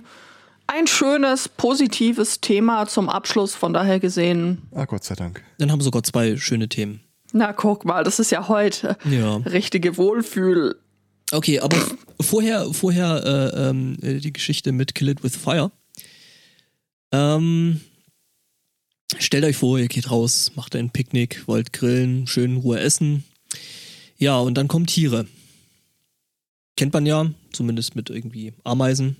ein 0.68 0.86
schönes, 0.86 1.48
positives 1.48 2.40
Thema 2.40 2.86
zum 2.86 3.08
Abschluss. 3.08 3.54
Von 3.54 3.72
daher 3.72 3.98
gesehen, 4.00 4.62
Ah, 4.72 4.84
Gott 4.84 5.02
sei 5.04 5.14
Dank. 5.16 5.42
Dann 5.58 5.72
haben 5.72 5.80
wir 5.80 5.84
sogar 5.84 6.02
zwei 6.04 6.36
schöne 6.36 6.68
Themen. 6.68 7.00
na 7.32 7.52
guck 7.52 7.84
mal, 7.84 8.04
das 8.04 8.18
ist 8.20 8.30
ja 8.30 8.48
heute 8.48 8.96
Ja. 9.04 9.36
richtige 9.38 9.96
Wohlfühl. 9.96 10.76
Okay, 11.32 11.60
aber 11.60 11.76
vorher, 12.20 12.72
vorher 12.72 13.22
äh, 13.54 13.68
ähm, 13.68 13.96
äh, 14.00 14.14
die 14.18 14.32
Geschichte 14.32 14.72
mit 14.72 14.94
Kill 14.94 15.08
It 15.10 15.22
with 15.22 15.36
Fire. 15.36 15.70
Ähm, 17.12 17.80
stellt 19.18 19.44
euch 19.44 19.56
vor, 19.56 19.78
ihr 19.78 19.88
geht 19.88 20.10
raus, 20.10 20.52
macht 20.54 20.74
ein 20.76 20.90
Picknick, 20.90 21.46
wollt 21.46 21.72
grillen, 21.72 22.26
schön 22.26 22.52
in 22.52 22.56
Ruhe 22.58 22.80
essen. 22.80 23.24
Ja, 24.16 24.38
und 24.38 24.54
dann 24.54 24.68
kommen 24.68 24.86
Tiere. 24.86 25.26
Kennt 26.76 26.92
man 26.94 27.04
ja, 27.06 27.30
zumindest 27.52 27.94
mit 27.96 28.08
irgendwie 28.10 28.52
Ameisen. 28.64 29.16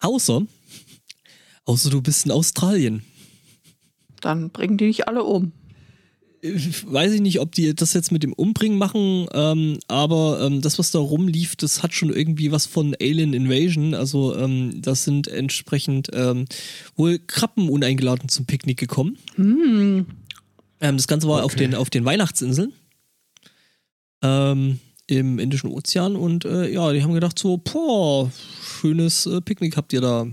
Außer, 0.00 0.46
außer 1.64 1.90
du 1.90 2.00
bist 2.02 2.26
in 2.26 2.32
Australien. 2.32 3.02
Dann 4.20 4.50
bringen 4.50 4.76
die 4.78 4.86
nicht 4.86 5.08
alle 5.08 5.22
um. 5.24 5.52
Ich 6.42 6.90
weiß 6.90 7.12
ich 7.12 7.20
nicht, 7.22 7.40
ob 7.40 7.52
die 7.52 7.74
das 7.74 7.92
jetzt 7.94 8.12
mit 8.12 8.22
dem 8.22 8.32
Umbringen 8.32 8.78
machen, 8.78 9.26
ähm, 9.32 9.78
aber 9.88 10.40
ähm, 10.42 10.60
das, 10.60 10.78
was 10.78 10.90
da 10.92 10.98
rumlief, 11.00 11.56
das 11.56 11.82
hat 11.82 11.92
schon 11.92 12.10
irgendwie 12.12 12.52
was 12.52 12.66
von 12.66 12.94
Alien 13.00 13.32
Invasion. 13.32 13.94
Also 13.94 14.36
ähm, 14.36 14.80
das 14.80 15.04
sind 15.04 15.26
entsprechend 15.28 16.10
ähm, 16.12 16.44
wohl 16.94 17.18
Krabben 17.26 17.68
uneingeladen 17.68 18.28
zum 18.28 18.46
Picknick 18.46 18.78
gekommen. 18.78 19.16
Ähm, 19.38 20.06
das 20.78 21.08
Ganze 21.08 21.26
war 21.26 21.42
auf, 21.42 21.54
Okay. 21.54 21.64
den, 21.64 21.74
auf 21.74 21.90
den 21.90 22.04
Weihnachtsinseln 22.04 22.72
ähm, 24.22 24.78
im 25.08 25.38
Indischen 25.38 25.70
Ozean 25.70 26.16
und 26.16 26.44
äh, 26.44 26.70
ja, 26.70 26.92
die 26.92 27.02
haben 27.02 27.14
gedacht 27.14 27.38
so, 27.38 27.56
boah, 27.56 28.30
schönes 28.86 29.26
äh, 29.26 29.40
Picknick 29.40 29.76
habt 29.76 29.92
ihr 29.92 30.00
da. 30.00 30.26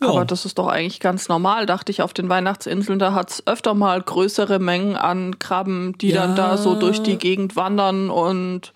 Ja. 0.00 0.08
Aber 0.08 0.24
das 0.24 0.44
ist 0.44 0.58
doch 0.58 0.66
eigentlich 0.66 0.98
ganz 1.00 1.28
normal, 1.28 1.64
dachte 1.64 1.92
ich, 1.92 2.02
auf 2.02 2.12
den 2.12 2.28
Weihnachtsinseln. 2.28 2.98
Da 2.98 3.14
hat 3.14 3.30
es 3.30 3.46
öfter 3.46 3.72
mal 3.74 4.02
größere 4.02 4.58
Mengen 4.58 4.96
an 4.96 5.38
Krabben, 5.38 5.96
die 5.98 6.08
Ja. 6.08 6.26
dann 6.26 6.36
da 6.36 6.56
so 6.58 6.74
durch 6.74 7.00
die 7.02 7.16
Gegend 7.16 7.54
wandern 7.56 8.10
und 8.10 8.72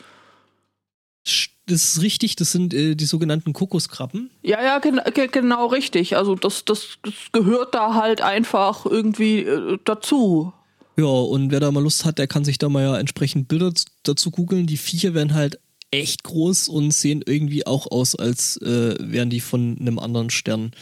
Das 1.68 1.82
ist 1.82 2.00
richtig, 2.02 2.36
das 2.36 2.52
sind 2.52 2.72
äh, 2.72 2.94
die 2.94 3.06
sogenannten 3.06 3.52
Kokoskrabben. 3.52 4.30
Ja, 4.42 4.62
ja, 4.62 4.78
gen 4.78 5.00
ge 5.12 5.26
genau 5.26 5.66
richtig. 5.66 6.16
Also 6.16 6.36
das, 6.36 6.64
das, 6.64 6.98
das 7.02 7.14
gehört 7.32 7.74
da 7.74 7.94
halt 7.94 8.20
einfach 8.22 8.86
irgendwie 8.86 9.40
äh, 9.40 9.76
dazu. 9.84 10.52
Ja, 10.96 11.06
und 11.06 11.50
wer 11.50 11.58
da 11.58 11.72
mal 11.72 11.82
Lust 11.82 12.04
hat, 12.04 12.18
der 12.18 12.28
kann 12.28 12.44
sich 12.44 12.58
da 12.58 12.68
mal 12.68 12.84
ja 12.84 12.96
entsprechend 12.98 13.48
Bilder 13.48 13.72
dazu 14.04 14.30
googeln. 14.30 14.68
Die 14.68 14.76
Viecher 14.76 15.12
werden 15.12 15.34
halt 15.34 15.58
echt 15.90 16.24
groß 16.24 16.68
und 16.68 16.92
sehen 16.92 17.22
irgendwie 17.24 17.66
auch 17.66 17.90
aus, 17.90 18.14
als 18.14 18.56
äh, 18.58 18.96
wären 19.00 19.30
die 19.30 19.40
von 19.40 19.78
einem 19.78 19.98
anderen 19.98 20.30
Stern. 20.30 20.72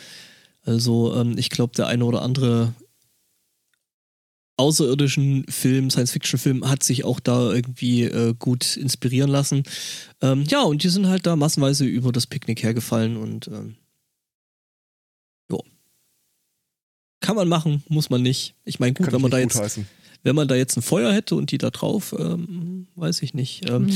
Also 0.62 1.14
ähm, 1.14 1.36
ich 1.36 1.50
glaube, 1.50 1.74
der 1.76 1.86
eine 1.86 2.04
oder 2.04 2.22
andere 2.22 2.74
außerirdischen 4.56 5.46
Film, 5.48 5.90
Science-Fiction-Film 5.90 6.68
hat 6.68 6.82
sich 6.82 7.04
auch 7.04 7.20
da 7.20 7.52
irgendwie 7.52 8.04
äh, 8.04 8.34
gut 8.38 8.76
inspirieren 8.76 9.30
lassen. 9.30 9.64
Ähm, 10.20 10.44
ja, 10.48 10.62
und 10.62 10.82
die 10.82 10.88
sind 10.88 11.08
halt 11.08 11.26
da 11.26 11.36
massenweise 11.36 11.84
über 11.84 12.12
das 12.12 12.26
Picknick 12.26 12.62
hergefallen 12.62 13.16
und 13.16 13.48
ähm, 13.48 13.74
ja. 15.50 15.58
Kann 17.20 17.36
man 17.36 17.48
machen, 17.48 17.82
muss 17.88 18.10
man 18.10 18.22
nicht. 18.22 18.54
Ich 18.64 18.78
meine, 18.78 18.94
gut, 18.94 19.06
Kann 19.06 19.14
wenn 19.14 19.22
man 19.22 19.30
da 19.30 19.38
jetzt 19.38 19.54
gutheißen. 19.54 19.86
wenn 20.22 20.36
man 20.36 20.46
da 20.46 20.54
jetzt 20.54 20.76
ein 20.76 20.82
Feuer 20.82 21.12
hätte 21.12 21.34
und 21.34 21.50
die 21.50 21.58
da 21.58 21.70
drauf, 21.70 22.14
ähm, 22.16 22.86
weiß 22.94 23.22
ich 23.22 23.34
nicht. 23.34 23.68
Ähm, 23.68 23.88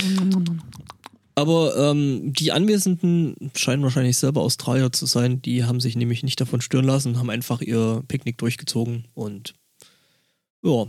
aber 1.39 1.77
ähm, 1.91 2.33
die 2.33 2.53
Anwesenden 2.53 3.51
scheinen 3.55 3.83
wahrscheinlich 3.83 4.17
selber 4.19 4.43
Australier 4.43 4.93
zu 4.93 5.07
sein. 5.07 5.41
Die 5.43 5.65
haben 5.65 5.81
sich 5.81 5.97
nämlich 5.97 6.23
nicht 6.23 6.41
davon 6.41 6.61
stören 6.61 6.85
lassen, 6.85 7.19
haben 7.19 7.31
einfach 7.31 7.61
ihr 7.61 8.03
Picknick 8.09 8.39
durchgezogen 8.39 9.07
und 9.15 9.55
ja, 10.63 10.87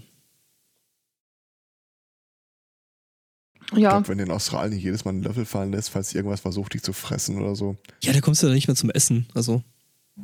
Ich 3.72 3.78
Ja, 3.78 3.90
glaube, 3.92 4.08
wenn 4.08 4.18
du 4.18 4.24
in 4.24 4.32
Australien 4.32 4.80
jedes 4.80 5.06
Mal 5.06 5.12
einen 5.12 5.24
Löffel 5.24 5.46
fallen 5.46 5.72
lässt, 5.72 5.90
falls 5.92 6.14
irgendwas 6.16 6.40
versucht, 6.42 6.74
dich 6.74 6.82
zu 6.82 6.94
fressen 6.94 7.40
oder 7.40 7.56
so. 7.56 7.76
ja, 8.02 8.14
da 8.14 8.20
kommst 8.22 8.42
du 8.42 8.48
ja 8.48 8.54
nicht 8.54 8.68
mehr 8.68 8.76
zum 8.76 8.90
Essen. 8.90 9.28
Also 9.36 9.62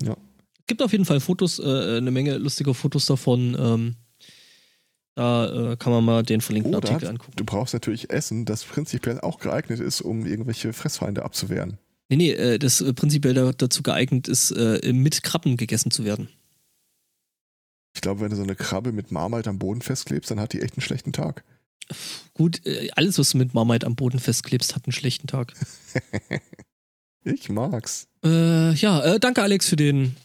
Ja. 0.01 0.17
gibt 0.67 0.81
auf 0.81 0.91
jeden 0.91 1.05
Fall 1.05 1.19
Fotos, 1.19 1.59
äh, 1.59 1.97
eine 1.97 2.09
Menge 2.11 2.37
lustiger 2.37 2.73
Fotos 2.73 3.05
davon. 3.05 3.55
Ähm, 3.59 3.95
da 5.15 5.71
äh, 5.71 5.77
kann 5.77 5.93
man 5.93 6.03
mal 6.03 6.23
den 6.23 6.41
verlinkten 6.41 6.75
Oder 6.75 6.89
Artikel 6.89 7.09
angucken. 7.09 7.33
du 7.35 7.45
brauchst 7.45 7.73
natürlich 7.73 8.09
Essen, 8.09 8.45
das 8.45 8.63
prinzipiell 8.63 9.21
auch 9.21 9.39
geeignet 9.39 9.79
ist, 9.79 10.01
um 10.01 10.25
irgendwelche 10.25 10.73
Fressfeinde 10.73 11.23
abzuwehren. 11.23 11.77
Nee, 12.09 12.17
nee, 12.17 12.31
äh, 12.31 12.59
das 12.59 12.81
äh, 12.81 12.93
prinzipiell 12.93 13.33
da, 13.33 13.51
dazu 13.53 13.81
geeignet 13.81 14.27
ist, 14.27 14.51
äh, 14.51 14.93
mit 14.93 15.23
Krabben 15.23 15.57
gegessen 15.57 15.89
zu 15.89 16.05
werden. 16.05 16.29
Ich 17.95 18.01
glaube, 18.01 18.19
wenn 18.19 18.29
du 18.29 18.35
so 18.35 18.43
eine 18.43 18.55
Krabbe 18.55 18.91
mit 18.91 19.11
Marmite 19.11 19.49
am 19.49 19.57
Boden 19.57 19.81
festklebst, 19.81 20.29
dann 20.29 20.39
hat 20.39 20.51
die 20.51 20.61
echt 20.61 20.75
einen 20.75 20.81
schlechten 20.81 21.13
Tag. 21.13 21.45
Gut, 22.33 22.61
alles, 22.95 23.17
was 23.19 23.29
du 23.29 23.37
mit 23.37 23.53
Marmite 23.53 23.85
am 23.85 23.95
Boden 23.95 24.19
festklebst, 24.19 24.75
hat 24.75 24.85
einen 24.85 24.91
schlechten 24.91 25.27
Tag. 25.27 25.53
Ich 27.27 27.49
mag's. 27.49 28.07
Äh, 28.23 28.73
ja, 28.75 29.17
danke 29.17 29.41
Alex 29.41 29.67
für 29.67 29.75
den 29.75 30.15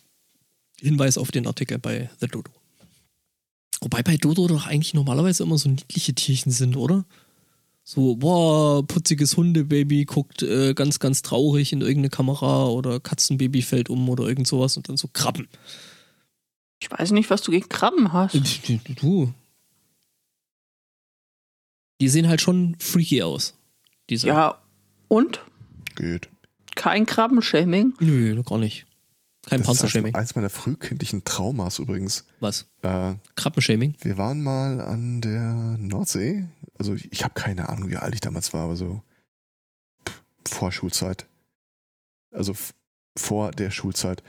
Hinweis 0.79 1.17
auf 1.17 1.31
den 1.31 1.47
Artikel 1.47 1.79
bei 1.79 2.11
The 2.21 2.27
Dodo. 2.27 2.51
Wobei 3.81 4.03
bei 4.03 4.17
Dodo 4.17 4.47
doch 4.47 4.67
eigentlich 4.67 4.95
normalerweise 4.95 5.43
immer 5.43 5.57
so 5.57 5.69
niedliche 5.69 6.15
Tierchen 6.15 6.53
sind, 6.53 6.77
oder? 6.77 7.05
So, 7.83 8.17
boah, 8.17 8.87
putziges 8.87 9.37
Hundebaby 9.37 10.05
guckt 10.05 10.43
äh, 10.43 10.75
ganz, 10.75 10.99
ganz 10.99 11.23
traurig 11.23 11.73
in 11.73 11.81
irgendeine 11.81 12.11
Kamera 12.11 12.69
oder 12.69 13.01
Katzenbaby 13.01 13.63
fällt 13.63 13.89
um 13.89 14.09
oder 14.09 14.29
irgend 14.29 14.47
sowas 14.47 14.77
und 14.77 14.89
dann 14.89 14.97
so 14.97 15.09
Krabben. 15.13 15.49
Ich 16.83 16.91
weiß 16.91 17.11
nicht, 17.13 17.31
was 17.31 17.43
du 17.43 17.51
gegen 17.51 17.69
Krabben 17.69 18.13
hast. 18.13 18.35
Du. 19.01 19.33
Die 22.01 22.09
sehen 22.09 22.29
halt 22.29 22.41
schon 22.41 22.77
freaky 22.79 23.23
aus. 23.23 23.55
Diese. 24.09 24.29
Ja, 24.29 24.59
und? 25.09 25.41
Geht. 25.97 26.29
Kein 26.75 27.07
Krabbenshaming? 27.07 27.95
Nö, 28.01 28.43
gar 28.43 28.59
nicht. 28.59 28.87
Kein 29.51 29.59
Das 29.61 29.69
ist 29.69 29.81
Panzershaming. 29.81 30.15
eins 30.15 30.35
meiner 30.37 30.49
frühkindlichen 30.51 31.25
Traumas 31.25 31.79
übrigens. 31.79 32.25
Was? 32.41 32.67
Äh, 32.83 33.15
Krabbenshaming? 33.35 33.95
wir 34.01 34.17
waren 34.17 34.43
mal 34.43 34.81
an 34.81 35.21
der 35.21 35.77
Nordsee. 35.79 36.47
Also 36.79 36.95
ich, 36.95 37.13
ich 37.13 37.25
habe 37.25 37.35
keine 37.35 37.69
Ahnung, 37.69 37.91
wie 37.91 37.97
alt 37.97 38.15
ich 38.15 38.21
damals 38.21 38.53
war, 38.53 38.63
aber 38.65 38.77
so 38.77 39.03
pff, 40.09 40.23
vor 40.47 40.73
Schulzeit. 40.73 41.27
Also 42.33 42.55
vor 43.19 43.51
der 43.51 43.71
Schulzeit. 43.71 44.23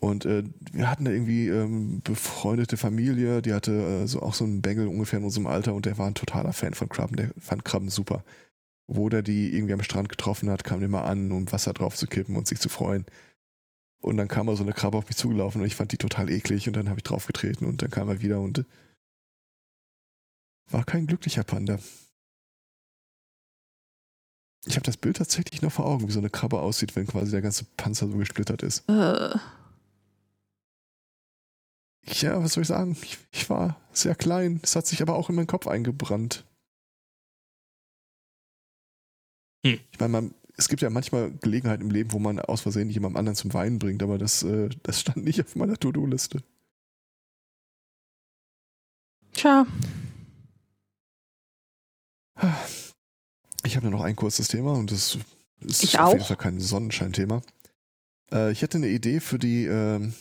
Und 0.00 0.24
äh, 0.24 0.44
wir 0.72 0.90
hatten 0.90 1.04
da 1.04 1.10
irgendwie 1.10 1.48
ähm, 1.48 2.00
befreundete 2.02 2.76
Familie, 2.76 3.42
die 3.42 3.52
hatte 3.54 3.72
äh, 3.72 4.06
so 4.06 4.20
auch 4.22 4.34
so 4.34 4.44
einen 4.44 4.62
Bengel 4.62 4.88
ungefähr 4.88 5.18
in 5.18 5.24
unserem 5.24 5.46
Alter 5.46 5.74
und 5.74 5.86
der 5.86 5.98
war 5.98 6.06
ein 6.06 6.14
totaler 6.14 6.52
Fan 6.52 6.74
von 6.74 6.88
Krabben. 6.88 7.16
Der 7.16 7.30
fand 7.38 7.64
Krabben 7.64 7.88
super. 7.88 8.24
Wo 8.88 9.08
der 9.08 9.22
die 9.22 9.54
irgendwie 9.54 9.72
am 9.74 9.82
Strand 9.82 10.08
getroffen 10.08 10.48
hat, 10.50 10.64
kam 10.64 10.80
der 10.80 10.88
mal 10.88 11.04
an, 11.04 11.32
um 11.32 11.50
Wasser 11.50 11.72
drauf 11.72 11.96
zu 11.96 12.06
kippen 12.06 12.36
und 12.36 12.46
sich 12.46 12.60
zu 12.60 12.68
freuen. 12.68 13.04
Und 14.06 14.18
dann 14.18 14.28
kam 14.28 14.46
mal 14.46 14.56
so 14.56 14.62
eine 14.62 14.72
Krabbe 14.72 14.96
auf 14.96 15.08
mich 15.08 15.16
zugelaufen 15.16 15.60
und 15.60 15.66
ich 15.66 15.74
fand 15.74 15.90
die 15.90 15.98
total 15.98 16.30
eklig 16.30 16.68
und 16.68 16.76
dann 16.76 16.88
habe 16.88 17.00
ich 17.00 17.02
draufgetreten 17.02 17.66
und 17.66 17.82
dann 17.82 17.90
kam 17.90 18.08
er 18.08 18.22
wieder 18.22 18.40
und 18.40 18.64
war 20.70 20.84
kein 20.84 21.08
glücklicher 21.08 21.42
Panda. 21.42 21.80
Ich 24.64 24.76
habe 24.76 24.84
das 24.86 24.96
Bild 24.96 25.16
tatsächlich 25.16 25.60
noch 25.60 25.72
vor 25.72 25.86
Augen, 25.86 26.06
wie 26.06 26.12
so 26.12 26.20
eine 26.20 26.30
Krabbe 26.30 26.60
aussieht, 26.60 26.94
wenn 26.94 27.08
quasi 27.08 27.32
der 27.32 27.42
ganze 27.42 27.64
Panzer 27.76 28.06
so 28.08 28.16
gesplittert 28.16 28.62
ist. 28.62 28.88
Äh, 28.88 29.36
Ja, 32.08 32.40
was 32.40 32.52
soll 32.52 32.62
ich 32.62 32.68
sagen? 32.68 32.96
Ich, 33.02 33.18
ich 33.32 33.50
war 33.50 33.80
sehr 33.92 34.14
klein. 34.14 34.60
Es 34.62 34.76
hat 34.76 34.86
sich 34.86 35.02
aber 35.02 35.16
auch 35.16 35.28
in 35.28 35.34
meinen 35.34 35.48
Kopf 35.48 35.66
eingebrannt. 35.66 36.44
Hm. 39.66 39.80
Ich 39.90 39.98
meine, 39.98 40.12
man, 40.12 40.34
es 40.56 40.68
gibt 40.68 40.82
ja 40.82 40.90
manchmal 40.90 41.32
Gelegenheiten 41.32 41.82
im 41.84 41.90
Leben, 41.90 42.12
wo 42.12 42.18
man 42.18 42.38
aus 42.40 42.62
Versehen 42.62 42.88
jemandem 42.90 43.18
anderen 43.18 43.36
zum 43.36 43.52
Weinen 43.54 43.78
bringt, 43.78 44.02
aber 44.02 44.18
das, 44.18 44.42
äh, 44.42 44.68
das 44.82 45.00
stand 45.00 45.24
nicht 45.24 45.40
auf 45.40 45.54
meiner 45.56 45.76
To-Do-Liste. 45.76 46.42
tja, 49.32 49.66
Ich 53.64 53.76
habe 53.76 53.86
nur 53.88 53.98
noch 53.98 54.04
ein 54.04 54.16
kurzes 54.16 54.48
Thema 54.48 54.72
und 54.74 54.90
das 54.92 55.18
ist 55.60 55.82
Ich 55.84 55.98
auf 55.98 56.08
auch. 56.08 56.12
jeden 56.12 56.24
Fall 56.24 56.36
kein 56.36 56.60
Sonnenschein-Thema. 56.60 57.42
Äh, 58.32 58.52
ich 58.52 58.62
hätte 58.62 58.78
eine 58.78 58.88
Idee 58.88 59.20
für 59.20 59.38
die, 59.38 59.64
ähm, 59.66 60.14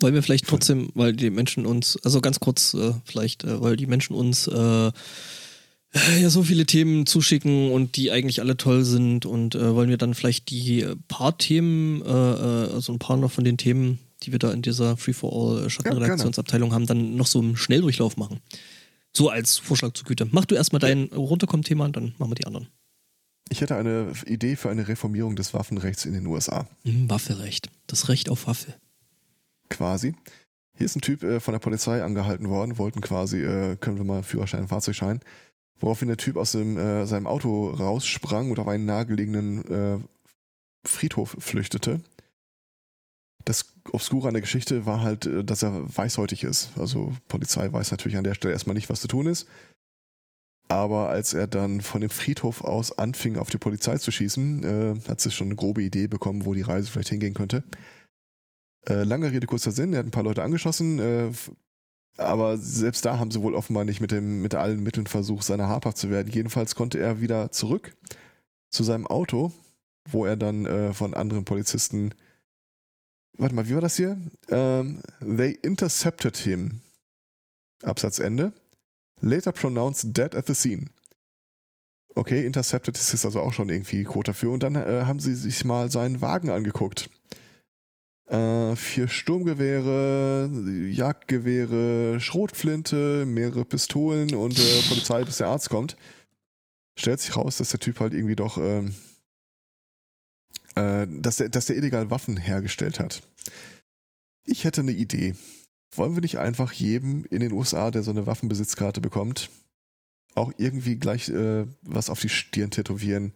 Wollen 0.00 0.14
wir 0.14 0.22
vielleicht 0.24 0.48
trotzdem, 0.48 0.90
weil 0.94 1.12
die 1.12 1.30
Menschen 1.30 1.64
uns, 1.64 1.96
also 2.04 2.20
ganz 2.20 2.40
kurz 2.40 2.74
äh, 2.74 2.92
vielleicht, 3.04 3.44
äh, 3.44 3.60
weil 3.62 3.76
die 3.76 3.86
Menschen 3.86 4.16
uns 4.16 4.48
äh, 4.48 4.90
ja 6.20 6.30
so 6.30 6.42
viele 6.42 6.64
Themen 6.66 7.06
zuschicken 7.06 7.70
und 7.70 7.96
die 7.96 8.10
eigentlich 8.10 8.40
alle 8.40 8.56
toll 8.56 8.84
sind 8.84 9.26
und 9.26 9.54
äh, 9.54 9.74
wollen 9.74 9.90
wir 9.90 9.98
dann 9.98 10.14
vielleicht 10.14 10.50
die 10.50 10.80
äh, 10.80 10.96
paar 11.08 11.36
Themen, 11.36 12.02
äh, 12.02 12.08
äh, 12.08 12.72
also 12.72 12.92
ein 12.92 12.98
paar 12.98 13.16
noch 13.16 13.30
von 13.30 13.44
den 13.44 13.58
Themen, 13.58 13.98
die 14.22 14.32
wir 14.32 14.38
da 14.38 14.52
in 14.52 14.62
dieser 14.62 14.96
Free-for-All 14.96 15.68
Schattenredaktionsabteilung 15.68 16.72
haben, 16.72 16.86
dann 16.86 17.16
noch 17.16 17.26
so 17.26 17.40
einen 17.40 17.56
Schnelldurchlauf 17.56 18.16
machen. 18.16 18.40
So 19.14 19.28
als 19.28 19.58
Vorschlag 19.58 19.92
zur 19.92 20.06
Güte. 20.06 20.26
Mach 20.30 20.46
du 20.46 20.54
erstmal 20.54 20.80
dein 20.80 21.04
Runterkommen-Thema 21.04 21.84
und 21.84 21.96
dann 21.96 22.14
machen 22.16 22.30
wir 22.30 22.36
die 22.36 22.46
anderen. 22.46 22.68
ich 23.50 23.60
hätte 23.60 23.76
eine 23.76 24.12
Idee 24.24 24.56
für 24.56 24.70
eine 24.70 24.88
Reformierung 24.88 25.36
des 25.36 25.52
Waffenrechts 25.52 26.06
in 26.06 26.14
den 26.14 26.26
USA. 26.26 26.66
Hm, 26.84 27.10
Wafferecht. 27.10 27.68
Das 27.86 28.08
Recht 28.08 28.30
auf 28.30 28.46
Waffe. 28.46 28.74
quasi. 29.68 30.14
Hier 30.78 30.86
ist 30.86 30.96
ein 30.96 31.02
Typ 31.02 31.22
äh, 31.22 31.38
von 31.40 31.52
der 31.52 31.58
Polizei 31.58 32.02
angehalten 32.02 32.48
worden, 32.48 32.78
wollten 32.78 33.02
quasi, 33.02 33.42
äh, 33.42 33.76
können 33.76 33.98
wir 33.98 34.04
mal 34.04 34.22
Führerschein, 34.22 34.68
Fahrzeugschein, 34.68 35.20
woraufhin 35.82 36.08
der 36.08 36.16
Typ 36.16 36.36
aus 36.36 36.52
dem, 36.52 36.78
äh, 36.78 37.06
seinem 37.06 37.26
Auto 37.26 37.70
raussprang 37.70 38.50
und 38.50 38.58
auf 38.58 38.68
einen 38.68 38.86
nahegelegenen 38.86 39.64
äh, 39.70 39.98
Friedhof 40.86 41.36
flüchtete. 41.38 42.00
Das 43.44 43.74
Obskure 43.90 44.28
an 44.28 44.34
der 44.34 44.40
Geschichte 44.40 44.86
war 44.86 45.00
halt, 45.00 45.26
äh, 45.26 45.44
dass 45.44 45.62
er 45.62 45.84
weißhäutig 45.96 46.44
ist. 46.44 46.70
Also 46.78 47.12
Polizei 47.28 47.70
weiß 47.70 47.90
natürlich 47.90 48.16
an 48.16 48.24
der 48.24 48.34
Stelle 48.34 48.54
erstmal 48.54 48.74
nicht, 48.74 48.88
was 48.88 49.00
zu 49.00 49.08
tun 49.08 49.26
ist. 49.26 49.48
Aber 50.68 51.10
als 51.10 51.34
er 51.34 51.48
dann 51.48 51.80
von 51.80 52.00
dem 52.00 52.10
Friedhof 52.10 52.62
aus 52.62 52.96
anfing, 52.96 53.36
auf 53.36 53.50
die 53.50 53.58
Polizei 53.58 53.98
zu 53.98 54.10
schießen, 54.10 54.64
äh, 54.64 55.08
hat 55.08 55.20
sie 55.20 55.32
schon 55.32 55.48
eine 55.48 55.56
grobe 55.56 55.82
Idee 55.82 56.06
bekommen, 56.06 56.46
wo 56.46 56.54
die 56.54 56.62
Reise 56.62 56.90
vielleicht 56.90 57.10
hingehen 57.10 57.34
könnte. 57.34 57.64
Äh, 58.88 59.02
lange 59.02 59.30
Rede, 59.30 59.46
kurzer 59.46 59.72
Sinn, 59.72 59.92
er 59.92 59.98
hat 59.98 60.06
ein 60.06 60.12
paar 60.12 60.22
Leute 60.22 60.42
angeschossen, 60.42 60.98
äh, 60.98 61.30
aber 62.16 62.58
selbst 62.58 63.04
da 63.04 63.18
haben 63.18 63.30
sie 63.30 63.42
wohl 63.42 63.54
offenbar 63.54 63.84
nicht 63.84 64.00
mit, 64.00 64.10
dem, 64.10 64.42
mit 64.42 64.54
allen 64.54 64.82
Mitteln 64.82 65.06
versucht, 65.06 65.44
seiner 65.44 65.68
habhaft 65.68 65.96
zu 65.96 66.10
werden. 66.10 66.32
Jedenfalls 66.32 66.74
konnte 66.74 66.98
er 66.98 67.20
wieder 67.20 67.50
zurück 67.52 67.96
zu 68.70 68.84
seinem 68.84 69.06
Auto, 69.06 69.52
wo 70.08 70.24
er 70.24 70.36
dann 70.36 70.66
äh, 70.66 70.92
von 70.92 71.14
anderen 71.14 71.44
Polizisten. 71.44 72.14
Warte 73.38 73.54
mal, 73.54 73.68
wie 73.68 73.74
war 73.74 73.80
das 73.80 73.96
hier? 73.96 74.18
Ähm, 74.48 75.00
they 75.20 75.52
intercepted 75.62 76.36
him. 76.36 76.80
Absatz 77.82 78.18
Ende. 78.18 78.52
Later 79.20 79.52
pronounced 79.52 80.16
dead 80.16 80.34
at 80.34 80.46
the 80.46 80.54
scene. 80.54 80.86
Okay, 82.14 82.44
intercepted 82.44 82.98
ist 82.98 83.12
jetzt 83.12 83.24
also 83.24 83.40
auch 83.40 83.54
schon 83.54 83.70
irgendwie 83.70 84.04
Code 84.04 84.32
dafür. 84.32 84.50
Und 84.50 84.62
dann 84.62 84.74
äh, 84.74 85.04
haben 85.06 85.20
sie 85.20 85.34
sich 85.34 85.64
mal 85.64 85.90
seinen 85.90 86.20
Wagen 86.20 86.50
angeguckt. 86.50 87.08
Äh, 88.32 88.76
vier 88.76 89.08
Sturmgewehre, 89.08 90.48
Jagdgewehre, 90.90 92.18
Schrotflinte, 92.18 93.26
mehrere 93.26 93.66
Pistolen 93.66 94.34
und 94.34 94.58
äh, 94.58 94.82
Polizei, 94.88 95.22
bis 95.22 95.36
der 95.36 95.48
Arzt 95.48 95.68
kommt. 95.68 95.98
Stellt 96.98 97.20
sich 97.20 97.36
raus, 97.36 97.58
dass 97.58 97.68
der 97.68 97.80
Typ 97.80 98.00
halt 98.00 98.14
irgendwie 98.14 98.34
doch, 98.34 98.56
ähm, 98.56 98.94
äh, 100.76 101.06
dass, 101.10 101.36
der, 101.36 101.50
dass 101.50 101.66
der 101.66 101.76
illegal 101.76 102.10
Waffen 102.10 102.38
hergestellt 102.38 103.00
hat. 103.00 103.22
Ich 104.46 104.64
hätte 104.64 104.80
eine 104.80 104.92
Idee. 104.92 105.34
Wollen 105.94 106.14
wir 106.14 106.22
nicht 106.22 106.38
einfach 106.38 106.72
jedem 106.72 107.26
in 107.26 107.40
den 107.40 107.52
USA, 107.52 107.90
der 107.90 108.02
so 108.02 108.12
eine 108.12 108.26
Waffenbesitzkarte 108.26 109.02
bekommt, 109.02 109.50
auch 110.34 110.54
irgendwie 110.56 110.96
gleich 110.96 111.28
äh, 111.28 111.66
was 111.82 112.08
auf 112.08 112.20
die 112.20 112.30
Stirn 112.30 112.70
tätowieren, 112.70 113.34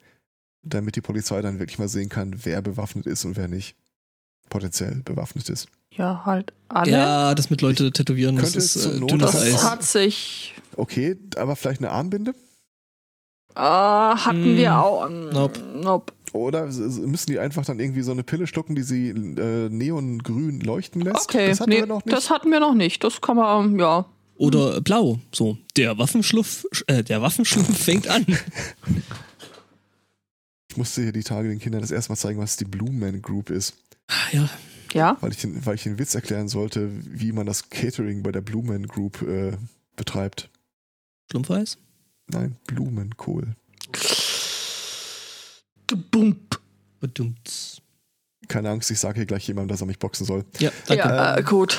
damit 0.62 0.96
die 0.96 1.02
Polizei 1.02 1.42
dann 1.42 1.58
wirklich 1.58 1.78
mal 1.78 1.88
sehen 1.90 2.08
kann, 2.08 2.46
wer 2.46 2.62
bewaffnet 2.62 3.04
ist 3.04 3.26
und 3.26 3.36
wer 3.36 3.48
nicht 3.48 3.76
potenziell 4.48 5.02
bewaffnet 5.04 5.48
ist. 5.50 5.68
ja, 5.90 6.22
halt 6.24 6.52
alle. 6.68 6.90
Ja, 6.90 7.34
das 7.34 7.48
mit 7.50 7.60
Leute 7.62 7.90
tätowieren, 7.92 8.36
das 8.36 8.44
Könnte 8.52 8.58
ist 8.58 8.76
äh, 8.86 8.98
Not 9.00 9.10
dünnes 9.12 9.28
auch- 9.28 9.32
das 9.32 9.42
Eis. 9.42 9.64
hat 9.64 9.82
sich. 9.82 10.54
Okay, 10.76 11.16
aber 11.36 11.56
vielleicht 11.56 11.80
eine 11.80 11.90
Armbinde? 11.90 12.32
Äh, 13.54 13.60
hatten 13.60 14.54
Mm, 14.54 14.56
wir 14.58 14.78
auch. 14.78 15.06
ähm, 15.08 15.30
nope. 15.30 15.60
nope. 15.82 16.12
Oder 16.32 16.66
müssen 16.66 17.30
die 17.30 17.38
einfach 17.38 17.64
dann 17.64 17.80
irgendwie 17.80 18.02
so 18.02 18.12
eine 18.12 18.22
Pille 18.22 18.46
schlucken, 18.46 18.74
die 18.74 18.82
sie 18.82 19.08
äh, 19.08 19.68
neongrün 19.70 20.60
leuchten 20.60 21.00
lässt? 21.00 21.30
Okay, 21.30 21.48
das 21.48 21.60
hatten 21.60 21.70
nee, 21.70 21.76
wir 21.78 21.86
noch 21.86 22.04
nicht. 22.04 22.14
das 22.14 22.28
hatten 22.28 22.50
wir 22.50 22.60
noch 22.60 22.74
nicht. 22.74 23.02
Das 23.02 23.22
kann 23.22 23.36
man, 23.36 23.78
ja. 23.78 24.04
Oder 24.36 24.82
blau. 24.82 25.18
So, 25.32 25.56
der 25.78 25.96
Waffenschluff, 25.96 26.66
äh, 26.88 27.02
der 27.02 27.22
Waffenschlumpf 27.22 27.78
fängt 27.82 28.08
an. 28.08 28.26
ich 30.68 30.76
musste 30.76 31.02
hier 31.02 31.12
die 31.12 31.22
Tage 31.22 31.48
den 31.48 31.58
Kindern 31.58 31.80
das 31.80 31.90
erste 31.90 32.12
Mal 32.12 32.16
zeigen, 32.16 32.38
was 32.38 32.56
die 32.58 32.66
Blue 32.66 32.92
Man 32.92 33.22
Group 33.22 33.48
ist. 33.48 33.74
Ah, 34.08 34.14
ja, 34.32 34.50
Ja. 34.92 35.16
Weil 35.20 35.32
ich, 35.32 35.38
den, 35.38 35.64
weil 35.66 35.74
ich 35.74 35.82
den 35.82 35.98
Witz 35.98 36.14
erklären 36.14 36.48
sollte, 36.48 36.90
wie 37.04 37.32
man 37.32 37.46
das 37.46 37.70
Catering 37.70 38.22
bei 38.22 38.32
der 38.32 38.40
Blue 38.40 38.64
Man 38.64 38.86
Group 38.86 39.22
äh, 39.22 39.56
betreibt. 39.96 40.48
Schlumpfeis? 41.30 41.78
Nein, 42.28 42.56
Blumenkohl. 42.66 43.54
Gebump. 45.86 46.60
Bedummt. 47.00 47.82
Keine 48.48 48.70
Angst, 48.70 48.90
ich 48.90 48.98
sage 48.98 49.16
hier 49.16 49.26
gleich 49.26 49.46
jemandem, 49.46 49.68
dass 49.68 49.80
er 49.80 49.86
mich 49.86 49.98
boxen 49.98 50.24
soll. 50.24 50.44
Ja, 50.58 50.70
danke. 50.86 51.08
Ja, 51.08 51.36
äh, 51.36 51.42
gut. 51.42 51.78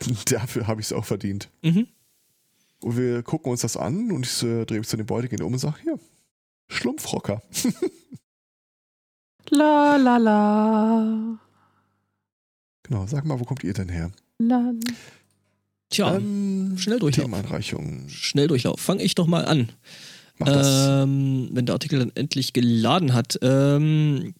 Dafür 0.26 0.66
habe 0.66 0.80
ich 0.80 0.88
es 0.88 0.92
auch 0.92 1.04
verdient. 1.04 1.50
Mhm. 1.62 1.88
Und 2.80 2.96
wir 2.96 3.22
gucken 3.22 3.50
uns 3.50 3.62
das 3.62 3.76
an 3.76 4.12
und 4.12 4.26
ich 4.26 4.42
äh, 4.42 4.64
drehe 4.64 4.78
mich 4.78 4.88
zu 4.88 4.96
dem 4.96 5.06
Beutekind 5.06 5.42
um 5.42 5.52
und 5.52 5.58
sage, 5.58 5.76
hier, 5.82 5.98
Schlumpfrocker. 6.68 7.42
La 9.50 9.96
la 9.96 10.16
la. 10.18 11.38
Genau, 12.82 13.06
sag 13.06 13.24
mal, 13.24 13.38
wo 13.38 13.44
kommt 13.44 13.64
ihr 13.64 13.74
denn 13.74 13.88
her? 13.88 14.10
la. 14.38 14.72
Tja, 15.90 16.16
ähm, 16.16 16.76
Schnelldurchlauf. 16.76 17.24
Themeneinreichung. 17.24 18.08
Schnelldurchlauf. 18.08 18.80
Fang 18.80 19.00
ich 19.00 19.14
doch 19.14 19.26
mal 19.26 19.44
an. 19.46 19.70
Mach 20.38 20.46
das. 20.46 20.86
Ähm, 20.88 21.48
wenn 21.52 21.66
der 21.66 21.74
Artikel 21.74 21.98
dann 21.98 22.12
endlich 22.14 22.52
geladen 22.52 23.14
hat. 23.14 23.38
Ähm, 23.42 24.34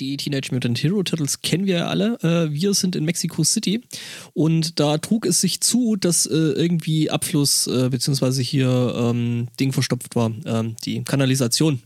die 0.00 0.16
Teenage 0.16 0.52
Mutant 0.52 0.82
Hero 0.82 1.02
Turtles 1.02 1.42
kennen 1.42 1.66
wir 1.66 1.78
ja 1.78 1.86
alle. 1.88 2.18
Äh, 2.22 2.52
wir 2.52 2.72
sind 2.74 2.96
in 2.96 3.04
Mexico 3.04 3.42
City 3.44 3.82
und 4.32 4.78
da 4.80 4.98
trug 4.98 5.26
es 5.26 5.40
sich 5.40 5.60
zu, 5.60 5.96
dass 5.96 6.24
äh, 6.26 6.34
irgendwie 6.34 7.10
Abfluss 7.10 7.66
äh, 7.66 7.88
beziehungsweise 7.90 8.40
hier 8.42 8.94
ähm, 8.96 9.48
Ding 9.58 9.72
verstopft 9.72 10.14
war, 10.16 10.32
ähm, 10.46 10.76
die 10.84 11.02
Kanalisation. 11.02 11.82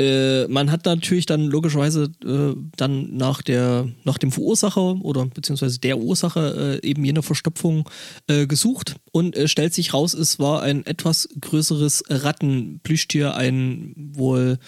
Äh, 0.00 0.48
man 0.48 0.70
hat 0.70 0.86
natürlich 0.86 1.26
dann 1.26 1.44
logischerweise 1.44 2.10
äh, 2.24 2.58
dann 2.76 3.16
nach 3.18 3.42
der 3.42 3.86
nach 4.04 4.16
dem 4.16 4.32
Verursacher 4.32 4.98
oder 5.02 5.26
beziehungsweise 5.26 5.78
der 5.78 5.98
Ursache 5.98 6.80
äh, 6.82 6.88
eben 6.88 7.04
jene 7.04 7.22
Verstopfung 7.22 7.86
äh, 8.26 8.46
gesucht 8.46 8.96
und 9.12 9.36
äh, 9.36 9.46
stellt 9.46 9.74
sich 9.74 9.92
raus, 9.92 10.14
es 10.14 10.38
war 10.38 10.62
ein 10.62 10.86
etwas 10.86 11.28
größeres 11.38 12.04
Rattenplüschtier, 12.08 13.34
ein 13.34 13.92
wohl 13.96 14.58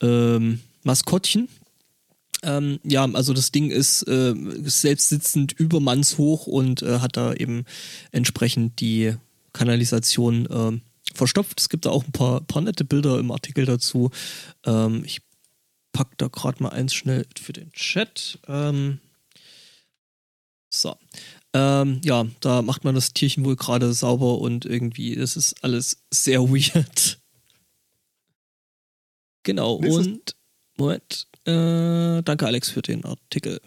ähm, 0.00 0.60
Maskottchen. 0.84 1.48
Ähm, 2.44 2.78
ja, 2.84 3.04
also 3.14 3.32
das 3.34 3.50
Ding 3.50 3.72
ist 3.72 4.04
äh, 4.04 4.32
selbstsitzend 4.62 5.54
übermannshoch 5.54 6.46
und 6.46 6.82
hat 6.82 7.16
da 7.16 7.34
eben 7.34 7.64
entsprechend 8.12 8.78
die 8.78 9.14
Kanalisation 9.52 10.46
äh, 10.46 10.87
verstopft. 11.14 11.60
Es 11.60 11.68
gibt 11.68 11.86
da 11.86 11.90
auch 11.90 12.04
ein 12.04 12.12
paar, 12.12 12.40
paar 12.42 12.62
nette 12.62 12.84
Bilder 12.84 13.18
im 13.18 13.30
Artikel 13.30 13.64
dazu. 13.64 14.10
Ähm, 14.64 15.02
ich 15.04 15.20
pack 15.92 16.16
da 16.18 16.28
gerade 16.28 16.62
mal 16.62 16.70
eins 16.70 16.94
schnell 16.94 17.26
für 17.40 17.52
den 17.52 17.72
Chat. 17.72 18.38
Ähm, 18.46 19.00
so. 20.70 20.96
Ähm, 21.54 22.00
ja, 22.04 22.26
da 22.40 22.62
macht 22.62 22.84
man 22.84 22.94
das 22.94 23.14
Tierchen 23.14 23.44
wohl 23.44 23.56
gerade 23.56 23.92
sauber 23.92 24.38
und 24.38 24.66
irgendwie, 24.66 25.14
das 25.14 25.36
ist 25.36 25.64
alles 25.64 26.04
sehr 26.12 26.42
weird. 26.48 27.18
Genau, 29.44 29.80
Nächstes 29.80 30.06
und 30.06 30.36
Moment. 30.76 31.26
Äh, 31.46 32.22
danke, 32.22 32.46
Alex, 32.46 32.70
für 32.70 32.82
den 32.82 33.04
Artikel. 33.04 33.60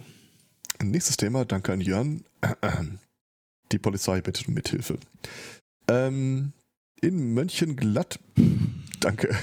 Nächstes 0.81 1.17
Thema, 1.17 1.45
danke 1.45 1.73
an 1.73 1.81
Jörn. 1.81 2.23
Die 3.71 3.79
Polizei 3.79 4.21
bittet 4.21 4.47
um 4.47 4.53
Mithilfe. 4.53 4.99
Ähm, 5.87 6.53
in 7.01 7.33
Mönchenglatt. 7.33 8.19
Danke. 8.99 9.35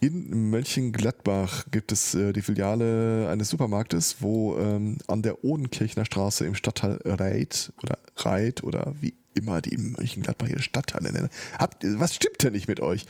In 0.00 0.50
Mönchengladbach 0.50 1.66
gibt 1.70 1.90
es 1.90 2.14
äh, 2.14 2.32
die 2.32 2.42
Filiale 2.42 3.28
eines 3.28 3.48
Supermarktes, 3.48 4.16
wo 4.20 4.56
ähm, 4.58 4.98
an 5.08 5.22
der 5.22 5.42
Odenkirchner 5.42 6.04
Straße 6.04 6.46
im 6.46 6.54
Stadtteil 6.54 7.00
Reit 7.04 7.72
oder 7.82 7.98
Reit 8.16 8.62
oder 8.62 8.94
wie 9.00 9.14
immer 9.34 9.60
die 9.60 9.74
in 9.74 9.92
Mönchengladbach 9.92 10.48
ihre 10.48 10.62
Stadtteile 10.62 11.12
nennen. 11.12 11.28
Habt, 11.58 11.82
was 11.82 12.14
stimmt 12.14 12.42
denn 12.42 12.52
nicht 12.52 12.68
mit 12.68 12.80
euch? 12.80 13.06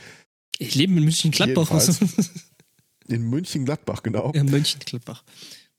Ich 0.57 0.75
lebe 0.75 0.93
in 0.93 1.03
Mönchengladbach. 1.03 1.71
In 3.09 3.29
Mönchengladbach, 3.29 4.03
genau. 4.03 4.31
Ja, 4.33 4.43
Mönchengladbach. 4.43 5.23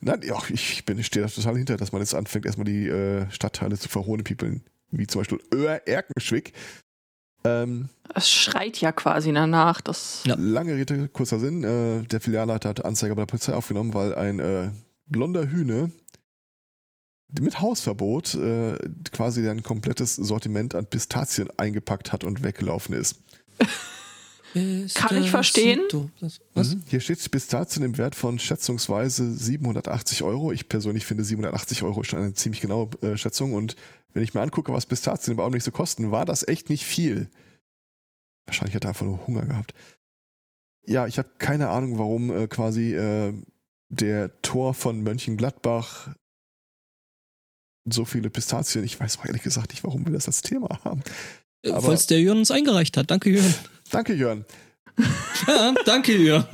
Nein, 0.01 0.23
ja, 0.25 0.41
ich, 0.51 0.85
bin, 0.85 0.99
ich 0.99 1.07
stehe 1.07 1.27
da 1.27 1.31
total 1.31 1.57
hinter, 1.57 1.77
dass 1.77 1.93
man 1.93 2.01
jetzt 2.01 2.15
anfängt, 2.15 2.47
erstmal 2.47 2.65
die 2.65 2.87
äh, 2.87 3.31
Stadtteile 3.31 3.77
zu 3.77 3.89
verhohnepiepeln. 3.89 4.63
Wie 4.91 5.07
zum 5.07 5.21
Beispiel 5.21 5.41
Öhr 5.53 5.87
Erkenschwick 5.87 6.55
ähm, 7.45 7.89
es 8.15 8.31
schreit 8.31 8.81
ja 8.81 8.93
quasi 8.93 9.33
danach. 9.33 9.81
Das 9.81 10.23
ja. 10.27 10.35
Lange 10.39 10.75
Rede, 10.75 11.09
kurzer 11.09 11.39
Sinn. 11.39 11.65
Äh, 11.65 12.03
der 12.05 12.21
Filialleiter 12.21 12.71
hat 12.71 12.85
Anzeige 12.85 13.15
bei 13.15 13.23
der 13.23 13.27
Polizei 13.27 13.55
aufgenommen, 13.55 13.95
weil 13.95 14.15
ein 14.15 14.41
äh, 14.41 14.71
blonder 15.07 15.51
Hühne 15.51 15.91
mit 17.39 17.61
Hausverbot 17.61 18.35
äh, 18.35 18.77
quasi 19.13 19.49
ein 19.49 19.63
komplettes 19.63 20.17
Sortiment 20.17 20.75
an 20.75 20.87
Pistazien 20.87 21.49
eingepackt 21.59 22.13
hat 22.13 22.25
und 22.25 22.43
weggelaufen 22.43 22.95
ist. 22.95 23.17
Kann 24.95 25.23
ich 25.23 25.31
verstehen. 25.31 25.83
Was? 26.55 26.75
Mhm. 26.75 26.83
Hier 26.87 27.01
steht 27.01 27.31
Pistazien 27.31 27.85
im 27.85 27.99
Wert 27.99 28.15
von 28.15 28.39
schätzungsweise 28.39 29.31
780 29.31 30.23
Euro. 30.23 30.53
Ich 30.53 30.69
persönlich 30.71 31.05
finde 31.05 31.23
780 31.23 31.83
Euro 31.83 32.01
ist 32.01 32.15
eine 32.15 32.33
ziemlich 32.33 32.63
genaue 32.63 32.89
äh, 33.03 33.17
Schätzung 33.19 33.53
und 33.53 33.77
wenn 34.19 34.25
ich 34.25 34.35
mir 34.35 34.41
angucke, 34.41 34.73
was 34.73 34.85
Pistazien 34.85 35.35
im 35.35 35.39
Augenblick 35.39 35.63
so 35.63 35.71
kosten, 35.71 36.11
war 36.11 36.25
das 36.25 36.47
echt 36.49 36.71
nicht 36.71 36.85
viel. 36.85 37.31
Wahrscheinlich 38.47 38.75
hat 38.75 38.85
er 38.85 38.89
einfach 38.89 39.07
nur 39.07 39.25
Hunger 39.29 39.47
gehabt. 39.47 39.75
Ja, 40.85 41.07
ich 41.07 41.19
habe 41.19 41.29
keine 41.39 41.69
Ahnung, 41.69 42.01
warum 42.01 42.37
äh, 42.37 42.49
quasi 42.49 42.97
äh, 42.97 43.33
der 43.91 44.43
Tor 44.43 44.75
von 44.75 45.05
Mönchengladbach 45.05 46.09
so 47.89 48.05
viele 48.05 48.29
Pistazien. 48.29 48.83
Ich 48.83 48.99
weiß 48.99 49.21
auch 49.21 49.25
ehrlich 49.25 49.45
gesagt 49.45 49.71
nicht, 49.71 49.85
warum 49.85 50.05
wir 50.05 50.15
das 50.15 50.27
als 50.27 50.43
Thema 50.43 50.81
haben. 50.83 51.05
Äh, 51.63 51.71
aber 51.71 51.83
Falls 51.83 52.09
der 52.09 52.21
Jörn 52.21 52.39
uns 52.39 52.51
eingereicht 52.51 52.97
hat. 52.97 53.13
Danke, 53.13 53.31
Jörn. 53.31 53.55
Danke, 53.93 54.15
Jörn. 54.15 54.45
ja, 55.47 55.75
danke, 55.87 56.17
Jörn. 56.17 56.45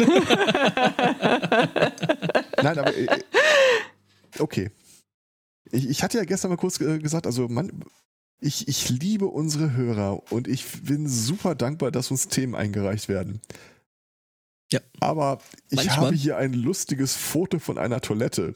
Nein, 2.63 2.79
aber 2.79 2.95
äh, 2.95 3.09
okay. 4.39 4.71
Ich, 5.71 5.89
ich 5.89 6.03
hatte 6.03 6.19
ja 6.19 6.25
gestern 6.25 6.51
mal 6.51 6.57
kurz 6.57 6.81
äh, 6.81 6.99
gesagt, 6.99 7.27
also 7.27 7.49
man, 7.49 7.85
ich, 8.41 8.69
ich 8.69 8.89
liebe 8.91 9.27
unsere 9.27 9.73
Hörer 9.73 10.31
und 10.33 10.49
ich 10.49 10.83
bin 10.83 11.09
super 11.09 11.55
dankbar, 11.55 11.91
dass 11.91 12.11
uns 12.11 12.29
Themen 12.29 12.55
eingereicht 12.55 13.09
werden. 13.09 13.41
Ja. 14.73 14.81
Aber 15.01 15.41
ich 15.71 15.77
Manchmal. 15.77 15.97
habe 15.97 16.15
hier 16.15 16.37
ein 16.37 16.53
lustiges 16.53 17.15
Foto 17.15 17.59
von 17.59 17.79
einer 17.79 18.01
Toilette. 18.01 18.55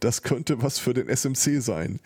Das 0.00 0.22
könnte 0.22 0.62
was 0.62 0.78
für 0.78 0.94
den 0.94 1.08
SMC 1.08 1.60
sein. 1.60 2.00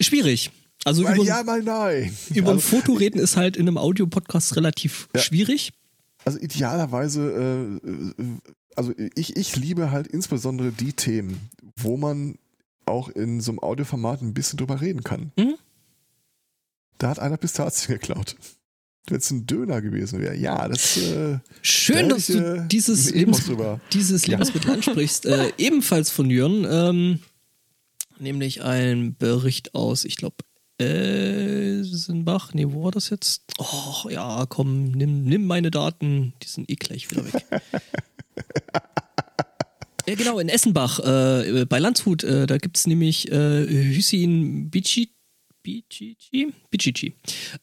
Schwierig. 0.00 0.50
Also 0.84 1.02
mal 1.02 1.14
über, 1.14 1.24
ja, 1.24 1.42
mal 1.42 1.62
nein. 1.62 2.16
Über 2.34 2.52
also, 2.52 2.58
ein 2.58 2.60
Foto 2.60 2.94
reden 2.94 3.18
ist 3.18 3.36
halt 3.36 3.56
in 3.56 3.68
einem 3.68 3.76
Audiopodcast 3.76 4.56
relativ 4.56 5.08
ja. 5.14 5.20
schwierig. 5.20 5.72
Also 6.24 6.38
idealerweise 6.38 7.80
äh, 7.80 8.22
also 8.76 8.92
ich, 9.14 9.36
ich 9.36 9.56
liebe 9.56 9.90
halt 9.90 10.06
insbesondere 10.06 10.72
die 10.72 10.92
Themen, 10.92 11.50
wo 11.76 11.96
man 11.96 12.38
auch 12.86 13.08
in 13.08 13.40
so 13.40 13.52
einem 13.52 13.60
Audioformat 13.60 14.22
ein 14.22 14.34
bisschen 14.34 14.56
drüber 14.56 14.80
reden 14.80 15.02
kann. 15.04 15.32
Mhm. 15.36 15.54
Da 16.98 17.08
hat 17.08 17.18
einer 17.18 17.36
Pistazien 17.36 17.94
geklaut. 17.94 18.36
Wenn 19.06 19.18
es 19.18 19.30
ein 19.30 19.46
Döner 19.46 19.80
gewesen 19.80 20.20
wäre. 20.20 20.36
Ja, 20.36 20.68
das 20.68 20.96
äh, 20.98 21.38
Schön, 21.62 22.08
da 22.08 22.14
dass 22.16 22.28
ich, 22.28 22.36
du 22.36 22.66
dieses, 22.70 23.10
Lebens 23.10 23.50
dieses 23.92 24.26
Lebensmittel 24.26 24.68
ja. 24.68 24.74
ansprichst. 24.76 25.26
Äh, 25.26 25.52
ebenfalls 25.58 26.10
von 26.10 26.30
Jörn, 26.30 26.66
ähm, 26.70 27.20
nämlich 28.18 28.62
ein 28.62 29.16
Bericht 29.16 29.74
aus, 29.74 30.04
ich 30.04 30.16
glaube, 30.16 30.36
Elsenbach. 30.80 32.54
Nee, 32.54 32.66
wo 32.68 32.84
war 32.84 32.90
das 32.90 33.10
jetzt? 33.10 33.42
Oh, 33.58 34.08
ja, 34.08 34.46
komm, 34.48 34.92
nimm, 34.92 35.24
nimm 35.24 35.46
meine 35.46 35.70
Daten. 35.70 36.32
Die 36.42 36.48
sind 36.48 36.70
eh 36.70 36.76
gleich 36.76 37.10
wieder 37.10 37.24
weg. 37.24 37.44
Ja, 40.08 40.14
genau, 40.16 40.38
in 40.38 40.48
Essenbach, 40.48 40.98
äh, 40.98 41.66
bei 41.66 41.78
Landshut, 41.78 42.24
äh, 42.24 42.46
da 42.46 42.58
gibt 42.58 42.76
es 42.78 42.86
nämlich 42.86 43.30
äh, 43.30 43.66
Hüseyin 43.66 44.70
Bici, 44.70 45.10
Bichichi? 45.62 46.52
Bichichi. 46.70 47.14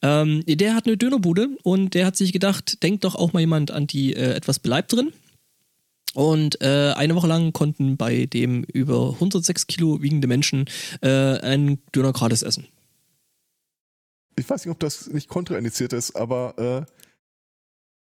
Ähm, 0.01 0.43
der 0.45 0.75
hat 0.75 0.85
eine 0.85 0.97
Dönerbude 0.97 1.49
und 1.63 1.93
der 1.93 2.05
hat 2.05 2.15
sich 2.15 2.31
gedacht, 2.31 2.83
denkt 2.83 3.03
doch 3.03 3.15
auch 3.15 3.33
mal 3.33 3.39
jemand 3.39 3.71
an 3.71 3.87
die 3.87 4.13
äh, 4.13 4.33
etwas 4.33 4.59
Beleibteren. 4.59 5.11
Und 6.13 6.61
äh, 6.61 6.93
eine 6.95 7.15
Woche 7.15 7.27
lang 7.27 7.53
konnten 7.53 7.97
bei 7.97 8.25
dem 8.25 8.63
über 8.63 9.13
106 9.13 9.67
Kilo 9.67 10.01
wiegende 10.01 10.27
Menschen 10.27 10.65
äh, 11.01 11.09
einen 11.09 11.79
Döner 11.93 12.13
gratis 12.13 12.43
essen. 12.43 12.67
Ich 14.35 14.49
weiß 14.49 14.65
nicht, 14.65 14.71
ob 14.71 14.79
das 14.79 15.07
nicht 15.07 15.27
kontraindiziert 15.27 15.93
ist, 15.93 16.15
aber 16.15 16.85
äh 16.87 17.06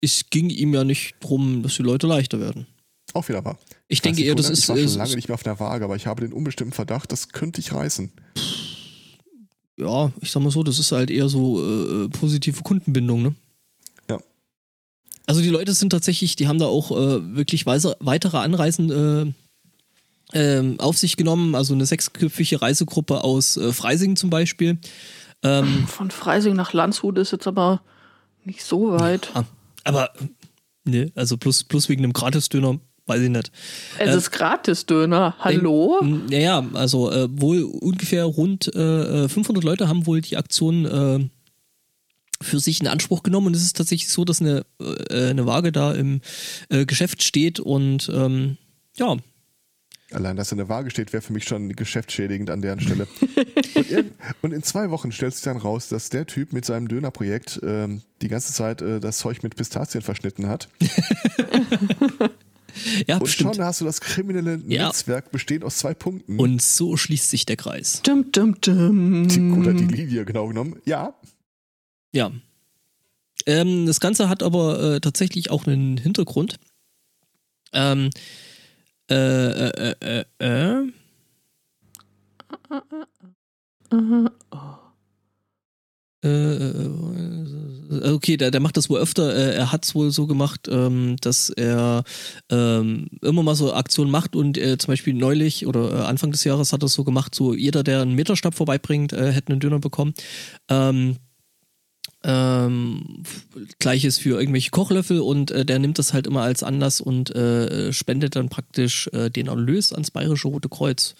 es 0.06 0.30
ging 0.30 0.49
ihm 0.49 0.73
ja 0.73 0.84
nicht 0.84 1.15
darum, 1.19 1.64
dass 1.64 1.76
die 1.76 1.84
Leute 1.84 2.07
leichter 2.07 2.40
werden. 2.40 2.68
Auch 3.14 3.27
wieder 3.30 3.44
wahr. 3.45 3.57
Ich, 3.88 3.98
ich 3.98 4.02
denke 4.02 4.23
eher, 4.23 4.36
das 4.36 4.49
ist. 4.49 4.64
Ich 4.64 4.69
war 4.69 4.77
schon 4.77 4.98
lange 4.98 5.15
nicht 5.15 5.27
mehr 5.30 5.36
auf 5.36 5.44
der 5.44 5.60
Waage, 5.60 5.86
aber 5.86 5.95
ich 5.95 6.06
habe 6.06 6.22
den 6.22 6.34
unbestimmten 6.34 6.73
Verdacht, 6.73 7.11
das 7.11 7.30
könnte 7.30 7.61
ich 7.61 7.73
reißen. 7.73 8.11
Ja, 9.77 10.11
ich 10.22 10.32
sag 10.32 10.41
mal 10.41 10.52
so, 10.52 10.64
das 10.64 10.80
ist 10.80 10.91
halt 10.91 11.11
eher 11.11 11.30
so 11.30 11.61
äh, 11.61 12.10
positive 12.10 12.61
Kundenbindung, 12.64 13.22
ne? 13.22 13.36
Ja. 14.10 14.19
Also 15.26 15.41
die 15.41 15.49
Leute 15.49 15.73
sind 15.73 15.90
tatsächlich, 15.90 16.36
die 16.36 16.48
haben 16.48 16.60
da 16.60 16.65
auch 16.65 16.91
äh, 16.91 17.36
wirklich 17.36 17.65
weise, 17.65 17.98
weitere 17.99 18.38
Anreisen 18.38 18.91
äh, 18.91 19.34
ähm, 20.34 20.80
auf 20.80 20.98
sich 20.98 21.18
genommen. 21.18 21.56
Also 21.56 21.73
eine 21.73 21.86
sechsköpfige 21.86 22.61
Reisegruppe 22.61 23.23
aus 23.23 23.57
äh, 23.57 23.72
Freising 23.73 24.15
zum 24.15 24.30
Beispiel. 24.30 24.77
Ähm, 25.44 25.88
Von 25.88 26.11
Freising 26.11 26.56
nach 26.56 26.73
Landshut 26.73 27.18
ist 27.18 27.32
jetzt 27.32 27.48
aber 27.48 27.82
nicht 28.45 28.64
so 28.64 28.91
weit. 28.94 29.32
Ja, 29.36 29.45
aber, 29.86 30.12
ne, 30.84 31.12
also 31.16 31.38
plus, 31.38 31.64
plus 31.64 31.88
wegen 31.88 32.03
einem 32.03 32.14
Gratis-Döner 32.14 32.80
weiß 33.06 33.22
ich 33.22 33.30
nicht. 33.30 33.52
Es 33.99 34.14
äh, 34.14 34.18
ist 34.18 34.32
Gratis-Döner, 34.32 35.36
hallo? 35.40 36.02
Ja, 36.30 36.40
ja, 36.40 36.66
also 36.74 37.12
äh, 37.12 37.28
wohl 37.32 37.64
ungefähr 37.64 38.26
rund 38.26 38.68
äh, 38.76 39.30
500 39.30 39.64
äh, 39.64 39.68
Leute 39.68 39.88
haben 39.88 40.06
wohl 40.06 40.22
die 40.22 40.38
Aktion 40.38 40.86
äh, 40.86 41.30
für 42.41 42.60
sich 42.60 42.82
in 42.82 42.88
Anspruch 42.88 43.24
genommen 43.24 43.48
und 43.48 43.56
es 43.56 43.64
ist 43.64 43.78
tatsächlich 43.78 44.12
so, 44.12 44.26
dass 44.26 44.41
eine, 44.41 44.66
äh, 44.82 45.30
eine 45.30 45.45
Waage 45.45 45.72
da 45.72 45.94
im 45.94 46.22
Geschäft 46.70 47.24
steht 47.24 47.60
und 47.60 48.12
ähm, 48.14 48.57
ja, 48.98 49.16
Allein, 50.11 50.36
dass 50.36 50.49
er 50.49 50.53
in 50.53 50.57
der 50.60 50.69
Waage 50.69 50.91
steht, 50.91 51.14
wäre 51.14 51.22
für 51.22 51.34
mich 51.34 51.45
schon 51.45 51.76
geschäftsschädigend 51.76 52.52
an 52.52 52.61
deren 52.61 52.80
Stelle. 52.80 53.07
und, 53.76 53.90
in, 53.90 54.11
und, 54.44 54.52
in 54.53 54.61
zwei 54.61 54.91
Wochen 54.91 55.11
stellt 55.11 55.34
sich 55.34 55.44
dann 55.44 55.57
raus, 55.57 55.90
dass 55.90 56.10
der 56.10 56.27
Typ 56.27 56.53
mit 56.53 56.64
seinem 56.64 56.88
Dönerprojekt 56.88 57.60
ähm, 57.64 58.03
die 58.22 58.27
ganze 58.27 58.53
Zeit 58.53 58.84
äh, 58.84 58.99
das 58.99 59.18
Zeug 59.18 59.41
mit 59.41 59.56
Pistazien 59.56 60.03
verschnitten 60.03 60.48
hat. 60.48 60.69
ja, 63.07 63.18
und 63.18 63.27
stimmt. 63.27 63.56
schon 63.56 63.65
hast 63.65 63.82
du 63.82 63.86
das 63.86 63.99
kriminelle 63.99 64.61
Ja. 64.68 64.88
Netzwerk 64.88 65.32
bestehend 65.32 65.64
aus 65.64 65.77
zwei 65.77 65.95
Punkten. 65.95 66.38
Und 66.40 66.61
so 66.61 66.98
schließt 66.98 67.32
sich 67.32 67.48
der 67.48 67.56
Kreis. 67.56 68.03
Dum, 68.03 68.32
dum, 68.32 68.61
dum. 68.61 69.27
die, 69.27 69.40
oder 69.41 69.73
die 69.73 69.86
Linie 69.86 70.23
genau 70.26 70.48
genommen. 70.48 70.80
Ja, 70.86 71.15
Ja. 72.11 72.32
Ähm, 73.48 73.86
das 73.86 73.99
Ganze 73.99 74.30
hat 74.30 74.44
aber 74.44 74.95
äh, 74.95 74.99
tatsächlich 74.99 75.52
auch 75.52 75.68
einen 75.68 75.98
Hintergrund. 75.98 76.57
Ähm, 77.73 78.10
äh, 79.10 79.15
äh, 79.15 79.95
äh, 80.02 80.26
äh, 80.40 80.82
äh. 80.82 80.91
Äh, 86.23 86.27
äh, 86.27 88.11
okay, 88.11 88.36
der, 88.38 88.49
der 88.49 88.60
macht 88.60 88.77
das 88.77 88.90
wohl 88.90 88.99
öfter. 88.99 89.32
Er 89.32 89.72
hat 89.72 89.86
es 89.86 89.94
wohl 89.94 90.10
so 90.10 90.26
gemacht, 90.26 90.68
ähm, 90.69 91.18
dass 91.22 91.49
er 91.49 92.03
ähm, 92.49 93.10
immer 93.22 93.44
mal 93.44 93.56
so 93.56 93.73
Aktionen 93.73 94.10
macht 94.10 94.36
und 94.36 94.57
zum 94.57 94.88
Beispiel 94.88 95.14
neulich 95.14 95.68
oder 95.68 96.07
Anfang 96.07 96.32
des 96.32 96.44
Jahres 96.44 96.73
hat 96.73 96.82
er 96.82 96.88
es 96.88 96.94
so 96.94 97.03
gemacht, 97.03 97.36
so 97.36 97.53
jeder, 97.53 97.84
der 97.84 98.02
einen 98.02 98.15
Meterstab 98.15 98.56
vorbeibringt, 98.56 99.11
hätte 99.11 99.52
einen 99.52 99.60
Döner 99.60 99.80
bekommen. 99.80 100.15
Ähm, 100.68 101.18
ähm, 102.26 103.23
Gleiches 103.80 104.18
für 104.18 104.39
irgendwelche 104.39 104.72
Kochlöffel 104.72 105.19
und 105.22 105.52
äh, 105.52 105.64
der 105.64 105.77
nimmt 105.80 105.99
das 105.99 106.14
halt 106.14 106.26
immer 106.26 106.41
als 106.41 106.64
Anlass 106.64 106.99
und 106.99 107.34
äh, 107.35 107.93
spendet 107.93 108.35
dann 108.35 108.49
praktisch 108.49 109.07
äh, 109.14 109.30
den 109.30 109.47
Erlös 109.47 109.93
ans 109.93 110.10
Bayerische 110.11 110.47
Rote 110.47 110.68
Kreuz. 110.68 111.15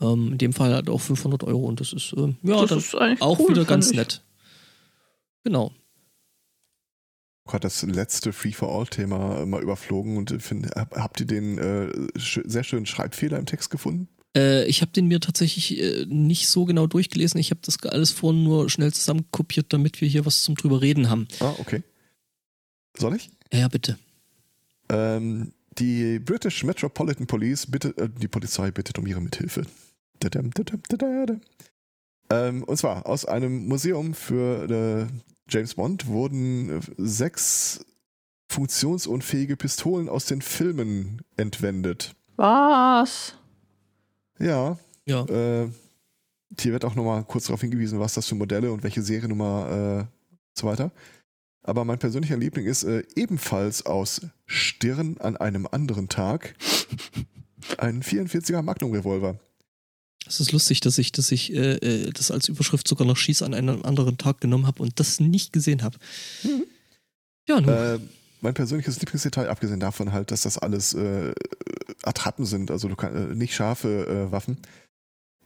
Ähm, 0.00 0.32
in 0.32 0.38
dem 0.38 0.52
Fall 0.52 0.72
halt 0.74 0.88
auch 0.88 1.00
500 1.00 1.44
Euro 1.44 1.66
und 1.66 1.80
das 1.80 1.92
ist 1.92 2.12
äh, 2.14 2.34
ja 2.42 2.60
Das 2.64 2.90
dann 2.90 3.12
ist 3.12 3.22
auch 3.22 3.38
cool, 3.38 3.50
wieder 3.50 3.64
ganz 3.64 3.90
ich. 3.90 3.96
nett. 3.96 4.22
Genau. 5.44 5.72
Gott, 7.46 7.62
das 7.62 7.82
letzte 7.82 8.32
Free-for-All-Thema 8.32 9.42
äh, 9.42 9.46
mal 9.46 9.62
überflogen 9.62 10.16
und 10.16 10.32
äh, 10.32 10.38
find, 10.40 10.70
hab, 10.74 10.96
habt 10.96 11.20
ihr 11.20 11.26
den 11.26 11.58
äh, 11.58 12.18
sch 12.18 12.40
sehr 12.44 12.64
schönen 12.64 12.86
Schreibfehler 12.86 13.38
im 13.38 13.46
Text 13.46 13.70
gefunden? 13.70 14.08
Äh, 14.34 14.64
ich 14.66 14.80
habe 14.80 14.92
den 14.92 15.06
mir 15.06 15.20
tatsächlich 15.20 15.78
äh, 15.78 16.06
nicht 16.06 16.48
so 16.48 16.64
genau 16.64 16.86
durchgelesen. 16.86 17.38
Ich 17.38 17.50
habe 17.50 17.60
das 17.62 17.82
alles 17.84 18.10
vorhin 18.10 18.44
nur 18.44 18.70
schnell 18.70 18.92
zusammenkopiert, 18.92 19.72
damit 19.72 20.00
wir 20.00 20.08
hier 20.08 20.26
was 20.26 20.42
zum 20.42 20.54
drüber 20.54 20.80
reden 20.80 21.10
haben. 21.10 21.28
Ah, 21.40 21.54
okay. 21.58 21.82
Soll 22.96 23.16
ich? 23.16 23.30
Ja, 23.52 23.68
bitte. 23.68 23.98
Ähm, 24.88 25.52
die 25.78 26.18
British 26.18 26.64
Metropolitan 26.64 27.26
Police 27.26 27.66
bittet, 27.66 27.98
äh, 27.98 28.08
die 28.08 28.28
Polizei 28.28 28.70
bittet 28.70 28.98
um 28.98 29.06
ihre 29.06 29.20
Mithilfe. 29.20 29.66
Dadam, 30.20 30.50
dadam, 30.52 30.80
dadada. 30.88 31.36
Ähm, 32.30 32.64
und 32.64 32.76
zwar 32.76 33.06
aus 33.06 33.24
einem 33.24 33.66
Museum 33.66 34.14
für 34.14 34.68
äh, 34.70 35.06
James 35.48 35.74
Bond 35.74 36.06
wurden 36.06 36.70
äh, 36.70 36.80
sechs 36.96 37.84
funktionsunfähige 38.48 39.56
Pistolen 39.56 40.08
aus 40.08 40.24
den 40.24 40.42
Filmen 40.42 41.22
entwendet. 41.36 42.14
Was? 42.36 43.34
Ja, 44.38 44.78
Ja. 45.06 45.24
äh, 45.26 45.68
hier 46.60 46.72
wird 46.72 46.84
auch 46.84 46.94
nochmal 46.94 47.24
kurz 47.24 47.46
darauf 47.46 47.60
hingewiesen, 47.60 47.98
was 47.98 48.14
das 48.14 48.26
für 48.26 48.34
Modelle 48.34 48.70
und 48.72 48.82
welche 48.82 49.02
Seriennummer 49.02 50.08
äh, 50.08 50.28
so 50.58 50.66
weiter. 50.66 50.90
Aber 51.62 51.84
mein 51.84 51.98
persönlicher 51.98 52.36
Liebling 52.36 52.66
ist 52.66 52.84
äh, 52.84 53.02
ebenfalls 53.16 53.84
aus 53.86 54.20
Stirn 54.46 55.16
an 55.18 55.36
einem 55.36 55.66
anderen 55.70 56.08
Tag 56.08 56.54
ein 57.78 58.02
44er 58.02 58.62
Magnum 58.62 58.92
Revolver. 58.92 59.38
Es 60.28 60.40
ist 60.40 60.52
lustig, 60.52 60.80
dass 60.80 60.98
ich, 60.98 61.12
dass 61.12 61.30
ich 61.32 61.52
äh, 61.52 61.74
äh, 61.76 62.10
das 62.12 62.30
als 62.30 62.48
Überschrift 62.48 62.86
sogar 62.86 63.06
noch 63.06 63.16
Schieß 63.16 63.42
an 63.42 63.54
einem 63.54 63.82
anderen 63.82 64.18
Tag 64.18 64.40
genommen 64.40 64.66
habe 64.66 64.82
und 64.82 64.98
das 65.00 65.18
nicht 65.20 65.52
gesehen 65.52 65.82
habe. 65.82 65.98
Mhm. 66.44 66.64
Ja, 67.48 67.60
nun. 67.60 67.68
Äh, 67.70 67.98
mein 68.46 68.54
persönliches 68.54 69.00
Lieblingsdetail, 69.00 69.48
abgesehen 69.48 69.80
davon 69.80 70.12
halt, 70.12 70.30
dass 70.30 70.42
das 70.42 70.56
alles 70.56 70.94
äh, 70.94 71.32
Attrappen 72.04 72.46
sind, 72.46 72.70
also 72.70 72.88
kann, 72.94 73.32
äh, 73.32 73.34
nicht 73.34 73.54
scharfe 73.54 74.06
äh, 74.28 74.32
Waffen, 74.32 74.58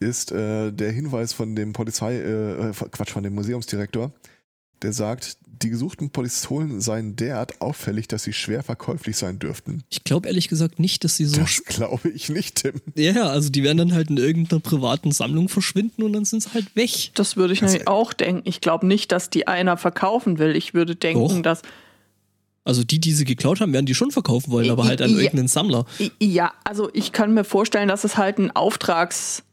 ist 0.00 0.32
äh, 0.32 0.70
der 0.70 0.92
Hinweis 0.92 1.32
von 1.32 1.56
dem 1.56 1.72
Polizei, 1.72 2.16
äh, 2.16 2.68
äh, 2.68 2.72
Quatsch, 2.72 3.10
von 3.10 3.22
dem 3.22 3.34
Museumsdirektor, 3.34 4.12
der 4.82 4.92
sagt, 4.92 5.36
die 5.46 5.68
gesuchten 5.70 6.08
Pistolen 6.10 6.80
seien 6.80 7.16
derart 7.16 7.60
auffällig, 7.60 8.08
dass 8.08 8.22
sie 8.24 8.32
schwer 8.32 8.62
verkäuflich 8.62 9.16
sein 9.16 9.38
dürften. 9.38 9.82
ich 9.90 10.04
glaube 10.04 10.28
ehrlich 10.28 10.48
gesagt 10.48 10.78
nicht, 10.78 11.04
dass 11.04 11.16
sie 11.16 11.26
so. 11.26 11.40
Das 11.40 11.64
glaube 11.64 12.08
ich 12.10 12.28
nicht, 12.30 12.62
Tim. 12.62 12.80
Ja, 12.94 13.12
ja, 13.12 13.26
also 13.28 13.50
die 13.50 13.62
werden 13.62 13.76
dann 13.78 13.92
halt 13.94 14.08
in 14.10 14.16
irgendeiner 14.16 14.60
privaten 14.60 15.12
Sammlung 15.12 15.48
verschwinden 15.50 16.02
und 16.02 16.12
dann 16.14 16.24
sind 16.26 16.42
sie 16.42 16.50
halt 16.54 16.74
weg. 16.76 17.10
Das 17.14 17.36
würde 17.36 17.52
ich 17.54 17.60
Das- 17.60 17.72
nämlich 17.72 17.88
auch 17.88 18.12
denken. 18.14 18.42
Ich 18.46 18.60
glaube 18.62 18.86
nicht, 18.86 19.12
dass 19.12 19.28
die 19.30 19.46
einer 19.46 19.76
verkaufen 19.76 20.38
will. 20.38 20.54
Ich 20.56 20.72
würde 20.74 20.96
denken, 20.96 21.28
Doch. 21.28 21.42
dass. 21.42 21.62
Also 22.70 22.84
die, 22.84 23.00
die 23.00 23.12
sie 23.12 23.24
geklaut 23.24 23.60
haben, 23.60 23.72
werden 23.72 23.86
die 23.86 23.96
schon 23.96 24.12
verkaufen 24.12 24.52
wollen, 24.52 24.70
aber 24.70 24.84
halt 24.84 25.02
an 25.02 25.10
Ja. 25.10 25.16
irgendeinen 25.18 25.48
Sammler. 25.48 25.86
Ja, 26.20 26.52
also 26.62 26.88
ich 26.92 27.10
kann 27.10 27.34
mir 27.34 27.42
vorstellen, 27.42 27.88
dass 27.88 28.04
es 28.04 28.16
halt 28.16 28.38
ein 28.38 28.52
Auftragsraub 28.52 29.44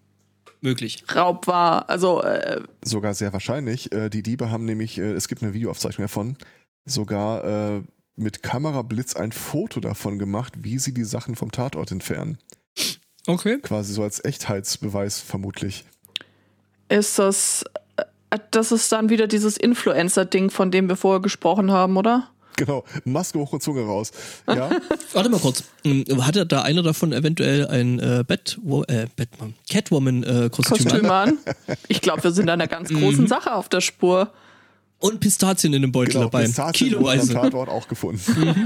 Möglich. 0.62 1.04
war. 1.08 1.90
Also, 1.90 2.22
äh, 2.22 2.62
Sogar 2.86 3.16
sehr 3.16 3.34
wahrscheinlich. 3.34 3.92
Äh, 3.92 4.10
die 4.10 4.22
Diebe 4.22 4.52
haben 4.52 4.66
nämlich, 4.66 5.00
äh, 5.00 5.14
es 5.14 5.28
gibt 5.28 5.42
eine 5.42 5.56
Videoaufzeichnung 5.56 6.04
davon, 6.06 6.38
sogar 6.86 7.44
äh, 7.78 7.82
mit 8.16 8.44
Kamerablitz 8.44 9.16
ein 9.16 9.32
Foto 9.32 9.80
davon 9.80 10.20
gemacht, 10.20 10.54
wie 10.62 10.78
sie 10.78 10.94
die 10.94 11.04
Sachen 11.04 11.36
vom 11.36 11.52
Tatort 11.52 11.92
entfernen. 11.92 12.38
Okay. 13.26 13.58
Quasi 13.62 13.94
so 13.94 14.04
als 14.04 14.24
Echtheitsbeweis 14.24 15.20
vermutlich. 15.20 15.86
ist 16.90 17.18
das. 17.20 17.64
äh, 18.30 18.38
Das 18.52 18.72
ist 18.72 18.92
dann 18.92 19.10
wieder 19.10 19.26
dieses 19.28 19.58
Influencer-Ding, 19.58 20.50
von 20.52 20.70
dem 20.72 20.88
wir 20.90 20.96
vorher 20.98 21.22
gesprochen 21.22 21.72
haben, 21.72 21.98
oder? 21.98 22.30
Genau, 22.58 22.84
Maske 23.06 23.40
hoch 23.40 23.54
und 23.54 23.64
Zunge 23.64 23.82
raus. 23.86 24.12
Ja, 24.48 24.70
Warte 25.14 25.30
mal 25.30 25.40
kurz. 25.40 25.64
Hm, 25.86 26.06
Hatte 26.26 26.46
da 26.46 26.64
einer 26.64 26.84
davon 26.84 27.14
eventuell 27.14 27.68
ein 27.68 28.00
äh, 28.00 28.24
Bat, 28.28 28.58
äh, 28.88 29.06
Batman, 29.16 29.54
Catwoman-Kostüm 29.72 30.78
Kostüme 30.78 31.14
an. 31.14 31.38
Ich 31.88 32.02
glaube, 32.02 32.24
wir 32.24 32.32
sind 32.32 32.50
an 32.50 32.60
einer 32.60 32.68
ganz 32.68 32.90
großen 32.90 33.24
Mhm. 33.24 33.28
Sache 33.28 33.54
auf 33.54 33.70
der 33.70 33.82
Spur. 33.82 34.32
und 35.00 35.20
Pistazien 35.20 35.74
in 35.74 35.84
dem 35.84 35.92
Beutel 35.92 36.14
genau, 36.14 36.24
dabei. 36.26 36.46
Pistazien 36.46 36.94
wurden 36.94 37.20
am 37.20 37.28
Kiloweise. 37.28 37.34
Tatort 37.34 37.70
auch 37.70 37.88
gefunden. 37.88 38.66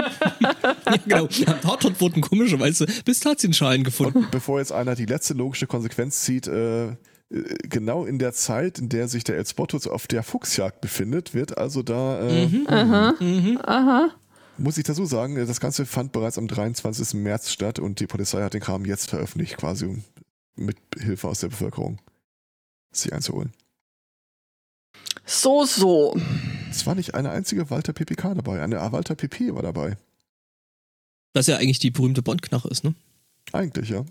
Ja, 0.86 0.96
genau. 1.06 1.28
Am 1.46 1.60
Tatort 1.60 2.00
wurden 2.00 2.20
komischerweise 2.22 2.86
Pistazienschalen 3.04 3.84
gefunden. 3.84 4.26
Bevor 4.30 4.58
jetzt 4.58 4.72
einer 4.72 4.94
die 4.94 5.06
letzte 5.06 5.34
logische 5.34 5.66
Konsequenz 5.66 6.20
zieht, 6.22 6.46
äh, 6.48 6.86
äh, 6.88 6.92
genau 7.68 8.04
in 8.04 8.18
der 8.18 8.32
Zeit, 8.32 8.78
in 8.78 8.88
der 8.88 9.08
sich 9.08 9.24
der 9.24 9.36
El 9.36 9.46
Spotto 9.46 9.78
auf 9.90 10.06
der 10.06 10.22
Fuchsjagd 10.22 10.80
befindet, 10.80 11.34
wird 11.34 11.56
also 11.56 11.82
da, 11.82 12.20
äh, 12.28 12.46
Mhm. 12.46 12.66
Aha. 13.62 14.10
muss 14.58 14.76
ich 14.78 14.84
dazu 14.84 15.06
sagen, 15.06 15.36
äh, 15.36 15.46
das 15.46 15.60
Ganze 15.60 15.86
fand 15.86 16.12
bereits 16.12 16.36
am 16.38 16.46
23. 16.48 17.14
März 17.22 17.50
statt 17.50 17.78
und 17.78 18.00
die 18.00 18.06
Polizei 18.06 18.42
hat 18.42 18.54
den 18.54 18.60
Kram 18.60 18.84
jetzt 18.84 19.08
veröffentlicht, 19.10 19.56
quasi 19.56 19.86
um 19.86 20.04
mit 20.56 20.76
Hilfe 20.98 21.28
aus 21.28 21.40
der 21.40 21.48
Bevölkerung 21.48 21.98
sie 22.92 23.12
einzuholen. 23.12 23.52
So, 25.24 25.64
so. 25.64 26.14
Es 26.70 26.84
war 26.86 26.94
nicht 26.94 27.14
eine 27.14 27.30
einzige 27.30 27.70
Walter 27.70 27.92
PPK 27.94 28.34
dabei, 28.34 28.60
eine 28.60 28.76
Walter 28.92 29.14
PP 29.14 29.54
war 29.54 29.62
dabei. 29.62 29.96
Was 31.32 31.46
ja 31.46 31.56
eigentlich 31.56 31.78
die 31.78 31.90
berühmte 31.90 32.20
Bondknache 32.20 32.68
ist, 32.68 32.84
ne? 32.84 32.94
Eigentlich, 33.52 33.88
ja. 33.88 34.04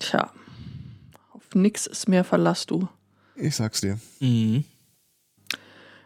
Tja. 0.00 0.32
Auf 1.54 1.60
nix 1.60 1.86
ist 1.86 2.08
mehr 2.08 2.24
Verlass, 2.24 2.66
du. 2.66 2.88
Ich 3.36 3.54
sag's 3.54 3.80
dir. 3.80 3.98
Mhm. 4.18 4.64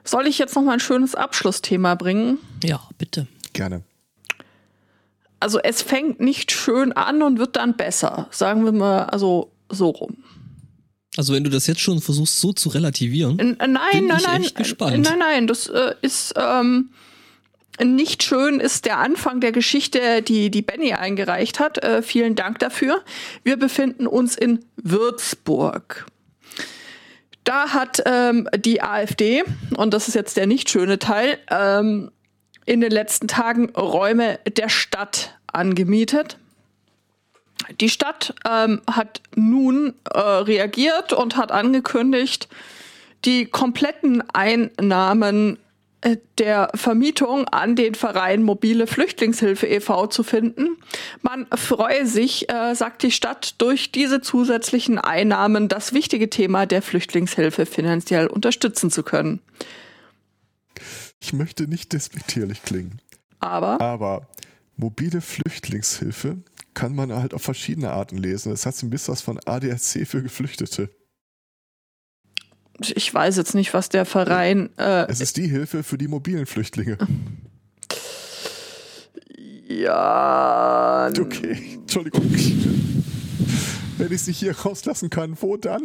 Soll 0.04 0.26
ich 0.26 0.38
jetzt 0.38 0.54
noch 0.54 0.62
mal 0.62 0.72
ein 0.74 0.80
schönes 0.80 1.14
Abschlussthema 1.14 1.94
bringen? 1.94 2.36
Ja, 2.62 2.86
bitte. 2.98 3.26
Gerne. 3.54 3.82
Also, 5.40 5.58
es 5.60 5.80
fängt 5.80 6.20
nicht 6.20 6.52
schön 6.52 6.92
an 6.92 7.22
und 7.22 7.38
wird 7.38 7.56
dann 7.56 7.76
besser. 7.76 8.28
Sagen 8.30 8.64
wir 8.66 8.72
mal, 8.72 9.04
also 9.04 9.50
so 9.70 9.88
rum. 9.90 10.18
Also 11.16 11.32
wenn 11.34 11.44
du 11.44 11.50
das 11.50 11.66
jetzt 11.66 11.80
schon 11.80 12.00
versuchst 12.00 12.38
so 12.38 12.52
zu 12.52 12.68
relativieren. 12.68 13.38
N- 13.38 13.58
äh, 13.58 13.66
Nein, 13.66 13.80
Bin 13.92 14.06
nein, 14.06 14.18
ich 14.18 14.26
nein. 14.26 14.42
echt 14.42 14.54
äh, 14.56 14.62
gespannt. 14.62 14.98
Nein, 15.04 15.18
nein, 15.18 15.46
das 15.46 15.66
äh, 15.66 15.94
ist 16.02 16.34
ähm, 16.36 16.90
nicht 17.84 18.22
schön, 18.22 18.60
ist 18.60 18.84
der 18.84 18.98
Anfang 18.98 19.40
der 19.40 19.52
Geschichte, 19.52 20.22
die 20.22 20.50
die 20.50 20.62
Benny 20.62 20.94
eingereicht 20.94 21.60
hat. 21.60 21.82
Äh, 21.82 22.02
vielen 22.02 22.34
Dank 22.34 22.58
dafür. 22.58 23.02
Wir 23.42 23.56
befinden 23.56 24.06
uns 24.06 24.36
in 24.36 24.64
Würzburg. 24.76 26.06
Da 27.44 27.70
hat 27.70 28.02
ähm, 28.04 28.46
die 28.56 28.82
AfD, 28.82 29.42
und 29.76 29.94
das 29.94 30.08
ist 30.08 30.14
jetzt 30.14 30.36
der 30.36 30.46
nicht 30.46 30.68
schöne 30.68 30.98
Teil, 30.98 31.38
ähm, 31.50 32.10
in 32.66 32.82
den 32.82 32.90
letzten 32.90 33.26
Tagen 33.26 33.70
Räume 33.70 34.38
der 34.46 34.68
Stadt 34.68 35.38
angemietet. 35.46 36.36
Die 37.80 37.88
Stadt 37.88 38.34
ähm, 38.46 38.82
hat 38.90 39.22
nun 39.34 39.94
äh, 40.12 40.18
reagiert 40.18 41.14
und 41.14 41.36
hat 41.36 41.50
angekündigt, 41.50 42.48
die 43.24 43.46
kompletten 43.46 44.22
Einnahmen 44.32 45.58
der 46.38 46.70
Vermietung 46.74 47.46
an 47.48 47.74
den 47.74 47.94
Verein 47.94 48.42
Mobile 48.42 48.86
Flüchtlingshilfe 48.86 49.66
e.V. 49.66 50.06
zu 50.06 50.22
finden. 50.22 50.76
Man 51.22 51.46
freue 51.54 52.06
sich, 52.06 52.48
äh, 52.50 52.74
sagt 52.74 53.02
die 53.02 53.10
Stadt, 53.10 53.60
durch 53.60 53.90
diese 53.90 54.20
zusätzlichen 54.20 54.98
Einnahmen 54.98 55.68
das 55.68 55.92
wichtige 55.92 56.30
Thema 56.30 56.66
der 56.66 56.82
Flüchtlingshilfe 56.82 57.66
finanziell 57.66 58.28
unterstützen 58.28 58.90
zu 58.90 59.02
können. 59.02 59.40
Ich 61.20 61.32
möchte 61.32 61.66
nicht 61.66 61.92
despektierlich 61.92 62.62
klingen. 62.62 63.00
Aber, 63.40 63.80
Aber 63.80 64.28
mobile 64.76 65.20
Flüchtlingshilfe 65.20 66.38
kann 66.74 66.94
man 66.94 67.12
halt 67.12 67.34
auf 67.34 67.42
verschiedene 67.42 67.90
Arten 67.90 68.18
lesen. 68.18 68.50
Das 68.50 68.66
hat 68.66 68.80
ein 68.82 68.90
bisschen 68.90 69.12
was 69.12 69.20
von 69.20 69.40
ADAC 69.44 70.06
für 70.06 70.22
Geflüchtete. 70.22 70.90
Ich 72.80 73.12
weiß 73.12 73.36
jetzt 73.36 73.54
nicht, 73.54 73.74
was 73.74 73.88
der 73.88 74.04
Verein. 74.04 74.70
Äh, 74.78 75.06
Es 75.10 75.20
ist 75.20 75.36
die 75.36 75.48
Hilfe 75.48 75.82
für 75.82 75.98
die 75.98 76.08
mobilen 76.08 76.46
Flüchtlinge. 76.46 76.96
ja. 79.68 81.08
Okay, 81.18 81.74
Entschuldigung. 81.74 82.22
Wenn 83.98 84.06
ich 84.08 84.12
es 84.12 84.26
nicht 84.26 84.38
hier 84.38 84.56
rauslassen 84.56 85.10
kann, 85.10 85.36
wo 85.40 85.56
dann? 85.56 85.82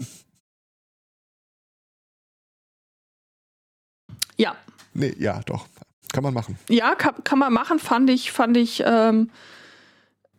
Ja. 4.38 4.56
Nee, 4.94 5.15
ja, 5.18 5.41
doch. 5.45 5.68
Kann 6.11 6.24
man 6.24 6.34
machen. 6.34 6.57
Ja, 6.70 6.94
kann, 6.95 7.24
kann 7.24 7.40
man 7.40 7.52
machen, 7.53 7.80
fand 7.80 8.10
ich, 8.10 8.32
fand 8.32 8.56
ich 8.56 8.84
ähm, 8.86 9.30
äh, 9.30 9.34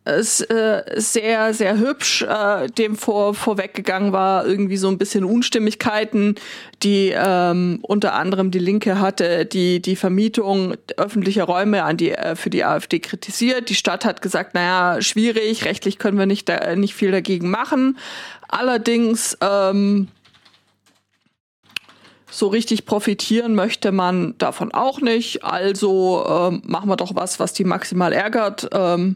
sehr, 0.05 1.53
sehr 1.53 1.77
hübsch. 1.79 2.21
Äh, 2.21 2.67
dem 2.67 2.95
vor, 2.95 3.33
vorweggegangen 3.33 4.11
war 4.11 4.45
irgendwie 4.45 4.77
so 4.77 4.87
ein 4.87 4.97
bisschen 4.97 5.25
Unstimmigkeiten, 5.25 6.35
die 6.83 7.11
ähm, 7.15 7.79
unter 7.81 8.13
anderem 8.13 8.51
die 8.51 8.59
Linke 8.59 8.99
hatte, 8.99 9.45
die 9.45 9.81
die 9.81 9.95
Vermietung 9.95 10.75
öffentlicher 10.97 11.45
Räume 11.45 11.83
an 11.83 11.97
die, 11.97 12.11
äh, 12.11 12.35
für 12.35 12.51
die 12.51 12.63
AfD 12.63 12.99
kritisiert. 12.99 13.69
Die 13.69 13.75
Stadt 13.75 14.05
hat 14.05 14.21
gesagt, 14.21 14.53
naja, 14.53 15.01
schwierig, 15.01 15.65
rechtlich 15.65 15.97
können 15.97 16.19
wir 16.19 16.27
nicht, 16.27 16.47
da, 16.49 16.75
nicht 16.75 16.93
viel 16.93 17.11
dagegen 17.11 17.49
machen. 17.49 17.97
Allerdings 18.47 19.35
ähm, 19.41 20.07
so 22.29 22.47
richtig 22.47 22.85
profitieren 22.85 23.55
möchte 23.55 23.91
man 23.91 24.37
davon 24.37 24.71
auch 24.71 25.01
nicht. 25.01 25.43
Also 25.43 26.25
ähm, 26.27 26.61
machen 26.65 26.89
wir 26.89 26.95
doch 26.95 27.15
was, 27.15 27.39
was 27.39 27.53
die 27.53 27.63
maximal 27.63 28.13
ärgert 28.13 28.69
ähm, 28.71 29.15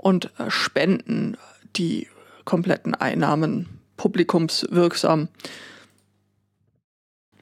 und 0.00 0.30
äh, 0.38 0.50
spenden 0.50 1.36
die 1.76 2.08
kompletten 2.44 2.94
Einnahmen 2.94 3.68
publikumswirksam. 3.96 5.28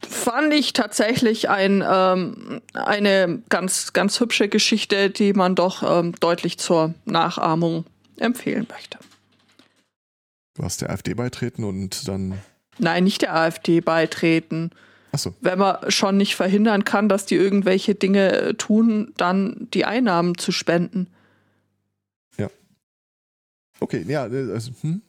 Fand 0.06 0.52
ich 0.52 0.72
tatsächlich 0.72 1.48
ein, 1.48 1.84
ähm, 1.88 2.60
eine 2.72 3.42
ganz, 3.48 3.92
ganz 3.92 4.20
hübsche 4.20 4.48
Geschichte, 4.48 5.10
die 5.10 5.32
man 5.32 5.54
doch 5.54 5.82
ähm, 5.82 6.14
deutlich 6.20 6.58
zur 6.58 6.94
Nachahmung 7.04 7.84
empfehlen 8.16 8.66
möchte. 8.70 8.98
Du 10.54 10.64
hast 10.64 10.80
der 10.80 10.90
AfD 10.90 11.14
beitreten 11.14 11.64
und 11.64 12.06
dann. 12.08 12.38
Nein, 12.78 13.04
nicht 13.04 13.22
der 13.22 13.34
AfD 13.34 13.80
beitreten. 13.80 14.70
Achso, 15.12 15.34
wenn 15.40 15.58
man 15.58 15.90
schon 15.90 16.16
nicht 16.16 16.36
verhindern 16.36 16.84
kann, 16.84 17.08
dass 17.08 17.26
die 17.26 17.36
irgendwelche 17.36 17.94
Dinge 17.94 18.32
äh, 18.32 18.54
tun, 18.54 19.12
dann 19.16 19.68
die 19.72 19.84
Einnahmen 19.84 20.36
zu 20.36 20.52
spenden. 20.52 21.08
Okay, 23.80 24.04
ja, 24.06 24.26
äh, 24.26 24.52
also, 24.52 24.72
hm. 24.82 25.02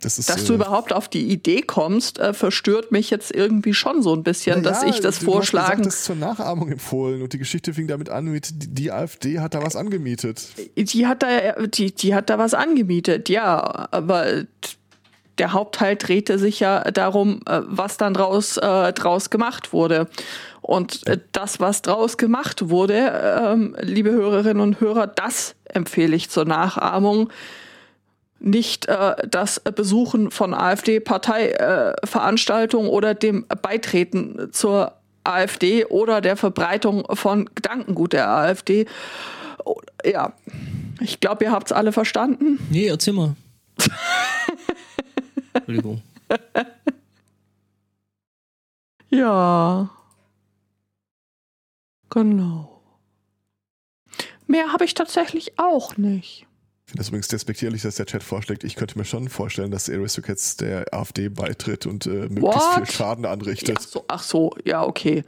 Das 0.00 0.18
ist. 0.18 0.28
Dass 0.28 0.42
äh, 0.42 0.46
du 0.46 0.54
überhaupt 0.54 0.92
auf 0.92 1.08
die 1.08 1.26
Idee 1.28 1.62
kommst, 1.62 2.18
äh, 2.18 2.34
verstört 2.34 2.92
mich 2.92 3.08
jetzt 3.10 3.34
irgendwie 3.34 3.72
schon 3.72 4.02
so 4.02 4.14
ein 4.14 4.22
bisschen, 4.22 4.60
na 4.62 4.70
dass 4.70 4.82
ja, 4.82 4.88
ich 4.88 5.00
das 5.00 5.20
du 5.20 5.26
hast 5.26 5.32
vorschlagen. 5.32 5.78
Gesagt, 5.78 5.86
das 5.86 6.04
zur 6.04 6.16
Nachahmung 6.16 6.70
empfohlen 6.70 7.22
und 7.22 7.32
die 7.32 7.38
Geschichte 7.38 7.72
fing 7.72 7.86
damit 7.86 8.10
an, 8.10 8.26
mit 8.26 8.62
die, 8.62 8.68
die 8.68 8.92
AfD 8.92 9.40
hat 9.40 9.54
da 9.54 9.62
was 9.62 9.74
angemietet. 9.74 10.48
die 10.76 11.06
hat 11.06 11.22
da, 11.22 11.66
die, 11.66 11.94
die 11.94 12.14
hat 12.14 12.28
da 12.28 12.38
was 12.38 12.52
angemietet, 12.52 13.30
ja, 13.30 13.88
aber 13.90 14.44
der 15.38 15.52
Hauptteil 15.52 15.96
drehte 15.96 16.38
sich 16.38 16.60
ja 16.60 16.80
darum, 16.90 17.40
äh, 17.46 17.60
was 17.66 17.96
dann 17.96 18.14
draus, 18.14 18.56
äh, 18.56 18.92
draus 18.92 19.30
gemacht 19.30 19.72
wurde. 19.72 20.08
Und 20.62 21.06
äh, 21.06 21.18
das, 21.32 21.60
was 21.60 21.82
draus 21.82 22.16
gemacht 22.16 22.70
wurde, 22.70 23.44
ähm, 23.46 23.76
liebe 23.80 24.10
Hörerinnen 24.10 24.60
und 24.60 24.80
Hörer, 24.80 25.06
das 25.06 25.54
empfehle 25.64 26.16
ich 26.16 26.30
zur 26.30 26.44
Nachahmung. 26.44 27.30
Nicht 28.38 28.86
äh, 28.88 29.14
das 29.28 29.60
Besuchen 29.60 30.30
von 30.30 30.54
AfD-Parteiveranstaltungen 30.54 32.88
oder 32.88 33.14
dem 33.14 33.46
Beitreten 33.62 34.48
zur 34.52 34.92
AfD 35.24 35.84
oder 35.86 36.20
der 36.20 36.36
Verbreitung 36.36 37.04
von 37.14 37.48
Gedankengut 37.54 38.12
der 38.12 38.28
AfD. 38.28 38.84
Oh, 39.64 39.80
Ja, 40.04 40.34
ich 41.00 41.20
glaube, 41.20 41.44
ihr 41.44 41.52
habt 41.52 41.68
es 41.68 41.72
alle 41.72 41.92
verstanden. 41.92 42.58
Nee, 42.70 42.88
erzähl 42.88 43.14
mal. 43.14 43.34
Entschuldigung. 45.56 46.02
Ja. 49.10 49.90
Genau. 52.10 52.82
Mehr 54.46 54.72
habe 54.72 54.84
ich 54.84 54.94
tatsächlich 54.94 55.58
auch 55.58 55.96
nicht. 55.96 56.46
Ich 56.86 56.92
finde 56.92 56.98
das 56.98 57.08
übrigens 57.08 57.28
despektierlich, 57.28 57.82
dass 57.82 57.96
der 57.96 58.06
Chat 58.06 58.22
vorschlägt. 58.22 58.62
Ich 58.62 58.76
könnte 58.76 58.96
mir 58.96 59.04
schon 59.04 59.28
vorstellen, 59.28 59.72
dass 59.72 59.90
Aristocats 59.90 60.56
der 60.56 60.92
AfD 60.94 61.28
beitritt 61.28 61.84
und 61.86 62.06
äh, 62.06 62.28
möglichst 62.28 62.42
What? 62.42 62.74
viel 62.74 62.86
Schaden 62.86 63.26
anrichtet. 63.26 63.76
Ach 63.78 63.82
so, 63.82 64.04
ach 64.06 64.22
so, 64.22 64.56
ja, 64.64 64.84
okay. 64.84 65.24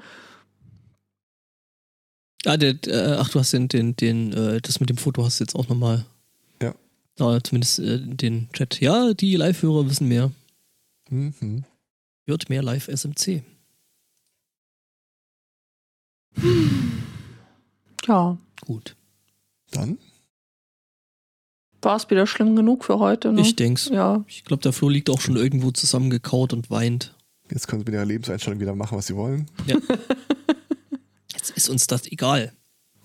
Ah, 2.44 2.56
der, 2.56 2.76
äh, 2.86 3.16
ach, 3.18 3.28
du 3.30 3.40
hast 3.40 3.52
den, 3.52 3.66
den, 3.66 3.96
den, 3.96 4.32
äh, 4.32 4.60
das 4.60 4.78
mit 4.78 4.88
dem 4.88 4.98
Foto 4.98 5.24
hast 5.24 5.40
du 5.40 5.44
jetzt 5.44 5.56
auch 5.56 5.68
nochmal. 5.68 6.06
Ja. 7.19 7.27
Ah, 7.27 7.40
zumindest 7.43 7.78
äh, 7.81 7.99
den 8.01 8.49
Chat. 8.53 8.81
Ja, 8.81 9.12
die 9.12 9.36
Live-Hörer 9.36 9.89
wissen 9.89 10.09
mehr. 10.09 10.31
Mhm. 11.11 11.65
Hört 12.27 12.49
mehr 12.49 12.62
live 12.62 12.89
SMC. 12.89 13.43
Ja, 18.07 18.39
Gut. 18.61 18.97
Dann? 19.70 19.99
war 21.82 21.97
es 21.97 22.11
wieder 22.11 22.27
schlimm 22.27 22.57
genug 22.57 22.85
für 22.85 22.99
heute, 22.99 23.32
ne? 23.32 23.40
Ich 23.40 23.57
denk's. 23.57 23.89
ja. 23.89 24.24
Ich 24.27 24.45
glaube, 24.45 24.62
der 24.62 24.73
Flo 24.73 24.89
liegt 24.89 25.11
auch 25.11 25.20
schon 25.20 25.36
irgendwo 25.36 25.70
zusammengekaut 25.70 26.53
und 26.53 26.70
weint. 26.70 27.15
Jetzt 27.51 27.69
können 27.69 27.81
sie 27.81 27.85
mit 27.86 27.95
ihrer 27.95 28.05
Lebenseinstellung 28.05 28.61
wieder 28.61 28.74
machen, 28.74 28.99
was 28.99 29.07
sie 29.07 29.16
wollen. 29.16 29.49
Jetzt 31.32 31.51
ist 31.51 31.69
uns 31.69 31.86
das 31.86 32.07
egal. 32.07 32.53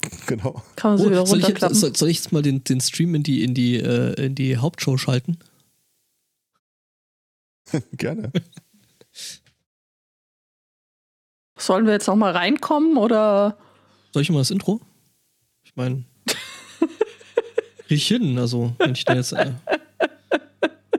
Genau. 0.27 0.61
Kann 0.75 0.91
man 0.91 0.97
sie 0.97 1.09
wieder 1.09 1.21
Oh, 1.21 1.25
soll, 1.25 1.39
ich 1.39 1.47
jetzt, 1.47 1.61
soll, 1.61 1.95
soll 1.95 2.09
ich 2.09 2.17
jetzt 2.17 2.31
mal 2.31 2.41
den, 2.41 2.63
den 2.63 2.81
Stream 2.81 3.15
in 3.15 3.23
die, 3.23 3.43
in, 3.43 3.53
die, 3.53 3.77
äh, 3.77 4.25
in 4.25 4.35
die 4.35 4.57
Hauptshow 4.57 4.97
schalten? 4.97 5.37
Gerne. 7.93 8.31
Sollen 11.57 11.85
wir 11.85 11.93
jetzt 11.93 12.07
noch 12.07 12.15
mal 12.15 12.31
reinkommen 12.31 12.97
oder? 12.97 13.57
Soll 14.11 14.21
ich 14.21 14.29
mal 14.29 14.39
das 14.39 14.51
Intro? 14.51 14.81
Ich 15.63 15.75
meine, 15.75 16.03
krieg 17.87 17.97
ich 17.97 18.07
hin, 18.07 18.37
also 18.37 18.73
wenn 18.79 18.91
ich 18.91 19.05
da 19.05 19.15
jetzt. 19.15 19.33
Äh, 19.33 19.53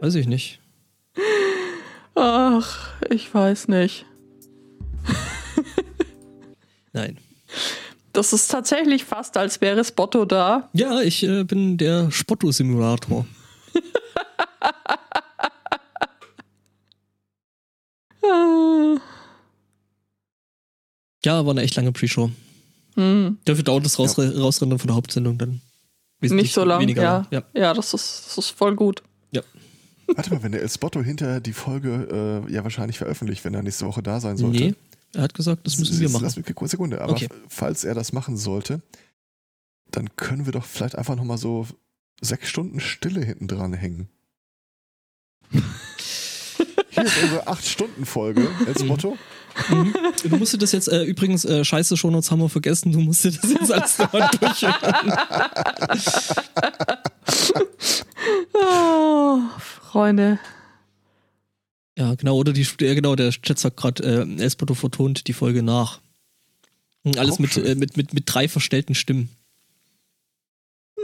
weiß 0.01 0.14
ich 0.14 0.26
nicht. 0.26 0.60
Ach, 2.14 2.93
ich 3.10 3.32
weiß 3.32 3.68
nicht. 3.68 4.06
Nein. 6.93 7.18
Das 8.15 8.32
ist 8.32 8.49
tatsächlich 8.51 9.05
fast, 9.05 9.36
als 9.36 9.61
wäre 9.61 9.85
Spotto 9.85 10.24
da. 10.24 10.70
Ja, 10.73 11.01
ich 11.01 11.23
äh, 11.24 11.45
bin 11.45 11.77
der 11.77 12.11
Spotto-Simulator. 12.11 13.27
Ja, 21.24 21.45
war 21.47 21.53
eine 21.53 21.62
echt 21.62 21.74
lange 21.77 21.91
Pre-Show. 21.91 22.31
Hm, 22.97 23.39
Dafür 23.47 23.65
dauert 23.65 23.86
das 23.86 23.99
Raus 23.99 24.19
Rausrennen 24.19 24.78
von 24.78 24.89
der 24.89 24.97
Hauptsendung 24.97 25.39
dann. 25.39 25.62
wesentlich 26.20 26.45
nicht 26.49 26.55
so 26.55 26.65
lang, 26.65 26.81
weniger 26.82 27.03
ja. 27.03 27.27
ja. 27.31 27.43
Ja, 27.55 27.74
das 27.74 27.95
ist, 27.95 28.24
das 28.27 28.39
ist 28.39 28.51
voll 28.51 28.74
gut. 28.74 29.03
Warte 30.07 30.31
mal, 30.31 30.43
wenn 30.43 30.53
der 30.53 30.69
Spotto 30.69 31.03
hinter 31.03 31.41
die 31.41 31.53
Folge 31.53 32.45
äh, 32.47 32.53
ja 32.53 32.62
wahrscheinlich 32.62 32.99
veröffentlicht, 32.99 33.45
wenn 33.45 33.55
er 33.55 33.62
nächste 33.62 33.86
Woche 33.86 34.03
da 34.03 34.20
sein 34.20 34.36
sollte. 34.36 34.59
Nee, 34.59 34.74
er 35.15 35.23
hat 35.23 35.35
gesagt, 35.35 35.66
das 35.66 35.78
müssen 35.78 36.01
wir 36.01 36.09
machen. 36.09 36.24
Lass 36.24 36.36
mich 36.36 36.47
eine 36.47 36.55
kurze 36.55 36.73
Sekunde. 36.73 37.01
Aber 37.01 37.12
Okay. 37.12 37.28
falls 37.49 37.85
er 37.85 37.95
das 37.95 38.12
machen 38.12 38.36
sollte, 38.36 38.82
dann 39.91 40.15
können 40.16 40.47
wir 40.47 40.53
doch 40.53 40.65
vielleicht 40.65 40.97
einfach 40.97 41.16
nochmal 41.16 41.39
so 41.39 41.66
sechs 42.20 42.49
Stunden 42.49 42.81
Stille 42.81 43.24
hinten 43.24 43.49
dran 43.49 43.73
hängen. 43.73 44.09
Hier 46.91 47.05
ist 47.05 47.23
unsere 47.23 47.47
acht 47.49 47.66
Stunden 47.66 48.07
Folge, 48.07 48.49
El 48.66 48.78
Spotto. 48.78 49.19
Mhm. 49.69 49.95
Du 50.24 50.36
musst 50.36 50.53
dir 50.53 50.59
das 50.59 50.73
jetzt, 50.73 50.89
äh, 50.89 51.03
übrigens, 51.05 51.45
äh, 51.45 51.65
scheiße, 51.65 51.97
Shownotes 51.97 52.31
haben 52.31 52.41
wir 52.41 52.49
vergessen, 52.49 52.93
du 52.93 53.01
musst 53.01 53.24
dir 53.24 53.32
das 53.32 53.51
jetzt 53.51 53.73
alles 53.73 53.99
nochmal 53.99 54.31
durchhören. 54.41 54.74
Oh, 58.55 59.41
Freunde. 59.59 60.39
Ja, 61.96 62.14
genau, 62.14 62.36
oder 62.36 62.52
die, 62.52 62.66
ja, 62.80 62.94
genau, 62.94 63.14
der 63.14 63.30
Chat 63.30 63.58
sagt 63.58 63.76
gerade, 63.76 64.02
äh, 64.02 64.42
Espoto 64.42 64.74
vertont 64.74 65.26
die 65.28 65.32
Folge 65.32 65.62
nach. 65.62 66.00
Alles 67.16 67.34
Auch 67.34 67.38
mit, 67.38 67.52
schön. 67.52 67.66
äh, 67.66 67.74
mit, 67.74 67.96
mit, 67.96 68.14
mit 68.14 68.24
drei 68.26 68.48
verstellten 68.48 68.94
Stimmen. 68.94 69.28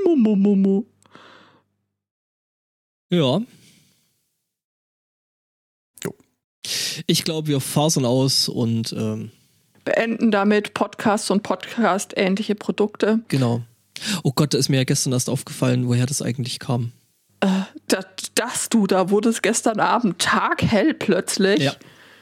Mu, 0.05 0.17
mu, 0.17 0.35
mu, 0.35 0.57
mu. 0.57 0.85
Ja. 3.11 3.41
Jo. 6.03 6.15
Ich 7.07 7.25
glaube, 7.25 7.49
wir 7.49 7.61
fasern 7.61 8.05
aus 8.05 8.49
und 8.49 8.93
ähm, 8.93 9.31
Beenden 9.85 10.31
damit 10.31 10.75
Podcasts 10.75 11.31
und 11.31 11.43
Podcast-ähnliche 11.43 12.55
Produkte. 12.55 13.21
genau. 13.29 13.63
Oh 14.23 14.33
Gott, 14.33 14.55
da 14.55 14.59
ist 14.59 14.71
mir 14.71 14.79
ja 14.79 14.85
gestern 14.85 15.13
erst 15.13 15.29
aufgefallen, 15.29 15.87
woher 15.87 16.07
das 16.07 16.23
eigentlich 16.23 16.59
kam. 16.59 16.93
Das, 17.89 18.05
das 18.35 18.69
du, 18.69 18.87
da 18.87 19.11
wurde 19.11 19.31
es 19.31 19.43
gestern 19.43 19.81
Abend 19.81 20.19
taghell 20.19 20.95
plötzlich. 20.95 21.61
Ja. 21.61 21.75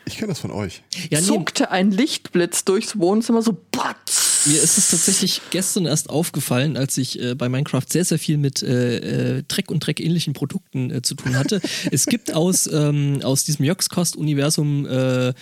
Ich 0.07 0.17
kenne 0.17 0.29
das 0.29 0.39
von 0.39 0.51
euch. 0.51 0.83
Ja, 1.11 1.21
nee, 1.21 1.27
zuckte 1.27 1.71
ein 1.71 1.91
Lichtblitz 1.91 2.65
durchs 2.65 2.99
Wohnzimmer, 2.99 3.43
so 3.43 3.55
batz. 3.71 4.47
Mir 4.47 4.63
ist 4.63 4.79
es 4.79 4.91
tatsächlich 4.91 5.43
gestern 5.51 5.85
erst 5.85 6.09
aufgefallen, 6.09 6.79
als 6.79 6.97
ich 6.97 7.21
äh, 7.21 7.35
bei 7.35 7.51
Minecraft 7.51 7.85
sehr, 7.87 8.07
sehr 8.07 8.19
viel 8.19 8.39
mit 8.39 8.63
äh, 8.63 9.37
äh, 9.39 9.43
Dreck 9.47 9.71
und 9.71 9.81
Dreck-ähnlichen 9.81 10.33
Produkten 10.33 10.91
äh, 10.91 11.03
zu 11.03 11.15
tun 11.15 11.37
hatte. 11.37 11.61
es 11.91 12.07
gibt 12.07 12.33
aus, 12.33 12.67
ähm, 12.73 13.21
aus 13.23 13.45
diesem 13.45 13.67
Yogscast-Universum 13.67 14.87
äh, 14.87 15.35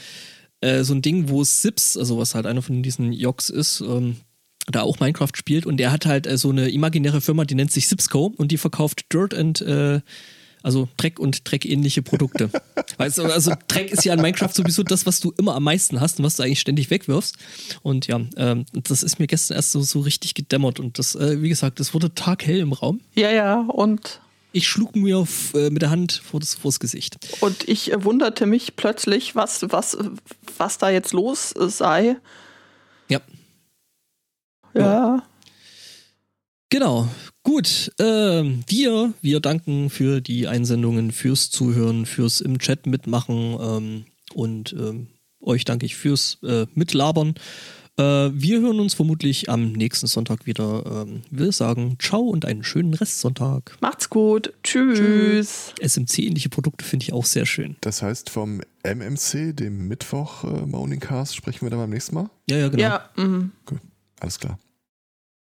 äh, 0.60 0.82
so 0.82 0.94
ein 0.94 1.02
Ding, 1.02 1.28
wo 1.28 1.44
Sips, 1.44 1.96
also 1.96 2.18
was 2.18 2.34
halt 2.34 2.46
einer 2.46 2.62
von 2.62 2.82
diesen 2.82 3.12
Yogs 3.12 3.50
ist, 3.50 3.80
ähm, 3.82 4.16
da 4.70 4.82
auch 4.82 5.01
Minecraft 5.01 5.32
spielt 5.34 5.66
und 5.66 5.76
der 5.76 5.93
hat 5.93 6.06
halt 6.06 6.26
äh, 6.26 6.36
so 6.36 6.51
eine 6.51 6.68
imaginäre 6.70 7.20
Firma, 7.20 7.44
die 7.44 7.55
nennt 7.55 7.70
sich 7.70 7.88
Sipsco 7.88 8.32
und 8.36 8.52
die 8.52 8.59
verkauft 8.59 9.12
Dirt 9.12 9.34
and 9.34 9.60
äh, 9.60 10.01
also 10.66 10.88
Dreck 10.97 11.20
und 11.20 11.48
Dreck-ähnliche 11.48 12.02
Produkte. 12.02 12.51
weißt 12.97 13.18
du, 13.18 13.22
also 13.22 13.52
Dreck 13.68 13.93
ist 13.93 14.05
ja 14.05 14.14
in 14.14 14.20
Minecraft 14.20 14.52
sowieso 14.52 14.82
das, 14.82 15.06
was 15.06 15.20
du 15.20 15.32
immer 15.38 15.55
am 15.55 15.62
meisten 15.62 16.01
hast 16.01 16.18
und 16.18 16.24
was 16.24 16.34
du 16.34 16.43
eigentlich 16.43 16.59
ständig 16.59 16.90
wegwirfst. 16.90 17.36
Und 17.82 18.09
ja, 18.09 18.20
ähm, 18.36 18.66
das 18.72 19.05
ist 19.05 19.20
mir 19.20 19.28
gestern 19.28 19.55
erst 19.55 19.70
so, 19.70 19.80
so 19.82 20.01
richtig 20.01 20.34
gedämmert 20.34 20.80
und 20.80 20.98
das, 20.98 21.14
äh, 21.14 21.40
wie 21.40 21.48
gesagt, 21.48 21.78
es 21.78 21.94
wurde 21.94 22.12
taghell 22.14 22.59
im 22.59 22.72
Raum. 22.72 23.01
Ja, 23.14 23.30
ja, 23.30 23.60
und, 23.60 24.20
Ich 24.52 24.66
schlug 24.66 24.97
mir 24.97 25.18
auf, 25.18 25.55
äh, 25.55 25.70
mit 25.70 25.82
der 25.82 25.90
Hand 25.90 26.20
vor 26.24 26.40
das, 26.40 26.56
vors 26.56 26.80
Gesicht. 26.80 27.16
und 27.40 27.68
ich 27.68 27.93
äh, 27.93 28.02
wunderte 28.02 28.47
mich 28.47 28.74
plötzlich, 28.74 29.36
was, 29.36 29.66
was, 29.70 29.97
was 30.59 30.78
da 30.78 30.90
jetzt 30.90 31.12
los 31.12 31.52
äh, 31.52 31.68
sei. 31.68 32.16
Ja. 34.80 35.22
Genau. 36.68 37.08
Gut. 37.42 37.92
Ähm, 38.00 38.64
wir, 38.66 39.14
wir 39.22 39.40
danken 39.40 39.88
für 39.88 40.20
die 40.20 40.48
Einsendungen, 40.48 41.12
fürs 41.12 41.50
Zuhören, 41.50 42.06
fürs 42.06 42.40
im 42.40 42.58
Chat 42.58 42.86
mitmachen 42.86 43.56
ähm, 43.60 44.04
und 44.34 44.72
ähm, 44.72 45.06
euch 45.40 45.64
danke 45.64 45.86
ich 45.86 45.94
fürs 45.94 46.38
äh, 46.42 46.66
Mitlabern. 46.74 47.34
Äh, 47.98 48.30
wir 48.32 48.60
hören 48.60 48.80
uns 48.80 48.94
vermutlich 48.94 49.48
am 49.48 49.72
nächsten 49.72 50.06
Sonntag 50.06 50.46
wieder. 50.46 50.84
Ähm, 50.86 51.22
wir 51.30 51.52
sagen 51.52 51.96
Ciao 52.00 52.20
und 52.20 52.44
einen 52.44 52.64
schönen 52.64 52.94
Restsonntag. 52.94 53.76
Macht's 53.80 54.10
gut. 54.10 54.52
Tschüss. 54.62 55.72
SMC-ähnliche 55.80 56.48
Produkte 56.48 56.84
finde 56.84 57.04
ich 57.04 57.12
auch 57.12 57.24
sehr 57.24 57.46
schön. 57.46 57.76
Das 57.80 58.02
heißt, 58.02 58.28
vom 58.28 58.60
MMC, 58.82 59.54
dem 59.54 59.88
Mittwoch 59.88 60.44
äh, 60.44 60.66
Morning 60.66 61.00
Cast, 61.00 61.36
sprechen 61.36 61.62
wir 61.62 61.70
dann 61.70 61.78
beim 61.78 61.90
nächsten 61.90 62.16
Mal. 62.16 62.28
Ja, 62.50 62.58
ja, 62.58 62.68
genau. 62.68 62.82
Ja, 62.82 63.10
mm. 63.16 63.52
Gut, 63.64 63.78
alles 64.20 64.38
klar. 64.38 64.58